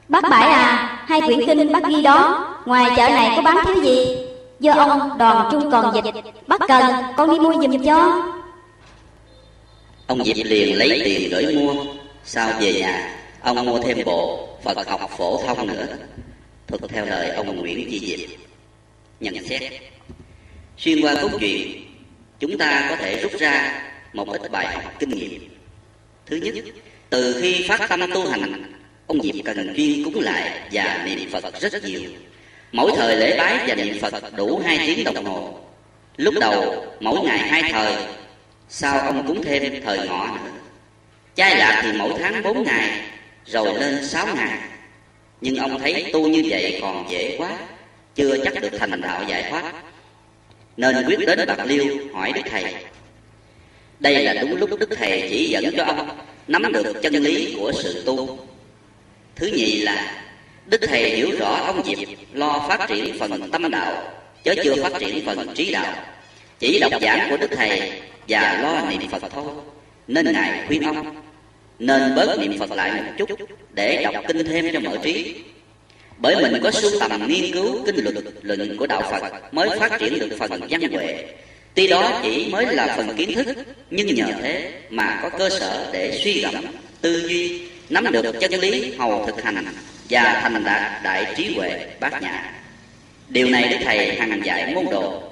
Bác 0.07 0.23
Bảy 0.29 0.49
à 0.51 0.95
Hai 1.07 1.21
quyển 1.21 1.39
kinh 1.47 1.71
bác 1.71 1.87
ghi 1.87 2.01
đó 2.01 2.45
Ngoài 2.65 2.91
chợ 2.97 3.09
này 3.09 3.33
có 3.35 3.41
bán 3.41 3.57
thứ 3.65 3.83
gì? 3.83 4.17
Do 4.59 4.73
ông 4.73 5.17
đoàn 5.17 5.49
trung 5.51 5.71
còn 5.71 5.95
dịch. 5.95 6.13
Bác 6.47 6.61
cần 6.67 6.95
con 7.17 7.31
đi 7.31 7.39
mua 7.39 7.53
giùm 7.53 7.85
cho. 7.85 8.23
Ông 10.07 10.23
diệp 10.23 10.45
liền 10.45 10.77
lấy 10.77 11.01
tiền 11.05 11.29
gửi 11.31 11.55
mua. 11.55 11.73
Sau 12.23 12.49
về 12.59 12.73
nhà 12.73 13.15
ông 13.41 13.65
mua 13.65 13.79
thêm 13.79 13.97
bộ 14.05 14.47
phật 14.63 14.89
học 14.89 15.09
phổ 15.17 15.43
thông 15.47 15.67
nữa. 15.67 15.85
Thuật 16.67 16.81
theo 16.89 17.05
lời 17.05 17.29
ông 17.29 17.57
nguyễn 17.57 17.87
chi 17.91 17.99
diệp. 17.99 18.37
Nhận 19.19 19.47
xét. 19.47 19.61
Xuyên 20.77 21.01
qua 21.01 21.15
cốt 21.21 21.29
truyện 21.39 21.85
chúng 22.39 22.57
ta 22.57 22.85
có 22.89 22.95
thể 22.95 23.19
rút 23.21 23.31
ra 23.39 23.81
một 24.13 24.27
ít 24.29 24.51
bài 24.51 24.67
học 24.73 24.93
kinh 24.99 25.09
nghiệm. 25.09 25.49
Thứ 26.25 26.35
nhất, 26.35 26.53
từ 27.09 27.39
khi 27.41 27.65
phát 27.67 27.89
tâm 27.89 28.11
tu 28.13 28.29
hành, 28.29 28.73
ông 29.07 29.21
diệp 29.21 29.35
cần 29.45 29.73
chuyên 29.77 30.03
cúng 30.03 30.19
lại 30.19 30.61
và 30.71 31.03
niệm 31.05 31.29
phật 31.31 31.61
rất 31.61 31.83
nhiều. 31.83 32.01
Mỗi 32.71 32.91
thời 32.95 33.15
lễ 33.15 33.37
bái 33.37 33.65
và 33.67 33.75
niệm 33.75 33.99
phật 34.01 34.35
đủ 34.37 34.61
hai 34.65 34.77
tiếng 34.77 35.03
đồng 35.03 35.25
hồ. 35.25 35.59
Lúc 36.17 36.33
đầu, 36.39 36.85
mỗi 36.99 37.25
ngày 37.25 37.37
hai 37.37 37.71
thời, 37.71 37.93
sau 38.69 38.99
ông 38.99 39.27
cúng 39.27 39.43
thêm 39.43 39.81
thời 39.83 40.07
ngọ 40.07 40.27
nữa. 40.27 40.51
Chai 41.35 41.55
lạc 41.55 41.81
thì 41.83 41.91
mỗi 41.97 42.13
tháng 42.19 42.43
bốn 42.43 42.63
ngày, 42.63 43.01
rồi 43.45 43.73
lên 43.79 44.07
sáu 44.07 44.27
ngày. 44.35 44.59
Nhưng 45.41 45.55
ông 45.55 45.79
thấy 45.79 46.09
tu 46.13 46.27
như 46.27 46.43
vậy 46.49 46.79
còn 46.81 47.11
dễ 47.11 47.35
quá, 47.37 47.57
chưa 48.15 48.37
chắc 48.43 48.61
được 48.61 48.77
thành 48.79 49.01
đạo 49.01 49.23
giải 49.27 49.47
thoát. 49.49 49.73
Nên 50.77 51.05
quyết 51.07 51.19
đến 51.27 51.39
bạc 51.47 51.65
liêu 51.65 51.85
hỏi 52.13 52.31
đức 52.35 52.41
thầy 52.49 52.75
đây 53.99 54.23
là 54.23 54.33
đúng 54.33 54.55
lúc 54.55 54.79
đức 54.79 54.89
thầy 54.95 55.27
chỉ 55.29 55.49
dẫn 55.49 55.65
cho 55.77 55.83
ông 55.83 56.09
nắm 56.47 56.73
được 56.73 57.01
chân 57.01 57.13
lý 57.13 57.55
của 57.59 57.71
sự 57.83 58.03
tu. 58.05 58.39
Thứ 59.35 59.47
nhì 59.47 59.81
là, 59.81 60.23
đức 60.65 60.81
thầy 60.87 61.09
hiểu 61.09 61.31
rõ 61.39 61.63
ông 61.65 61.81
diệp 61.85 62.07
lo 62.33 62.65
phát 62.69 62.89
triển 62.89 63.19
phần 63.19 63.51
tâm 63.51 63.71
đạo 63.71 64.11
chứ 64.43 64.53
chưa 64.63 64.83
phát 64.83 64.99
triển 64.99 65.25
phần 65.25 65.47
trí 65.55 65.71
đạo. 65.71 65.93
Chỉ 66.59 66.79
đọc 66.79 66.91
giảng 67.01 67.27
của 67.29 67.37
đức 67.37 67.49
thầy 67.55 67.91
và 68.27 68.59
lo 68.61 68.89
niệm 68.89 69.09
phật 69.09 69.23
thôi. 69.33 69.51
Nên 70.07 70.33
ngài 70.33 70.67
khuyên 70.67 70.83
ông, 70.83 71.21
nên 71.79 72.15
bớt 72.15 72.39
niệm 72.39 72.57
phật 72.59 72.71
lại 72.71 72.91
một 72.91 73.11
chút 73.17 73.29
để 73.73 74.03
đọc 74.03 74.23
kinh 74.27 74.45
thêm 74.47 74.65
cho 74.73 74.79
mở 74.79 74.97
trí. 75.03 75.35
Bởi 76.17 76.35
mình 76.35 76.61
có 76.63 76.71
sưu 76.71 76.91
tầm 76.99 77.27
nghiên 77.27 77.51
cứu 77.53 77.79
kinh 77.85 78.03
luật, 78.03 78.15
luận 78.41 78.77
của 78.77 78.87
đạo 78.87 79.01
phật 79.11 79.53
mới 79.53 79.79
phát 79.79 79.99
triển 79.99 80.19
được 80.19 80.29
phần 80.39 80.61
văn 80.69 80.81
huệ 80.91 81.25
tuy 81.79 81.87
đó 81.87 82.19
chỉ 82.23 82.47
mới 82.51 82.65
là 82.65 82.93
phần 82.97 83.15
kiến 83.15 83.33
thức 83.33 83.47
nhưng 83.91 84.15
nhờ 84.15 84.25
thế 84.41 84.71
mà 84.89 85.19
có 85.23 85.29
cơ 85.29 85.49
sở 85.49 85.89
để 85.93 86.19
suy 86.23 86.41
gẫm 86.41 86.65
tư 87.01 87.27
duy 87.29 87.61
nắm 87.89 88.11
được 88.11 88.35
chân 88.39 88.51
lý 88.51 88.93
hầu 88.97 89.25
thực 89.25 89.43
hành 89.43 89.65
và 90.09 90.39
thành 90.41 90.63
đạt 90.63 91.03
đại 91.03 91.33
trí 91.37 91.55
huệ 91.55 91.87
bát 91.99 92.21
nhã. 92.21 92.53
điều 93.29 93.49
này 93.49 93.67
đức 93.69 93.77
thầy 93.85 94.19
hằng 94.19 94.45
dạy 94.45 94.75
môn 94.75 94.85
đồ. 94.91 95.23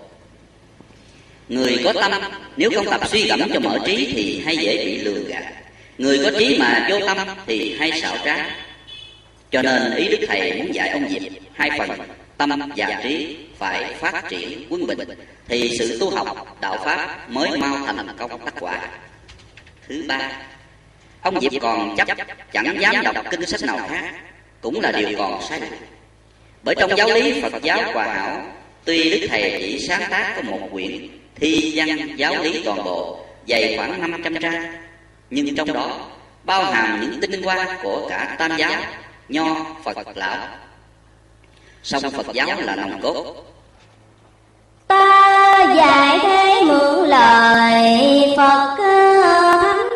người 1.50 1.82
có 1.84 1.94
tâm 1.94 2.12
nếu 2.58 2.72
không 2.76 2.90
tập 2.90 3.02
suy 3.08 3.28
gẫm 3.28 3.42
cho 3.54 3.60
mở 3.60 3.80
trí 3.86 4.12
thì 4.16 4.42
hay 4.46 4.58
dễ 4.58 4.86
bị 4.86 4.98
lừa 4.98 5.20
gạt. 5.28 5.44
người 5.98 6.20
có 6.24 6.40
trí 6.40 6.58
mà 6.60 6.88
vô 6.92 7.00
tâm 7.08 7.18
thì 7.48 7.76
hay 7.80 8.02
xảo 8.02 8.18
trá. 8.26 8.56
cho 9.52 9.62
nên 9.62 9.96
ý 9.96 10.08
đức 10.08 10.26
thầy 10.28 10.54
muốn 10.54 10.76
dạy 10.76 10.90
ông 10.90 11.10
diệp 11.10 11.32
hai 11.54 11.70
phần. 11.80 11.90
tâm 12.38 12.50
và 12.76 13.00
trí 13.04 13.38
phải 13.58 13.94
phát 13.94 14.24
triển 14.30 14.68
quân 14.70 14.88
bình, 14.88 15.10
thì 15.48 15.76
sự 15.80 15.98
tu 16.00 16.10
học, 16.10 16.58
đạo 16.62 16.78
pháp 16.86 17.30
mới 17.30 17.58
mau 17.58 17.78
thành 17.86 18.08
công 18.18 18.46
tác 18.46 18.54
quả. 18.60 18.88
Thứ 19.88 20.04
ba, 20.08 20.32
ông 21.22 21.42
diệp 21.42 21.62
còn 21.62 21.96
chấp, 21.98 22.08
chẳng 22.54 22.78
dám 22.80 22.96
đọc 23.04 23.26
kinh 23.32 23.46
sách 23.46 23.64
nào 23.64 23.80
khác, 23.90 24.14
cũng 24.62 24.82
là 24.82 24.92
điều 24.92 25.18
còn 25.18 25.42
sai. 25.50 25.60
Lầm 25.60 25.70
bởi 26.64 26.76
trong 26.76 26.98
giáo 26.98 27.08
lý 27.08 27.42
phật 27.42 27.62
giáo 27.62 27.92
hòa 27.94 28.14
hảo, 28.14 28.46
tuy 28.86 29.10
đức 29.10 29.28
thầy 29.30 29.58
chỉ 29.62 29.88
sáng 29.88 30.12
tác 30.12 30.34
có 30.36 30.42
một 30.42 30.70
quyển 30.72 31.08
thi 31.36 31.74
văn 31.76 32.18
giáo 32.18 32.44
lý 32.44 32.62
toàn 32.66 32.84
bộ, 32.84 33.26
dày 33.48 33.78
khoảng 33.78 34.12
500 34.12 34.36
trang, 34.42 34.74
nhưng 35.30 35.56
trong 35.56 35.74
đó 35.74 36.00
bao 36.44 36.64
hàm 36.64 37.02
những 37.02 37.22
tinh 37.22 37.44
hoa 37.44 37.78
của 37.84 38.08
cả 38.10 38.36
tam 38.40 38.58
giáo, 38.58 38.82
nho, 39.30 39.66
phật 39.84 39.98
lão 40.16 40.48
song 41.84 42.12
phật 42.12 42.26
giáo 42.34 42.48
là 42.62 42.76
nòng 42.76 43.02
cốt. 43.02 43.26
Ta 44.88 45.74
dạy 45.76 46.20
thế 46.22 46.62
mượn 46.66 47.10
lời 47.10 48.34
Phật 48.38 48.76
thánh. 48.78 49.90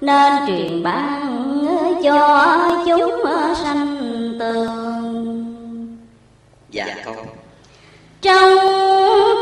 Nên 0.00 0.32
truyền 0.46 0.82
ban 0.82 2.00
cho 2.02 2.84
chúng 2.86 3.24
sanh 3.62 4.34
tường. 4.38 5.96
Dạ 6.70 6.86
câu 7.04 7.14
Trong 8.22 8.58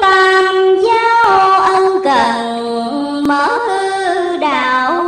tam 0.02 0.76
giáo 0.84 1.60
ân 1.60 2.00
cần 2.04 3.24
mở 3.28 3.58
đạo 4.40 5.02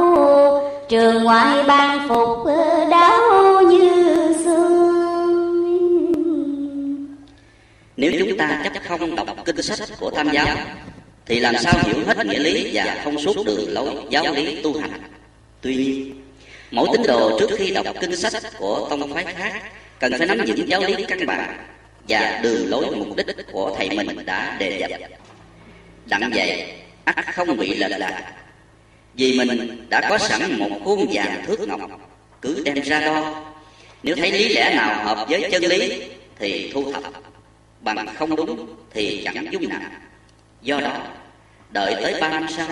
Trường 0.89 1.25
ngoại 1.25 1.63
ban 1.63 2.09
phục 2.09 2.34
Nếu 8.39 8.49
chúng 8.49 8.63
ta 8.65 8.71
chấp 8.75 8.83
không 8.89 9.17
đọc 9.17 9.37
kinh 9.45 9.63
sách 9.63 9.89
của 10.01 10.11
tam 10.11 10.31
giáo, 10.33 10.57
Thì 11.27 11.41
làm 11.41 11.55
sao 11.59 11.75
hiểu 11.87 11.97
hết 12.07 12.27
nghĩa 12.27 12.39
lý 12.39 12.71
và 12.73 13.01
thông 13.05 13.19
suốt 13.19 13.47
đường 13.47 13.69
lối 13.69 13.95
giáo 14.11 14.35
lý 14.35 14.63
tu 14.63 14.81
hành? 14.81 14.91
Tuy 15.61 15.77
nhiên, 15.77 16.23
Mỗi 16.71 16.89
tín 16.93 17.03
đồ 17.07 17.39
trước 17.41 17.51
khi 17.59 17.71
đọc 17.71 17.87
kinh 18.01 18.17
sách 18.17 18.43
của 18.59 18.87
tông 18.91 19.15
phái 19.15 19.25
khác 19.25 19.63
Cần 20.01 20.13
phải 20.19 20.27
nắm 20.27 20.39
vững 20.47 20.69
giáo 20.69 20.81
lý 20.81 21.05
căn 21.09 21.27
bản 21.27 21.57
Và 22.09 22.41
đường 22.43 22.71
lối 22.71 22.97
mục 22.97 23.17
đích 23.17 23.27
của 23.53 23.75
thầy 23.79 23.89
mình 23.89 24.27
đã 24.27 24.57
đề 24.61 24.79
dập. 24.79 25.01
Đặng 26.07 26.31
vậy 26.35 26.73
ắt 27.05 27.35
không 27.35 27.57
bị 27.57 27.75
lệch 27.75 27.99
lạc. 27.99 28.33
Vì 29.15 29.39
mình 29.39 29.87
đã 29.89 30.11
có 30.11 30.19
sẵn 30.19 30.59
một 30.59 30.69
khuôn 30.85 31.07
vàng 31.13 31.45
thước 31.47 31.69
ngọc, 31.69 31.81
Cứ 32.43 32.63
đem 32.65 32.81
ra 32.81 33.01
đo. 33.01 33.45
Nếu 34.03 34.17
thấy 34.17 34.33
lý 34.33 34.49
lẽ 34.49 34.75
nào 34.75 35.05
hợp 35.05 35.27
với 35.29 35.49
chân 35.51 35.63
lý, 35.63 36.03
Thì 36.39 36.71
thu 36.75 36.93
thập. 36.93 37.03
Bằng 37.85 38.07
không 38.15 38.37
đúng 38.37 38.77
thì 38.91 39.23
chẳng 39.35 39.53
dung 39.53 39.69
nặng 39.69 39.91
Do 40.63 40.81
đó, 40.81 41.07
Đợi 41.71 41.95
tới 42.03 42.21
ba 42.21 42.29
năm 42.29 42.47
sau, 42.57 42.69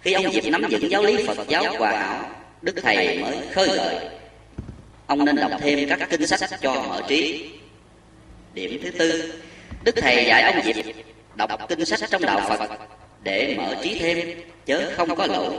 Khi 0.00 0.12
ông 0.12 0.32
Diệp 0.32 0.44
nắm 0.44 0.62
vững 0.70 0.90
giáo 0.90 1.02
lý 1.02 1.26
Phật 1.26 1.48
giáo 1.48 1.76
hòa 1.78 1.90
hảo, 1.90 2.30
Đức 2.62 2.74
Thầy 2.82 3.18
mới 3.18 3.36
khơi 3.52 3.68
gợi. 3.68 3.96
Ông 5.06 5.24
nên 5.24 5.36
đọc 5.36 5.50
thêm 5.60 5.88
các 5.88 6.10
kinh 6.10 6.26
sách 6.26 6.50
cho 6.60 6.74
mở 6.88 7.02
trí. 7.08 7.50
Điểm 8.54 8.80
thứ 8.82 8.90
tư, 8.90 9.32
Đức 9.84 9.94
Thầy 9.96 10.24
dạy 10.24 10.42
ông 10.42 10.64
Diệp 10.64 10.76
Đọc 11.34 11.50
kinh 11.68 11.84
sách 11.84 12.00
trong 12.10 12.22
đạo 12.22 12.40
Phật 12.48 12.70
Để 13.22 13.54
mở 13.58 13.76
trí 13.82 13.98
thêm, 13.98 14.40
Chớ 14.66 14.90
không 14.96 15.16
có 15.16 15.26
lỗi 15.26 15.54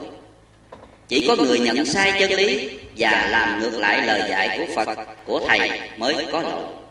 Chỉ 1.08 1.26
có 1.28 1.36
người 1.36 1.60
nhận 1.60 1.86
sai 1.86 2.14
chân 2.20 2.32
lý 2.32 2.70
Và 2.98 3.28
làm 3.32 3.60
ngược 3.60 3.80
lại 3.80 4.08
lời 4.08 4.30
dạy 4.30 4.58
của 4.58 4.74
Phật, 4.76 4.98
Của 5.26 5.42
Thầy 5.48 5.80
mới 5.98 6.26
có 6.32 6.42
lỗi 6.42 6.83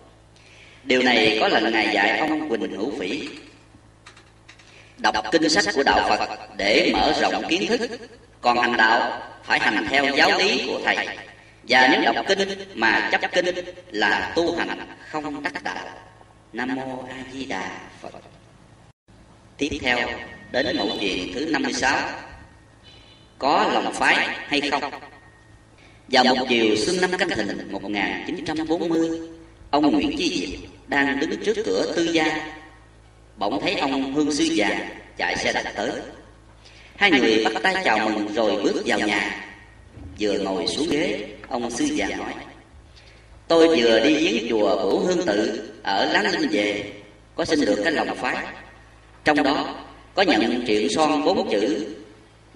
Điều 0.84 1.02
này 1.02 1.38
có 1.40 1.48
lần 1.48 1.72
Ngài 1.72 1.94
dạy 1.94 2.18
ông 2.18 2.48
Quỳnh 2.48 2.76
Hữu 2.76 2.92
Phỉ. 2.98 3.28
Đọc 4.98 5.14
kinh 5.32 5.48
sách 5.48 5.74
của 5.74 5.82
Đạo 5.82 6.08
Phật 6.08 6.38
để 6.56 6.90
mở 6.92 7.12
rộng 7.20 7.42
kiến 7.48 7.66
thức, 7.66 7.80
Còn 8.40 8.58
hành 8.58 8.76
đạo 8.76 9.22
phải 9.44 9.58
hành 9.58 9.86
theo 9.90 10.06
giáo 10.16 10.38
lý 10.38 10.64
của 10.66 10.80
Thầy. 10.84 10.96
Và 11.68 11.88
nếu 11.88 12.12
đọc 12.12 12.24
kinh 12.28 12.48
mà 12.74 13.08
chấp 13.12 13.32
kinh 13.32 13.54
là 13.90 14.32
tu 14.36 14.56
hành 14.56 14.68
không 15.10 15.42
đắc 15.42 15.62
đạo. 15.62 15.86
Nam 16.52 16.74
Mô 16.74 17.04
A 17.08 17.24
Di 17.32 17.44
Đà 17.44 17.78
Phật. 18.00 18.10
Tiếp 19.56 19.78
theo, 19.80 19.98
đến 20.52 20.76
mẫu 20.76 20.88
chuyện 21.00 21.32
thứ 21.34 21.46
56 21.50 21.98
Có 23.38 23.70
lòng 23.74 23.92
phái 23.92 24.28
hay 24.46 24.60
không? 24.70 24.82
Vào 26.08 26.24
một 26.24 26.46
chiều 26.48 26.76
xuân 26.76 26.96
năm 27.00 27.10
Canh 27.18 27.28
Thìn 27.28 27.72
1940 27.72 29.32
ông 29.70 29.92
Nguyễn 29.92 30.16
Chi 30.18 30.58
Diệp 30.60 30.71
đang 30.92 31.20
đứng 31.20 31.44
trước 31.44 31.56
cửa 31.64 31.92
tư 31.96 32.02
gia. 32.12 32.54
Bỗng 33.36 33.60
thấy 33.60 33.74
ông 33.74 34.14
Hương 34.14 34.32
Sư 34.32 34.44
Già 34.44 34.90
chạy 35.16 35.36
xe 35.36 35.52
đạp 35.52 35.72
tới. 35.76 35.90
Hai 36.96 37.10
người 37.10 37.44
bắt 37.44 37.62
tay 37.62 37.74
chào 37.84 38.08
mừng 38.08 38.34
rồi 38.34 38.62
bước 38.62 38.82
vào 38.86 38.98
nhà. 38.98 39.44
Vừa 40.20 40.38
ngồi 40.38 40.66
xuống 40.66 40.86
ghế, 40.90 41.24
ông 41.48 41.70
Sư 41.70 41.84
Già 41.84 42.08
nói. 42.08 42.34
Tôi 43.48 43.80
vừa 43.80 44.00
đi 44.00 44.14
viếng 44.14 44.50
chùa 44.50 44.76
Bửu 44.76 44.98
Hương 44.98 45.26
Tự 45.26 45.70
ở 45.82 46.12
Láng 46.12 46.32
Linh 46.32 46.50
về, 46.50 46.92
có 47.34 47.44
xin 47.44 47.60
được 47.60 47.80
cái 47.84 47.92
lòng 47.92 48.16
phái. 48.16 48.36
Trong 49.24 49.42
đó 49.42 49.74
có 50.14 50.22
nhận 50.22 50.64
truyện 50.66 50.88
son 50.90 51.24
bốn 51.24 51.50
chữ 51.50 51.86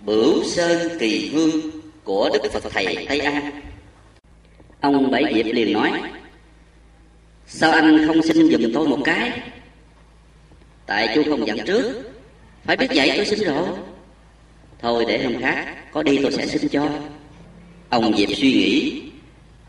Bửu 0.05 0.45
Sơn 0.45 0.99
Kỳ 1.01 1.31
Hương 1.35 1.61
của 2.05 2.31
Đức 2.33 2.53
Phật 2.53 2.65
Thầy 2.73 3.07
Tây 3.09 3.21
An. 3.21 3.51
Ông 4.81 5.11
Bảy 5.11 5.25
Diệp 5.35 5.47
liền 5.47 5.73
nói, 5.73 5.91
Sao 7.47 7.71
anh 7.71 8.07
không 8.07 8.23
xin 8.23 8.51
giùm 8.51 8.73
tôi 8.75 8.89
một 8.89 8.99
cái? 9.05 9.41
Tại 10.87 11.09
chú 11.15 11.23
không 11.29 11.47
dặn 11.47 11.59
trước, 11.67 12.03
phải 12.65 12.77
biết 12.77 12.87
vậy 12.95 13.13
tôi 13.17 13.27
xin 13.27 13.39
rồi. 13.39 13.67
Thôi 14.79 15.05
để 15.09 15.25
hôm 15.25 15.41
khác, 15.41 15.75
có 15.93 16.03
đi 16.03 16.19
tôi 16.23 16.33
sẽ 16.33 16.47
xin 16.47 16.69
cho. 16.69 16.89
Ông 17.89 18.17
Diệp 18.17 18.29
suy 18.37 18.53
nghĩ, 18.53 19.03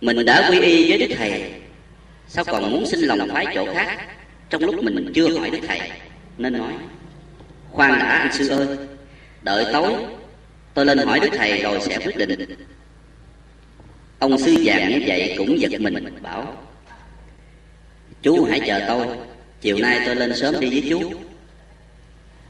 mình 0.02 0.26
đã 0.26 0.50
quy 0.52 0.60
y 0.60 0.90
với 0.90 0.98
Đức 0.98 1.16
Thầy, 1.18 1.52
sao 2.28 2.44
còn 2.46 2.72
muốn 2.72 2.86
xin 2.86 3.00
lòng 3.00 3.30
phái 3.34 3.46
chỗ 3.56 3.74
khác 3.74 3.98
trong 4.50 4.64
lúc 4.64 4.84
mình 4.84 5.12
chưa 5.16 5.38
hỏi 5.38 5.50
Đức 5.50 5.60
Thầy? 5.68 5.92
Nên 6.38 6.54
nói, 6.54 6.74
khoan 7.72 8.00
đã 8.00 8.06
anh 8.06 8.34
sư 8.34 8.50
ơi, 8.50 8.68
đợi 9.42 9.66
tối 9.74 9.94
tôi 10.74 10.86
lên 10.86 10.98
hỏi 10.98 11.20
Đức 11.20 11.30
Thầy 11.38 11.62
rồi 11.62 11.80
sẽ 11.82 11.98
quyết 11.98 12.18
định. 12.18 12.50
Ông 14.20 14.38
sư 14.38 14.56
vàng 14.64 14.90
như 14.90 15.02
vậy 15.08 15.36
cũng 15.38 15.60
giật 15.60 15.82
mình 15.82 16.20
bảo 16.22 16.58
Chú 18.28 18.46
hãy 18.50 18.60
chờ 18.68 18.82
tôi. 18.88 19.08
Chiều 19.62 19.78
nay 19.78 20.00
tôi 20.06 20.16
lên 20.16 20.36
sớm 20.36 20.60
đi 20.60 20.70
với 20.70 20.90
chú. 20.90 21.12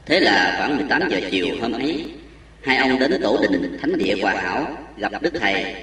Thế 0.06 0.20
là 0.20 0.54
khoảng 0.58 0.76
18 0.76 1.08
giờ 1.10 1.20
chiều 1.30 1.46
hôm 1.60 1.72
ấy, 1.72 2.04
Hai 2.62 2.76
ông 2.76 2.98
đến 2.98 3.20
tổ 3.22 3.38
đình 3.42 3.78
Thánh 3.80 3.98
địa 3.98 4.16
Hòa 4.22 4.34
Hảo, 4.34 4.76
Gặp 4.96 5.22
Đức 5.22 5.32
Thầy. 5.40 5.74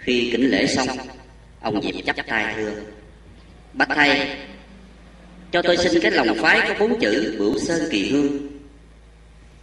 Khi 0.00 0.30
kính 0.32 0.50
lễ 0.50 0.66
xong, 0.66 0.88
Ông 1.60 1.82
Diệp 1.82 2.04
chắp 2.06 2.26
tay 2.26 2.54
thưa. 2.56 2.72
Bạch 3.72 3.88
Thầy, 3.94 4.36
Cho 5.52 5.62
tôi 5.62 5.76
xin 5.76 6.02
cái 6.02 6.10
lòng 6.10 6.36
phái 6.42 6.60
có 6.68 6.74
bốn 6.78 7.00
chữ 7.00 7.36
Bửu 7.38 7.58
Sơn 7.58 7.88
Kỳ 7.90 8.10
Hương. 8.10 8.48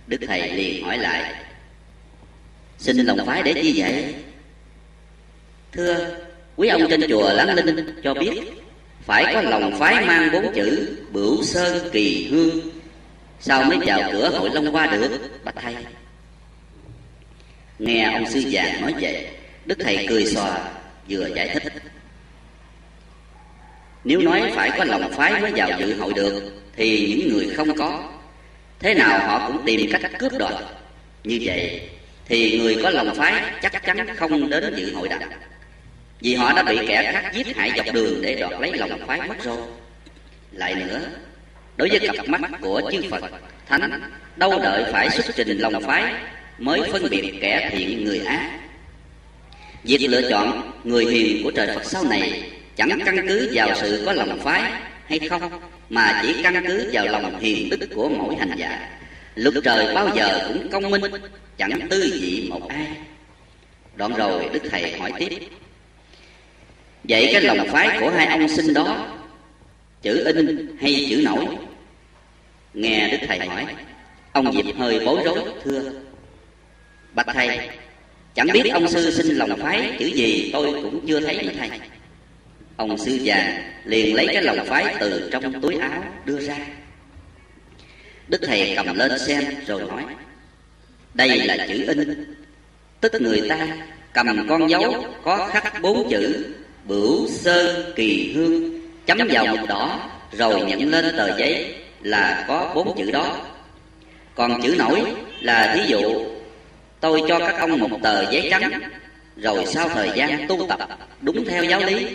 Đức 0.07 0.18
Thầy 0.28 0.51
liền 0.51 0.84
hỏi 0.84 0.97
lại, 0.97 1.34
Xin 2.78 2.97
lòng 2.97 3.26
phái 3.26 3.43
để 3.43 3.53
chi 3.53 3.74
vậy? 3.82 4.15
Thưa, 5.72 6.18
quý 6.55 6.68
ông 6.68 6.82
trên 6.89 7.01
chùa 7.09 7.34
Láng 7.34 7.55
Linh 7.55 8.01
cho 8.03 8.13
biết 8.13 8.57
phải 9.08 9.34
có 9.34 9.41
lòng 9.41 9.80
phái 9.80 10.05
mang 10.05 10.30
bốn 10.34 10.53
chữ, 10.53 10.97
Bửu 11.12 11.43
Sơn 11.43 11.89
Kỳ 11.93 12.28
Hương. 12.32 12.60
Sao 13.39 13.64
mới 13.64 13.78
vào 13.86 14.10
cửa 14.12 14.30
hội 14.30 14.49
Long 14.53 14.66
Hoa 14.66 14.88
được, 14.88 15.43
Bạch 15.43 15.55
thầy. 15.55 15.76
Nghe 17.80 18.12
ông 18.14 18.26
sư 18.30 18.39
già 18.39 18.78
nói 18.82 18.93
vậy, 19.01 19.28
Đức 19.66 19.78
thầy 19.80 20.05
cười 20.10 20.26
xòa, 20.26 20.60
vừa 21.10 21.30
giải 21.36 21.49
thích. 21.49 21.74
Nếu 24.03 24.20
nói 24.20 24.51
phải 24.55 24.72
có 24.78 24.84
lòng 24.84 25.12
phái 25.12 25.41
mới 25.41 25.51
vào 25.55 25.70
dự 25.80 25.97
hội 25.97 26.14
được, 26.14 26.51
Thì 26.76 27.16
những 27.16 27.34
người 27.34 27.49
không 27.55 27.78
có. 27.78 28.03
Thế 28.80 28.93
nào 28.93 29.28
họ 29.28 29.47
cũng 29.47 29.66
tìm 29.66 29.91
cách 29.91 30.12
cướp 30.20 30.32
đoạt. 30.39 30.53
Như 31.24 31.39
vậy, 31.41 31.89
Thì 32.26 32.60
người 32.60 32.78
có 32.84 32.89
lòng 32.89 33.16
phái 33.16 33.43
chắc 33.62 33.84
chắn 33.86 34.16
không 34.16 34.49
đến 34.49 34.74
dự 34.78 34.93
hội 34.95 35.10
đặng 35.10 35.30
vì 36.22 36.36
họ 36.36 36.53
đã 36.53 36.63
bị 36.63 36.80
kẻ 36.88 37.11
khác 37.13 37.32
giết 37.34 37.55
hại 37.55 37.72
dọc 37.78 37.93
đường 37.93 38.22
để 38.22 38.36
đoạt 38.36 38.61
lấy 38.61 38.74
lòng 38.78 39.07
phái 39.07 39.28
mất 39.28 39.43
rồi 39.43 39.57
lại 40.51 40.76
nữa, 40.76 41.01
đối 41.78 41.89
với 41.89 41.99
cặp 41.99 42.28
mắt 42.28 42.41
của 42.61 42.91
chư 42.91 43.01
phật, 43.11 43.24
thánh 43.68 44.01
đâu 44.36 44.59
đợi 44.63 44.86
phải 44.91 45.09
xuất 45.09 45.36
trình 45.36 45.57
lòng 45.57 45.84
phái 45.84 46.13
mới 46.57 46.82
phân 46.91 47.09
biệt 47.09 47.34
kẻ 47.41 47.70
thiện 47.74 48.05
người 48.05 48.20
ác? 48.20 48.59
Việc 49.84 50.07
lựa 50.09 50.30
chọn 50.30 50.72
người 50.84 51.05
hiền 51.05 51.43
của 51.43 51.51
trời 51.51 51.68
phật 51.76 51.86
sau 51.86 52.03
này 52.03 52.51
chẳng 52.76 52.99
căn 53.05 53.28
cứ 53.28 53.49
vào 53.53 53.70
sự 53.76 54.03
có 54.05 54.13
lòng 54.13 54.39
phái 54.39 54.72
hay 55.07 55.20
không, 55.30 55.61
mà 55.89 56.22
chỉ 56.24 56.36
căn 56.43 56.63
cứ 56.68 56.89
vào 56.93 57.05
lòng 57.05 57.39
hiền 57.39 57.70
đức 57.70 57.89
của 57.95 58.09
mỗi 58.09 58.36
hành 58.36 58.51
giả. 58.57 58.89
Luật 59.36 59.55
trời 59.63 59.95
bao 59.95 60.09
giờ 60.15 60.45
cũng 60.47 60.70
công 60.72 60.89
minh, 60.89 61.01
chẳng 61.57 61.88
tư 61.89 62.20
dị 62.22 62.47
một 62.49 62.70
ai. 62.70 62.88
Đoạn 63.95 64.13
rồi 64.13 64.49
đức 64.53 64.63
thầy 64.72 64.99
hỏi 64.99 65.11
tiếp 65.20 65.30
Vậy 67.10 67.30
cái 67.34 67.41
lòng 67.41 67.68
phái 67.72 67.99
của 67.99 68.10
hai 68.10 68.28
ông 68.28 68.49
sinh 68.49 68.74
đó. 68.74 69.08
Chữ 70.01 70.24
in 70.26 70.78
hay 70.82 71.08
chữ 71.10 71.22
nổi? 71.26 71.45
Nghe 72.74 73.10
Đức 73.12 73.18
Thầy 73.28 73.39
hỏi. 73.39 73.66
Ông 74.32 74.53
Diệp 74.53 74.76
hơi 74.78 75.05
bối 75.05 75.22
rối, 75.26 75.39
thưa. 75.64 75.91
Bạch 77.14 77.28
Thầy, 77.34 77.70
Chẳng 78.38 78.47
biết 78.53 78.70
ông 78.74 78.88
sư 78.88 79.12
sinh 79.12 79.38
lòng 79.38 79.60
phái 79.60 79.95
chữ 79.99 80.05
gì, 80.05 80.49
tôi 80.53 80.74
cũng 80.84 81.08
chưa 81.08 81.20
thấy 81.20 81.43
nữa 81.43 81.51
thầy. 81.60 81.70
Ông 82.76 82.97
sư 82.97 83.12
già 83.22 83.64
liền 83.86 84.16
lấy 84.16 84.28
cái 84.34 84.43
lòng 84.43 84.66
phái 84.66 84.95
từ 84.99 85.30
trong 85.32 85.62
túi 85.62 85.76
áo 85.80 86.03
đưa 86.26 86.39
ra. 86.39 86.58
Đức 88.28 88.41
Thầy 88.47 88.74
cầm 88.76 88.95
lên 88.95 89.20
xem 89.20 89.43
rồi 89.68 89.82
nói, 89.82 90.03
Đây 91.14 91.38
là 91.38 91.68
chữ 91.68 91.86
in. 91.88 92.36
Tức 93.01 93.22
người 93.22 93.49
ta 93.49 93.68
cầm 94.14 94.47
con 94.49 94.70
dấu 94.70 95.05
có 95.24 95.49
khắc 95.51 95.82
bốn 95.82 96.10
chữ 96.10 96.45
Bửu 96.88 97.28
sơn 97.28 97.94
kỳ 97.96 98.34
hương. 98.36 98.82
Chấm 99.06 99.18
vào 99.32 99.46
mực 99.46 99.70
đỏ 99.70 100.10
Rồi 100.32 100.62
nhận 100.62 100.92
lên 100.92 101.18
tờ 101.18 101.38
giấy 101.38 101.76
Là 102.02 102.46
có 102.48 102.72
bốn 102.76 102.98
chữ 102.98 103.12
đó. 103.12 103.38
Còn 104.36 104.62
chữ 104.62 104.76
nổi 104.78 105.02
là 105.42 105.76
thí 105.76 105.82
dụ 105.88 106.26
Tôi 107.00 107.24
cho 107.28 107.40
các 107.40 107.56
ông 107.60 107.80
một 107.80 108.00
tờ 108.04 108.32
giấy 108.32 108.48
trắng 108.52 108.72
Rồi 109.38 109.66
sau 109.66 109.90
thời 109.90 110.12
gian 110.16 110.48
tu 110.48 110.66
tập 110.70 110.80
Đúng 111.22 111.46
theo 111.46 111.64
giáo 111.64 111.80
lý 111.80 112.08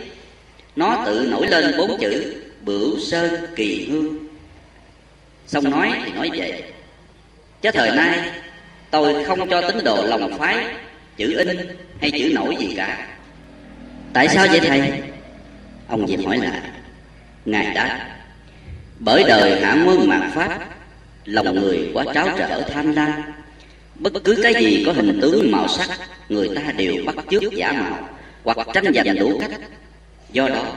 Nó 0.77 1.03
tự 1.07 1.29
nổi 1.31 1.47
lên 1.47 1.75
bốn 1.79 1.99
chữ 2.01 2.35
Bửu 2.65 2.99
sơn 3.01 3.47
kỳ 3.57 3.89
hương. 3.91 4.19
Xong 5.47 5.71
nói 5.71 5.93
thì 6.05 6.13
nói 6.13 6.31
vậy 6.37 6.63
Chứ 7.63 7.71
thời 7.71 7.91
nay 7.91 8.31
Tôi 8.91 9.25
không 9.25 9.49
cho 9.49 9.71
tín 9.71 9.85
đồ 9.85 10.07
lòng 10.07 10.39
phái 10.39 10.67
Chữ 11.17 11.37
in 11.39 11.49
hay 12.01 12.11
chữ 12.11 12.33
nổi 12.35 12.57
gì 12.61 12.75
cả 12.77 13.09
Tại 14.13 14.29
sao 14.29 14.47
vậy 14.51 14.61
thầy? 14.61 14.93
Ông 15.89 16.07
Diệp 16.09 16.27
hỏi 16.27 16.39
lại. 16.39 16.61
Ngài 17.45 17.75
đáp 17.75 18.09
Bởi 18.99 19.25
đời 19.29 19.61
hạ 19.63 19.85
quân 19.87 20.09
mạt 20.09 20.23
Pháp 20.35 20.59
Lòng 21.25 21.61
người 21.61 21.91
quá 21.95 22.05
tráo 22.15 22.29
trở 22.39 22.63
tham 22.63 22.93
lam. 22.93 23.23
Bất 23.95 24.13
cứ 24.25 24.41
cái 24.43 24.55
gì 24.55 24.83
có 24.87 24.93
hình 24.93 25.19
tướng 25.23 25.51
màu 25.53 25.69
sắc 25.69 25.89
Người 26.29 26.49
ta 26.57 26.73
đều 26.77 26.95
bắt 27.07 27.17
chước 27.31 27.53
giả 27.53 27.73
mạo 27.73 28.09
Hoặc 28.45 28.59
tranh 28.75 28.85
giành 28.95 29.19
đủ 29.19 29.39
cách. 29.41 29.51
Do 30.33 30.49
đó 30.49 30.77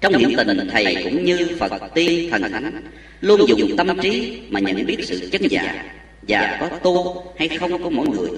Trong 0.00 0.14
hiện 0.14 0.34
tình 0.36 0.68
thầy 0.72 0.96
cũng 1.04 1.24
như 1.24 1.56
Phật 1.58 1.72
tiên 1.94 2.30
thần 2.30 2.42
thánh 2.52 2.82
Luôn 3.20 3.40
dùng 3.48 3.76
tâm 3.76 4.00
trí 4.02 4.40
mà 4.50 4.60
nhận 4.60 4.86
biết 4.86 4.96
sự 5.02 5.28
chân 5.32 5.42
giả 5.50 5.84
Và 6.28 6.56
có 6.60 6.68
tu 6.68 7.24
hay 7.38 7.48
không 7.48 7.82
của 7.82 7.90
mỗi 7.90 8.08
người 8.08 8.30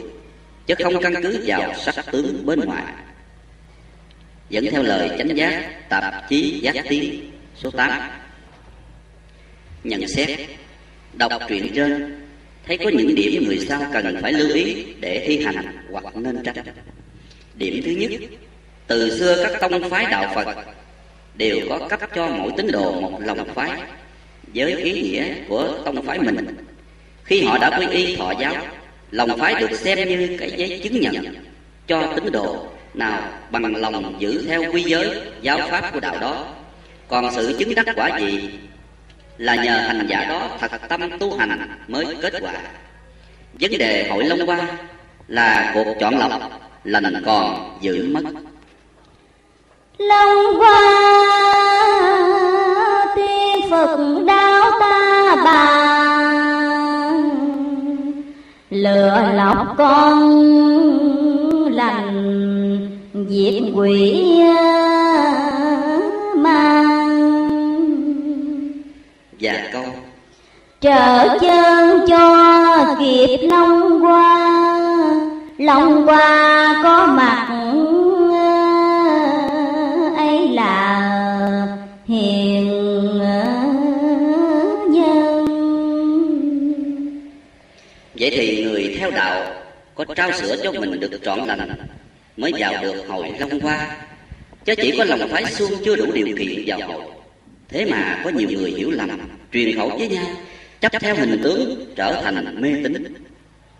Chứ 0.66 0.74
không 0.82 1.02
căn 1.02 1.14
cứ 1.22 1.42
vào 1.46 1.74
sắc 1.74 2.12
tướng 2.12 2.46
bên 2.46 2.60
ngoài 2.60 2.84
dẫn 4.52 4.66
theo 4.70 4.82
lời 4.82 5.10
chánh 5.18 5.36
giác, 5.36 5.88
tạp 5.88 6.28
chí 6.28 6.60
giác 6.60 6.74
tiến 6.88 7.30
số 7.56 7.70
8 7.70 8.00
nhận 9.84 10.08
xét, 10.08 10.40
đọc 11.12 11.32
truyện 11.48 11.72
trên, 11.74 12.20
thấy 12.66 12.78
có 12.78 12.90
những 12.90 13.14
điểm 13.14 13.44
người 13.46 13.58
sau 13.68 13.86
cần 13.92 14.18
phải 14.22 14.32
lưu 14.32 14.54
ý 14.54 14.84
để 15.00 15.24
thi 15.26 15.44
hành 15.44 15.86
hoặc 15.92 16.16
nên 16.16 16.42
tránh. 16.44 16.64
Điểm 17.54 17.82
thứ 17.84 17.90
nhất, 17.90 18.10
từ 18.86 19.18
xưa 19.18 19.44
các 19.44 19.60
tông 19.60 19.90
phái 19.90 20.06
đạo 20.06 20.32
phật 20.34 20.56
đều 21.34 21.58
có 21.68 21.88
cấp 21.88 22.00
cho 22.14 22.28
mỗi 22.28 22.52
tín 22.56 22.72
đồ 22.72 23.00
một 23.00 23.20
lòng 23.20 23.54
phái 23.54 23.80
với 24.54 24.76
ý 24.76 25.02
nghĩa 25.02 25.34
của 25.48 25.78
tông 25.84 26.02
phái 26.02 26.18
mình. 26.18 26.56
Khi 27.24 27.42
họ 27.42 27.58
đã 27.58 27.78
quy 27.78 27.86
y 27.86 28.16
thọ 28.16 28.32
giáo, 28.40 28.56
lòng 29.10 29.38
phái 29.38 29.54
được 29.60 29.76
xem 29.76 30.08
như 30.08 30.36
cái 30.40 30.52
giấy 30.56 30.80
chứng 30.84 31.00
nhận 31.00 31.34
cho 31.86 32.12
tín 32.16 32.32
đồ 32.32 32.71
nào, 32.94 33.20
bằng 33.50 33.76
lòng 33.76 34.14
giữ 34.18 34.44
theo 34.48 34.62
quy 34.72 34.82
giới, 34.82 35.20
giáo 35.40 35.58
pháp 35.70 35.92
của 35.92 36.00
đạo 36.00 36.14
đó. 36.20 36.44
Còn 37.08 37.30
sự 37.34 37.56
chứng 37.58 37.74
đắc 37.74 37.86
quả 37.96 38.18
gì? 38.18 38.50
Là 39.38 39.54
nhờ 39.54 39.76
hành 39.86 40.06
giả 40.08 40.24
đó 40.24 40.48
thật 40.60 40.70
tâm 40.88 41.18
tu 41.18 41.36
hành 41.36 41.68
mới 41.88 42.06
kết 42.22 42.32
quả. 42.40 42.52
Vấn 43.60 43.78
đề 43.78 44.08
hội 44.10 44.24
long 44.24 44.46
qua 44.46 44.58
là 45.28 45.70
cuộc 45.74 45.94
chọn 46.00 46.18
lọc 46.18 46.32
lành 46.84 47.22
còn 47.26 47.78
giữ 47.80 48.08
mất. 48.12 48.20
Long 49.98 50.60
qua 50.60 50.78
tiên 53.16 53.70
phật 53.70 54.24
đáo 54.26 54.70
ta 54.80 55.36
bà. 55.44 55.92
Lừa 58.70 59.32
lọc 59.34 59.74
con 59.78 60.42
lành 61.72 62.11
diệp 63.28 63.62
quỷ 63.74 64.24
mang. 66.36 66.92
Và 69.40 69.68
câu 69.72 69.84
trở 70.80 71.38
chân 71.40 72.06
cho 72.08 72.96
kịp 73.00 73.38
long 73.42 74.04
qua 74.04 74.48
long 75.58 76.08
qua 76.08 76.80
có 76.82 77.06
mặt 77.06 77.48
ấy 80.16 80.48
là 80.48 81.12
hiền 82.06 82.68
nhân. 84.88 85.46
Vậy 88.20 88.30
thì 88.36 88.64
người 88.64 88.96
theo 88.98 89.10
đạo 89.10 89.44
có 89.94 90.04
trao 90.16 90.32
sửa 90.32 90.56
cho 90.62 90.72
mình 90.72 91.00
được 91.00 91.20
trọn 91.24 91.38
lành 91.38 91.68
mới 92.36 92.52
vào 92.58 92.82
được 92.82 93.04
hội 93.08 93.32
long 93.38 93.60
hoa. 93.60 93.96
chứ 94.64 94.74
chỉ 94.76 94.94
có 94.98 95.04
lòng 95.04 95.28
phái 95.28 95.46
xuông 95.46 95.72
chưa 95.84 95.96
đủ 95.96 96.12
điều 96.12 96.36
kiện 96.36 96.64
vào 96.66 96.88
hội. 96.88 97.04
Thế 97.68 97.84
mà 97.84 98.20
có 98.24 98.30
nhiều 98.30 98.48
người 98.50 98.70
hiểu 98.70 98.90
lầm 98.90 99.20
truyền 99.52 99.76
khẩu 99.76 99.88
với 99.88 100.08
nhau 100.08 100.26
chấp 100.80 100.92
theo 101.00 101.16
hình 101.16 101.40
tướng 101.42 101.92
trở 101.96 102.22
thành 102.22 102.60
mê 102.60 102.70
tín. 102.84 103.14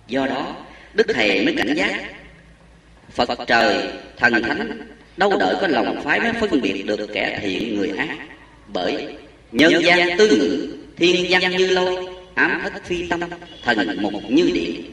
Do 0.09 0.27
đó 0.27 0.57
đức 0.95 1.07
thầy 1.15 1.45
mới 1.45 1.55
cảnh 1.57 1.75
giác 1.75 2.01
phật 3.11 3.39
trời 3.47 3.89
thần 4.17 4.43
thánh 4.43 4.89
đâu 5.17 5.37
đợi 5.41 5.57
có 5.61 5.67
lòng 5.67 6.03
phái 6.05 6.21
mới 6.21 6.33
phân 6.33 6.61
biệt 6.61 6.83
được 6.87 7.11
kẻ 7.15 7.39
thiện 7.43 7.77
người 7.77 7.93
ác. 7.99 8.17
Bởi 8.69 9.17
nhân 9.53 9.85
gian 9.85 10.19
tư 10.19 10.29
ngữ 10.29 10.77
thiên 10.97 11.27
văn 11.31 11.57
như 11.57 11.71
lôi 11.71 12.07
ám 12.35 12.61
thất 12.63 12.85
phi 12.85 13.09
tâm 13.09 13.21
thần 13.65 14.03
mục 14.03 14.13
như 14.29 14.51
điện 14.55 14.93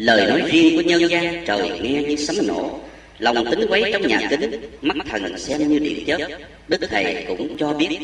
lời 0.00 0.26
nói 0.30 0.50
riêng 0.50 0.76
của 0.76 0.82
nhân 0.82 1.10
gian, 1.10 1.44
trời 1.46 1.80
nghe 1.80 2.02
như 2.02 2.16
sấm 2.16 2.46
nổ. 2.46 2.80
Lòng 3.18 3.50
tính 3.50 3.66
quấy 3.68 3.90
trong 3.92 4.06
nhà 4.06 4.20
kính, 4.30 4.60
mắt 4.82 4.96
thần 5.10 5.38
xem 5.38 5.68
như 5.68 5.78
điện 5.78 6.04
chớp. 6.06 6.18
Đức 6.68 6.80
thầy 6.90 7.24
cũng 7.28 7.56
cho 7.58 7.72
biết, 7.72 7.98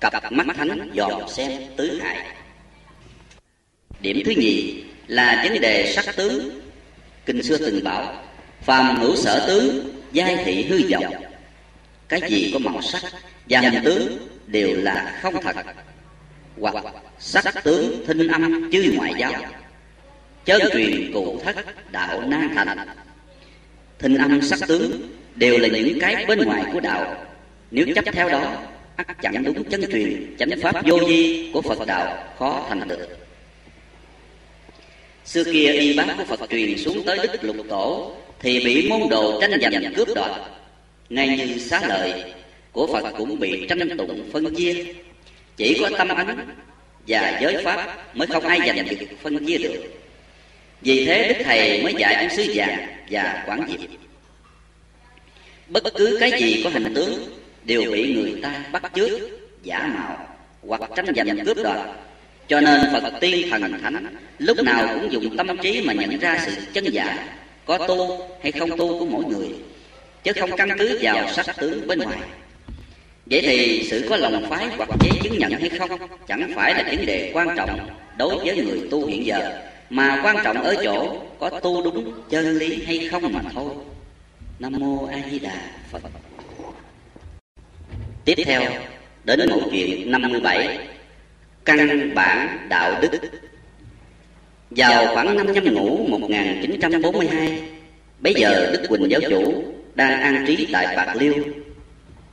cặp 0.00 0.32
mắt 0.32 0.46
thánh 0.56 0.90
dòm 0.96 1.28
xem 1.28 1.62
tứ 1.76 2.00
hại 2.02 2.18
điểm 4.04 4.22
thứ 4.24 4.32
nhì 4.36 4.82
là 5.06 5.46
vấn 5.48 5.60
đề 5.60 5.92
sắc 5.96 6.16
tướng. 6.16 6.60
Kinh 7.26 7.42
xưa 7.42 7.56
từng 7.58 7.84
bảo, 7.84 8.22
phàm 8.62 8.96
hữu 8.96 9.16
sở 9.16 9.44
tướng, 9.48 10.00
giai 10.12 10.36
thị 10.44 10.64
hư 10.64 10.80
vọng. 10.90 11.14
Cái 12.08 12.20
gì 12.28 12.50
có 12.52 12.58
màu 12.58 12.82
sắc 12.82 13.02
và 13.48 13.60
hình 13.60 13.84
tướng 13.84 14.28
đều 14.46 14.76
là 14.76 15.18
không 15.22 15.34
thật. 15.42 15.56
Hoặc, 16.60 16.74
sắc 17.18 17.64
tướng 17.64 18.06
thinh 18.06 18.28
âm 18.28 18.70
chư 18.72 18.92
ngoại 18.96 19.12
giáo 19.18 19.32
chớ 20.44 20.58
truyền 20.72 21.12
cụ 21.14 21.40
thất 21.44 21.56
đạo 21.92 22.22
nan 22.26 22.48
thành. 22.54 22.78
Thinh 23.98 24.18
âm 24.18 24.42
sắc 24.42 24.58
tướng 24.68 25.00
đều 25.34 25.58
là 25.58 25.68
những 25.68 25.98
cái 26.00 26.26
bên 26.26 26.38
ngoài 26.38 26.62
của 26.72 26.80
đạo. 26.80 27.26
Nếu 27.70 27.86
chấp 27.94 28.04
theo 28.12 28.28
đó, 28.28 28.62
ắt 28.96 29.06
chẳng 29.22 29.44
đúng 29.44 29.64
chân 29.70 29.84
truyền, 29.92 30.36
chánh 30.38 30.60
pháp 30.62 30.86
vô 30.86 30.98
vi 31.08 31.50
của 31.52 31.62
phật 31.62 31.86
đạo 31.86 32.34
khó 32.38 32.66
thành 32.68 32.88
được. 32.88 33.08
Xưa 35.24 35.44
kia 35.44 35.72
y 35.72 35.96
bác 35.96 36.14
của 36.18 36.24
phật 36.24 36.50
truyền 36.50 36.78
xuống 36.78 37.02
tới 37.06 37.18
đức 37.32 37.44
lục 37.44 37.56
tổ, 37.68 38.12
thì 38.40 38.64
bị 38.64 38.88
môn 38.88 39.00
đồ 39.10 39.40
tranh 39.40 39.60
giành 39.62 39.92
cướp 39.96 40.08
đoạt. 40.14 40.30
Ngay 41.08 41.28
như 41.38 41.58
xá 41.58 41.80
lợi, 41.88 42.34
của 42.72 42.86
phật 42.86 43.10
cũng 43.18 43.38
bị 43.40 43.66
tranh 43.68 43.96
tụng 43.98 44.30
phân 44.32 44.54
chia. 44.54 44.84
Chỉ 45.56 45.78
có 45.80 45.90
tâm 45.98 46.08
ánh 46.08 46.56
và 47.08 47.38
giới 47.42 47.64
pháp 47.64 48.16
mới 48.16 48.26
không 48.26 48.44
ai 48.44 48.58
giành 48.66 48.88
được 48.88 49.06
phân 49.22 49.46
chia 49.46 49.58
được 49.58 50.03
vì 50.80 51.06
thế 51.06 51.28
đức 51.28 51.44
thầy 51.44 51.82
mới 51.82 51.94
dạy 51.98 52.14
ông 52.14 52.30
sứ 52.36 52.52
vàng 52.54 52.86
và 53.10 53.44
quản 53.46 53.66
diệp 53.68 53.80
bất 55.68 55.84
cứ 55.94 56.16
cái 56.20 56.32
gì 56.40 56.60
có 56.64 56.70
hình 56.70 56.94
tướng 56.94 57.38
đều 57.64 57.82
bị 57.92 58.14
người 58.14 58.40
ta 58.42 58.64
bắt 58.72 58.92
chước, 58.94 59.20
giả 59.62 59.86
mạo 59.94 60.26
hoặc 60.62 60.90
tranh 60.96 61.06
giành 61.16 61.44
cướp 61.44 61.56
đoạt. 61.56 61.78
Cho 62.48 62.60
nên 62.60 62.80
phật 62.92 63.12
tiên 63.20 63.48
thần 63.50 63.80
thánh 63.82 64.16
lúc 64.38 64.62
nào 64.64 64.88
cũng 64.94 65.12
dùng 65.12 65.36
tâm 65.36 65.58
trí 65.62 65.80
mà 65.80 65.92
nhận 65.92 66.18
ra 66.18 66.42
sự 66.46 66.52
chân 66.72 66.84
giả, 66.84 67.28
có 67.64 67.78
tu 67.78 68.28
hay 68.42 68.52
không 68.52 68.70
tu 68.78 68.98
của 68.98 69.06
mỗi 69.06 69.24
người, 69.24 69.48
chứ 70.22 70.32
không 70.32 70.56
căn 70.56 70.78
cứ 70.78 70.98
vào 71.02 71.32
sắc 71.32 71.56
tướng 71.56 71.86
bên 71.86 71.98
ngoài. 71.98 72.18
Vậy 73.26 73.40
thì 73.42 73.86
sự 73.90 74.06
có 74.10 74.16
lòng 74.16 74.46
phái 74.50 74.66
hoặc 74.76 74.88
giấy 75.00 75.18
chứng 75.22 75.38
nhận 75.38 75.52
hay 75.52 75.68
không 75.68 75.90
chẳng 76.26 76.52
phải 76.56 76.74
là 76.74 76.82
vấn 76.82 77.06
đề 77.06 77.30
quan 77.34 77.56
trọng 77.56 77.88
đối 78.18 78.36
với 78.36 78.56
người 78.56 78.88
tu 78.90 79.06
hiện 79.06 79.26
giờ 79.26 79.60
mà 79.90 80.20
quan 80.24 80.36
trọng 80.44 80.62
ở 80.62 80.74
chỗ 80.84 81.16
có 81.38 81.50
tu 81.50 81.82
đúng 81.82 82.12
chân 82.30 82.58
lý 82.58 82.84
hay 82.84 83.08
không 83.08 83.32
mà 83.32 83.40
thôi. 83.54 83.70
Nam 84.58 84.72
mô 84.78 85.06
a 85.06 85.22
di 85.30 85.38
đà 85.38 85.70
phật. 85.90 86.02
Tiếp 88.24 88.34
theo 88.44 88.62
đến 89.24 89.50
một 89.50 89.60
chuyện 89.72 90.10
57 90.10 90.78
căn 91.64 92.14
bản 92.14 92.66
đạo 92.68 93.00
đức. 93.02 93.10
Vào 94.70 95.14
khoảng 95.14 95.36
năm 95.36 95.52
nhâm 95.52 95.74
ngũ 95.74 96.06
1942 96.06 97.74
Bây 98.24 98.34
giờ 98.34 98.70
Đức 98.72 98.88
Quỳnh 98.88 99.10
giáo 99.10 99.20
chủ 99.30 99.64
đang 99.94 100.20
an 100.20 100.44
trí 100.46 100.68
tại 100.72 100.96
Bạc 100.96 101.14
Liêu. 101.16 101.34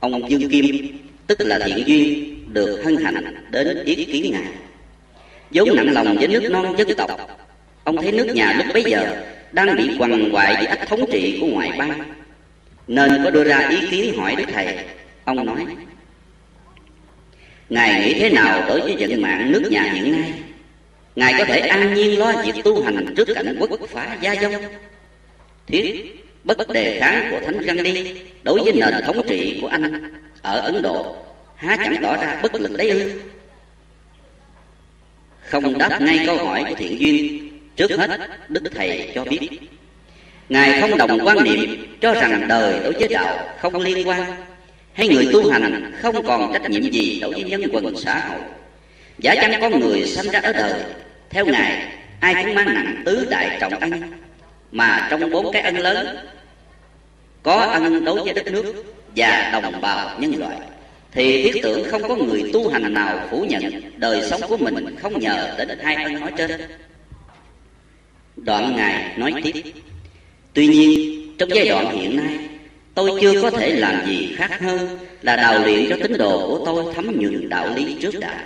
Ông 0.00 0.30
Dương 0.30 0.50
Kim, 0.50 0.98
tức 1.26 1.40
là 1.40 1.58
thiện 1.66 1.86
duyên, 1.86 2.34
được 2.52 2.82
hân 2.84 2.96
hạnh 2.96 3.46
đến 3.50 3.84
ý 3.84 4.04
kiến 4.04 4.32
Ngài 4.32 4.52
vốn 5.54 5.76
nặng 5.76 5.92
lòng 5.92 6.16
với 6.16 6.28
nước 6.28 6.48
non 6.50 6.74
dân 6.78 6.96
tộc. 6.96 7.10
Ông 7.84 7.96
thấy 7.96 8.12
nước 8.12 8.26
nhà 8.34 8.52
lúc 8.52 8.66
bấy 8.74 8.84
giờ 8.84 9.22
đang 9.52 9.76
bị 9.76 9.90
quằn 9.98 10.30
quại 10.32 10.54
với 10.54 10.66
ách 10.66 10.88
thống 10.88 11.04
trị 11.12 11.38
của 11.40 11.46
ngoại 11.46 11.72
bang. 11.78 12.14
Nên 12.86 13.24
có 13.24 13.30
đưa 13.30 13.44
ra 13.44 13.68
ý 13.68 13.76
kiến 13.90 14.14
hỏi 14.18 14.34
Đức 14.36 14.44
Thầy. 14.52 14.78
Ông 15.24 15.46
nói, 15.46 15.66
Ngài 17.68 18.00
nghĩ 18.00 18.14
thế 18.20 18.30
nào 18.30 18.64
đối 18.68 18.80
với 18.80 18.96
vận 18.98 19.22
mạng 19.22 19.52
nước 19.52 19.62
nhà 19.70 19.82
hiện 19.82 20.12
nay? 20.12 20.32
Ngài 21.16 21.34
có 21.38 21.44
thể 21.44 21.58
an 21.58 21.94
nhiên 21.94 22.18
lo 22.18 22.32
việc 22.44 22.64
tu 22.64 22.82
hành 22.82 23.14
trước 23.16 23.28
cảnh 23.34 23.56
quốc 23.60 23.80
phá 23.88 24.16
gia 24.20 24.34
dông. 24.34 24.52
Thiết 25.66 26.14
bất 26.44 26.68
đề 26.68 27.00
kháng 27.00 27.28
của 27.30 27.40
Thánh 27.46 27.60
Găng 27.62 27.82
đi 27.82 28.14
Đối 28.42 28.60
với 28.60 28.72
nền 28.72 29.04
thống 29.04 29.26
trị 29.28 29.58
của 29.62 29.66
anh 29.66 30.12
ở 30.42 30.60
Ấn 30.60 30.82
Độ, 30.82 31.16
Há 31.56 31.76
chẳng 31.76 31.96
tỏ 32.02 32.16
ra 32.16 32.40
bất 32.42 32.54
lực 32.54 32.76
đấy 32.76 32.90
ư? 32.90 33.10
Không 35.52 35.78
đáp 35.78 36.00
ngay 36.00 36.26
câu 36.26 36.36
hỏi 36.36 36.64
của 36.68 36.74
thiện 36.74 37.00
duyên 37.00 37.52
Trước 37.76 37.90
hết 37.90 38.10
Đức 38.48 38.62
Thầy 38.74 39.12
cho 39.14 39.24
biết. 39.24 39.48
Ngài 40.48 40.80
không 40.80 40.98
đồng 40.98 41.18
quan 41.26 41.44
niệm 41.44 41.88
cho 42.00 42.14
rằng 42.14 42.48
đời 42.48 42.80
đối 42.84 42.92
với 42.92 43.08
đạo 43.08 43.48
không 43.60 43.80
liên 43.80 44.08
quan. 44.08 44.34
Hay 44.92 45.08
người 45.08 45.28
tu 45.32 45.50
hành 45.50 45.92
không 46.02 46.26
còn 46.26 46.52
trách 46.52 46.70
nhiệm 46.70 46.90
gì 46.90 47.20
đối 47.20 47.32
với 47.32 47.44
nhân 47.44 47.62
quần 47.72 47.96
xã 47.96 48.28
hội. 48.28 48.40
Giả 49.18 49.34
chăng 49.34 49.60
con 49.60 49.80
người 49.80 50.06
sinh 50.06 50.30
ra 50.30 50.40
ở 50.40 50.52
đời 50.52 50.82
Theo 51.30 51.46
Ngài 51.46 51.88
ai 52.20 52.44
cũng 52.44 52.54
mang 52.54 52.74
nặng 52.74 53.02
tứ 53.04 53.26
đại 53.30 53.58
trọng 53.60 53.78
ân. 53.80 54.02
Mà 54.72 55.08
trong 55.10 55.30
bốn 55.30 55.52
cái 55.52 55.62
ân 55.62 55.78
lớn 55.78 56.06
Có 57.42 57.56
ân 57.56 58.04
đối 58.04 58.20
với 58.20 58.32
đất 58.32 58.48
nước 58.48 58.84
và 59.16 59.50
đồng 59.52 59.80
bào 59.80 60.20
nhân 60.20 60.34
loại 60.36 60.58
thì 61.14 61.42
thiết 61.42 61.62
tưởng 61.62 61.88
không 61.90 62.02
có 62.08 62.16
người 62.16 62.50
tu 62.52 62.68
hành 62.68 62.94
nào 62.94 63.28
phủ 63.30 63.44
nhận, 63.48 63.62
Đời 63.96 64.22
sống 64.30 64.40
của 64.48 64.56
mình 64.56 64.96
không 65.02 65.20
nhờ 65.20 65.54
đến 65.58 65.78
hai 65.82 66.04
ân 66.04 66.20
nói 66.20 66.32
trên. 66.38 66.50
Đoạn 68.36 68.76
Ngài 68.76 69.18
nói 69.18 69.34
tiếp, 69.42 69.62
Tuy 70.52 70.66
nhiên, 70.66 71.22
trong 71.38 71.48
giai 71.54 71.68
đoạn 71.68 71.98
hiện 71.98 72.16
nay, 72.16 72.38
Tôi 72.94 73.20
chưa 73.20 73.42
có 73.42 73.50
thể 73.50 73.76
làm 73.76 74.06
gì 74.06 74.34
khác 74.36 74.60
hơn 74.60 74.98
Là 75.22 75.36
đào 75.36 75.58
luyện 75.58 75.86
cho 75.90 75.96
tín 76.02 76.18
đồ 76.18 76.48
của 76.48 76.66
tôi 76.66 76.94
thấm 76.94 77.20
nhuần 77.20 77.48
đạo 77.48 77.74
lý 77.76 77.96
trước 78.00 78.20
đã. 78.20 78.44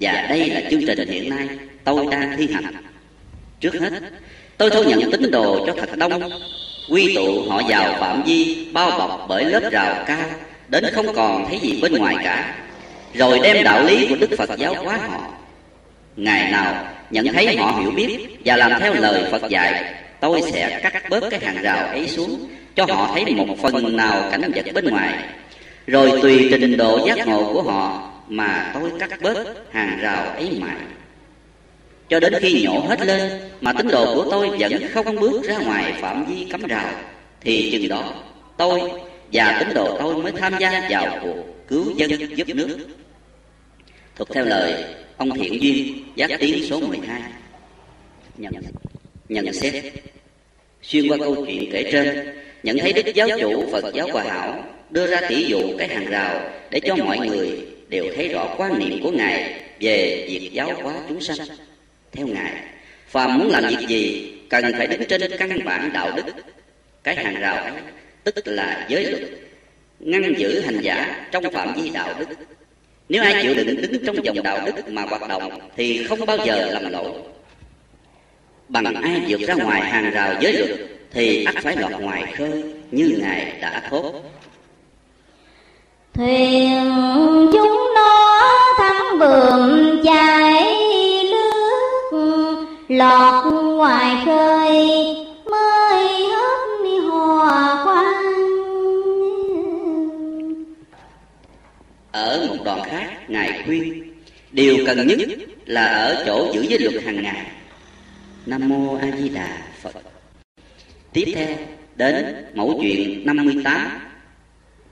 Và 0.00 0.26
đây 0.28 0.50
là 0.50 0.70
chương 0.70 0.86
trình 0.86 1.08
hiện 1.08 1.30
nay 1.30 1.48
tôi 1.84 2.06
đang 2.10 2.36
thi 2.36 2.48
hành. 2.52 2.74
Trước 3.60 3.74
hết, 3.80 3.90
tôi 4.56 4.70
thu 4.70 4.82
nhận 4.82 5.10
tín 5.10 5.30
đồ 5.30 5.66
cho 5.66 5.74
thật 5.78 5.96
đông, 5.98 6.30
Quy 6.88 7.14
tụ 7.14 7.42
họ 7.48 7.62
vào 7.68 7.96
phạm 8.00 8.22
vi 8.26 8.66
bao 8.72 8.98
bọc 8.98 9.26
bởi 9.28 9.44
lớp 9.44 9.70
rào 9.72 10.04
cao 10.06 10.30
Đến 10.72 10.84
không 10.92 11.14
còn 11.14 11.48
thấy 11.48 11.58
gì 11.58 11.78
bên 11.82 11.92
ngoài 11.92 12.16
cả. 12.24 12.54
Rồi 13.14 13.40
đem 13.42 13.64
đạo 13.64 13.84
lý 13.84 14.06
của 14.08 14.16
Đức 14.16 14.30
Phật 14.38 14.50
giáo 14.58 14.74
hóa 14.74 14.98
họ. 15.08 15.20
Ngày 16.16 16.52
nào 16.52 16.86
nhận 17.10 17.26
thấy 17.32 17.56
họ 17.56 17.80
hiểu 17.80 17.90
biết 17.90 18.18
Và 18.44 18.56
làm 18.56 18.80
theo 18.80 18.94
lời 18.94 19.24
Phật 19.30 19.48
dạy, 19.48 19.94
Tôi 20.20 20.42
sẽ 20.52 20.80
cắt 20.82 21.10
bớt 21.10 21.30
cái 21.30 21.40
hàng 21.40 21.62
rào 21.62 21.86
ấy 21.86 22.08
xuống 22.08 22.48
Cho 22.76 22.86
họ 22.88 23.10
thấy 23.14 23.34
một 23.34 23.56
phần 23.62 23.96
nào 23.96 24.28
cảnh 24.30 24.52
vật 24.54 24.66
bên 24.74 24.84
ngoài. 24.84 25.14
Rồi 25.86 26.18
tùy 26.22 26.48
trình 26.50 26.76
độ 26.76 27.06
giác 27.06 27.26
ngộ 27.26 27.52
của 27.52 27.62
họ 27.62 28.10
Mà 28.28 28.70
tôi 28.74 28.90
cắt 28.98 29.22
bớt 29.22 29.38
hàng 29.72 29.98
rào 30.02 30.24
ấy 30.24 30.58
mãi. 30.60 30.76
Cho 32.08 32.20
đến 32.20 32.34
khi 32.40 32.62
nhổ 32.62 32.80
hết 32.88 33.00
lên 33.00 33.32
mà 33.60 33.72
tín 33.72 33.88
đồ 33.88 34.14
của 34.14 34.30
tôi 34.30 34.50
vẫn 34.58 34.72
không 34.92 35.20
bước 35.20 35.42
ra 35.44 35.58
ngoài 35.58 35.92
phạm 36.00 36.24
vi 36.24 36.46
cấm 36.50 36.62
rào, 36.62 36.90
thì 37.40 37.70
chừng 37.72 37.88
đó 37.88 38.04
tôi 38.56 38.80
và 39.32 39.56
tín 39.60 39.74
đồ 39.74 39.98
tôi 39.98 40.22
mới 40.22 40.32
tham 40.32 40.54
gia 40.60 40.86
vào 40.90 41.18
cuộc 41.22 41.36
cứu 41.68 41.92
dân 41.96 42.36
giúp 42.36 42.48
nước. 42.48 42.78
Thuộc 44.16 44.28
theo 44.34 44.44
lời 44.44 44.84
ông 45.16 45.30
thiện 45.30 45.62
duyên 45.62 46.04
giác 46.16 46.30
tiến 46.40 46.64
số 46.70 46.80
12 46.80 47.22
nhận, 48.36 48.52
nhận 49.28 49.52
xét. 49.52 49.84
Xuyên 50.82 51.08
qua 51.08 51.18
câu 51.18 51.46
chuyện 51.46 51.70
kể 51.72 51.88
trên 51.92 52.36
nhận 52.62 52.78
thấy 52.78 52.92
đức 52.92 53.14
giáo 53.14 53.28
chủ 53.40 53.68
phật 53.72 53.94
giáo 53.94 54.08
hòa 54.12 54.24
hảo 54.24 54.64
đưa 54.90 55.06
ra 55.06 55.20
tỷ 55.28 55.44
dụ 55.44 55.60
cái 55.78 55.88
hàng 55.88 56.06
rào 56.06 56.50
để 56.70 56.80
cho 56.80 56.96
mọi 56.96 57.18
người 57.18 57.66
đều 57.88 58.04
thấy 58.16 58.28
rõ 58.28 58.54
quan 58.56 58.78
niệm 58.78 59.02
của 59.02 59.10
ngài 59.10 59.62
về 59.80 60.26
việc 60.28 60.50
giáo 60.52 60.72
hóa 60.82 60.94
chúng 61.08 61.20
sanh. 61.20 61.48
Theo 62.12 62.26
ngài 62.26 62.52
phàm 63.08 63.38
muốn 63.38 63.50
làm 63.50 63.64
việc 63.68 63.88
gì 63.88 64.32
cần 64.48 64.72
phải 64.78 64.86
đứng 64.86 65.04
trên 65.08 65.22
căn 65.38 65.58
bản 65.64 65.90
đạo 65.92 66.10
đức. 66.16 66.32
Cái 67.02 67.16
hàng 67.16 67.40
rào 67.40 67.56
ấy 67.56 67.72
tức 68.24 68.46
là 68.46 68.86
giới 68.88 69.04
luật, 69.04 69.22
ngăn 70.00 70.34
giữ 70.38 70.60
hành 70.60 70.80
giả 70.80 71.26
trong 71.30 71.44
phạm 71.52 71.74
vi 71.74 71.90
đạo 71.90 72.14
đức. 72.18 72.26
Nếu 73.08 73.22
ai 73.22 73.42
chịu 73.42 73.54
đựng 73.54 73.76
đứng 73.82 74.06
trong 74.06 74.24
dòng 74.24 74.42
đạo 74.42 74.58
đức 74.66 74.88
mà 74.88 75.02
hoạt 75.02 75.28
động 75.28 75.52
thì 75.76 76.04
không 76.04 76.26
bao 76.26 76.38
giờ 76.46 76.70
lầm 76.72 76.92
lỗi. 76.92 77.12
Bằng 78.68 78.94
ai 78.94 79.22
vượt 79.28 79.40
ra 79.46 79.54
ngoài 79.54 79.80
hàng 79.80 80.10
rào 80.10 80.34
giới 80.40 80.52
luật 80.52 80.70
thì 81.10 81.44
ắt 81.44 81.54
phải 81.62 81.76
lọt 81.76 82.00
ngoài 82.00 82.32
khơi 82.36 82.62
như 82.90 83.18
ngài 83.20 83.52
đã 83.60 83.82
thốt. 83.90 84.12
Thuyền 86.14 86.80
chúng 87.52 87.94
nó 87.94 88.48
thắng 88.78 89.18
bườm 89.18 90.00
chảy 90.04 90.64
nước, 91.30 92.66
lọt 92.88 93.52
ngoài 93.52 94.16
khơi 94.26 94.88
ở 102.12 102.46
một 102.48 102.64
đoạn 102.64 102.82
khác, 102.90 103.10
ngài 103.28 103.62
khuyên. 103.64 104.12
Điều 104.52 104.86
cần 104.86 105.06
nhất 105.06 105.18
là 105.66 105.86
ở 105.86 106.22
chỗ 106.26 106.52
giữ 106.54 106.62
giới 106.62 106.78
luật 106.78 107.04
hàng 107.04 107.22
ngày. 107.22 107.46
Nam 108.46 108.68
mô 108.68 108.94
a 108.94 109.10
di 109.18 109.28
đà 109.28 109.58
phật. 109.80 109.92
Tiếp 111.12 111.32
theo, 111.34 111.56
đến 111.96 112.44
mẫu 112.54 112.78
chuyện 112.82 113.26
58 113.26 113.88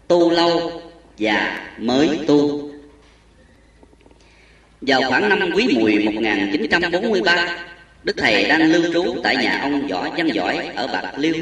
tu 0.08 0.30
lâu 0.30 0.82
và 1.18 1.68
mới 1.78 2.18
tu. 2.26 2.70
Vào 4.80 5.02
khoảng 5.08 5.28
năm 5.28 5.50
quý 5.54 5.76
mùi 5.78 6.04
1943 6.04 7.58
Đức 8.04 8.16
Thầy 8.16 8.44
đang 8.44 8.72
lưu 8.72 8.92
trú 8.92 9.20
tại 9.22 9.36
nhà 9.36 9.60
ông 9.62 9.88
Võ 9.88 10.10
Văn 10.16 10.26
Giỏi 10.26 10.66
ở 10.74 10.86
Bạc 10.86 11.12
Liêu. 11.16 11.34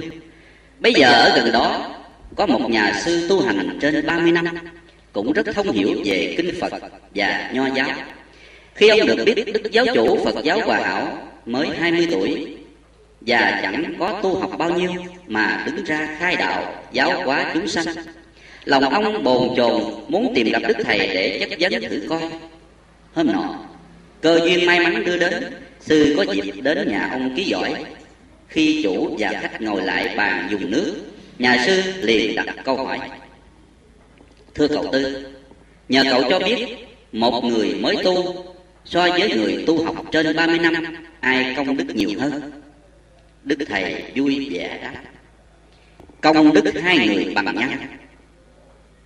Bây 0.81 0.93
giờ 0.95 1.12
ở 1.12 1.37
gần 1.37 1.53
đó, 1.53 1.95
có 2.37 2.47
một 2.47 2.70
nhà 2.70 2.93
sư 3.05 3.26
tu 3.29 3.43
hành 3.43 3.79
trên 3.81 4.07
30 4.07 4.33
năm. 4.33 4.47
Cũng 5.18 5.32
rất 5.32 5.46
thông 5.54 5.72
hiểu 5.72 6.02
về 6.04 6.34
kinh 6.36 6.60
Phật 6.60 6.72
và 7.14 7.50
Nho 7.52 7.66
giáo. 7.74 7.88
Khi 8.74 8.88
ông 8.88 9.06
được 9.06 9.24
biết 9.26 9.34
Đức 9.52 9.70
Giáo 9.72 9.86
chủ 9.94 10.24
Phật 10.24 10.44
giáo 10.44 10.60
Hòa 10.64 10.80
Hảo 10.80 11.28
mới 11.46 11.68
20 11.78 12.08
tuổi 12.10 12.56
Và 13.20 13.60
chẳng 13.62 13.94
có 13.98 14.20
tu 14.22 14.38
học 14.38 14.50
bao 14.58 14.70
nhiêu 14.70 14.90
mà 15.26 15.64
đứng 15.66 15.84
ra 15.84 16.16
khai 16.18 16.36
đạo 16.36 16.84
giáo 16.92 17.22
hóa 17.24 17.50
chúng 17.54 17.68
sanh 17.68 17.86
Lòng 18.64 18.84
ông 18.90 19.24
bồn 19.24 19.56
chồn 19.56 19.82
muốn 20.08 20.32
tìm 20.34 20.48
gặp 20.52 20.62
Đức 20.68 20.76
Thầy 20.84 20.98
để 20.98 21.46
chất 21.50 21.70
vấn 21.70 21.82
thử 21.90 22.06
coi. 22.08 22.22
Hôm 23.14 23.26
nọ, 23.32 23.58
cơ 24.20 24.40
duyên 24.44 24.66
may 24.66 24.80
mắn 24.80 25.04
đưa 25.04 25.18
đến 25.18 25.44
Sư 25.80 26.14
có 26.16 26.32
dịp 26.32 26.54
đến 26.62 26.88
nhà 26.90 27.08
ông 27.12 27.36
ký 27.36 27.44
giỏi. 27.44 27.74
Khi 28.48 28.82
chủ 28.82 29.16
và 29.18 29.32
khách 29.42 29.62
ngồi 29.62 29.82
lại 29.82 30.14
bàn 30.16 30.48
dùng 30.50 30.70
nước 30.70 30.94
Nhà 31.38 31.64
sư 31.66 31.82
liền 32.02 32.34
đặt 32.34 32.56
câu 32.64 32.76
hỏi 32.76 32.98
Thưa 34.59 34.68
cậu 34.68 34.86
Tư. 34.92 35.26
Nhờ 35.88 36.04
cậu 36.11 36.22
cho 36.30 36.38
biết, 36.38 36.66
Một 37.12 37.44
người 37.44 37.74
mới 37.74 37.96
tu, 38.04 38.44
So 38.84 39.09
với 39.11 39.36
người 39.36 39.64
tu 39.66 39.84
học 39.84 40.04
trên 40.12 40.36
30 40.36 40.59
năm, 40.59 40.74
Ai 41.20 41.54
công 41.56 41.76
đức 41.76 41.84
nhiều 41.94 42.11
hơn? 42.20 42.50
Đức 43.44 43.59
Thầy 43.68 44.02
vui 44.14 44.48
vẻ 44.50 44.78
đáp. 44.82 44.94
Công 46.20 46.52
đức 46.52 46.64
hai 46.82 47.09
người 47.09 47.32
bằng 47.34 47.54
nhau. 47.56 47.68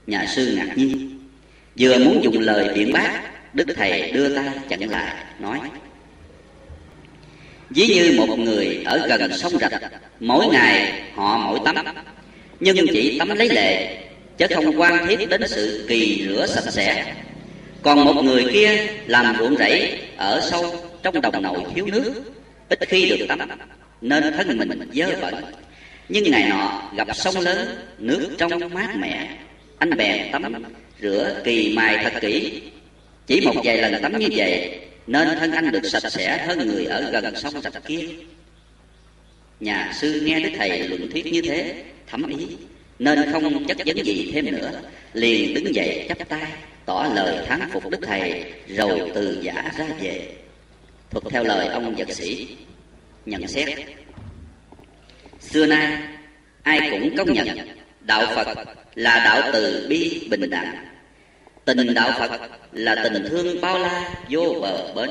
Nhà 0.07 0.27
sư 0.27 0.55
ngạc 0.57 0.79
nhiên. 0.79 1.19
Vừa 1.79 1.99
muốn 1.99 2.25
dùng 2.25 2.41
lời 2.41 2.75
biện 2.75 2.93
bác, 2.93 3.21
Đức 3.55 3.67
Thầy 3.77 4.13
đưa 4.13 4.37
tay 4.37 4.51
chặn 4.69 4.91
lại, 4.91 5.17
Nói. 5.39 5.61
Ví 7.71 7.87
như 7.87 8.15
một 8.19 8.39
người 8.39 8.83
ở 8.85 9.07
gần 9.07 9.33
sông 9.39 9.59
rạch, 9.59 9.83
Mỗi 10.21 10.47
ngày 10.47 11.03
họ 11.15 11.39
mỗi 11.39 11.61
tắm, 11.65 11.77
Nhưng 12.61 12.87
chỉ 12.93 13.19
tắm 13.19 13.29
lấy 13.29 13.49
lệ 13.49 13.99
Chứ 14.39 14.47
không 14.55 14.81
quan 14.81 15.07
thiết 15.09 15.29
đến 15.29 15.43
sự 15.49 15.85
kỳ 15.89 16.27
rửa 16.29 16.47
sạch 16.47 16.71
sẽ. 16.71 17.15
Còn 17.83 18.05
một 18.05 18.23
người 18.25 18.45
kia 18.53 18.87
làm 19.07 19.37
ruộng 19.39 19.57
rẫy 19.57 19.99
Ở 20.17 20.49
sâu 20.51 20.91
trong 21.03 21.21
đồng 21.21 21.43
nội 21.43 21.61
thiếu 21.75 21.87
nước, 21.87 22.13
Ít 22.69 22.79
khi 22.89 23.09
được 23.09 23.27
tắm, 23.29 23.39
Nên 24.01 24.33
thân 24.37 24.59
mình 24.59 24.91
dơ 24.93 25.07
bẩn. 25.21 25.35
Nhưng 26.09 26.31
ngày 26.31 26.49
nọ 26.51 26.91
gặp 26.97 27.17
sông 27.17 27.39
lớn, 27.39 27.69
Nước 27.99 28.31
trong 28.39 28.75
mát 28.75 28.97
mẻ. 28.97 29.29
Anh 29.79 29.97
bèn 29.97 30.33
tắm, 30.33 30.65
rửa 31.03 31.41
kỳ 31.45 31.73
mài 31.77 32.05
thật 32.05 32.13
kỹ. 32.21 32.63
Chỉ 33.27 33.41
một 33.41 33.55
vài 33.65 33.79
lần 33.79 34.03
tắm 34.03 34.19
như 34.19 34.29
vậy, 34.37 34.81
nên 35.07 35.29
thân 35.39 35.53
anh 35.53 35.73
được 35.73 35.85
sạch 35.85 36.13
sẽ 36.13 36.45
hơn 36.47 36.69
người 36.69 36.85
ở 36.85 37.11
gần 37.11 37.37
sông 37.37 37.63
sạch 37.63 37.83
kia. 37.87 38.09
Nhà 39.61 39.93
sư 39.95 40.21
nghe 40.25 40.41
đức 40.41 40.51
thầy 40.59 40.89
luận 40.89 41.11
thuyết 41.11 41.27
như 41.27 41.43
thế, 41.43 41.75
thấm 42.07 42.27
ý 42.29 42.47
nên 43.05 43.33
không 43.33 43.65
chất 43.65 43.77
vấn 43.87 44.05
gì 44.05 44.31
thêm 44.35 44.45
nữa. 44.51 44.71
Liền 45.13 45.55
đứng 45.55 45.75
dậy 45.75 46.07
chắp 46.09 46.29
tay, 46.29 46.53
tỏ 46.87 47.07
lời 47.15 47.47
thán 47.47 47.61
phục 47.73 47.91
đức 47.91 47.99
thầy, 48.03 48.45
rồi 48.69 49.11
từ 49.15 49.39
giả 49.43 49.73
ra 49.79 49.87
về. 50.01 50.37
Thuật 51.11 51.25
theo 51.31 51.45
lời 51.45 51.67
ông 51.67 51.95
vật 51.95 52.13
sĩ. 52.13 52.49
Nhận 53.27 53.49
xét. 53.49 53.69
Xưa 55.41 55.67
nay, 55.67 55.99
ai 56.63 56.91
cũng 56.91 57.17
công 57.17 57.33
nhận 57.33 57.59
đạo 58.01 58.27
phật 58.35 58.49
là 58.95 59.23
đạo 59.25 59.51
từ 59.53 59.87
bi 59.89 60.27
bình 60.31 60.51
đẳng. 60.51 60.87
Tình 61.65 61.95
đạo 61.95 62.11
phật 62.19 62.41
là 62.73 63.01
tình 63.05 63.25
thương 63.31 63.61
bao 63.61 63.79
la 63.79 64.11
vô 64.31 64.55
bờ 64.63 64.93
bến. 64.95 65.11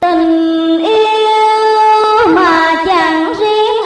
Tình 0.00 0.78
yêu 0.78 2.34
mà 2.34 2.84
chẳng 2.86 3.34
riêng 3.40 3.77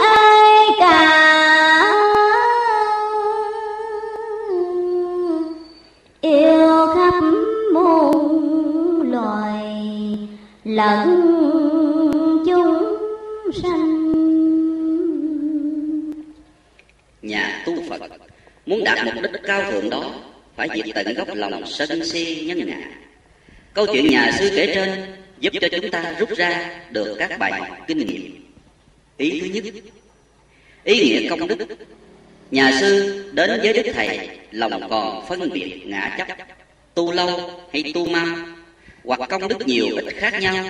lẫn 10.64 11.08
chúng 12.46 13.52
sanh. 13.62 14.12
Nhà 17.22 17.62
tu 17.66 17.74
phật, 17.88 18.02
muốn 18.66 18.84
đạt 18.84 18.98
mục 19.04 19.14
đích 19.22 19.42
cao 19.44 19.70
thượng 19.70 19.90
đó, 19.90 20.14
phải 20.56 20.68
diệt 20.74 20.94
tận 20.94 21.14
gốc 21.14 21.28
lòng 21.34 21.66
sân 21.66 22.04
si 22.04 22.44
nhân 22.46 22.66
ngã. 22.66 22.90
Câu 23.74 23.86
chuyện 23.86 24.06
nhà 24.06 24.32
sư 24.38 24.50
kể 24.56 24.72
trên 24.74 25.14
giúp 25.40 25.52
cho 25.60 25.68
chúng 25.68 25.90
ta 25.90 26.14
rút 26.18 26.28
ra 26.36 26.80
được 26.90 27.16
các 27.18 27.38
bài 27.38 27.52
học 27.52 27.68
kinh 27.86 27.98
nghiệm. 27.98 28.52
Ý 29.16 29.40
thứ 29.40 29.46
nhất, 29.46 29.64
ý 30.84 30.94
nghĩa 31.00 31.28
công 31.28 31.48
đức. 31.48 31.58
Nhà 32.50 32.78
sư 32.80 33.24
đến 33.32 33.60
với 33.62 33.72
đức 33.72 33.92
thầy, 33.94 34.28
lòng 34.50 34.90
còn 34.90 35.26
phân 35.28 35.50
biệt 35.52 35.82
ngã 35.86 36.14
chấp. 36.18 36.36
Tu 36.94 37.12
lâu 37.12 37.50
hay 37.72 37.92
tu 37.94 38.08
mau 38.08 38.26
hoặc 39.04 39.20
công 39.28 39.48
đức 39.48 39.66
nhiều 39.66 39.86
ít 39.96 40.14
khác 40.16 40.40
nhau. 40.40 40.64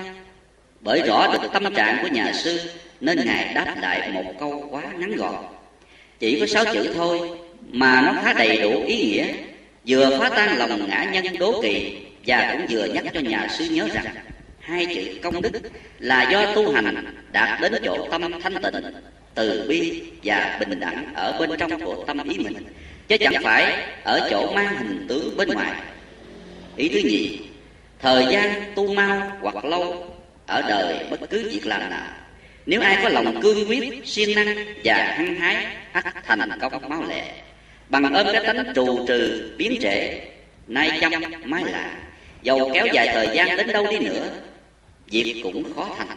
Bởi 0.80 1.02
rõ 1.02 1.32
được 1.32 1.48
tâm 1.52 1.74
trạng 1.74 1.98
của 2.02 2.08
nhà 2.08 2.32
sư, 2.32 2.60
nên 3.00 3.24
ngài 3.24 3.54
đáp 3.54 3.74
lại 3.80 4.10
một 4.12 4.34
câu 4.40 4.68
quá 4.70 4.82
ngắn 4.98 5.16
gọn. 5.16 5.44
Chỉ 6.18 6.40
có 6.40 6.46
sáu 6.46 6.64
chữ 6.72 6.92
thôi, 6.94 7.30
mà 7.70 8.00
nó 8.00 8.22
khá 8.22 8.32
đầy 8.32 8.56
đủ 8.56 8.84
ý 8.86 8.96
nghĩa, 8.96 9.26
vừa 9.86 10.18
phá 10.18 10.28
tan 10.28 10.58
lòng 10.58 10.88
ngã 10.88 11.04
nhân 11.12 11.38
đố 11.38 11.62
kỵ, 11.62 11.96
và 12.26 12.50
cũng 12.52 12.66
vừa 12.70 12.84
nhắc 12.84 13.04
cho 13.14 13.20
nhà 13.20 13.48
sư 13.50 13.64
nhớ 13.70 13.88
rằng, 13.94 14.04
hai 14.60 14.86
chữ 14.86 15.18
công 15.22 15.42
đức 15.42 15.60
là 15.98 16.30
do 16.30 16.54
tu 16.54 16.72
hành 16.72 17.14
đạt 17.32 17.60
đến 17.60 17.74
chỗ 17.84 18.08
tâm 18.10 18.40
thanh 18.42 18.54
tịnh, 18.62 18.92
từ 19.34 19.66
bi 19.68 20.02
và 20.24 20.56
bình 20.60 20.80
đẳng 20.80 21.14
ở 21.14 21.36
bên 21.38 21.50
trong 21.58 21.80
của 21.84 22.04
tâm 22.06 22.28
ý 22.28 22.38
mình, 22.38 22.54
chứ 23.08 23.16
chẳng 23.20 23.42
phải 23.42 23.86
ở 24.02 24.28
chỗ 24.30 24.52
mang 24.54 24.76
hình 24.76 25.06
tướng 25.08 25.36
bên 25.36 25.48
ngoài. 25.48 25.72
Ý 26.76 26.88
thứ 26.88 26.98
nhì 26.98 27.38
thời 28.02 28.26
gian 28.30 28.72
tu 28.74 28.94
mau 28.94 29.38
hoặc 29.40 29.64
lâu, 29.64 30.14
ở 30.46 30.62
đời 30.68 31.06
bất 31.10 31.20
cứ 31.30 31.48
việc 31.52 31.66
làm 31.66 31.90
nào. 31.90 32.06
Nếu 32.66 32.80
ai 32.80 32.98
có 33.02 33.08
lòng 33.08 33.40
cương 33.42 33.68
quyết, 33.68 34.02
siêng 34.04 34.34
năng 34.34 34.56
và 34.84 35.14
hăng 35.16 35.34
hái 35.34 35.66
ắt 35.92 36.14
thành 36.24 36.58
công 36.60 36.88
máu 36.88 37.02
lệ 37.08 37.22
bằng 37.88 38.14
ơn 38.14 38.26
cái 38.32 38.44
tánh 38.46 38.72
trù 38.74 39.06
trừ, 39.08 39.52
biến 39.58 39.78
trệ 39.82 40.20
nay 40.66 40.98
chăm, 41.00 41.12
mai 41.44 41.64
lạ 41.64 41.94
dầu 42.42 42.70
kéo 42.74 42.86
dài 42.92 43.08
thời 43.14 43.28
gian 43.34 43.56
đến 43.56 43.72
đâu 43.72 43.86
đi 43.90 43.98
nữa, 43.98 44.30
việc 45.06 45.40
cũng 45.42 45.74
khó 45.74 45.94
thành. 45.98 46.16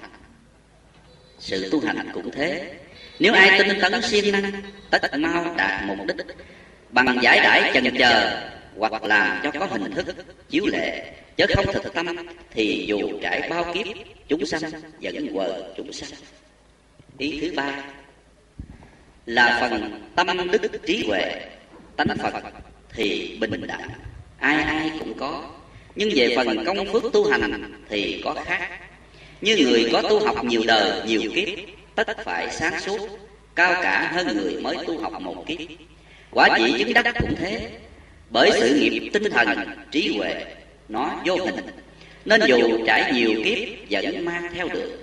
Sự 1.39 1.69
tu 1.71 1.85
hành 1.85 2.09
cũng 2.13 2.31
thế. 2.31 2.73
Nếu 3.19 3.33
ai 3.33 3.59
tinh 3.59 3.79
tấn 3.81 4.01
siêng 4.01 4.31
năng, 4.31 4.51
tất 4.89 5.17
mau 5.17 5.55
đạt 5.57 5.83
mục 5.85 6.07
đích. 6.07 6.17
Bằng 6.89 7.17
giải 7.21 7.39
đãi 7.39 7.71
chần 7.73 7.97
chờ 7.99 8.41
hoặc 8.77 9.03
làm 9.03 9.39
cho 9.43 9.51
có 9.59 9.65
hình 9.65 9.93
thức 9.93 10.15
chiếu 10.49 10.65
lệ. 10.65 11.13
Chứ 11.37 11.45
không 11.55 11.65
thực 11.73 11.93
tâm, 11.93 12.15
thì 12.51 12.85
dù 12.87 12.99
trải 13.21 13.49
bao 13.49 13.73
kiếp, 13.73 13.87
chúng 14.27 14.45
sanh 14.45 14.61
vẫn 15.01 15.33
quờ 15.33 15.73
chúng 15.77 15.93
sanh. 15.93 16.19
Ý 17.17 17.39
thứ 17.41 17.53
ba 17.55 17.83
là 19.25 19.57
phần 19.61 20.01
tâm 20.15 20.51
đức 20.51 20.85
trí 20.85 21.05
huệ. 21.07 21.41
Tánh 21.95 22.17
phật 22.17 22.33
thì 22.93 23.37
bình 23.39 23.67
đẳng. 23.67 23.89
Ai 24.39 24.63
ai 24.63 24.91
cũng 24.99 25.13
có. 25.17 25.49
Nhưng 25.95 26.09
về 26.15 26.33
phần 26.35 26.65
công 26.65 26.93
phước 26.93 27.03
tu 27.13 27.29
hành 27.29 27.75
thì 27.89 28.21
có 28.25 28.33
khác. 28.45 28.69
Như 29.41 29.57
người 29.57 29.89
có 29.93 30.01
tu 30.01 30.25
học 30.25 30.45
nhiều 30.45 30.61
đời, 30.67 31.01
nhiều 31.07 31.21
kiếp, 31.35 31.47
tất 31.95 32.17
phải 32.23 32.51
sáng 32.51 32.79
suốt, 32.79 33.09
cao 33.55 33.73
cả 33.83 34.11
hơn 34.13 34.37
người 34.37 34.61
mới 34.61 34.77
tu 34.87 34.99
học 34.99 35.21
một 35.21 35.43
kiếp. 35.47 35.59
Quả 36.31 36.49
chỉ 36.57 36.75
chứng 36.77 36.93
đắc 36.93 37.15
cũng 37.19 37.35
thế 37.35 37.69
bởi 38.29 38.51
sự 38.59 38.75
nghiệp 38.75 39.09
tinh 39.13 39.31
thần, 39.31 39.47
trí 39.91 40.17
huệ, 40.17 40.45
nó 40.89 41.21
vô 41.25 41.35
hình. 41.35 41.55
Nên 42.25 42.41
dù 42.47 42.85
trải 42.87 43.13
nhiều 43.13 43.31
kiếp, 43.45 43.57
vẫn 43.89 44.25
mang 44.25 44.53
theo 44.53 44.67
được. 44.67 45.01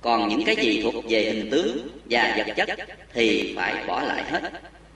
Còn 0.00 0.28
những 0.28 0.44
cái 0.44 0.56
gì 0.56 0.80
thuộc 0.82 1.04
về 1.08 1.24
hình 1.24 1.50
tướng 1.50 1.88
và 2.10 2.34
vật 2.36 2.54
chất 2.56 2.68
thì 3.12 3.52
phải 3.56 3.86
bỏ 3.86 4.02
lại 4.02 4.24
hết. 4.30 4.52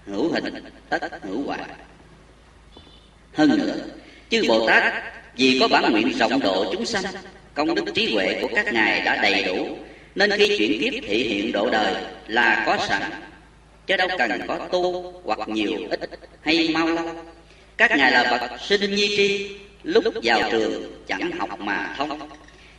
Hữu 0.07 0.33
hình, 0.33 0.65
tất 0.89 1.23
hữu 1.23 1.43
hoại 1.43 1.61
hơn 3.35 3.59
nữa, 3.59 3.75
chư 4.31 4.43
bồ 4.49 4.67
tát 4.69 4.95
vì 5.37 5.59
có 5.61 5.69
bản 5.69 5.93
nguyện 5.93 6.13
rộng 6.19 6.41
độ 6.41 6.73
chúng 6.73 6.87
sanh, 6.87 7.05
công 7.55 7.75
đức 7.75 7.85
trí 7.95 8.15
huệ 8.15 8.39
của 8.43 8.49
các 8.55 8.73
ngài 8.73 9.01
đã 9.01 9.23
đầy 9.23 9.45
đủ, 9.45 9.77
nên 10.15 10.31
khi 10.31 10.59
chuyển 10.59 10.81
kiếp 10.81 11.05
thị 11.07 11.23
hiện 11.23 11.53
độ 11.53 11.71
đời 11.71 11.95
là 12.27 12.63
có 12.67 12.87
sẵn. 12.89 13.03
Chứ 13.87 13.97
đâu 13.97 14.09
cần 14.19 14.31
có 14.47 14.69
tu 14.73 15.13
hoặc 15.25 15.49
nhiều 15.49 15.73
ít 15.91 16.01
hay 16.43 16.69
mau. 16.69 16.87
lâu 16.87 17.07
các 17.77 17.91
ngài 17.97 18.13
là 18.13 18.25
bậc 18.31 18.61
sinh 18.61 18.95
nhi 18.95 19.15
tri 19.17 19.57
lúc 19.83 20.05
vào 20.23 20.51
trường 20.51 21.05
chẳng 21.07 21.31
học 21.33 21.61
mà 21.61 21.95
thông. 21.97 22.29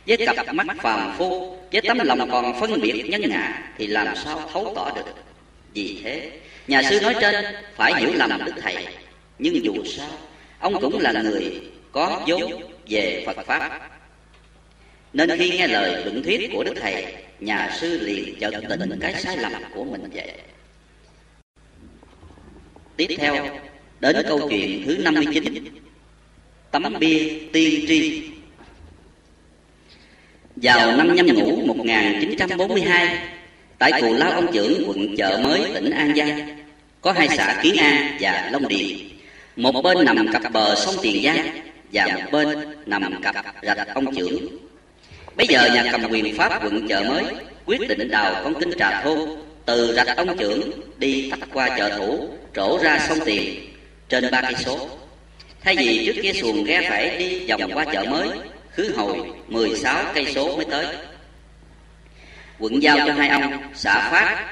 với 0.06 0.26
cặp 0.26 0.54
mắt 0.54 0.66
phàm 0.80 1.14
phu 1.18 1.56
với 1.72 1.82
tấm 1.82 1.98
lòng 1.98 2.30
còn 2.30 2.60
phân 2.60 2.80
biệt 2.80 3.04
nhân 3.08 3.22
ngã 3.28 3.72
thì 3.78 3.86
làm 3.86 4.16
sao 4.16 4.50
thấu 4.52 4.72
tỏ 4.76 4.92
được? 4.96 5.14
vì 5.74 6.00
thế 6.04 6.30
nhà 6.68 6.82
sư 6.90 7.00
nói 7.00 7.14
trên 7.20 7.44
phải 7.76 7.94
hiểu 8.00 8.10
lầm 8.14 8.44
đức 8.44 8.52
thầy. 8.62 8.86
Nhưng 9.38 9.64
dù 9.64 9.84
sao 9.84 10.08
ông 10.58 10.80
cũng 10.80 11.00
là 11.00 11.12
người 11.12 11.62
có 11.92 12.22
vốn 12.26 12.62
về 12.88 13.22
phật 13.26 13.46
pháp. 13.46 13.90
Nên 15.12 15.38
khi 15.38 15.50
nghe 15.50 15.66
lời 15.66 16.04
luận 16.04 16.22
thuyết 16.22 16.50
của 16.54 16.64
đức 16.64 16.74
thầy 16.80 17.14
nhà 17.40 17.76
sư 17.80 17.98
liền 18.00 18.38
chợt 18.40 18.50
tỉnh 18.68 18.98
cái 19.00 19.14
sai 19.22 19.36
lầm 19.36 19.52
của 19.74 19.84
mình 19.84 20.10
vậy. 20.14 20.32
tiếp 22.96 23.16
theo 23.18 23.46
đến 24.00 24.16
câu 24.28 24.48
chuyện 24.50 24.82
thứ 24.86 24.96
59 25.04 25.44
tấm 26.70 26.98
bia 27.00 27.18
tiên 27.52 27.84
tri. 27.88 28.22
Vào 30.56 30.96
năm 30.96 31.14
nhâm 31.14 31.26
ngũ 31.34 31.66
1942 31.66 33.18
tại 33.78 34.02
cù 34.02 34.14
lao 34.14 34.32
ông 34.32 34.52
trưởng 34.52 34.84
quận 34.88 35.16
chợ 35.16 35.40
mới 35.44 35.70
tỉnh 35.74 35.90
an 35.90 36.14
giang, 36.16 36.48
có 37.00 37.12
hai 37.12 37.28
xã 37.28 37.60
kiến 37.62 37.76
an 37.76 38.16
và 38.20 38.48
long 38.52 38.68
điền. 38.68 38.86
Một 39.56 39.82
bên 39.82 40.04
nằm 40.04 40.28
cặp 40.32 40.52
bờ 40.52 40.74
sông 40.74 40.94
tiền 41.02 41.22
giang 41.24 41.46
và 41.92 42.06
một 42.06 42.30
bên 42.32 42.48
nằm 42.86 43.22
cặp 43.22 43.34
rạch 43.62 43.94
ông 43.94 44.14
trưởng 44.14 44.48
bây 45.36 45.46
giờ 45.46 45.68
nhà 45.74 45.84
cầm 45.92 46.10
quyền 46.10 46.36
pháp 46.38 46.64
quận 46.64 46.88
chợ 46.88 47.04
mới 47.08 47.24
quyết 47.66 47.88
định 47.88 48.10
đào 48.10 48.40
con 48.44 48.54
kinh 48.54 48.70
trà 48.78 49.02
thôn 49.02 49.18
từ 49.64 49.92
rạch 49.96 50.16
ông 50.16 50.36
trưởng 50.38 50.70
đi 50.98 51.30
tắt 51.30 51.48
qua 51.52 51.68
chợ 51.78 51.90
thủ, 51.98 52.28
trổ 52.54 52.78
ra 52.82 52.98
sông 53.08 53.18
tiền 53.24 53.54
trên 54.08 54.30
ba 54.30 54.42
cây 54.42 54.54
số. 54.64 54.88
Thay 55.60 55.76
vì 55.76 56.06
trước 56.06 56.20
kia 56.22 56.32
xuồng 56.32 56.64
ghe 56.64 56.90
phải 56.90 57.16
đi 57.18 57.46
vòng 57.46 57.70
qua 57.74 57.84
chợ 57.92 58.04
mới, 58.10 58.28
khứ 58.72 58.94
hồi 58.96 59.18
16 59.48 60.04
cây 60.14 60.32
số 60.34 60.56
mới 60.56 60.66
tới. 60.70 60.86
Quận 62.58 62.82
giao 62.82 62.98
cho 63.06 63.12
hai 63.12 63.28
ông, 63.28 63.62
xã 63.74 64.10
phát, 64.10 64.46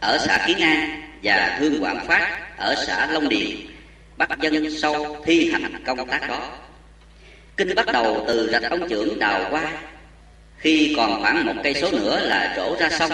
ở 0.00 0.18
xã 0.26 0.44
kiến 0.46 0.58
an, 0.58 1.02
và 1.22 1.56
hương 1.60 1.82
quảng 1.82 2.06
phát, 2.06 2.56
ở 2.56 2.74
xã 2.86 3.06
long 3.12 3.28
điền, 3.28 3.56
bắt 4.16 4.28
dân 4.40 4.70
sâu 4.70 5.16
thi 5.24 5.50
hành 5.52 5.82
công 5.86 6.08
tác 6.08 6.28
đó. 6.28 6.50
Kinh 7.56 7.74
bắt 7.74 7.86
đầu 7.92 8.24
từ 8.28 8.48
rạch 8.52 8.62
ông 8.62 8.88
trưởng 8.88 9.18
đào 9.18 9.46
qua 9.50 9.72
khi 10.58 10.94
còn 10.96 11.22
khoảng 11.22 11.46
một 11.46 11.54
cây 11.62 11.74
số 11.74 11.90
nữa 11.90 12.20
là 12.20 12.52
chỗ 12.56 12.76
ra 12.80 12.88
sông 12.90 13.12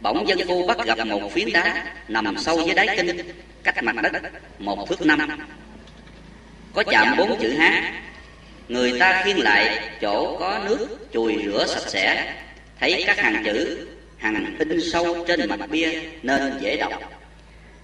bỗng 0.00 0.28
dân 0.28 0.38
phu 0.48 0.66
bắt 0.66 0.78
gặp 0.86 1.06
một 1.06 1.32
phiến 1.32 1.52
đá 1.52 1.84
nằm 2.08 2.38
sâu 2.38 2.62
dưới 2.66 2.74
đáy 2.74 2.96
kinh 2.96 3.16
cách 3.62 3.82
mặt 3.82 3.96
đất 4.02 4.12
một 4.58 4.88
thước 4.88 5.06
năm. 5.06 5.20
có 6.72 6.82
chạm 6.82 7.16
bốn 7.18 7.38
chữ 7.42 7.52
hán. 7.52 7.84
Người 8.68 9.00
ta 9.00 9.22
khiêng 9.24 9.40
lại 9.40 9.88
chỗ 10.00 10.36
có 10.40 10.58
nước 10.64 11.08
chùi 11.12 11.44
rửa 11.44 11.66
sạch 11.66 11.90
sẽ. 11.90 12.34
thấy 12.80 13.04
các 13.06 13.18
hàng 13.18 13.42
chữ 13.44 13.86
hàng 14.16 14.56
in 14.58 14.80
sâu 14.92 15.24
trên 15.28 15.48
mặt 15.48 15.60
bia 15.70 16.00
nên 16.22 16.58
dễ 16.60 16.76
đọc. 16.76 16.92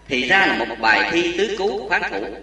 thì 0.08 0.28
ra 0.28 0.46
là 0.46 0.64
một 0.64 0.76
bài 0.80 1.10
thi 1.12 1.38
tứ 1.38 1.54
cứu 1.58 1.88
khoáng 1.88 2.02
thủ. 2.10 2.36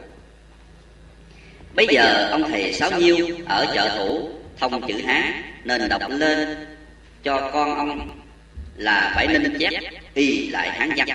bây 1.76 1.88
giờ 1.88 2.30
ông 2.32 2.52
thầy 2.52 2.74
sáu 2.74 2.92
nhiêu 2.92 3.18
ở 3.46 3.66
chợ 3.74 3.98
thủ 3.98 4.30
thông 4.60 4.88
chữ 4.88 5.02
hán 5.06 5.44
nên 5.64 5.90
đọc 5.90 6.02
lên 6.10 6.68
cho 7.24 7.50
con 7.54 7.76
ông 7.76 8.19
là 8.80 9.12
phải 9.16 9.28
nên 9.28 9.58
chép 9.60 9.72
y 10.14 10.50
lại 10.50 10.72
hán 10.72 10.90
văn. 10.98 11.08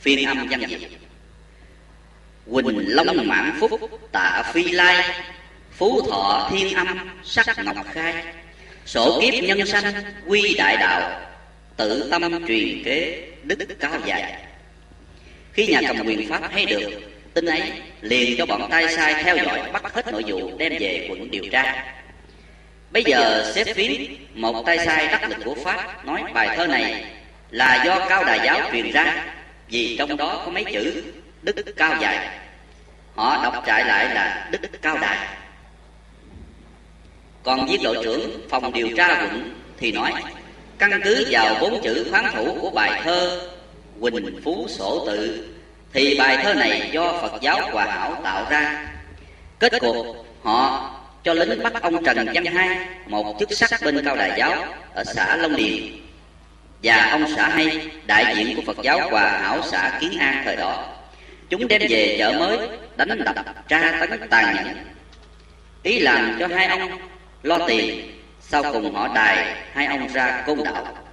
Phiên 0.00 0.28
âm 0.28 0.46
văn 0.50 0.60
dịch 0.68 0.90
quỳnh 2.52 2.94
long 2.94 3.28
mãn 3.28 3.52
phúc, 3.60 3.80
tạ 4.12 4.42
phi 4.52 4.70
lai, 4.70 5.04
phú 5.72 6.02
thọ 6.10 6.50
thiên 6.52 6.74
âm, 6.74 6.98
sắc 7.24 7.64
ngọc 7.64 7.86
khai. 7.94 8.14
Sổ 8.86 9.20
kiếp 9.22 9.44
nhân 9.44 9.66
sanh, 9.66 9.94
quy 10.26 10.54
đại 10.58 10.76
đạo 10.76 11.20
tự 11.76 12.08
tâm 12.10 12.46
truyền 12.46 12.84
kế, 12.84 13.28
đức 13.42 13.58
cao 13.80 14.00
dài. 14.06 14.42
Khi 15.52 15.66
nhà 15.66 15.80
cầm 15.88 16.06
quyền 16.06 16.28
pháp 16.28 16.50
thấy 16.52 16.66
được, 16.66 16.90
tin 17.34 17.46
ấy 17.46 17.72
liền 18.00 18.38
cho 18.38 18.46
bọn 18.46 18.70
tay 18.70 18.96
sai 18.96 19.22
theo 19.24 19.36
dõi 19.36 19.72
bắt 19.72 19.94
hết 19.94 20.12
nội 20.12 20.24
vụ 20.26 20.58
đem 20.58 20.72
về 20.80 21.06
quận 21.10 21.30
điều 21.30 21.44
tra 21.52 21.94
bây 22.94 23.04
giờ 23.04 23.52
xếp 23.54 23.74
phiến 23.74 24.16
một 24.34 24.66
tay 24.66 24.78
sai 24.78 25.08
đắc 25.08 25.28
lực 25.28 25.38
của 25.44 25.54
pháp 25.64 26.06
nói 26.06 26.22
bài 26.34 26.56
thơ 26.56 26.66
này 26.66 27.04
là 27.50 27.84
do 27.86 28.06
cao 28.08 28.24
đà 28.24 28.44
giáo 28.44 28.60
truyền 28.72 28.92
ra 28.92 29.24
vì 29.68 29.96
trong 29.98 30.16
đó 30.16 30.42
có 30.44 30.52
mấy 30.52 30.64
chữ 30.64 31.04
đức 31.42 31.76
cao 31.76 32.02
dài. 32.02 32.40
Họ 33.14 33.44
đọc 33.44 33.64
trại 33.66 33.84
lại 33.84 34.14
là 34.14 34.48
đức 34.52 34.58
cao 34.82 34.98
đài. 34.98 35.28
Còn 37.42 37.66
viên 37.66 37.82
đội 37.82 38.04
trưởng 38.04 38.48
phòng 38.48 38.72
điều 38.72 38.88
tra 38.96 39.08
quận 39.08 39.54
thì 39.78 39.92
nói 39.92 40.12
căn 40.78 41.00
cứ 41.04 41.26
vào 41.30 41.56
bốn 41.60 41.82
chữ 41.82 42.06
khoáng 42.10 42.32
thủ 42.36 42.58
của 42.60 42.70
bài 42.70 43.00
thơ 43.04 43.50
quỳnh 44.00 44.40
phú 44.44 44.66
sổ 44.68 45.04
tự 45.06 45.48
thì 45.92 46.16
bài 46.18 46.38
thơ 46.42 46.54
này 46.54 46.90
do 46.92 47.12
phật 47.22 47.40
giáo 47.40 47.70
hòa 47.72 47.84
hảo 47.84 48.20
tạo 48.24 48.46
ra. 48.50 48.88
Kết 49.58 49.72
cuộc 49.80 50.26
họ 50.42 50.90
cho 51.24 51.34
lính 51.34 51.62
bắt 51.62 51.72
ông 51.82 52.04
trần 52.04 52.26
văn 52.34 52.44
hai, 52.44 52.78
một 53.06 53.36
chức 53.38 53.52
sắc 53.52 53.70
bên 53.84 54.04
cao 54.04 54.16
đài 54.16 54.32
giáo, 54.38 54.66
ở 54.94 55.04
xã 55.04 55.36
long 55.36 55.56
điền. 55.56 55.82
Và 56.82 57.10
ông 57.10 57.24
xã 57.36 57.48
hay, 57.48 57.90
đại 58.06 58.34
diện 58.36 58.56
của 58.56 58.62
phật 58.66 58.76
giáo 58.82 59.10
hòa 59.10 59.38
hảo 59.42 59.60
xã 59.70 59.98
kiến 60.00 60.18
an 60.18 60.42
thời 60.44 60.56
đó. 60.56 60.96
Chúng 61.48 61.68
đem 61.68 61.82
về 61.88 62.16
chợ 62.18 62.32
mới, 62.38 62.58
đánh 62.96 63.24
đập, 63.24 63.68
tra 63.68 63.96
tấn 64.00 64.28
tàn 64.30 64.54
nhẫn. 64.54 64.76
Ý 65.82 65.98
làm 65.98 66.36
cho 66.40 66.46
hai 66.46 66.66
ông 66.66 66.98
lo 67.42 67.58
tiền, 67.68 68.10
sau 68.40 68.62
cùng 68.72 68.94
họ 68.94 69.14
đài 69.14 69.56
hai 69.72 69.86
ông 69.86 70.08
ra 70.12 70.42
côn 70.46 70.64
đạo 70.64 71.04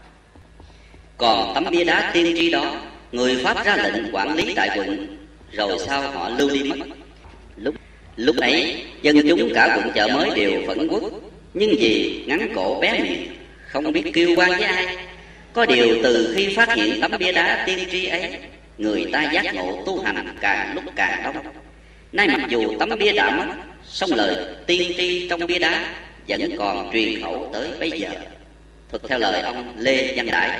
còn 1.21 1.51
tấm 1.53 1.65
bia 1.69 1.83
đá 1.83 2.11
tiên 2.13 2.35
tri 2.37 2.51
đó, 2.51 2.75
người 3.11 3.41
pháp 3.43 3.65
ra 3.65 3.75
lệnh 3.75 4.15
quản 4.15 4.35
lý 4.35 4.53
tại 4.55 4.69
quận, 4.75 5.17
rồi 5.51 5.77
sau 5.87 6.01
họ 6.01 6.29
lưu 6.29 6.49
đi 6.49 6.63
mất. 6.63 6.75
Lúc 7.55 7.75
lúc 8.15 8.35
ấy 8.37 8.83
dân 9.01 9.21
chúng 9.29 9.53
cả 9.53 9.77
quận 9.77 9.91
chợ 9.95 10.07
mới 10.07 10.29
đều 10.35 10.51
phẫn 10.67 10.87
quốc. 10.87 11.03
Nhưng 11.53 11.75
vì 11.79 12.23
ngắn 12.27 12.51
cổ 12.55 12.79
bé 12.81 12.99
miệng, 12.99 13.27
không 13.67 13.91
biết 13.91 14.11
kêu 14.13 14.29
quan 14.35 14.49
với 14.49 14.63
ai. 14.63 14.97
Có 15.53 15.65
điều 15.65 15.97
từ 16.03 16.33
khi 16.35 16.55
phát 16.55 16.75
hiện 16.75 17.01
tấm 17.01 17.11
bia 17.19 17.31
đá 17.31 17.63
tiên 17.65 17.79
tri 17.91 18.05
ấy, 18.05 18.37
người 18.77 19.05
ta 19.11 19.31
giác 19.31 19.55
ngộ 19.55 19.83
tu 19.85 20.01
hành 20.01 20.35
càng 20.41 20.75
lúc 20.75 20.83
càng 20.95 21.23
đông. 21.23 21.45
Nay 22.11 22.27
mặc 22.27 22.41
dù 22.49 22.73
tấm 22.79 22.89
bia 22.99 23.11
đã 23.11 23.35
mất, 23.35 23.53
song 23.85 24.09
lời 24.13 24.35
tiên 24.67 24.91
tri 24.97 25.29
trong 25.29 25.47
bia 25.47 25.59
đá 25.59 25.85
vẫn 26.27 26.57
còn 26.57 26.89
truyền 26.93 27.21
khẩu 27.21 27.49
tới 27.53 27.67
bây 27.79 27.91
giờ. 27.91 28.09
Thực 28.91 29.09
theo 29.09 29.19
lời 29.19 29.41
ông 29.41 29.73
lê 29.77 30.13
văn 30.15 30.25
đại 30.31 30.59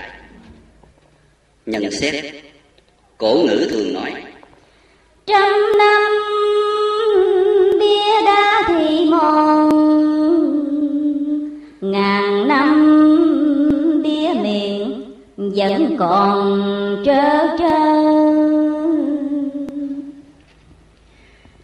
nhận 1.66 1.92
xét, 1.92 2.26
cổ 3.18 3.44
ngữ 3.48 3.68
thường 3.72 3.94
nói, 3.94 4.12
trăm 5.26 5.52
năm 5.78 6.02
bia 7.82 8.26
đá 8.26 8.64
thì 8.68 9.06
mòn. 9.06 9.70
Ngàn 11.82 12.48
năm 12.48 14.04
bia 14.04 14.42
miệng 14.42 15.14
vẫn 15.38 15.96
còn 16.00 16.64
trơ 17.06 17.58
trơ. 17.60 17.80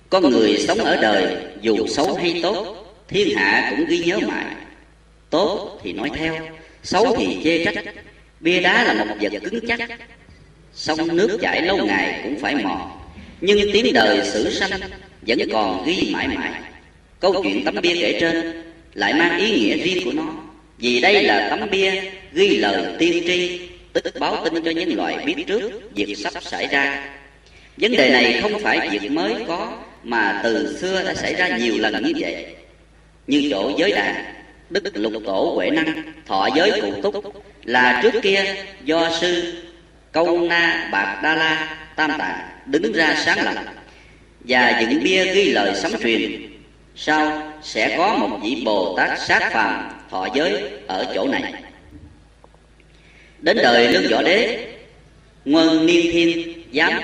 Con 0.09 0.31
người 0.31 0.57
sống 0.67 0.77
ở 0.79 0.95
đời 1.01 1.37
dù 1.61 1.87
xấu 1.87 2.15
hay 2.15 2.39
tốt, 2.43 2.75
thiên 3.07 3.37
hạ 3.37 3.67
cũng 3.71 3.85
ghi 3.85 3.99
nhớ 3.99 4.19
mãi. 4.27 4.45
Tốt 5.29 5.79
thì 5.83 5.93
nói 5.93 6.09
theo, 6.15 6.35
xấu 6.83 7.15
thì 7.17 7.37
chê 7.43 7.65
trách. 7.65 7.85
Bia 8.39 8.59
đá 8.59 8.83
là 8.83 9.05
một 9.05 9.15
vật 9.21 9.33
cứng 9.43 9.67
chắc. 9.67 9.79
Sông 10.73 11.15
nước 11.15 11.37
chảy 11.41 11.61
lâu 11.61 11.77
ngày 11.77 12.21
cũng 12.23 12.39
phải 12.39 12.55
mòn. 12.55 12.91
Nhưng 13.41 13.59
tiếng 13.73 13.93
đời 13.93 14.21
sử 14.23 14.49
sanh 14.49 14.79
vẫn 15.27 15.39
còn 15.51 15.85
ghi 15.85 16.09
mãi 16.13 16.27
mãi. 16.27 16.51
Câu 17.19 17.43
chuyện 17.43 17.65
tấm 17.65 17.75
bia 17.81 17.95
kể 18.01 18.17
trên 18.19 18.63
lại 18.93 19.13
mang 19.13 19.39
ý 19.39 19.51
nghĩa 19.51 19.77
riêng 19.83 20.05
của 20.05 20.11
nó, 20.11 20.33
vì 20.77 21.01
đây 21.01 21.23
là 21.23 21.47
tấm 21.49 21.69
bia 21.69 22.01
ghi 22.33 22.57
lời 22.57 22.95
tiên 22.99 23.23
tri, 23.27 23.59
tức 23.93 24.03
báo 24.19 24.45
tin 24.45 24.63
cho 24.63 24.71
nhân 24.71 24.95
loại 24.95 25.25
biết 25.25 25.35
trước 25.47 25.71
việc 25.95 26.17
sắp 26.17 26.43
xảy 26.43 26.67
ra. 26.67 27.09
Vấn 27.77 27.91
đề 27.91 28.09
này 28.09 28.39
không 28.41 28.59
phải 28.59 28.89
việc 28.89 29.11
mới 29.11 29.33
có 29.47 29.77
mà 30.03 30.41
từ 30.43 30.77
xưa 30.81 31.03
đã 31.03 31.13
xảy 31.13 31.33
ra 31.33 31.57
nhiều 31.57 31.77
lần 31.77 32.03
như 32.03 32.13
vậy. 32.19 32.45
Như 33.27 33.47
chỗ 33.51 33.71
giới 33.77 33.91
đàn, 33.91 34.25
Đức 34.69 34.83
Lục 34.93 35.13
Tổ 35.25 35.51
Huệ 35.55 35.69
Năng, 35.69 36.13
thọ 36.25 36.49
giới 36.55 36.81
cụ 36.81 37.01
túc 37.01 37.33
là 37.63 37.99
trước 38.03 38.21
kia 38.21 38.55
do 38.85 39.17
sư 39.21 39.53
Câu 40.11 40.39
Na 40.39 40.89
Bạc 40.91 41.19
Đa 41.23 41.35
La 41.35 41.77
Tam 41.95 42.11
Tạng 42.17 42.47
đứng 42.65 42.93
ra 42.93 43.23
sáng 43.25 43.45
lập 43.45 43.63
và 44.47 44.81
những 44.81 45.03
bia 45.03 45.33
ghi 45.33 45.51
lời 45.51 45.75
sấm 45.75 45.91
truyền, 46.03 46.41
sau 46.95 47.53
sẽ 47.63 47.97
có 47.97 48.15
một 48.17 48.39
vị 48.43 48.61
bồ 48.65 48.97
tát 48.97 49.19
sát 49.27 49.51
phàm 49.53 49.89
thọ 50.09 50.27
giới 50.35 50.63
ở 50.87 51.05
chỗ 51.15 51.27
này. 51.27 51.53
Đến 53.39 53.57
đời 53.57 53.87
lương 53.87 54.11
võ 54.11 54.21
đế 54.21 54.67
nguyên 55.45 55.85
niên 55.85 56.11
thiên 56.11 56.63
giám 56.73 57.01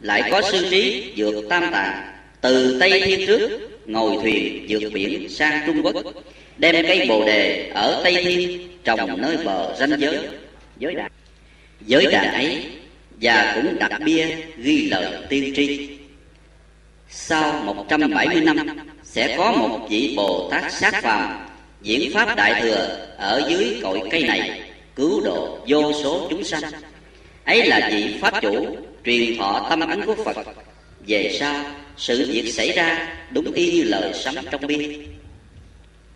lại 0.00 0.30
có 0.30 0.42
sư 0.42 0.66
trí 0.70 1.12
vượt 1.16 1.44
tam 1.48 1.72
tạng, 1.72 2.12
từ 2.40 2.80
tây 2.80 3.02
thiên 3.04 3.26
trước 3.26 3.50
ngồi 3.86 4.16
thuyền 4.22 4.66
vượt 4.68 4.92
biển 4.92 5.28
sang 5.28 5.62
trung 5.66 5.82
quốc, 5.82 5.96
đem 6.58 6.86
cây 6.86 7.06
bồ 7.08 7.24
đề 7.26 7.70
ở 7.74 8.00
tây 8.04 8.24
thiên 8.24 8.68
trồng 8.84 9.20
nơi 9.20 9.36
bờ 9.44 9.76
ranh 9.78 10.00
giới. 10.00 10.18
Giới 10.78 10.94
đàn 10.94 11.10
giới 11.86 12.06
đàn 12.06 12.32
ấy 12.32 12.66
và 13.20 13.52
cũng 13.54 13.78
đặt 13.78 14.00
bia 14.04 14.26
ghi 14.58 14.88
lời 14.88 15.12
tiên 15.28 15.52
tri 15.56 15.99
sau 17.10 17.52
170 17.52 18.40
năm, 18.40 18.56
sẽ 19.04 19.36
có 19.38 19.52
một 19.52 19.86
vị 19.90 20.14
Bồ 20.16 20.48
Tát 20.50 20.72
sát 20.72 21.02
phàm 21.02 21.46
diễn 21.82 22.12
pháp 22.14 22.36
đại 22.36 22.62
thừa 22.62 23.06
ở 23.18 23.42
dưới 23.48 23.80
cội 23.82 24.00
cây 24.10 24.22
này 24.22 24.62
cứu 24.96 25.20
độ 25.20 25.58
vô 25.68 25.92
số 26.02 26.26
chúng 26.30 26.44
sanh. 26.44 26.62
Ấy 27.44 27.66
là 27.66 27.88
vị 27.92 28.18
pháp 28.20 28.34
chủ 28.42 28.76
truyền 29.04 29.38
thọ 29.38 29.66
tâm 29.70 29.80
ấn 29.80 30.06
của 30.06 30.14
Phật. 30.24 30.36
Về 31.06 31.36
sau, 31.40 31.64
sự 31.96 32.30
việc 32.32 32.52
xảy 32.52 32.72
ra 32.72 33.16
đúng 33.30 33.52
y 33.52 33.72
như 33.72 33.82
lời 33.82 34.12
sấm 34.14 34.34
trong 34.50 34.66
biên 34.66 35.06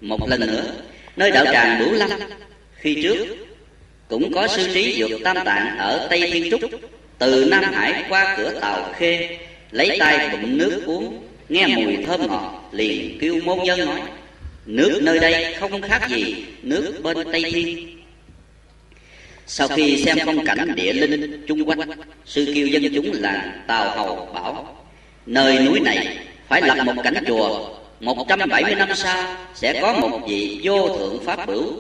một 0.01 0.29
lần 0.29 0.41
nữa, 0.41 0.73
nơi 1.17 1.31
đạo 1.31 1.45
tràng 1.53 1.79
Bửu 1.79 1.93
Lâm, 1.93 2.11
khi 2.77 3.03
trước 3.03 3.37
cũng 4.09 4.33
có 4.35 4.49
sư 4.49 4.71
trí 4.75 4.99
dược 4.99 5.21
tam 5.25 5.37
tạng 5.45 5.79
ở 5.79 6.07
tây 6.11 6.31
thiên 6.33 6.51
trúc, 6.51 6.71
từ 7.19 7.45
nam 7.51 7.65
hải 7.65 8.05
qua 8.09 8.35
cửa 8.37 8.61
tàu 8.61 8.93
khê 8.97 9.39
lấy 9.75 9.97
tay 10.01 10.29
bụng 10.33 10.59
nước 10.59 10.83
uống, 10.87 11.29
nghe 11.49 11.67
mùi 11.67 11.97
thơm 12.07 12.27
ngọt, 12.27 12.69
liền 12.73 13.19
kêu 13.21 13.41
môn 13.45 13.59
nhân 13.65 13.87
nói, 13.87 14.01
nước 14.67 14.99
nơi 15.03 15.19
đây 15.19 15.55
không 15.55 15.83
khác 15.83 16.09
gì 16.09 16.45
nước 16.63 17.01
bên 17.03 17.17
tây 17.33 17.45
thiên. 17.53 17.99
Sau 19.47 19.69
khi 19.69 20.05
xem 20.05 20.19
phong 20.27 20.45
cảnh 20.45 20.75
địa 20.77 20.93
linh 20.93 21.45
chung 21.47 21.65
quanh, 21.65 21.79
sư 22.27 22.53
kêu 22.55 22.67
dân 22.67 22.95
chúng 22.95 23.13
là 23.13 23.63
tào 23.67 23.91
hầu 23.91 24.29
bảo, 24.35 24.77
nơi 25.27 25.59
núi 25.59 25.81
này 25.81 26.19
phải 26.49 26.63
lập 26.63 26.85
một 26.85 26.95
cảnh 27.05 27.25
chùa 27.27 27.69
170 28.01 28.75
năm 28.75 28.89
sau 28.95 29.37
sẽ 29.55 29.81
có 29.83 29.93
một 29.93 30.21
vị 30.29 30.61
vô 30.63 30.89
thượng 30.89 31.25
pháp 31.25 31.47
bửu. 31.47 31.73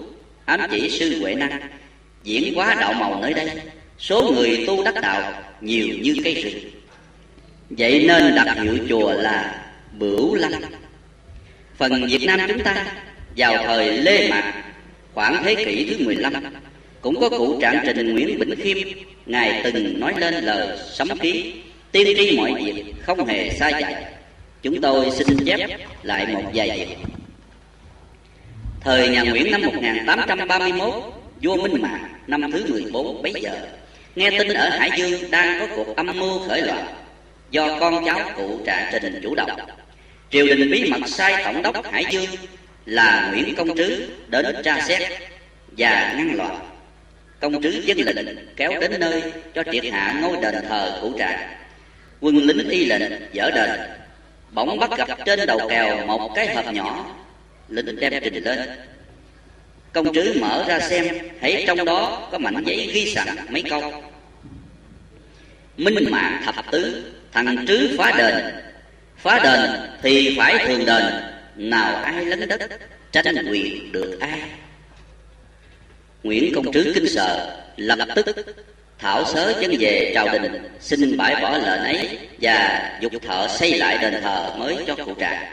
Ám 0.44 0.60
chỉ 0.70 0.90
sư 0.90 1.20
huệ 1.20 1.34
năng, 1.34 1.60
diễn 2.24 2.54
hóa 2.54 2.76
đạo 2.80 2.92
màu 2.92 3.20
nơi 3.22 3.34
đây, 3.34 3.50
số 3.98 4.32
người 4.34 4.64
tu 4.66 4.84
đắc 4.84 4.94
đạo 5.02 5.32
nhiều 5.60 5.88
như 6.02 6.14
cây 6.24 6.34
rừng 6.34 6.73
vậy 7.70 8.04
nên 8.08 8.34
đặt 8.34 8.56
hiệu 8.62 8.78
chùa 8.88 9.12
là 9.12 9.64
bửu 9.92 10.34
lâm 10.34 10.52
phần 11.76 12.06
việt 12.06 12.26
nam 12.26 12.40
chúng 12.48 12.62
ta 12.62 12.86
vào 13.36 13.64
thời 13.66 13.98
lê 13.98 14.30
mạc, 14.30 14.64
khoảng 15.14 15.42
thế 15.44 15.54
kỷ 15.54 15.86
thứ 15.90 16.04
15 16.04 16.32
cũng 17.00 17.20
có 17.20 17.28
cụ 17.28 17.58
trạng 17.60 17.84
trình 17.86 18.14
nguyễn 18.14 18.38
bỉnh 18.38 18.54
khiêm, 18.60 18.76
ngài 19.26 19.60
từng 19.64 20.00
nói 20.00 20.14
lên 20.18 20.34
lời 20.34 20.78
sấm 20.92 21.08
ký, 21.18 21.52
tiên 21.92 22.16
tri 22.16 22.36
mọi 22.36 22.54
việc 22.54 22.84
không 23.02 23.26
hề 23.26 23.50
sai 23.50 23.72
dạy 23.80 24.04
chúng 24.62 24.80
tôi 24.80 25.10
xin 25.10 25.44
chép 25.46 25.70
lại 26.02 26.26
một 26.26 26.42
vài 26.54 26.70
việc. 26.78 26.96
Thời 28.80 29.08
nhà 29.08 29.22
nguyễn 29.22 29.50
năm 29.50 29.62
1831 29.62 30.94
vua 31.42 31.56
minh 31.56 31.82
mạng, 31.82 32.14
năm 32.26 32.52
thứ 32.52 32.64
14 32.68 33.22
bấy 33.22 33.32
giờ, 33.42 33.66
nghe 34.16 34.30
tin 34.38 34.48
ở 34.48 34.68
hải 34.68 34.90
dương 34.96 35.30
đang 35.30 35.60
có 35.60 35.76
cuộc 35.76 35.96
âm 35.96 36.06
mưu 36.18 36.48
khởi 36.48 36.62
loạn 36.62 37.03
do 37.54 37.76
con 37.80 38.04
cháu 38.04 38.20
cụ 38.36 38.60
trạ 38.66 38.90
trình 39.02 39.20
chủ 39.22 39.34
động 39.34 39.50
triều 40.30 40.46
đình 40.46 40.70
bí 40.70 40.90
mật 40.90 41.08
sai 41.08 41.44
tổng 41.44 41.62
đốc 41.62 41.92
hải 41.92 42.04
dương 42.10 42.26
là 42.86 43.30
nguyễn 43.32 43.54
công 43.54 43.76
trứ 43.76 44.08
đến 44.28 44.46
tra 44.64 44.80
xét 44.88 45.02
và 45.78 46.14
ngăn 46.16 46.34
loạn. 46.36 46.58
Công 47.40 47.62
trứ 47.62 47.82
dân 47.84 47.98
lệnh 47.98 48.26
kéo 48.56 48.72
đến 48.80 49.00
nơi 49.00 49.22
cho 49.54 49.62
triệt 49.72 49.84
hạ 49.92 50.18
ngôi 50.22 50.36
đền 50.42 50.54
thờ 50.68 50.98
cụ 51.02 51.12
Trạ. 51.18 51.56
quân 52.20 52.36
lính 52.36 52.68
y 52.68 52.84
lệnh 52.84 53.12
dở 53.32 53.50
đền, 53.54 53.80
bỗng 54.52 54.78
bắt 54.78 54.90
gặp 54.96 55.18
trên 55.26 55.46
đầu 55.46 55.60
kèo 55.68 56.06
một 56.06 56.32
cái 56.34 56.54
hộp 56.54 56.72
nhỏ, 56.72 57.16
lính 57.68 58.00
đem 58.00 58.12
trình 58.22 58.44
lên. 58.44 58.58
Công 59.92 60.14
trứ 60.14 60.34
mở 60.40 60.64
ra 60.68 60.80
xem, 60.80 61.18
thấy 61.40 61.64
trong 61.66 61.84
đó 61.84 62.28
có 62.32 62.38
mảnh 62.38 62.62
giấy 62.66 62.90
ghi 62.94 63.14
sẵn 63.14 63.28
mấy 63.48 63.62
câu. 63.62 63.92
Minh 65.76 66.10
mạng 66.10 66.42
thập 66.44 66.70
tứ 66.72 67.12
thằng 67.34 67.64
trứ 67.68 67.94
phá 67.98 68.12
đền. 68.18 68.34
Phá 69.16 69.40
đền 69.44 69.70
thì 70.02 70.34
phải 70.38 70.68
thường 70.68 70.86
đền. 70.86 71.02
Nào 71.56 71.96
ai 71.96 72.24
lấn 72.24 72.48
đất 72.48 72.60
tranh 73.12 73.46
quyền 73.50 73.92
được 73.92 74.18
ai. 74.20 74.40
Nguyễn 76.22 76.52
công 76.54 76.72
trứ 76.72 76.92
kinh 76.94 77.08
sợ 77.08 77.56
lập 77.76 77.98
tức 78.14 78.26
thảo 78.98 79.24
sớ 79.24 79.54
chân 79.60 79.70
về 79.78 80.14
triều 80.14 80.28
đình, 80.32 80.52
xin 80.80 81.16
bãi 81.16 81.42
bỏ 81.42 81.58
lệnh 81.58 81.80
ấy 81.80 82.18
và 82.40 82.90
dục 83.00 83.12
thợ 83.22 83.48
xây 83.58 83.78
lại 83.78 83.98
đền 84.02 84.22
thờ 84.22 84.54
mới 84.58 84.76
cho 84.86 84.96
cụ 85.04 85.14
trạng 85.14 85.46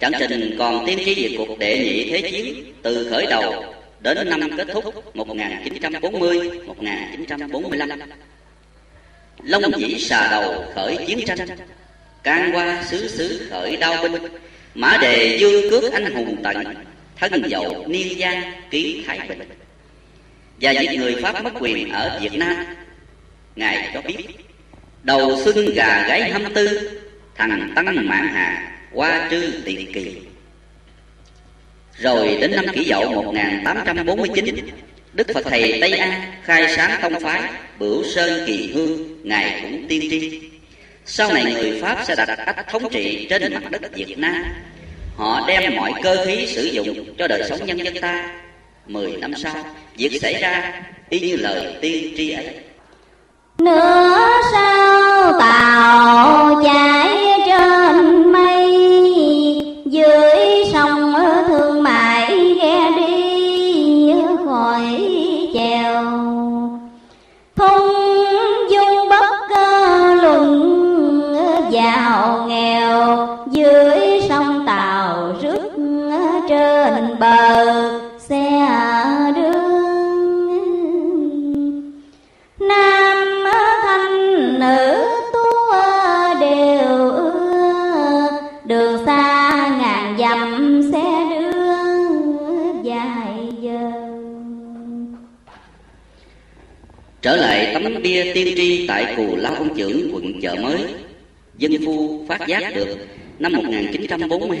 Trạng 0.00 0.12
trình 0.18 0.56
còn 0.58 0.86
tiến 0.86 0.98
chí 1.04 1.14
về 1.14 1.34
cuộc 1.38 1.58
đệ 1.58 1.78
nhị 1.78 2.10
thế 2.10 2.30
chiến 2.30 2.74
từ 2.82 3.10
khởi 3.10 3.26
đầu 3.26 3.74
đến 4.00 4.30
năm 4.30 4.50
kết 4.56 4.66
thúc 4.72 5.14
1940-1945. 5.14 7.98
Long 9.42 9.80
dĩ 9.80 9.98
xà 9.98 10.28
đầu 10.30 10.72
khởi 10.74 10.96
chiến 11.06 11.20
tranh, 11.26 11.48
can 12.22 12.50
qua 12.54 12.84
xứ 12.90 13.08
xứ 13.08 13.48
khởi 13.50 13.76
đao 13.76 14.02
binh, 14.02 14.22
mã 14.74 14.98
đề 15.02 15.38
dương 15.40 15.70
cước 15.70 15.92
anh 15.92 16.14
hùng 16.14 16.36
tận, 16.44 16.64
thân 17.16 17.42
dậu 17.50 17.84
niên 17.88 18.18
giang 18.18 18.52
ký 18.70 19.04
thái 19.06 19.28
bình. 19.28 19.40
Và 20.60 20.72
những 20.72 20.96
người 20.96 21.22
Pháp 21.22 21.44
mất 21.44 21.52
quyền 21.60 21.90
ở 21.90 22.18
Việt 22.22 22.38
Nam, 22.38 22.56
Ngài 23.56 23.90
cho 23.94 24.02
biết, 24.02 24.16
đầu 25.02 25.42
xuân 25.44 25.74
gà 25.74 26.08
gáy 26.08 26.30
hâm 26.30 26.54
tư, 26.54 26.90
thằng 27.34 27.72
tăng 27.76 28.08
mãn 28.08 28.28
hà, 28.28 28.78
qua 28.92 29.28
trư 29.30 29.62
tiền 29.64 29.92
kỳ. 29.92 30.16
Rồi 31.98 32.38
đến 32.40 32.50
năm 32.56 32.66
kỷ 32.74 32.84
dậu 32.84 33.22
1849 33.22 34.56
Đức 35.12 35.26
Phật 35.34 35.44
Thầy 35.44 35.78
Tây 35.80 35.92
An 35.92 36.20
khai 36.44 36.68
sáng 36.76 36.98
tông 37.02 37.20
phái 37.20 37.42
Bửu 37.78 38.04
Sơn 38.04 38.44
Kỳ 38.46 38.72
Hương 38.74 39.22
Ngài 39.28 39.60
cũng 39.62 39.86
tiên 39.88 40.00
tri. 40.10 40.40
Sau 41.06 41.32
này 41.32 41.44
người 41.44 41.80
Pháp 41.82 41.98
sẽ 42.08 42.14
đặt 42.14 42.28
ách 42.38 42.68
thống 42.68 42.88
trị 42.90 43.26
trên 43.30 43.54
mặt 43.54 43.70
đất 43.70 43.94
Việt 43.94 44.18
Nam. 44.18 44.44
Họ 45.16 45.44
đem 45.48 45.76
mọi 45.76 45.92
cơ 46.02 46.24
khí 46.26 46.46
sử 46.46 46.64
dụng 46.64 47.14
cho 47.18 47.28
đời 47.28 47.42
sống 47.48 47.66
nhân 47.66 47.84
dân 47.84 47.94
ta. 48.00 48.30
Mười 48.86 49.12
năm 49.16 49.32
sau, 49.36 49.54
việc 49.96 50.18
xảy 50.22 50.34
ra 50.40 50.72
y 51.10 51.20
như 51.20 51.36
lời 51.36 51.74
tiên 51.80 52.14
tri 52.16 52.30
ấy. 52.30 52.46
Nửa 53.58 54.26
sao 54.52 55.38
tàu 55.40 56.62
chạy 56.64 57.27
bờ 77.18 78.00
xe 78.18 78.50
đường. 79.36 79.68
Nam 82.58 83.44
thanh 83.82 84.58
nữ 84.60 85.04
tú 85.32 85.48
đều 86.40 87.10
ưa 87.10 88.28
Đường 88.64 89.06
xa 89.06 89.68
ngàn 89.80 90.16
dặm 90.18 90.82
xe 90.92 91.26
đưa 91.30 92.82
dài 92.82 93.48
giờ. 93.60 93.90
Trở 97.22 97.36
lại 97.36 97.70
tấm 97.74 98.02
bia 98.02 98.32
tiên 98.34 98.54
tri 98.56 98.86
tại 98.86 99.14
Cù 99.16 99.36
Lao 99.36 99.54
Ông 99.54 99.76
Trưởng, 99.76 100.14
quận 100.14 100.40
Chợ 100.42 100.56
Mới. 100.62 100.94
Dân 101.58 101.72
phu 101.86 102.26
phát 102.28 102.46
giác 102.46 102.74
được 102.74 102.96
năm 103.38 103.52
1942 103.52 104.58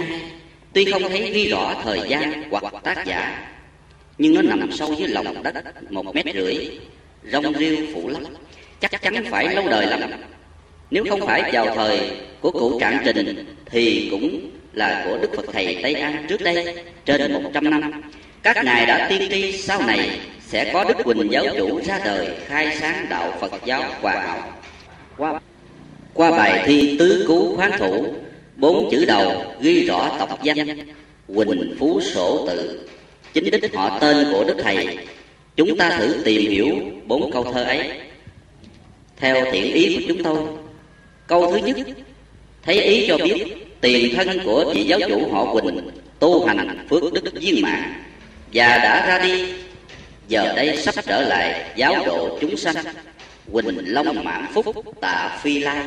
tuy 0.72 0.84
không 0.92 1.02
thấy 1.08 1.30
ghi 1.30 1.48
rõ 1.48 1.74
thời 1.84 2.00
gian 2.08 2.50
hoặc 2.50 2.64
tác 2.82 3.06
giả 3.06 3.48
nhưng 4.18 4.34
nó 4.34 4.42
nằm 4.42 4.72
sâu 4.72 4.94
dưới 4.98 5.08
lòng 5.08 5.42
đất 5.42 5.54
một 5.90 6.14
mét 6.14 6.26
rưỡi 6.34 6.68
rong 7.32 7.54
rêu 7.58 7.76
phủ 7.94 8.08
lấp. 8.08 8.22
Chắc 8.80 9.02
chắn 9.02 9.24
phải 9.30 9.54
lâu 9.54 9.68
đời 9.68 9.86
lắm. 9.86 10.00
Nếu 10.90 11.04
không 11.10 11.26
phải 11.26 11.50
vào 11.52 11.74
thời 11.74 12.10
của 12.40 12.50
cụ 12.50 12.80
trạng 12.80 13.02
trình 13.04 13.56
thì 13.66 14.08
cũng 14.10 14.50
là 14.72 15.04
của 15.08 15.18
đức 15.22 15.30
phật 15.36 15.46
thầy 15.52 15.78
tây 15.82 15.94
an 15.94 16.26
trước 16.28 16.40
đây 16.40 16.84
trên 17.04 17.32
một 17.32 17.50
trăm 17.54 17.70
năm. 17.70 18.02
Các 18.42 18.64
ngài 18.64 18.86
đã 18.86 19.06
tiên 19.08 19.28
tri 19.30 19.52
sau 19.52 19.82
này 19.82 20.20
sẽ 20.46 20.70
có 20.72 20.84
đức 20.84 21.04
quỳnh 21.04 21.32
giáo 21.32 21.44
chủ 21.58 21.80
ra 21.84 22.00
đời 22.04 22.28
khai 22.46 22.76
sáng 22.80 23.06
đạo 23.10 23.36
phật 23.40 23.52
giáo 23.64 23.84
hòa 24.00 24.12
hảo. 24.12 24.52
Qua, 25.16 25.40
qua 26.14 26.30
bài 26.30 26.62
thi 26.66 26.96
tứ 26.98 27.24
cứu 27.28 27.56
khoáng 27.56 27.78
thủ 27.78 28.14
bốn 28.58 28.90
chữ 28.90 29.04
đầu 29.04 29.42
ghi 29.60 29.84
rõ 29.84 30.16
tộc 30.18 30.42
danh, 30.42 30.78
quỳnh 31.34 31.76
phú 31.78 32.00
sổ 32.00 32.46
tự. 32.46 32.88
Chính 33.32 33.50
đích 33.50 33.74
họ 33.74 33.98
tên 33.98 34.26
của 34.32 34.44
đức 34.44 34.56
thầy. 34.62 34.98
Chúng 35.56 35.76
ta 35.76 35.90
thử 35.98 36.22
tìm 36.24 36.50
hiểu 36.50 36.66
bốn 37.06 37.32
câu 37.32 37.44
thơ 37.52 37.64
ấy. 37.64 37.90
Theo 39.16 39.44
thiện 39.52 39.72
ý 39.72 39.96
của 39.96 40.02
chúng 40.08 40.22
tôi, 40.22 40.38
câu 41.26 41.52
thứ 41.52 41.58
nhất, 41.58 41.76
thấy 42.62 42.80
ý 42.80 43.08
cho 43.08 43.18
biết 43.18 43.44
tiền 43.80 44.14
thân 44.16 44.40
của 44.44 44.72
vị 44.74 44.84
giáo 44.84 45.00
chủ 45.08 45.28
họ 45.32 45.52
quỳnh 45.52 45.90
tu 46.18 46.46
hành 46.46 46.86
phước 46.90 47.12
đức 47.12 47.32
viên 47.34 47.62
mạng 47.62 47.92
và 48.52 48.66
đã 48.66 49.06
ra 49.06 49.24
đi, 49.24 49.52
giờ 50.28 50.52
đây 50.56 50.76
sắp 50.76 50.94
trở 51.06 51.20
lại 51.20 51.70
giáo 51.76 52.04
độ 52.06 52.38
chúng 52.40 52.56
sanh. 52.56 52.84
Quỳnh 53.52 53.92
long 53.92 54.24
mãn 54.24 54.46
phúc 54.54 54.66
tạ 55.00 55.38
phi 55.42 55.58
lai. 55.58 55.84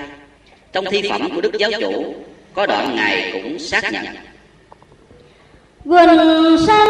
Trong 0.73 0.85
thi 0.91 1.01
phẩm 1.09 1.29
của 1.35 1.41
đức 1.41 1.51
giáo 1.59 1.71
chủ 1.81 2.15
có 2.53 2.65
đoạn 2.65 2.95
ngài 2.95 3.29
cũng 3.33 3.59
xác 3.59 3.91
nhận. 3.91 4.05
Quỳnh 5.83 6.57
sanh 6.67 6.89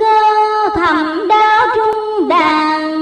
cơ 0.00 0.68
thầm 0.76 1.28
đao 1.28 1.66
trung 1.74 2.28
đàn. 2.28 2.98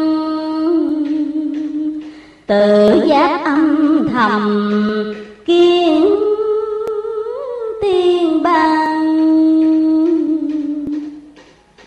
Tự 2.46 3.02
giác 3.06 3.40
âm 3.44 4.08
thầm 4.12 5.14
kiến 5.46 6.14
tiên 7.82 8.42
ban 8.42 9.06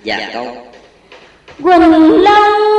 và 0.05 0.29
câu. 0.33 0.47
Quỳnh 1.63 2.21
long 2.23 2.78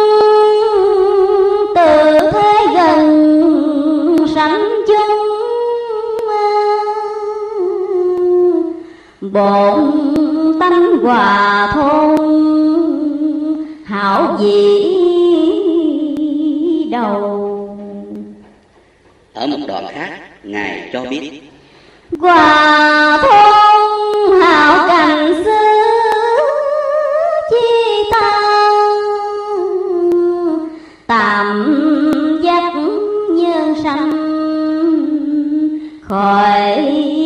bổn 9.33 9.91
tánh 10.61 10.99
hòa 11.03 11.71
thôn 11.75 12.19
hảo 13.85 14.37
dĩ 14.41 14.97
đầu. 16.91 17.79
Ở 19.35 19.47
một 19.47 19.57
đoạn 19.69 19.87
khác 19.91 20.19
ngài 20.43 20.91
cho 20.93 21.05
biết. 21.11 21.43
Hòa 22.19 23.19
thôn 23.23 24.41
hảo 24.41 24.89
cảnh 24.89 25.45
xưa 25.45 26.37
chi 27.51 28.11
tăng. 28.13 28.73
Tạm 31.07 31.77
dắt 32.43 32.73
nhân 33.31 33.75
sanh 33.83 34.11
khỏi 36.03 37.20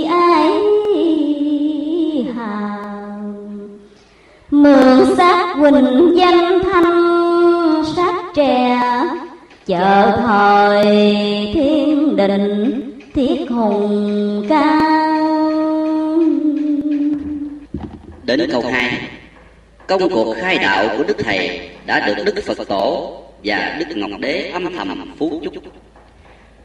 mượn 4.65 5.17
sát 5.17 5.57
quỳnh 5.61 6.17
danh 6.17 6.63
thanh 6.65 7.83
sát 7.97 8.15
trẻ 8.35 8.81
chợ 9.67 10.19
thời 10.27 10.85
thiên 11.55 12.17
đình 12.17 12.81
thiết 13.15 13.51
hùng 13.51 14.47
ca 14.49 14.81
đến 18.23 18.49
câu 18.53 18.63
hai, 18.73 19.09
công 19.87 20.11
cuộc 20.11 20.35
khai 20.41 20.59
đạo 20.59 20.89
của 20.97 21.05
đức 21.05 21.17
thầy 21.25 21.71
đã 21.87 22.07
được 22.07 22.25
đức 22.25 22.43
phật 22.47 22.69
tổ 22.69 23.17
và 23.45 23.77
đức 23.79 23.97
ngọc 23.97 24.21
đế 24.21 24.51
âm 24.53 24.77
thầm 24.77 25.15
phú 25.19 25.41
chúc. 25.45 25.55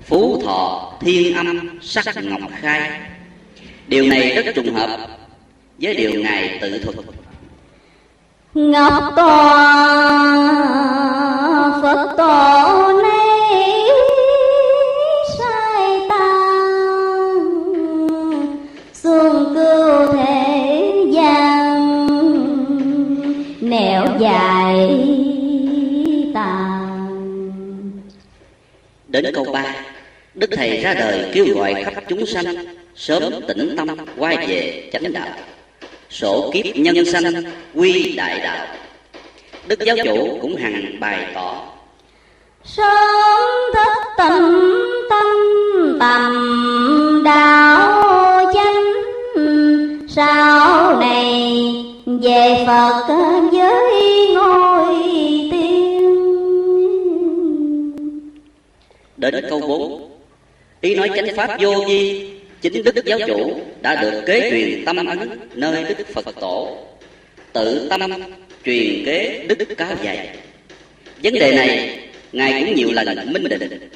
Phú 0.06 0.42
thọ, 0.46 0.94
thiên 1.02 1.36
âm, 1.36 1.80
sắc 1.82 2.06
ngọc 2.24 2.52
khai. 2.62 2.92
Điều 3.88 4.06
này 4.06 4.34
rất 4.36 4.56
trùng 4.56 4.74
hợp 4.74 5.00
với 5.82 5.94
điều 5.94 6.12
ngài 6.14 6.60
tự 6.62 6.80
thuật 6.80 6.96
ngọc 8.60 9.04
tòa 9.16 9.80
phật 11.82 12.14
tổ 12.18 12.92
nay 13.04 13.84
sai 15.38 16.00
ta. 16.10 16.54
Xuân 18.94 19.54
cưu 19.56 20.14
thế 20.14 20.94
gian, 21.12 22.08
nẻo 23.62 24.06
dài 24.20 24.90
tàn 26.34 27.10
đến 29.08 29.26
câu 29.34 29.46
ba, 29.54 29.76
đức 30.34 30.50
thầy 30.56 30.78
ra 30.78 30.94
đời 30.94 31.32
kêu 31.34 31.46
gọi 31.56 31.84
khắp 31.84 32.04
chúng 32.08 32.26
sanh, 32.26 32.46
sớm 32.96 33.34
tĩnh 33.48 33.76
tâm, 33.78 33.88
quay 34.18 34.48
về 34.48 34.90
chánh 34.94 35.14
đạo 35.14 35.28
sổ 36.10 36.52
kiếp 36.54 36.76
nhân 36.76 37.06
sanh 37.06 37.24
quy 37.74 38.14
đại 38.18 38.40
đạo. 38.40 38.68
Đức 39.68 39.80
giáo 39.80 39.96
chủ 40.04 40.38
cũng 40.42 40.56
hằng 40.56 41.00
bày 41.00 41.28
tỏ. 41.34 41.66
Sớm 42.64 43.50
thức 43.74 43.94
tâm 44.18 44.60
tâm 45.10 45.28
tầm 46.00 47.22
đạo 47.26 48.52
chánh. 48.54 48.84
Sau 50.10 51.00
này 51.00 51.62
về 52.06 52.64
phật 52.68 53.06
với 53.52 54.28
ngôi 54.34 54.96
tiên. 55.52 56.00
Đến 59.18 59.46
câu 59.50 59.60
bốn 59.60 60.12
ý 60.82 60.96
nói 60.96 61.10
chánh 61.16 61.36
pháp 61.36 61.58
vô 61.60 61.74
vi 61.88 62.30
chính 62.62 62.84
đức 62.84 63.06
giáo 63.06 63.20
chủ 63.28 63.62
đã 63.82 64.02
được 64.02 64.22
kế 64.26 64.50
truyền 64.52 64.86
tâm 64.86 65.06
ấn 65.06 65.30
nơi 65.54 65.84
đức 65.98 66.08
phật 66.14 66.26
tổ. 66.40 66.78
Tự 67.54 67.88
tâm 67.90 68.02
truyền 68.66 69.06
kế 69.06 69.46
đức 69.48 69.58
cao 69.78 69.90
dày 70.04 70.30
vấn 71.24 71.34
đề 71.34 71.56
này 71.56 72.00
ngài 72.32 72.64
cũng 72.64 72.76
nhiều 72.76 72.90
lần 72.92 73.34
minh 73.34 73.44
định. 73.50 73.90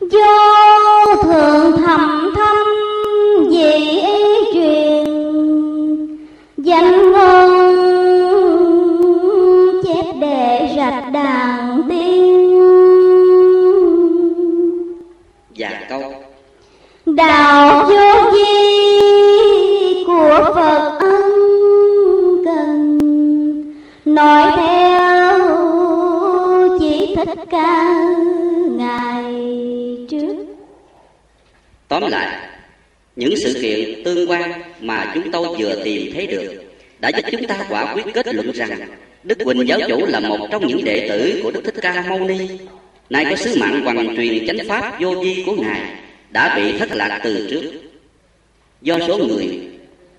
Vô 0.00 1.16
thượng 1.22 1.72
thầm 1.86 2.34
thâm 2.36 2.56
dị 3.50 3.72
ý 3.72 4.12
truyền. 4.54 5.04
Danh 6.56 7.12
ngôn 7.12 7.49
đạo 17.26 17.84
vô 17.88 18.30
vi 18.32 18.44
của 20.06 20.52
phật 20.54 20.98
ân 21.00 21.22
cần. 22.44 22.98
Nói 24.04 24.52
theo 24.56 25.38
chỉ 26.80 27.14
thích 27.16 27.38
ca 27.50 28.04
ngày 28.70 29.34
trước. 30.10 30.34
Tóm 31.88 32.02
lại, 32.10 32.48
những 33.16 33.34
sự 33.44 33.58
kiện 33.62 34.04
tương 34.04 34.30
quan 34.30 34.52
mà 34.80 35.10
chúng 35.14 35.32
tôi 35.32 35.56
vừa 35.58 35.74
tìm 35.84 36.12
thấy 36.14 36.26
được 36.26 36.64
đã 36.98 37.08
giúp 37.08 37.22
chúng 37.30 37.46
ta 37.46 37.66
quả 37.68 37.94
quyết 37.94 38.14
kết 38.14 38.34
luận 38.34 38.52
rằng 38.52 38.70
đức 39.22 39.38
quỳnh 39.44 39.68
giáo 39.68 39.78
chủ 39.88 40.06
là 40.06 40.20
một 40.20 40.48
trong 40.50 40.66
những 40.66 40.84
đệ 40.84 41.08
tử 41.08 41.40
của 41.42 41.50
đức 41.50 41.60
thích 41.64 41.74
ca 41.82 42.04
mâu 42.08 42.18
ni. 42.18 42.48
Nay 43.10 43.26
có 43.30 43.36
sứ 43.36 43.56
mạng 43.60 43.80
hoàn 43.84 44.16
truyền 44.16 44.46
chánh 44.46 44.68
pháp 44.68 45.00
vô 45.00 45.14
vi 45.22 45.42
của 45.46 45.56
ngài 45.62 45.80
đã 46.30 46.56
bị 46.56 46.78
thất 46.78 46.88
lạc 46.92 47.20
từ 47.24 47.46
trước. 47.50 47.72
Do 48.82 48.96
số 49.08 49.18
người 49.18 49.60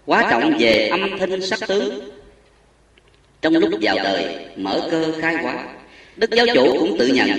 quá 0.05 0.27
trọng 0.31 0.57
về 0.59 0.87
âm 0.87 1.19
thanh 1.19 1.41
sắc 1.41 1.59
tướng, 1.67 2.09
trong 3.41 3.53
lúc 3.53 3.69
vào 3.81 3.95
đời 4.03 4.35
mở 4.55 4.87
cơ 4.91 5.11
khai 5.21 5.35
hóa, 5.35 5.55
đức 6.15 6.29
giáo 6.31 6.45
chủ 6.53 6.75
cũng 6.79 6.97
tự 6.99 7.07
nhận, 7.07 7.29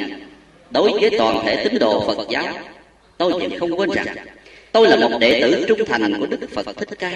đối 0.71 0.91
với 1.01 1.11
toàn 1.19 1.43
thể 1.45 1.65
tín 1.65 1.79
đồ 1.79 2.07
phật 2.07 2.29
giáo, 2.29 2.45
tôi 3.19 3.33
vẫn 3.33 3.59
không 3.61 3.79
quên 3.79 3.91
rằng, 3.91 4.07
tôi 4.73 4.89
là 4.89 4.97
một 4.97 5.19
đệ 5.21 5.41
tử 5.41 5.65
trung 5.69 5.89
thành 5.89 6.21
của 6.21 6.27
đức 6.27 6.41
phật 6.55 6.77
thích 6.77 6.99
ca. 6.99 7.11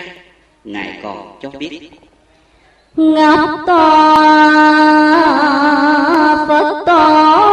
Ngài 0.65 1.01
còn 1.03 1.39
cho 1.43 1.51
biết. 1.51 1.91
Ngọc 2.97 3.51
tòa 3.67 4.47
phật 6.49 6.85
to 6.87 7.46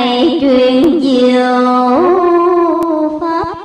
tớ 0.00 0.06
thầy 0.06 0.38
truyền 0.40 1.00
diệu 1.00 1.60
pháp 3.20 3.56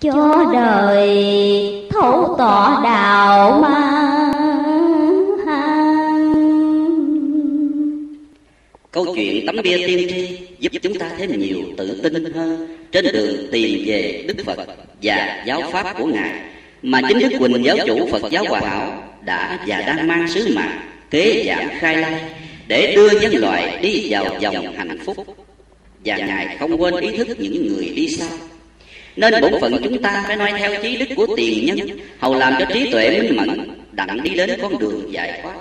cho 0.00 0.50
đời 0.52 1.88
thấu 1.90 2.34
tỏ 2.38 2.80
đạo 2.84 3.60
ma 3.60 3.88
Câu 8.90 9.06
chuyện 9.14 9.46
tấm 9.46 9.56
bia 9.64 9.86
tiên 9.86 10.08
tri 10.10 10.38
giúp 10.58 10.72
chúng 10.82 10.98
ta 10.98 11.10
thêm 11.18 11.38
nhiều 11.38 11.58
tự 11.76 12.00
tin 12.02 12.32
hơn 12.34 12.76
trên 12.92 13.04
đường 13.12 13.46
tìm 13.52 13.84
về 13.86 14.24
Đức 14.28 14.44
Phật 14.46 14.58
và 15.02 15.42
giáo 15.46 15.62
pháp 15.72 15.98
của 15.98 16.06
Ngài. 16.06 16.30
Mà 16.82 17.00
chính 17.08 17.18
Đức 17.18 17.38
Quỳnh 17.38 17.64
giáo 17.64 17.76
chủ 17.86 18.08
Phật 18.12 18.30
giáo 18.30 18.44
Hòa 18.48 18.60
Hảo 18.64 19.02
đã 19.24 19.58
và 19.66 19.80
đang 19.80 20.08
mang 20.08 20.28
sứ 20.28 20.54
mạng 20.56 20.80
kế 21.10 21.44
giảng 21.46 21.68
khai 21.80 21.96
lai 21.96 22.20
để 22.68 22.92
đưa 22.96 23.20
nhân 23.20 23.34
loại 23.34 23.78
đi 23.82 24.06
vào 24.10 24.24
dòng 24.40 24.76
hạnh 24.76 24.98
phúc. 25.04 25.36
Và 26.04 26.16
ngài 26.16 26.56
không 26.58 26.82
quên 26.82 26.96
ý 26.96 27.16
thức 27.16 27.28
những 27.40 27.66
người 27.66 27.92
đi 27.96 28.08
sau. 28.08 28.28
Nên 29.16 29.34
bổn 29.40 29.52
phận 29.60 29.76
chúng 29.84 30.02
ta 30.02 30.24
phải 30.26 30.36
noi 30.36 30.52
theo 30.58 30.82
trí 30.82 30.96
đức 30.96 31.14
của 31.16 31.26
tiền 31.36 31.66
nhân, 31.66 31.98
hầu 32.18 32.34
làm 32.34 32.54
cho 32.58 32.66
trí 32.74 32.90
tuệ 32.90 33.20
minh 33.20 33.36
mẫn, 33.36 33.80
đặng 33.92 34.22
đi 34.22 34.30
đến 34.30 34.58
con 34.62 34.78
đường 34.78 35.12
giải 35.12 35.40
thoát 35.42 35.54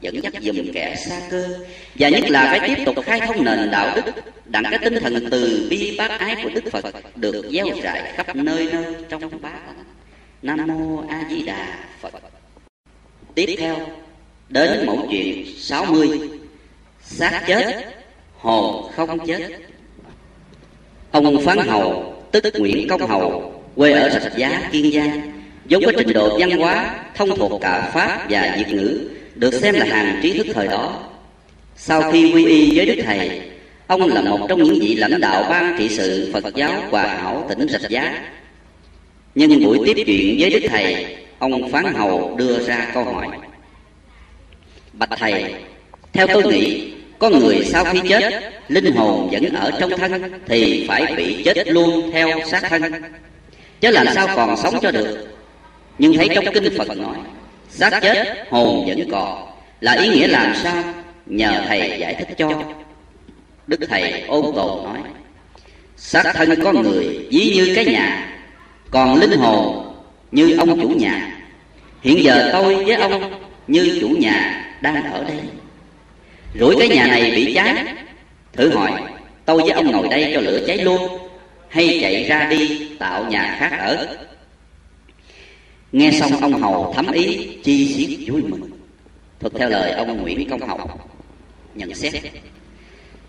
dẫn 0.00 0.22
dắt 0.22 0.32
dùm 0.42 0.72
kẻ 0.72 0.96
xa 0.96 1.20
cơ. 1.30 1.48
Và 1.94 2.08
nhất 2.08 2.30
là 2.30 2.56
phải 2.58 2.68
tiếp 2.68 2.82
tục 2.86 3.04
khai 3.04 3.20
thông 3.20 3.44
nền 3.44 3.70
đạo 3.70 3.96
đức, 3.96 4.12
đặng 4.44 4.64
cái 4.70 4.78
tinh 4.78 4.94
thần 5.00 5.28
từ 5.30 5.66
bi 5.70 5.94
bác 5.98 6.20
ái 6.20 6.36
của 6.42 6.50
đức 6.54 6.64
phật 6.72 6.84
được 7.16 7.50
gieo 7.52 7.66
rải 7.82 8.12
khắp 8.16 8.36
nơi 8.36 8.68
nơi 8.72 8.84
trong 9.08 9.42
bá 9.42 9.52
nam 10.42 10.66
mô 10.66 11.02
a 11.08 11.28
di 11.30 11.42
đà 11.42 11.78
phật. 12.00 12.12
Tiếp 13.34 13.54
theo, 13.58 13.76
đến 14.48 14.86
mẫu 14.86 15.06
chuyện 15.10 15.46
60 15.58 16.08
xác 17.08 17.42
chết. 17.46 17.84
Hồn 18.36 18.92
không 18.96 19.26
chết. 19.26 19.48
Ông 21.10 21.44
phán 21.44 21.58
hầu 21.58 22.14
tức 22.32 22.44
nguyễn 22.58 22.88
công 22.88 23.06
hầu 23.06 23.54
quê 23.76 23.92
ở 23.92 24.10
sạch 24.10 24.32
giá, 24.36 24.68
kiên 24.72 24.92
giang 24.92 25.32
vốn 25.70 25.82
có 25.86 25.92
trình 25.98 26.12
độ 26.12 26.38
văn 26.38 26.50
hóa, 26.50 26.94
thông 27.14 27.36
thuộc 27.36 27.60
cả 27.60 27.90
pháp 27.94 28.26
và 28.30 28.54
việt 28.58 28.74
ngữ, 28.74 29.08
được 29.34 29.54
xem 29.54 29.74
là 29.74 29.86
hàng 29.86 30.20
trí 30.22 30.38
thức 30.38 30.46
thời 30.54 30.66
đó. 30.66 31.02
Sau 31.76 32.12
khi 32.12 32.32
quy 32.32 32.46
y 32.46 32.76
với 32.76 32.86
đức 32.86 33.02
thầy, 33.04 33.40
ông 33.86 34.08
là 34.08 34.20
một 34.20 34.46
trong 34.48 34.62
những 34.62 34.78
vị 34.80 34.94
lãnh 34.94 35.20
đạo 35.20 35.46
ban 35.50 35.76
trị 35.78 35.88
sự 35.88 36.30
phật 36.32 36.54
giáo 36.54 36.82
hòa 36.90 37.06
hảo 37.06 37.46
tỉnh 37.48 37.68
rạch 37.68 37.90
giá. 37.90 38.22
Nhân 39.34 39.64
buổi 39.64 39.78
tiếp 39.86 40.02
chuyện 40.06 40.36
với 40.38 40.50
đức 40.50 40.68
thầy, 40.68 41.16
ông 41.38 41.72
phán 41.72 41.84
hầu 41.94 42.36
đưa 42.36 42.58
ra 42.66 42.90
câu 42.94 43.04
hỏi. 43.04 43.26
Bạch 44.92 45.10
thầy, 45.18 45.54
theo 46.12 46.26
tôi 46.26 46.42
nghĩ 46.42 46.92
có 47.18 47.30
người 47.30 47.64
sau 47.64 47.84
khi 47.84 48.00
chết, 48.08 48.52
linh 48.68 48.94
hồn 48.94 49.28
vẫn 49.32 49.54
ở 49.54 49.70
trong 49.80 49.90
thân, 49.90 50.40
thì 50.46 50.84
phải 50.88 51.14
bị 51.16 51.42
chết 51.44 51.68
luôn 51.68 52.10
theo 52.12 52.28
xác 52.50 52.62
thân. 52.68 52.82
Chứ 53.80 53.90
làm 53.90 54.06
sao 54.14 54.28
còn 54.36 54.56
sống 54.56 54.74
cho 54.82 54.90
được. 54.90 55.28
Nhưng 55.98 56.12
thấy 56.16 56.28
trong 56.34 56.44
kinh 56.54 56.78
phật 56.78 56.96
nói, 56.96 57.16
xác 57.70 58.00
chết, 58.02 58.46
hồn 58.50 58.84
vẫn 58.86 59.08
còn. 59.10 59.48
Là 59.80 59.92
ý 59.92 60.08
nghĩa 60.08 60.26
làm 60.26 60.54
sao? 60.62 60.84
Nhờ 61.26 61.62
thầy 61.68 61.96
giải 62.00 62.14
thích 62.14 62.28
cho. 62.38 62.62
Đức 63.66 63.80
thầy 63.88 64.20
ôn 64.28 64.44
tồn 64.56 64.84
nói, 64.84 64.98
xác 65.96 66.22
thân 66.34 66.60
con 66.64 66.82
người 66.82 67.26
ví 67.30 67.52
như 67.54 67.72
cái 67.76 67.84
nhà, 67.84 68.28
còn 68.90 69.20
linh 69.20 69.38
hồn 69.38 69.94
như 70.32 70.56
ông 70.58 70.80
chủ 70.80 70.88
nhà. 70.88 71.38
Hiện 72.02 72.24
giờ 72.24 72.50
tôi 72.52 72.84
với 72.84 72.94
ông 72.94 73.32
như 73.66 73.98
chủ 74.00 74.08
nhà 74.08 74.64
đang 74.80 75.12
ở 75.12 75.24
đây 75.24 75.36
rủi 76.54 76.76
cái 76.78 76.88
nhà 76.88 77.06
này 77.06 77.30
bị 77.30 77.54
cháy 77.54 77.84
thử 78.52 78.70
hỏi, 78.70 78.92
tôi 79.44 79.62
với 79.62 79.70
ông 79.70 79.90
ngồi 79.92 80.08
đây 80.08 80.30
cho 80.34 80.40
lửa 80.40 80.60
cháy 80.66 80.78
luôn, 80.78 81.18
hay 81.68 81.98
chạy 82.02 82.24
ra 82.24 82.48
đi 82.50 82.88
tạo 82.98 83.24
nhà 83.24 83.56
khác 83.60 83.78
ở? 83.78 84.16
Nghe 85.92 86.10
xong, 86.20 86.40
ông 86.40 86.62
hầu 86.62 86.92
thấm 86.96 87.12
ý, 87.12 87.48
chi 87.64 87.94
xiết 87.94 88.28
vui 88.28 88.42
mừng. 88.42 88.70
Thuật 89.40 89.52
theo 89.58 89.68
lời 89.68 89.92
ông 89.92 90.22
nguyễn 90.22 90.50
công 90.50 90.68
hầu 90.68 90.90
nhận 91.74 91.94
xét, 91.94 92.12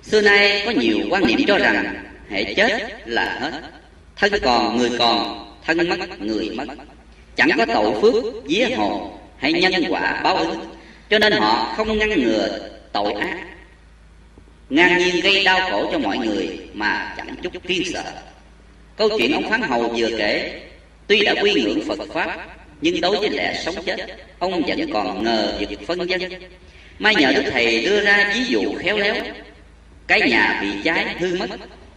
xưa 0.03 0.21
nay 0.21 0.61
có 0.65 0.71
nhiều 0.71 0.97
quan 1.09 1.27
niệm 1.27 1.39
cho 1.47 1.57
rằng 1.57 2.03
hệ 2.29 2.53
chết 2.53 2.69
là 3.05 3.37
hết. 3.41 3.61
Thân 4.15 4.33
còn, 4.41 4.77
người 4.77 4.89
còn, 4.99 5.45
thân 5.65 5.89
mất, 5.89 6.21
người 6.21 6.49
mất. 6.49 6.65
Chẳng 7.35 7.49
có 7.57 7.65
tội 7.65 8.01
phước, 8.01 8.23
vía 8.45 8.69
hồn 8.75 9.17
hay 9.37 9.53
nhân 9.53 9.83
quả 9.89 10.21
báo 10.23 10.35
ứng. 10.35 10.59
Cho 11.09 11.19
nên 11.19 11.33
họ 11.33 11.73
không 11.77 11.97
ngăn 11.97 12.09
ngừa 12.09 12.69
tội 12.94 13.14
ác. 13.14 13.38
Ngang 14.70 14.98
nhiên 14.98 15.22
gây 15.22 15.44
đau 15.44 15.72
khổ 15.72 15.90
cho 15.91 15.99
mọi 15.99 16.18
người 16.18 16.60
mà 16.74 17.14
chẳng 17.18 17.36
chút 17.44 17.53
kiên 17.68 17.84
sợ. 17.94 18.03
Câu 18.95 19.10
chuyện 19.18 19.34
ông 19.34 19.49
phán 19.49 19.61
hầu 19.61 19.88
vừa 19.88 20.10
kể, 20.18 20.61
tuy 21.07 21.26
đã 21.26 21.36
quy 21.41 21.53
ngưỡng 21.53 21.88
phật 21.88 21.99
pháp, 22.14 22.38
nhưng 22.82 23.02
đối 23.02 23.20
với 23.20 23.30
lẽ 23.30 23.61
sống 23.66 23.76
chết, 23.86 23.98
ông 24.40 24.61
vẫn 24.68 24.80
còn 24.94 25.24
ngờ 25.24 25.57
việc 25.60 25.88
phân 25.88 26.10
dân. 26.10 26.22
May 26.99 27.16
nhờ 27.16 27.32
đức 27.36 27.44
thầy 27.52 27.86
đưa 27.86 28.03
ra 28.03 28.32
ví 28.36 28.44
dụ 28.45 28.74
khéo 28.80 28.98
léo. 28.98 29.16
Cái 30.07 30.22
nhà 30.30 30.60
bị 30.61 30.70
cháy, 30.84 31.16
hư 31.20 31.36
mất 31.36 31.48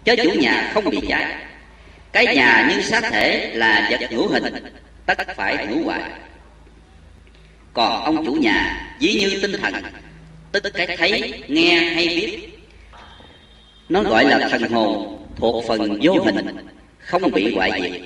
chớ 0.05 0.16
chủ 0.16 0.31
nhà 0.40 0.70
không 0.74 0.90
bị 0.90 1.01
cháy. 1.09 1.35
Cái 2.12 2.36
nhà 2.36 2.70
như 2.70 2.82
xác 2.82 3.02
thể 3.10 3.51
là 3.55 3.89
vật 3.90 4.10
hữu 4.10 4.28
hình, 4.28 4.44
tất 5.06 5.19
phải 5.36 5.66
hữu 5.66 5.85
hoại. 5.85 6.02
Còn 7.73 8.05
ông 8.05 8.27
chủ 8.27 8.32
nhà, 8.32 8.86
ví 9.01 9.14
như 9.14 9.39
tinh 9.43 9.52
thần 9.60 9.74
tức 10.52 10.72
cái 10.74 10.96
thấy, 10.96 11.42
nghe 11.48 11.74
hay 11.74 12.08
biết. 12.08 12.48
Nó 13.88 14.02
gọi 14.02 14.24
là 14.24 14.48
thần 14.48 14.62
hồn, 14.62 15.18
thuộc 15.36 15.64
phần 15.68 15.98
vô 16.02 16.12
hình, 16.24 16.46
không 16.98 17.30
bị 17.30 17.54
hoại 17.54 17.82
diệt. 17.82 18.00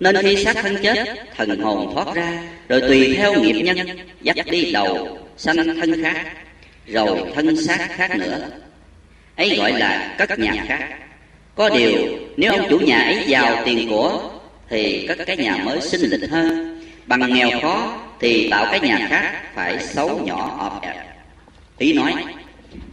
Nên 0.00 0.16
khi 0.22 0.44
xác 0.44 0.56
thân 0.56 0.76
chết, 0.82 1.04
thần 1.36 1.60
hồn 1.60 1.94
thoát 1.94 2.14
ra, 2.14 2.42
rồi 2.68 2.80
tùy 2.80 3.14
theo 3.16 3.40
nghiệp 3.40 3.62
nhân, 3.62 3.78
dắt 4.22 4.36
đi 4.50 4.72
đầu, 4.72 5.18
sanh 5.36 5.56
thân 5.56 6.02
khác, 6.02 6.26
rồi 6.86 7.18
thân 7.34 7.56
xác 7.56 7.88
khác 7.90 8.16
nữa. 8.16 8.50
Ấy 9.36 9.56
gọi 9.56 9.72
là 9.72 10.14
cất 10.18 10.38
nhà 10.38 10.64
khác. 10.68 10.88
Có 11.54 11.68
điều, 11.68 12.18
nếu 12.36 12.52
ông 12.52 12.66
chủ 12.70 12.78
nhà 12.78 12.98
ấy 12.98 13.24
giàu 13.26 13.62
tiền 13.64 13.90
của, 13.90 14.30
thì 14.68 15.06
cất 15.06 15.18
cái 15.26 15.36
nhà 15.36 15.56
mới 15.56 15.80
xinh 15.80 16.10
lịch 16.10 16.30
hơn. 16.30 16.80
Bằng 17.06 17.34
nghèo 17.34 17.60
khó, 17.62 17.98
thì 18.20 18.48
tạo 18.50 18.66
cái 18.70 18.80
nhà 18.80 19.06
khác 19.10 19.54
phải 19.54 19.78
xấu 19.78 20.20
nhỏ 20.24 20.56
ọp 20.58 20.82
ẹp 20.82 21.07
ý 21.78 21.92
nói, 21.92 22.12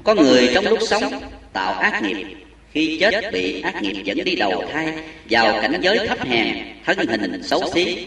có 0.03 0.15
người 0.15 0.51
trong 0.53 0.65
lúc 0.67 0.79
sống 0.89 1.21
tạo 1.53 1.73
ác 1.73 2.03
nghiệp. 2.03 2.25
Khi 2.71 2.97
chết 2.99 3.31
bị 3.33 3.61
ác 3.61 3.81
nghiệp 3.81 4.03
dẫn 4.03 4.17
đi 4.23 4.35
đầu 4.35 4.63
thai, 4.73 4.93
vào 5.29 5.61
cảnh 5.61 5.79
giới 5.81 6.07
thấp 6.07 6.19
hèn, 6.27 6.55
thân 6.85 6.97
hình 7.07 7.43
xấu 7.43 7.61
xí. 7.73 8.05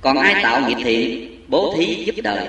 Còn 0.00 0.18
ai 0.18 0.42
tạo 0.42 0.68
nghiệp 0.68 0.76
thiện, 0.84 1.30
bố 1.48 1.74
thí 1.78 2.04
giúp 2.04 2.14
đời. 2.22 2.46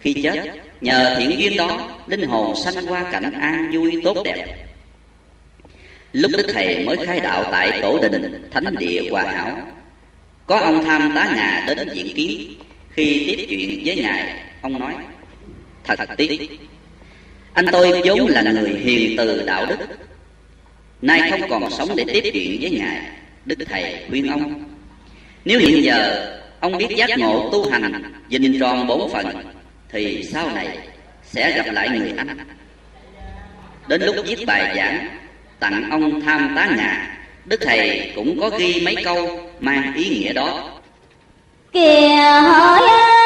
Khi 0.00 0.14
chết, 0.22 0.50
nhờ 0.80 1.16
thiện 1.18 1.40
duyên 1.40 1.56
đó, 1.56 1.88
linh 2.06 2.28
hồn 2.28 2.56
sanh 2.56 2.86
qua 2.88 3.04
cảnh 3.12 3.32
an 3.32 3.70
vui 3.72 4.00
tốt 4.04 4.16
đẹp. 4.24 4.46
Lúc 6.12 6.30
đức 6.36 6.46
thầy 6.52 6.84
mới 6.84 6.96
khai 7.06 7.20
đạo 7.20 7.44
tại 7.52 7.78
tổ 7.82 7.98
đình, 8.02 8.48
thánh 8.50 8.76
địa 8.78 9.02
hòa 9.10 9.22
hảo, 9.22 9.58
có 10.46 10.56
ông 10.56 10.84
tham 10.84 11.12
tá 11.14 11.32
ngà 11.36 11.64
đến 11.66 11.88
diện 11.92 12.16
kiến. 12.16 12.54
Khi 12.90 13.24
tiếp 13.26 13.46
chuyện 13.48 13.82
với 13.84 13.96
ngài, 13.96 14.34
ông 14.62 14.78
nói, 14.78 14.94
thật 15.84 16.00
tiếc 16.16 16.50
anh 17.56 17.66
tôi 17.72 18.02
vốn 18.04 18.28
là 18.28 18.42
người 18.42 18.70
hiền 18.70 19.16
từ 19.18 19.42
đạo 19.42 19.66
đức. 19.66 19.76
Nay 21.02 21.30
không 21.30 21.50
còn 21.50 21.70
sống 21.70 21.88
để 21.96 22.04
tiếp 22.06 22.30
chuyện 22.32 22.58
với 22.60 22.70
ngài 22.70 23.00
đức 23.44 23.56
thầy 23.68 24.04
khuyên 24.08 24.30
ông. 24.30 24.64
Nếu 25.44 25.58
hiện 25.58 25.82
giờ 25.82 26.28
ông 26.60 26.78
biết 26.78 26.88
giác 26.96 27.10
ngộ 27.18 27.48
tu 27.52 27.70
hành 27.70 28.02
dình 28.30 28.60
tròn 28.60 28.86
bốn 28.86 29.12
phần, 29.12 29.26
thì 29.92 30.24
sau 30.32 30.50
này 30.50 30.78
sẽ 31.24 31.56
gặp 31.56 31.72
lại 31.72 31.88
người 31.88 32.12
anh. 32.16 32.38
Đến 33.88 34.02
lúc 34.02 34.16
viết 34.26 34.44
bài 34.46 34.74
giảng 34.76 35.08
tặng 35.60 35.90
ông 35.90 36.20
tham 36.20 36.52
tá 36.56 36.68
ngà 36.76 37.18
đức 37.44 37.60
thầy 37.60 38.12
cũng 38.16 38.40
có 38.40 38.50
ghi 38.58 38.80
mấy 38.84 38.96
câu 39.04 39.40
mang 39.60 39.94
ý 39.94 40.08
nghĩa 40.08 40.32
đó. 40.32 40.80
Kìa 41.72 42.16
hỏi 42.42 42.80
ơi 42.80 43.25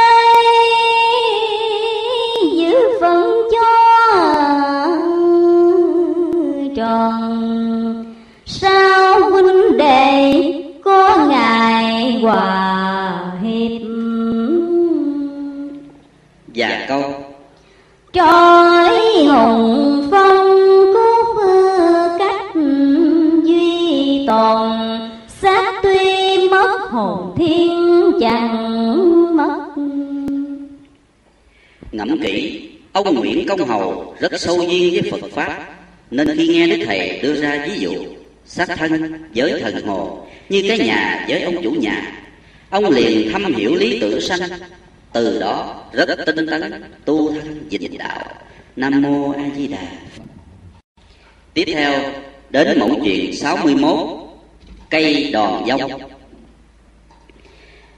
hòa 12.20 13.32
hiệp. 13.42 13.82
Và 16.54 16.86
câu. 16.88 17.02
Trói 18.12 18.98
hùng 19.24 20.08
phong 20.10 20.46
cốt 20.94 21.36
cách 22.18 22.54
duy 23.44 24.26
tồn 24.26 24.70
xác 25.28 25.80
tuy 25.82 26.48
mất 26.48 26.90
hồn 26.90 27.34
thiên 27.36 28.12
chẳng 28.20 29.36
mất. 29.36 29.60
Ngẫm 31.92 32.18
kỹ 32.22 32.68
ông 32.92 33.14
nguyễn 33.14 33.48
công 33.48 33.68
hầu 33.68 34.14
rất 34.20 34.40
sâu 34.40 34.62
duyên 34.62 34.92
với 34.92 35.10
phật 35.10 35.30
pháp 35.34 35.58
Nên 36.10 36.36
khi 36.36 36.48
nghe 36.48 36.66
Đức 36.66 36.84
Thầy 36.86 37.20
đưa 37.22 37.34
ra 37.34 37.66
ví 37.68 37.80
dụ 37.80 37.92
Sát 38.50 38.68
thân 38.68 39.22
với 39.34 39.60
thần 39.60 39.86
hồ 39.86 40.26
Như 40.48 40.62
cái 40.68 40.78
nhà 40.78 41.26
với 41.28 41.42
ông 41.42 41.62
chủ 41.62 41.70
nhà. 41.70 42.12
Ông 42.70 42.90
liền 42.90 43.32
thâm 43.32 43.54
hiểu 43.54 43.74
lý 43.74 44.00
tưởng 44.00 44.20
sanh. 44.20 44.40
Từ 45.12 45.40
đó 45.40 45.84
rất 45.92 46.18
tinh 46.26 46.46
tấn 46.46 46.82
Tu 47.04 47.32
thân 47.32 47.66
dịch 47.68 47.98
đạo. 47.98 48.24
Nam 48.76 49.02
Mô 49.02 49.32
A 49.32 49.44
Di 49.56 49.66
Đà. 49.66 49.82
Tiếp 51.54 51.64
theo 51.66 51.92
đến 52.50 52.78
mẫu 52.78 53.00
chuyện 53.04 53.36
61 53.36 54.08
Cây 54.90 55.30
đòn 55.32 55.64
dông. 55.68 55.92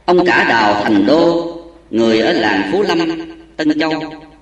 Ông 0.05 0.27
cả 0.27 0.47
đào 0.49 0.85
thành 0.85 1.07
đô 1.07 1.49
Người 1.91 2.20
ở 2.20 2.33
làng 2.33 2.69
Phú 2.73 2.83
Lâm, 2.83 2.99
Tân 3.57 3.81
Châu 3.81 3.93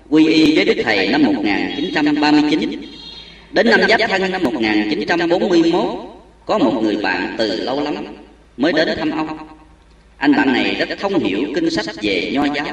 Quy 0.08 0.26
y 0.26 0.56
với 0.56 0.64
Đức 0.64 0.82
Thầy 0.84 1.08
năm 1.08 1.22
1939 1.22 2.99
Đến 3.52 3.70
năm 3.70 3.80
Giáp 3.88 4.00
Thân 4.10 4.32
năm 4.32 4.42
1941 4.42 5.84
Có 6.46 6.58
một 6.58 6.80
người 6.82 6.96
bạn 6.96 7.34
từ 7.38 7.62
lâu 7.62 7.80
lắm 7.80 7.94
Mới 8.56 8.72
đến 8.72 8.88
thăm 8.98 9.10
ông. 9.10 9.38
Anh 10.16 10.36
bạn 10.36 10.52
này 10.52 10.74
rất 10.74 10.98
thông 10.98 11.18
hiểu 11.18 11.40
kinh 11.54 11.70
sách 11.70 11.86
về 12.02 12.30
nho 12.34 12.44
giáo. 12.54 12.66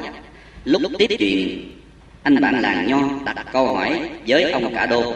Lúc 0.64 0.82
tiếp 0.98 1.10
chuyện, 1.18 1.70
Anh 2.22 2.40
bạn 2.40 2.60
làng 2.60 2.86
nho 2.86 3.00
đặt 3.24 3.46
câu 3.52 3.66
hỏi 3.66 4.10
với 4.26 4.52
ông 4.52 4.74
cả 4.74 4.86
đô. 4.86 5.14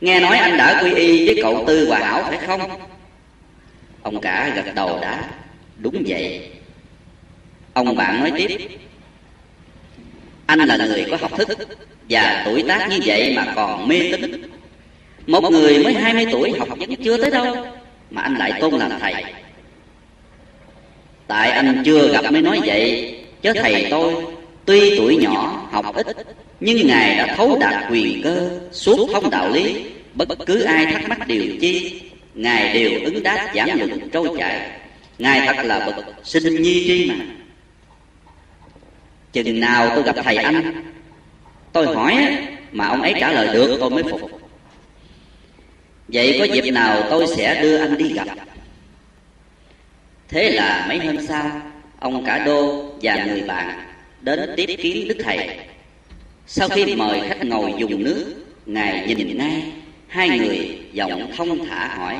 Nghe 0.00 0.20
nói 0.20 0.36
anh 0.38 0.56
đã 0.56 0.82
quy 0.82 0.94
y 0.94 1.26
với 1.26 1.38
cậu 1.42 1.64
Tư 1.66 1.88
Hòa 1.88 1.98
Hảo 1.98 2.22
phải 2.22 2.38
không? 2.46 2.60
Ông 4.02 4.20
cả 4.20 4.52
gật 4.56 4.74
đầu 4.74 4.98
đã 5.02 5.30
Đúng 5.78 6.02
vậy. 6.06 6.50
Ông 7.72 7.96
bạn 7.96 8.20
nói 8.20 8.32
tiếp 8.36 8.68
anh 10.48 10.58
là 10.58 10.76
người 10.76 11.06
có 11.10 11.16
học 11.20 11.30
thức 11.38 11.48
Và 12.08 12.42
tuổi 12.44 12.62
tác 12.68 12.88
như 12.90 12.98
vậy 13.04 13.32
mà 13.36 13.52
còn 13.56 13.88
mê 13.88 14.12
tín. 14.12 14.50
Một 15.26 15.52
người 15.52 15.84
mới 15.84 15.94
20 15.94 16.26
tuổi 16.32 16.52
học 16.58 16.68
vẫn 16.78 16.96
chưa 17.04 17.16
tới 17.16 17.30
đâu 17.30 17.56
Mà 18.10 18.22
anh 18.22 18.34
lại 18.34 18.52
tôn 18.60 18.74
làm 18.74 18.90
thầy. 19.00 19.14
Tại 21.26 21.50
anh 21.50 21.82
chưa 21.84 22.12
gặp 22.12 22.32
mới 22.32 22.42
nói 22.42 22.60
vậy 22.66 23.14
Chứ 23.42 23.52
thầy 23.52 23.86
tôi 23.90 24.14
Tuy 24.64 24.98
tuổi 24.98 25.16
nhỏ 25.16 25.68
học 25.72 25.94
ít 25.94 26.06
Nhưng 26.60 26.86
Ngài 26.86 27.16
đã 27.16 27.34
thấu 27.36 27.58
đạt 27.60 27.90
quyền 27.90 28.22
cơ 28.22 28.50
Suốt 28.72 29.08
thông 29.12 29.30
đạo 29.30 29.50
lý. 29.52 29.74
Bất 30.14 30.28
cứ 30.46 30.62
ai 30.62 30.86
thắc 30.86 31.08
mắc 31.08 31.28
điều 31.28 31.44
chi 31.60 32.00
Ngài 32.34 32.72
đều 32.74 32.90
ứng 33.04 33.22
đáp 33.22 33.52
giảng 33.54 33.78
luận 33.78 34.08
trôi 34.12 34.28
chảy 34.38 34.70
Ngài 35.18 35.46
thật 35.46 35.62
là 35.64 35.86
bậc 35.86 36.04
sinh 36.24 36.62
nhi 36.62 36.84
tri 36.86 37.10
mà 37.10 37.14
Chừng 39.32 39.60
nào 39.60 39.92
tôi 39.94 40.04
gặp 40.04 40.16
thầy 40.24 40.36
anh? 40.36 40.84
Tôi 41.72 41.86
hỏi, 41.86 42.38
mà 42.72 42.86
ông 42.86 43.02
ấy 43.02 43.14
trả 43.20 43.32
lời 43.32 43.54
được, 43.54 43.76
tôi 43.80 43.90
mới 43.90 44.02
phục. 44.02 44.40
Vậy 46.08 46.36
có 46.38 46.44
dịp 46.44 46.70
nào 46.70 47.02
tôi 47.10 47.26
sẽ 47.36 47.62
đưa 47.62 47.76
anh 47.78 47.98
đi 47.98 48.08
gặp? 48.08 48.28
Thế 50.28 50.50
là 50.50 50.86
mấy 50.88 50.98
hôm 50.98 51.26
sau, 51.28 51.60
Ông 52.00 52.24
cả 52.24 52.44
đô 52.46 52.84
và 53.02 53.24
người 53.24 53.42
bạn 53.42 53.78
Đến 54.20 54.54
tiếp 54.56 54.66
kiến 54.82 55.08
Đức 55.08 55.16
Thầy. 55.24 55.58
Sau 56.46 56.68
khi 56.68 56.96
mời 56.96 57.20
khách 57.28 57.44
ngồi 57.44 57.74
dùng 57.78 58.04
nước, 58.04 58.34
Ngài 58.66 59.14
nhìn 59.14 59.38
ngay, 59.38 59.72
Hai 60.08 60.38
người 60.38 60.78
giọng 60.92 61.32
thông 61.36 61.66
thả 61.68 61.88
hỏi, 61.96 62.16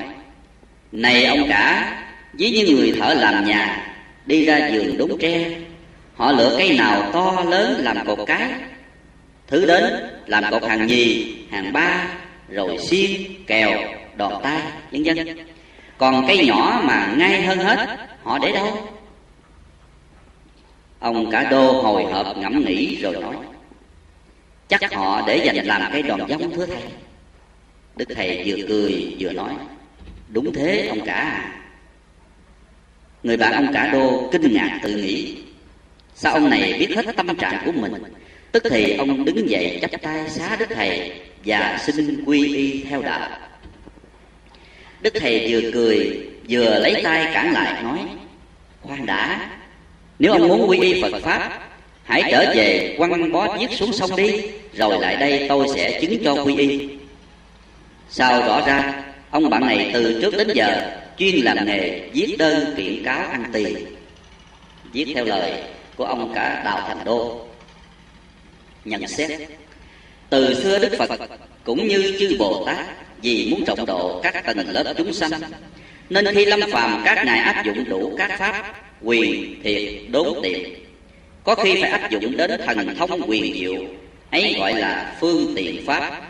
Này 0.92 1.24
ông 1.24 1.48
cả, 1.48 1.94
Ví 2.32 2.50
như 2.50 2.76
người 2.76 2.92
thợ 3.00 3.14
làm 3.14 3.44
nhà, 3.44 3.94
Đi 4.26 4.44
ra 4.44 4.68
giường 4.72 4.96
đốn 4.96 5.10
tre 5.20 5.50
Họ 6.18 6.32
lựa 6.32 6.54
cây 6.58 6.78
nào 6.78 7.10
to 7.12 7.44
lớn 7.48 7.80
làm 7.84 8.06
cột 8.06 8.18
cái. 8.26 8.50
Thứ 9.46 9.66
đến 9.66 9.84
làm 10.26 10.44
cột 10.50 10.62
hàng 10.64 10.86
nhì, 10.86 11.36
hàng 11.50 11.72
ba 11.72 12.08
Rồi 12.48 12.78
xiên, 12.78 13.10
kèo, 13.46 13.70
đòn 14.16 14.32
tay, 14.42 14.62
vân 14.92 15.02
vân. 15.02 15.38
Còn 15.98 16.24
cây 16.28 16.46
nhỏ 16.46 16.80
mà 16.84 17.14
ngay 17.16 17.42
hơn 17.42 17.58
hết 17.58 17.98
Họ 18.22 18.38
để 18.38 18.52
đâu? 18.52 18.88
Ông 20.98 21.30
cả 21.30 21.50
đô 21.50 21.72
hồi 21.72 22.04
hộp 22.04 22.36
ngẫm 22.36 22.64
nghĩ 22.64 22.96
rồi 23.02 23.12
nói 23.12 23.36
Chắc 24.68 24.92
họ 24.92 25.22
để 25.26 25.36
dành 25.36 25.66
làm 25.66 25.82
cây 25.92 26.02
đòn 26.02 26.20
giống 26.28 26.54
thưa 26.54 26.66
thầy. 26.66 26.82
Đức 27.96 28.08
thầy 28.16 28.42
vừa 28.46 28.66
cười 28.68 29.16
vừa 29.18 29.32
nói 29.32 29.52
Đúng 30.28 30.52
thế 30.52 30.86
ông 30.88 31.00
cả. 31.06 31.14
À 31.14 31.54
Người 33.22 33.36
bạn 33.36 33.52
ông 33.52 33.72
cả 33.74 33.90
đô 33.92 34.28
kinh 34.32 34.52
ngạc 34.52 34.80
tự 34.82 34.96
nghĩ 34.96 35.36
Sao 36.20 36.32
ông 36.32 36.50
này 36.50 36.74
biết 36.78 36.96
hết 36.96 37.16
tâm 37.16 37.36
trạng 37.36 37.62
của 37.64 37.72
mình? 37.72 37.92
Tức 38.52 38.62
thì 38.70 38.96
ông 38.96 39.24
đứng 39.24 39.50
dậy 39.50 39.78
chắp 39.80 40.02
tay 40.02 40.30
xá 40.30 40.56
Đức 40.56 40.66
Thầy 40.74 41.12
Và 41.44 41.78
xin 41.86 42.24
quy 42.24 42.54
y 42.54 42.82
theo 42.82 43.02
đạo. 43.02 43.30
Đức 45.00 45.14
Thầy 45.20 45.46
vừa 45.48 45.70
cười, 45.72 46.26
Vừa 46.48 46.78
lấy 46.78 47.00
tay 47.04 47.30
cản 47.34 47.52
lại, 47.52 47.82
nói, 47.82 47.98
Khoan 48.82 49.06
đã, 49.06 49.50
Nếu 50.18 50.32
ông 50.32 50.48
muốn 50.48 50.68
quy 50.68 50.78
y 50.78 51.02
Phật 51.02 51.22
Pháp, 51.22 51.58
Hãy 52.04 52.22
trở 52.30 52.52
về 52.56 52.94
quăng 52.98 53.32
bó 53.32 53.56
viết 53.60 53.70
xuống 53.70 53.92
sông 53.92 54.16
đi, 54.16 54.40
Rồi 54.72 54.98
lại 55.00 55.16
đây 55.16 55.46
tôi 55.48 55.66
sẽ 55.74 56.00
chứng 56.00 56.24
cho 56.24 56.44
quy 56.44 56.56
y. 56.56 56.88
Sao 58.08 58.40
rõ 58.40 58.66
ra, 58.66 59.04
Ông 59.30 59.50
bạn 59.50 59.66
này 59.66 59.90
từ 59.94 60.18
trước 60.22 60.36
đến 60.36 60.48
giờ 60.54 60.90
Chuyên 61.18 61.34
làm 61.44 61.66
nghề 61.66 62.00
viết 62.12 62.36
đơn 62.38 62.74
kiện 62.76 63.02
cáo 63.04 63.28
ăn 63.28 63.44
tiền. 63.52 63.76
Viết 64.92 65.12
theo 65.14 65.24
lời 65.24 65.52
của 65.98 66.04
ông 66.04 66.32
cả 66.34 66.62
Đào 66.64 66.84
Thành 66.88 67.04
Đô. 67.04 67.40
Nhận 68.84 69.08
xét, 69.08 69.40
từ 70.30 70.54
xưa 70.62 70.78
Đức 70.78 70.92
Phật 70.98 71.10
cũng 71.64 71.88
như 71.88 72.16
chư 72.20 72.36
Bồ 72.38 72.64
Tát 72.66 72.86
vì 73.22 73.48
muốn 73.50 73.64
trọng 73.64 73.86
độ 73.86 74.20
các 74.22 74.44
tầng 74.46 74.70
lớp 74.70 74.94
chúng 74.96 75.12
sanh, 75.12 75.30
nên 76.10 76.34
khi 76.34 76.44
lâm 76.44 76.60
phàm 76.72 77.02
các 77.04 77.24
ngài 77.26 77.38
áp 77.38 77.64
dụng 77.64 77.84
đủ 77.88 78.14
các 78.18 78.38
pháp 78.38 78.74
quyền 79.02 79.62
thiệt 79.62 80.10
đốn 80.10 80.38
tiện, 80.42 80.74
có 81.44 81.54
khi 81.54 81.82
phải 81.82 81.90
áp 81.90 82.10
dụng 82.10 82.36
đến 82.36 82.50
thần 82.66 82.96
thông 82.96 83.30
quyền 83.30 83.54
diệu, 83.54 83.84
ấy 84.30 84.54
gọi 84.58 84.74
là 84.74 85.16
phương 85.20 85.52
tiện 85.56 85.86
pháp. 85.86 86.22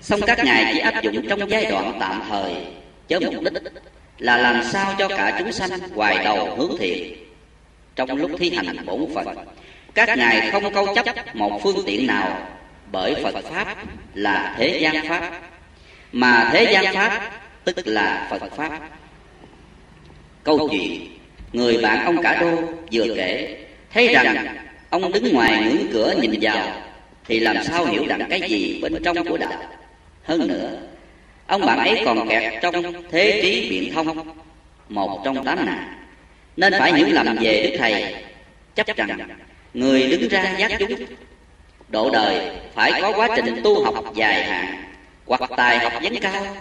Song 0.00 0.20
các 0.26 0.44
ngài 0.44 0.72
chỉ 0.72 0.78
áp 0.78 1.02
dụng 1.02 1.28
trong 1.28 1.50
giai 1.50 1.64
đoạn 1.64 1.96
tạm 2.00 2.22
thời 2.28 2.52
chớ 3.08 3.20
mục 3.20 3.34
đích 3.42 3.62
là 4.18 4.36
làm 4.36 4.64
sao 4.72 4.94
cho 4.98 5.08
cả 5.08 5.36
chúng 5.38 5.52
sanh 5.52 5.70
hoài 5.94 6.24
đầu 6.24 6.56
hướng 6.56 6.76
thiện 6.78 7.27
trong 7.98 8.16
lúc 8.16 8.30
thi 8.38 8.50
hành 8.50 8.86
bổn 8.86 9.06
phận. 9.14 9.26
Các 9.94 10.18
ngài 10.18 10.50
không 10.50 10.74
câu 10.74 10.94
chấp 10.94 11.36
một 11.36 11.60
phương 11.62 11.82
tiện 11.86 12.06
nào 12.06 12.48
bởi 12.92 13.14
phật 13.22 13.44
pháp 13.44 13.76
là 14.14 14.54
thế 14.58 14.78
gian 14.82 15.08
pháp. 15.08 15.30
Mà 16.12 16.50
thế 16.52 16.72
gian 16.72 16.94
pháp 16.94 17.30
tức 17.64 17.76
là 17.84 18.26
phật 18.30 18.52
pháp. 18.56 18.80
Câu 20.42 20.68
chuyện 20.70 21.06
người 21.52 21.78
bạn 21.82 22.04
ông 22.04 22.22
cả 22.22 22.40
đô 22.40 22.50
vừa 22.92 23.14
kể, 23.16 23.56
thấy 23.92 24.08
rằng 24.14 24.56
ông 24.90 25.12
đứng 25.12 25.32
ngoài 25.32 25.64
ngưỡng 25.64 25.86
cửa 25.92 26.14
nhìn 26.20 26.34
vào, 26.40 26.82
thì 27.24 27.40
làm 27.40 27.56
sao 27.64 27.86
hiểu 27.86 28.04
rằng 28.08 28.20
cái 28.30 28.40
gì 28.48 28.80
bên 28.82 29.02
trong 29.04 29.24
của 29.28 29.38
đạo? 29.38 29.62
Hơn 30.22 30.48
nữa, 30.48 30.80
ông 31.46 31.66
bạn 31.66 31.78
ấy 31.78 32.02
còn 32.04 32.28
kẹt 32.28 32.62
trong 32.62 32.74
thế 33.10 33.40
trí 33.42 33.70
biện 33.70 33.94
thông, 33.94 34.28
một 34.88 35.20
trong 35.24 35.44
tám 35.44 35.66
nạn 35.66 35.94
nên 36.58 36.72
phải 36.78 36.94
hiểu 36.94 37.06
lầm 37.10 37.36
về 37.40 37.62
đức 37.62 37.76
thầy. 37.78 38.14
Chấp 38.74 38.86
rằng 38.96 39.28
người 39.74 40.08
đứng 40.08 40.28
ra 40.28 40.56
giác 40.58 40.70
chúng 40.78 40.90
độ 41.88 42.10
đời 42.10 42.50
phải 42.74 43.02
có 43.02 43.12
quá 43.12 43.28
trình 43.36 43.60
tu 43.64 43.84
học 43.84 44.04
dài 44.14 44.44
hạn 44.44 44.84
hoặc 45.26 45.40
tài 45.56 45.78
học 45.78 45.92
vấn 46.02 46.16
cao. 46.20 46.56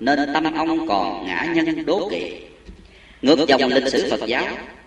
nên 0.00 0.32
tâm 0.34 0.54
ông 0.54 0.88
còn 0.88 1.26
ngã 1.26 1.46
nhân 1.54 1.86
đố 1.86 2.08
kỵ. 2.10 2.32
Ngược 3.22 3.48
dòng 3.48 3.72
lịch 3.72 3.88
sử 3.88 4.10
phật 4.10 4.26
giáo 4.26 4.44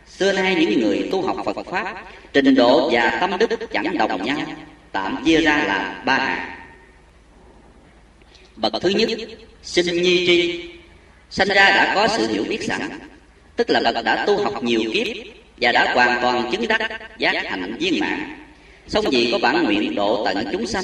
xưa 0.08 0.32
nay 0.32 0.56
những 0.56 0.80
người 0.80 1.10
tu 1.12 1.22
học 1.22 1.38
phật 1.46 1.66
pháp 1.66 2.04
trình 2.34 2.56
độ 2.56 2.90
và 2.94 3.18
tâm 3.22 3.40
đức 3.40 3.72
chẳng 3.72 3.98
đồng 3.98 4.24
nhau 4.24 4.38
tạm 4.92 5.24
chia 5.26 5.42
ra 5.42 5.64
là 5.68 6.02
ba 6.06 6.18
hạng. 6.18 6.52
Bậc 8.56 8.74
thứ 8.82 8.90
nhất 8.90 9.10
sinh 9.64 10.02
nhi 10.02 10.28
tri. 10.28 10.70
Sanh 11.30 11.48
ra 11.48 11.70
đã 11.70 11.96
có 11.96 12.08
sự 12.08 12.28
hiểu 12.28 12.44
biết 12.50 12.64
sẵn 12.64 13.09
tức 13.60 13.70
là 13.70 13.92
bậc 13.92 14.06
đã 14.06 14.26
tu 14.26 14.44
học 14.44 14.64
nhiều 14.64 14.82
kiếp 14.94 15.08
và 15.62 15.72
đã 15.72 15.94
hoàn 15.94 16.22
toàn 16.22 16.52
chứng 16.52 16.68
đắc 16.68 17.02
giác 17.18 17.46
hạnh 17.46 17.76
viên 17.80 18.00
mãn 18.00 18.36
song 18.88 19.06
vì 19.12 19.30
có 19.32 19.40
bản 19.42 19.64
nguyện 19.64 19.96
độ 19.96 20.26
tận 20.26 20.46
chúng 20.52 20.68
sanh, 20.68 20.84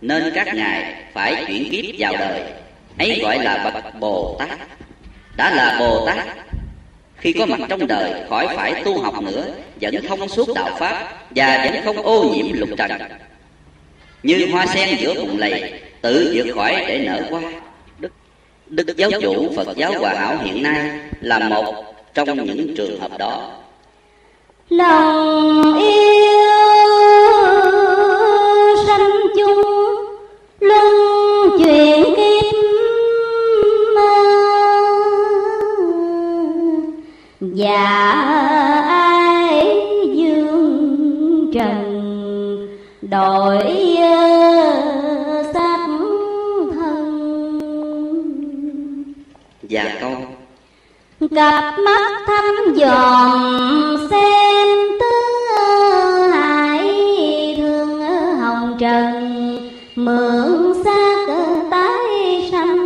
nên 0.00 0.32
các 0.34 0.54
ngài 0.54 0.94
phải 1.12 1.44
chuyển 1.48 1.70
kiếp 1.70 1.84
vào 1.98 2.16
đời. 2.18 2.40
Ấy 2.98 3.18
gọi 3.22 3.44
là 3.44 3.70
bậc 3.74 4.00
bồ 4.00 4.36
tát. 4.38 4.58
Đã 5.36 5.54
là 5.54 5.76
bồ 5.78 6.06
tát, 6.06 6.26
khi 7.16 7.32
có 7.32 7.46
mặt 7.46 7.60
trong 7.68 7.86
đời, 7.86 8.12
khỏi 8.28 8.48
phải 8.56 8.82
tu 8.84 9.00
học 9.00 9.22
nữa, 9.22 9.46
vẫn 9.80 9.94
thông 10.08 10.28
suốt 10.28 10.48
đạo 10.54 10.76
pháp 10.78 11.12
và 11.30 11.70
vẫn 11.70 11.84
không 11.84 11.96
ô 11.96 12.34
nhiễm 12.34 12.52
lục 12.52 12.68
trần. 12.78 12.90
Như 14.22 14.48
hoa 14.52 14.66
sen 14.66 14.96
giữa 14.98 15.14
bụng 15.14 15.38
lầy, 15.38 15.72
tự 16.00 16.32
vượt 16.34 16.54
khỏi 16.54 16.84
để 16.88 16.98
nở 17.06 17.22
hoa. 17.30 17.52
Đức 17.98 18.12
đức 18.66 18.96
giáo 18.96 19.10
chủ 19.22 19.52
phật 19.56 19.76
giáo 19.76 19.92
hòa 19.98 20.14
hảo 20.14 20.38
hiện 20.44 20.62
nay 20.62 20.90
là 21.20 21.38
một 21.38 21.93
trong 22.14 22.44
những 22.44 22.74
trường 22.76 23.00
hợp 23.00 23.18
đó. 23.18 23.50
lòng 24.68 25.78
yêu 25.78 25.94
sanh 28.86 29.10
chung 29.36 29.62
luân 30.60 30.86
chuyển 31.58 32.04
kiếp 32.16 32.54
và 37.40 37.86
ai 38.88 39.66
dương 40.14 41.50
trần 41.54 41.80
đổi 43.02 43.64
xác 45.54 45.86
thân. 46.74 47.04
Và 49.62 49.98
câu 50.00 50.16
cặp 51.34 51.78
mắt 51.78 52.03
thăm 52.26 52.74
dòm 52.76 54.08
xem 54.10 54.78
tứ 55.00 55.12
hải 56.32 56.88
thương 57.56 58.00
hồng 58.40 58.76
trần, 58.80 59.70
mượn 59.94 60.74
xác 60.84 61.26
tái 61.70 62.48
sanh. 62.52 62.76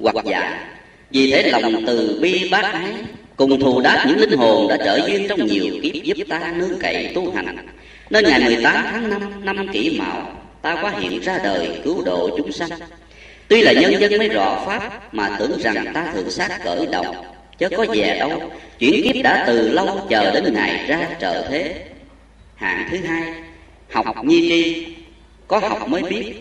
Hoặc 0.00 0.24
giả, 0.24 0.68
vì 1.10 1.32
thế 1.32 1.50
lòng 1.50 1.84
từ 1.86 2.18
bi 2.22 2.48
bác 2.50 2.62
ái, 2.62 2.94
cùng 3.36 3.60
thù 3.60 3.80
đáp 3.80 4.04
những 4.08 4.18
linh 4.18 4.38
hồn 4.38 4.68
đã 4.68 4.76
trở 4.76 5.00
duyên 5.06 5.26
trong 5.28 5.46
nhiều 5.46 5.66
kiếp 5.82 6.04
giúp 6.04 6.24
ta 6.28 6.52
nương 6.56 6.78
cậy 6.80 7.12
tu 7.14 7.32
hành. 7.32 7.56
Nên 8.10 8.24
ngày 8.24 8.40
18 8.40 8.84
tháng 8.90 9.10
5 9.44 9.56
năm 9.56 9.68
kỷ 9.72 9.98
mão, 9.98 10.32
ta 10.62 10.76
quá 10.82 10.92
hiện 10.98 11.20
ra 11.20 11.38
đời 11.44 11.80
cứu 11.84 12.02
độ 12.04 12.30
chúng 12.36 12.52
sanh 12.52 12.70
tuy 13.52 13.62
là 13.62 13.72
nhân 13.72 14.00
dân 14.00 14.18
mới 14.18 14.28
rõ 14.28 14.62
pháp 14.66 15.14
mà 15.14 15.36
tưởng 15.38 15.58
rằng 15.60 15.84
ta 15.94 16.12
thượng 16.14 16.30
sát 16.30 16.60
cởi 16.64 16.86
động, 16.86 17.24
chớ 17.58 17.68
có 17.76 17.86
về 17.94 18.16
đâu 18.18 18.50
chuyển 18.78 19.02
kiếp 19.04 19.24
đã 19.24 19.44
từ 19.46 19.68
lâu 19.68 20.06
chờ 20.10 20.30
đến 20.30 20.54
ngày 20.54 20.84
ra 20.88 21.08
trợ 21.20 21.46
thế. 21.50 21.74
Hạng 22.54 22.88
thứ 22.90 22.96
hai 22.96 23.22
học 23.92 24.24
nhi 24.24 24.48
tri. 24.48 24.86
Có 25.48 25.58
học 25.58 25.88
mới 25.88 26.02
biết. 26.02 26.34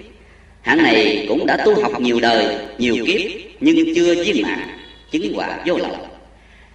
Hạng 0.61 0.83
này 0.83 1.25
cũng 1.29 1.45
đã 1.45 1.57
tu 1.65 1.81
học 1.81 2.01
nhiều 2.01 2.19
đời 2.19 2.57
nhiều 2.77 3.05
kiếp 3.05 3.21
nhưng 3.59 3.95
chưa 3.95 4.23
viên 4.23 4.43
mãn 4.43 4.59
chứng 5.11 5.33
quả 5.35 5.59
vô 5.65 5.77
lậu. 5.77 5.97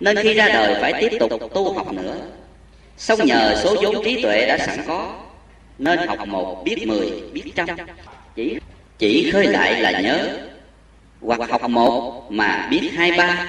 Nên 0.00 0.16
khi 0.22 0.34
ra 0.34 0.48
đời 0.48 0.76
phải 0.80 0.92
tiếp 1.00 1.16
tục 1.20 1.32
tu 1.54 1.72
học 1.72 1.92
nữa. 1.92 2.16
Xong 2.96 3.18
nhờ 3.24 3.60
số 3.64 3.76
vốn 3.82 4.04
trí 4.04 4.22
tuệ 4.22 4.46
đã 4.46 4.58
sẵn 4.58 4.78
có 4.86 5.14
nên 5.78 5.98
học 6.06 6.28
một 6.28 6.62
biết 6.64 6.86
mười 6.86 7.10
biết 7.32 7.52
trăm. 7.54 7.66
Chỉ 8.34 8.56
chỉ 8.98 9.30
khơi 9.30 9.46
lại 9.46 9.82
là 9.82 10.00
nhớ. 10.00 10.28
Hoặc 11.20 11.50
học 11.50 11.70
một 11.70 12.32
mà 12.32 12.68
biết 12.70 12.90
hai 12.94 13.12
ba. 13.18 13.46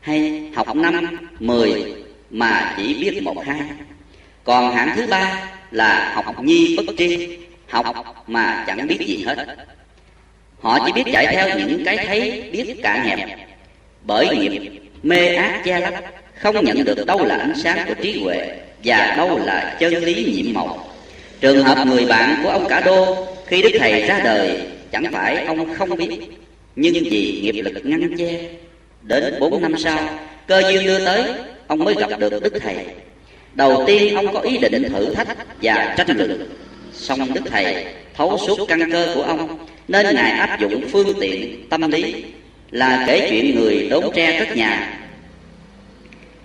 Hay 0.00 0.42
học 0.54 0.76
năm, 0.76 1.16
mười 1.38 1.94
mà 2.30 2.74
chỉ 2.76 2.94
biết 2.94 3.22
một 3.22 3.46
hai. 3.46 3.60
Còn 4.44 4.74
hạng 4.74 4.96
thứ 4.96 5.06
ba 5.06 5.42
là 5.70 6.12
học 6.14 6.44
nhi 6.44 6.76
bất 6.76 6.94
tri. 6.98 7.38
Học 7.68 7.86
mà 8.26 8.64
chẳng 8.66 8.86
biết 8.86 8.98
gì 9.00 9.24
hết. 9.26 9.46
Họ 10.60 10.78
chỉ 10.86 10.92
biết 10.92 11.12
chạy 11.12 11.26
theo 11.26 11.58
những 11.58 11.84
cái 11.84 12.06
thấy, 12.06 12.50
biết 12.52 12.74
cả 12.82 13.02
hẹp. 13.02 13.38
Bởi 14.02 14.36
nghiệp 14.36 14.82
mê 15.02 15.34
ác 15.34 15.62
che 15.64 15.80
lấp, 15.80 15.94
không 16.34 16.64
nhận 16.64 16.84
được 16.84 17.06
đâu 17.06 17.24
là 17.24 17.36
ánh 17.36 17.52
sáng 17.56 17.88
của 17.88 17.94
trí 17.94 18.22
huệ 18.22 18.58
và 18.84 19.14
đâu 19.16 19.38
là 19.38 19.76
chân 19.80 19.94
lý 19.94 20.32
nhiệm 20.32 20.54
màu. 20.54 20.88
Trường 21.40 21.64
hợp 21.64 21.86
người 21.86 22.06
bạn 22.06 22.40
của 22.42 22.48
ông 22.48 22.68
cả 22.68 22.80
đô 22.80 23.26
khi 23.50 23.62
đức 23.62 23.70
thầy 23.78 24.02
ra 24.06 24.20
đời, 24.24 24.60
chẳng 24.92 25.04
phải 25.12 25.44
ông 25.44 25.74
không 25.74 25.96
biết. 25.96 26.20
Nhưng 26.76 26.94
vì 26.94 27.40
nghiệp 27.42 27.62
lực 27.62 27.86
ngăn 27.86 28.16
che, 28.16 28.40
đến 29.02 29.34
bốn 29.40 29.62
năm 29.62 29.74
sau, 29.78 30.18
cơ 30.46 30.62
duyên 30.70 30.86
đưa 30.86 31.04
tới, 31.04 31.22
ông 31.66 31.78
mới 31.78 31.94
gặp 31.94 32.18
được 32.18 32.42
đức 32.42 32.54
thầy. 32.60 32.76
Đầu 33.54 33.84
tiên 33.86 34.14
ông 34.14 34.34
có 34.34 34.40
ý 34.40 34.58
định 34.58 34.92
thử 34.92 35.14
thách 35.14 35.36
và 35.62 35.94
tranh 35.96 36.16
luận. 36.16 36.48
Song 36.92 37.34
đức 37.34 37.40
thầy 37.50 37.84
thấu 38.16 38.38
suốt 38.38 38.66
căn 38.68 38.92
cơ 38.92 39.12
của 39.14 39.22
ông, 39.22 39.58
nên 39.88 40.14
ngài 40.14 40.30
áp 40.30 40.60
dụng 40.60 40.88
phương 40.92 41.20
tiện 41.20 41.68
tâm 41.70 41.90
lý, 41.90 42.14
là 42.70 43.04
kể 43.06 43.26
chuyện 43.30 43.54
người 43.54 43.88
đốn 43.90 44.04
tre 44.14 44.38
cất 44.38 44.56
nhà. 44.56 45.00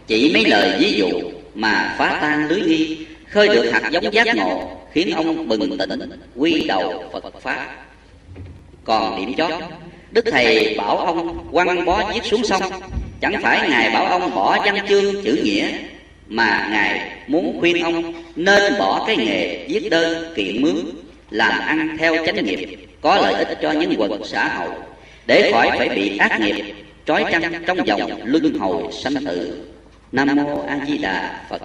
Chỉ 0.07 0.31
mấy 0.33 0.45
lời 0.45 0.77
ví 0.79 0.93
dụ 0.93 1.09
mà 1.55 1.95
phá 1.97 2.17
tan 2.21 2.47
lưới 2.47 2.61
nghi, 2.61 2.97
khơi 3.29 3.47
được 3.47 3.71
hạt 3.71 3.89
giống 3.91 4.13
giác 4.13 4.35
ngộ 4.35 4.84
khiến 4.95 5.11
ông 5.15 5.47
bừng 5.47 5.77
tỉnh, 5.77 5.99
quy 6.35 6.63
đầu 6.67 7.03
phật 7.13 7.41
pháp. 7.41 7.85
Còn 8.83 9.17
điểm 9.19 9.33
chót, 9.37 9.51
đức 10.11 10.25
thầy 10.31 10.75
bảo 10.77 10.97
ông 10.97 11.47
quăng 11.51 11.85
bó 11.85 12.11
viết 12.13 12.23
xuống 12.23 12.43
sông. 12.43 12.61
Chẳng 13.21 13.41
phải 13.41 13.69
ngài 13.69 13.89
bảo 13.89 14.05
ông 14.05 14.35
bỏ 14.35 14.59
văn 14.65 14.77
chương 14.89 15.23
chữ 15.23 15.41
nghĩa, 15.43 15.67
mà 16.27 16.67
ngài 16.71 17.11
muốn 17.27 17.59
khuyên 17.59 17.83
ông 17.83 18.13
nên 18.35 18.73
bỏ 18.79 19.03
cái 19.07 19.17
nghề 19.17 19.67
viết 19.67 19.89
đơn 19.89 20.33
kiện 20.35 20.61
mướn, 20.61 20.75
làm 21.29 21.59
ăn 21.59 21.97
theo 21.99 22.25
chánh 22.25 22.45
nghiệp, 22.45 22.89
có 23.01 23.15
lợi 23.15 23.33
ích 23.33 23.57
cho 23.61 23.71
những 23.71 23.95
quần 23.97 24.23
xã 24.23 24.47
hội, 24.47 24.75
để 25.25 25.51
khỏi 25.51 25.69
phải 25.77 25.89
bị 25.89 26.17
ác 26.17 26.39
nghiệp, 26.41 26.73
trói 27.05 27.25
trăng 27.31 27.63
trong 27.67 27.77
vòng 27.87 28.11
luân 28.23 28.59
hồi 28.59 28.83
sanh 29.03 29.25
tử. 29.25 29.65
Nam 30.11 30.35
mô 30.35 30.65
a 30.67 30.79
di 30.87 30.97
đà 30.97 31.45
phật. 31.49 31.61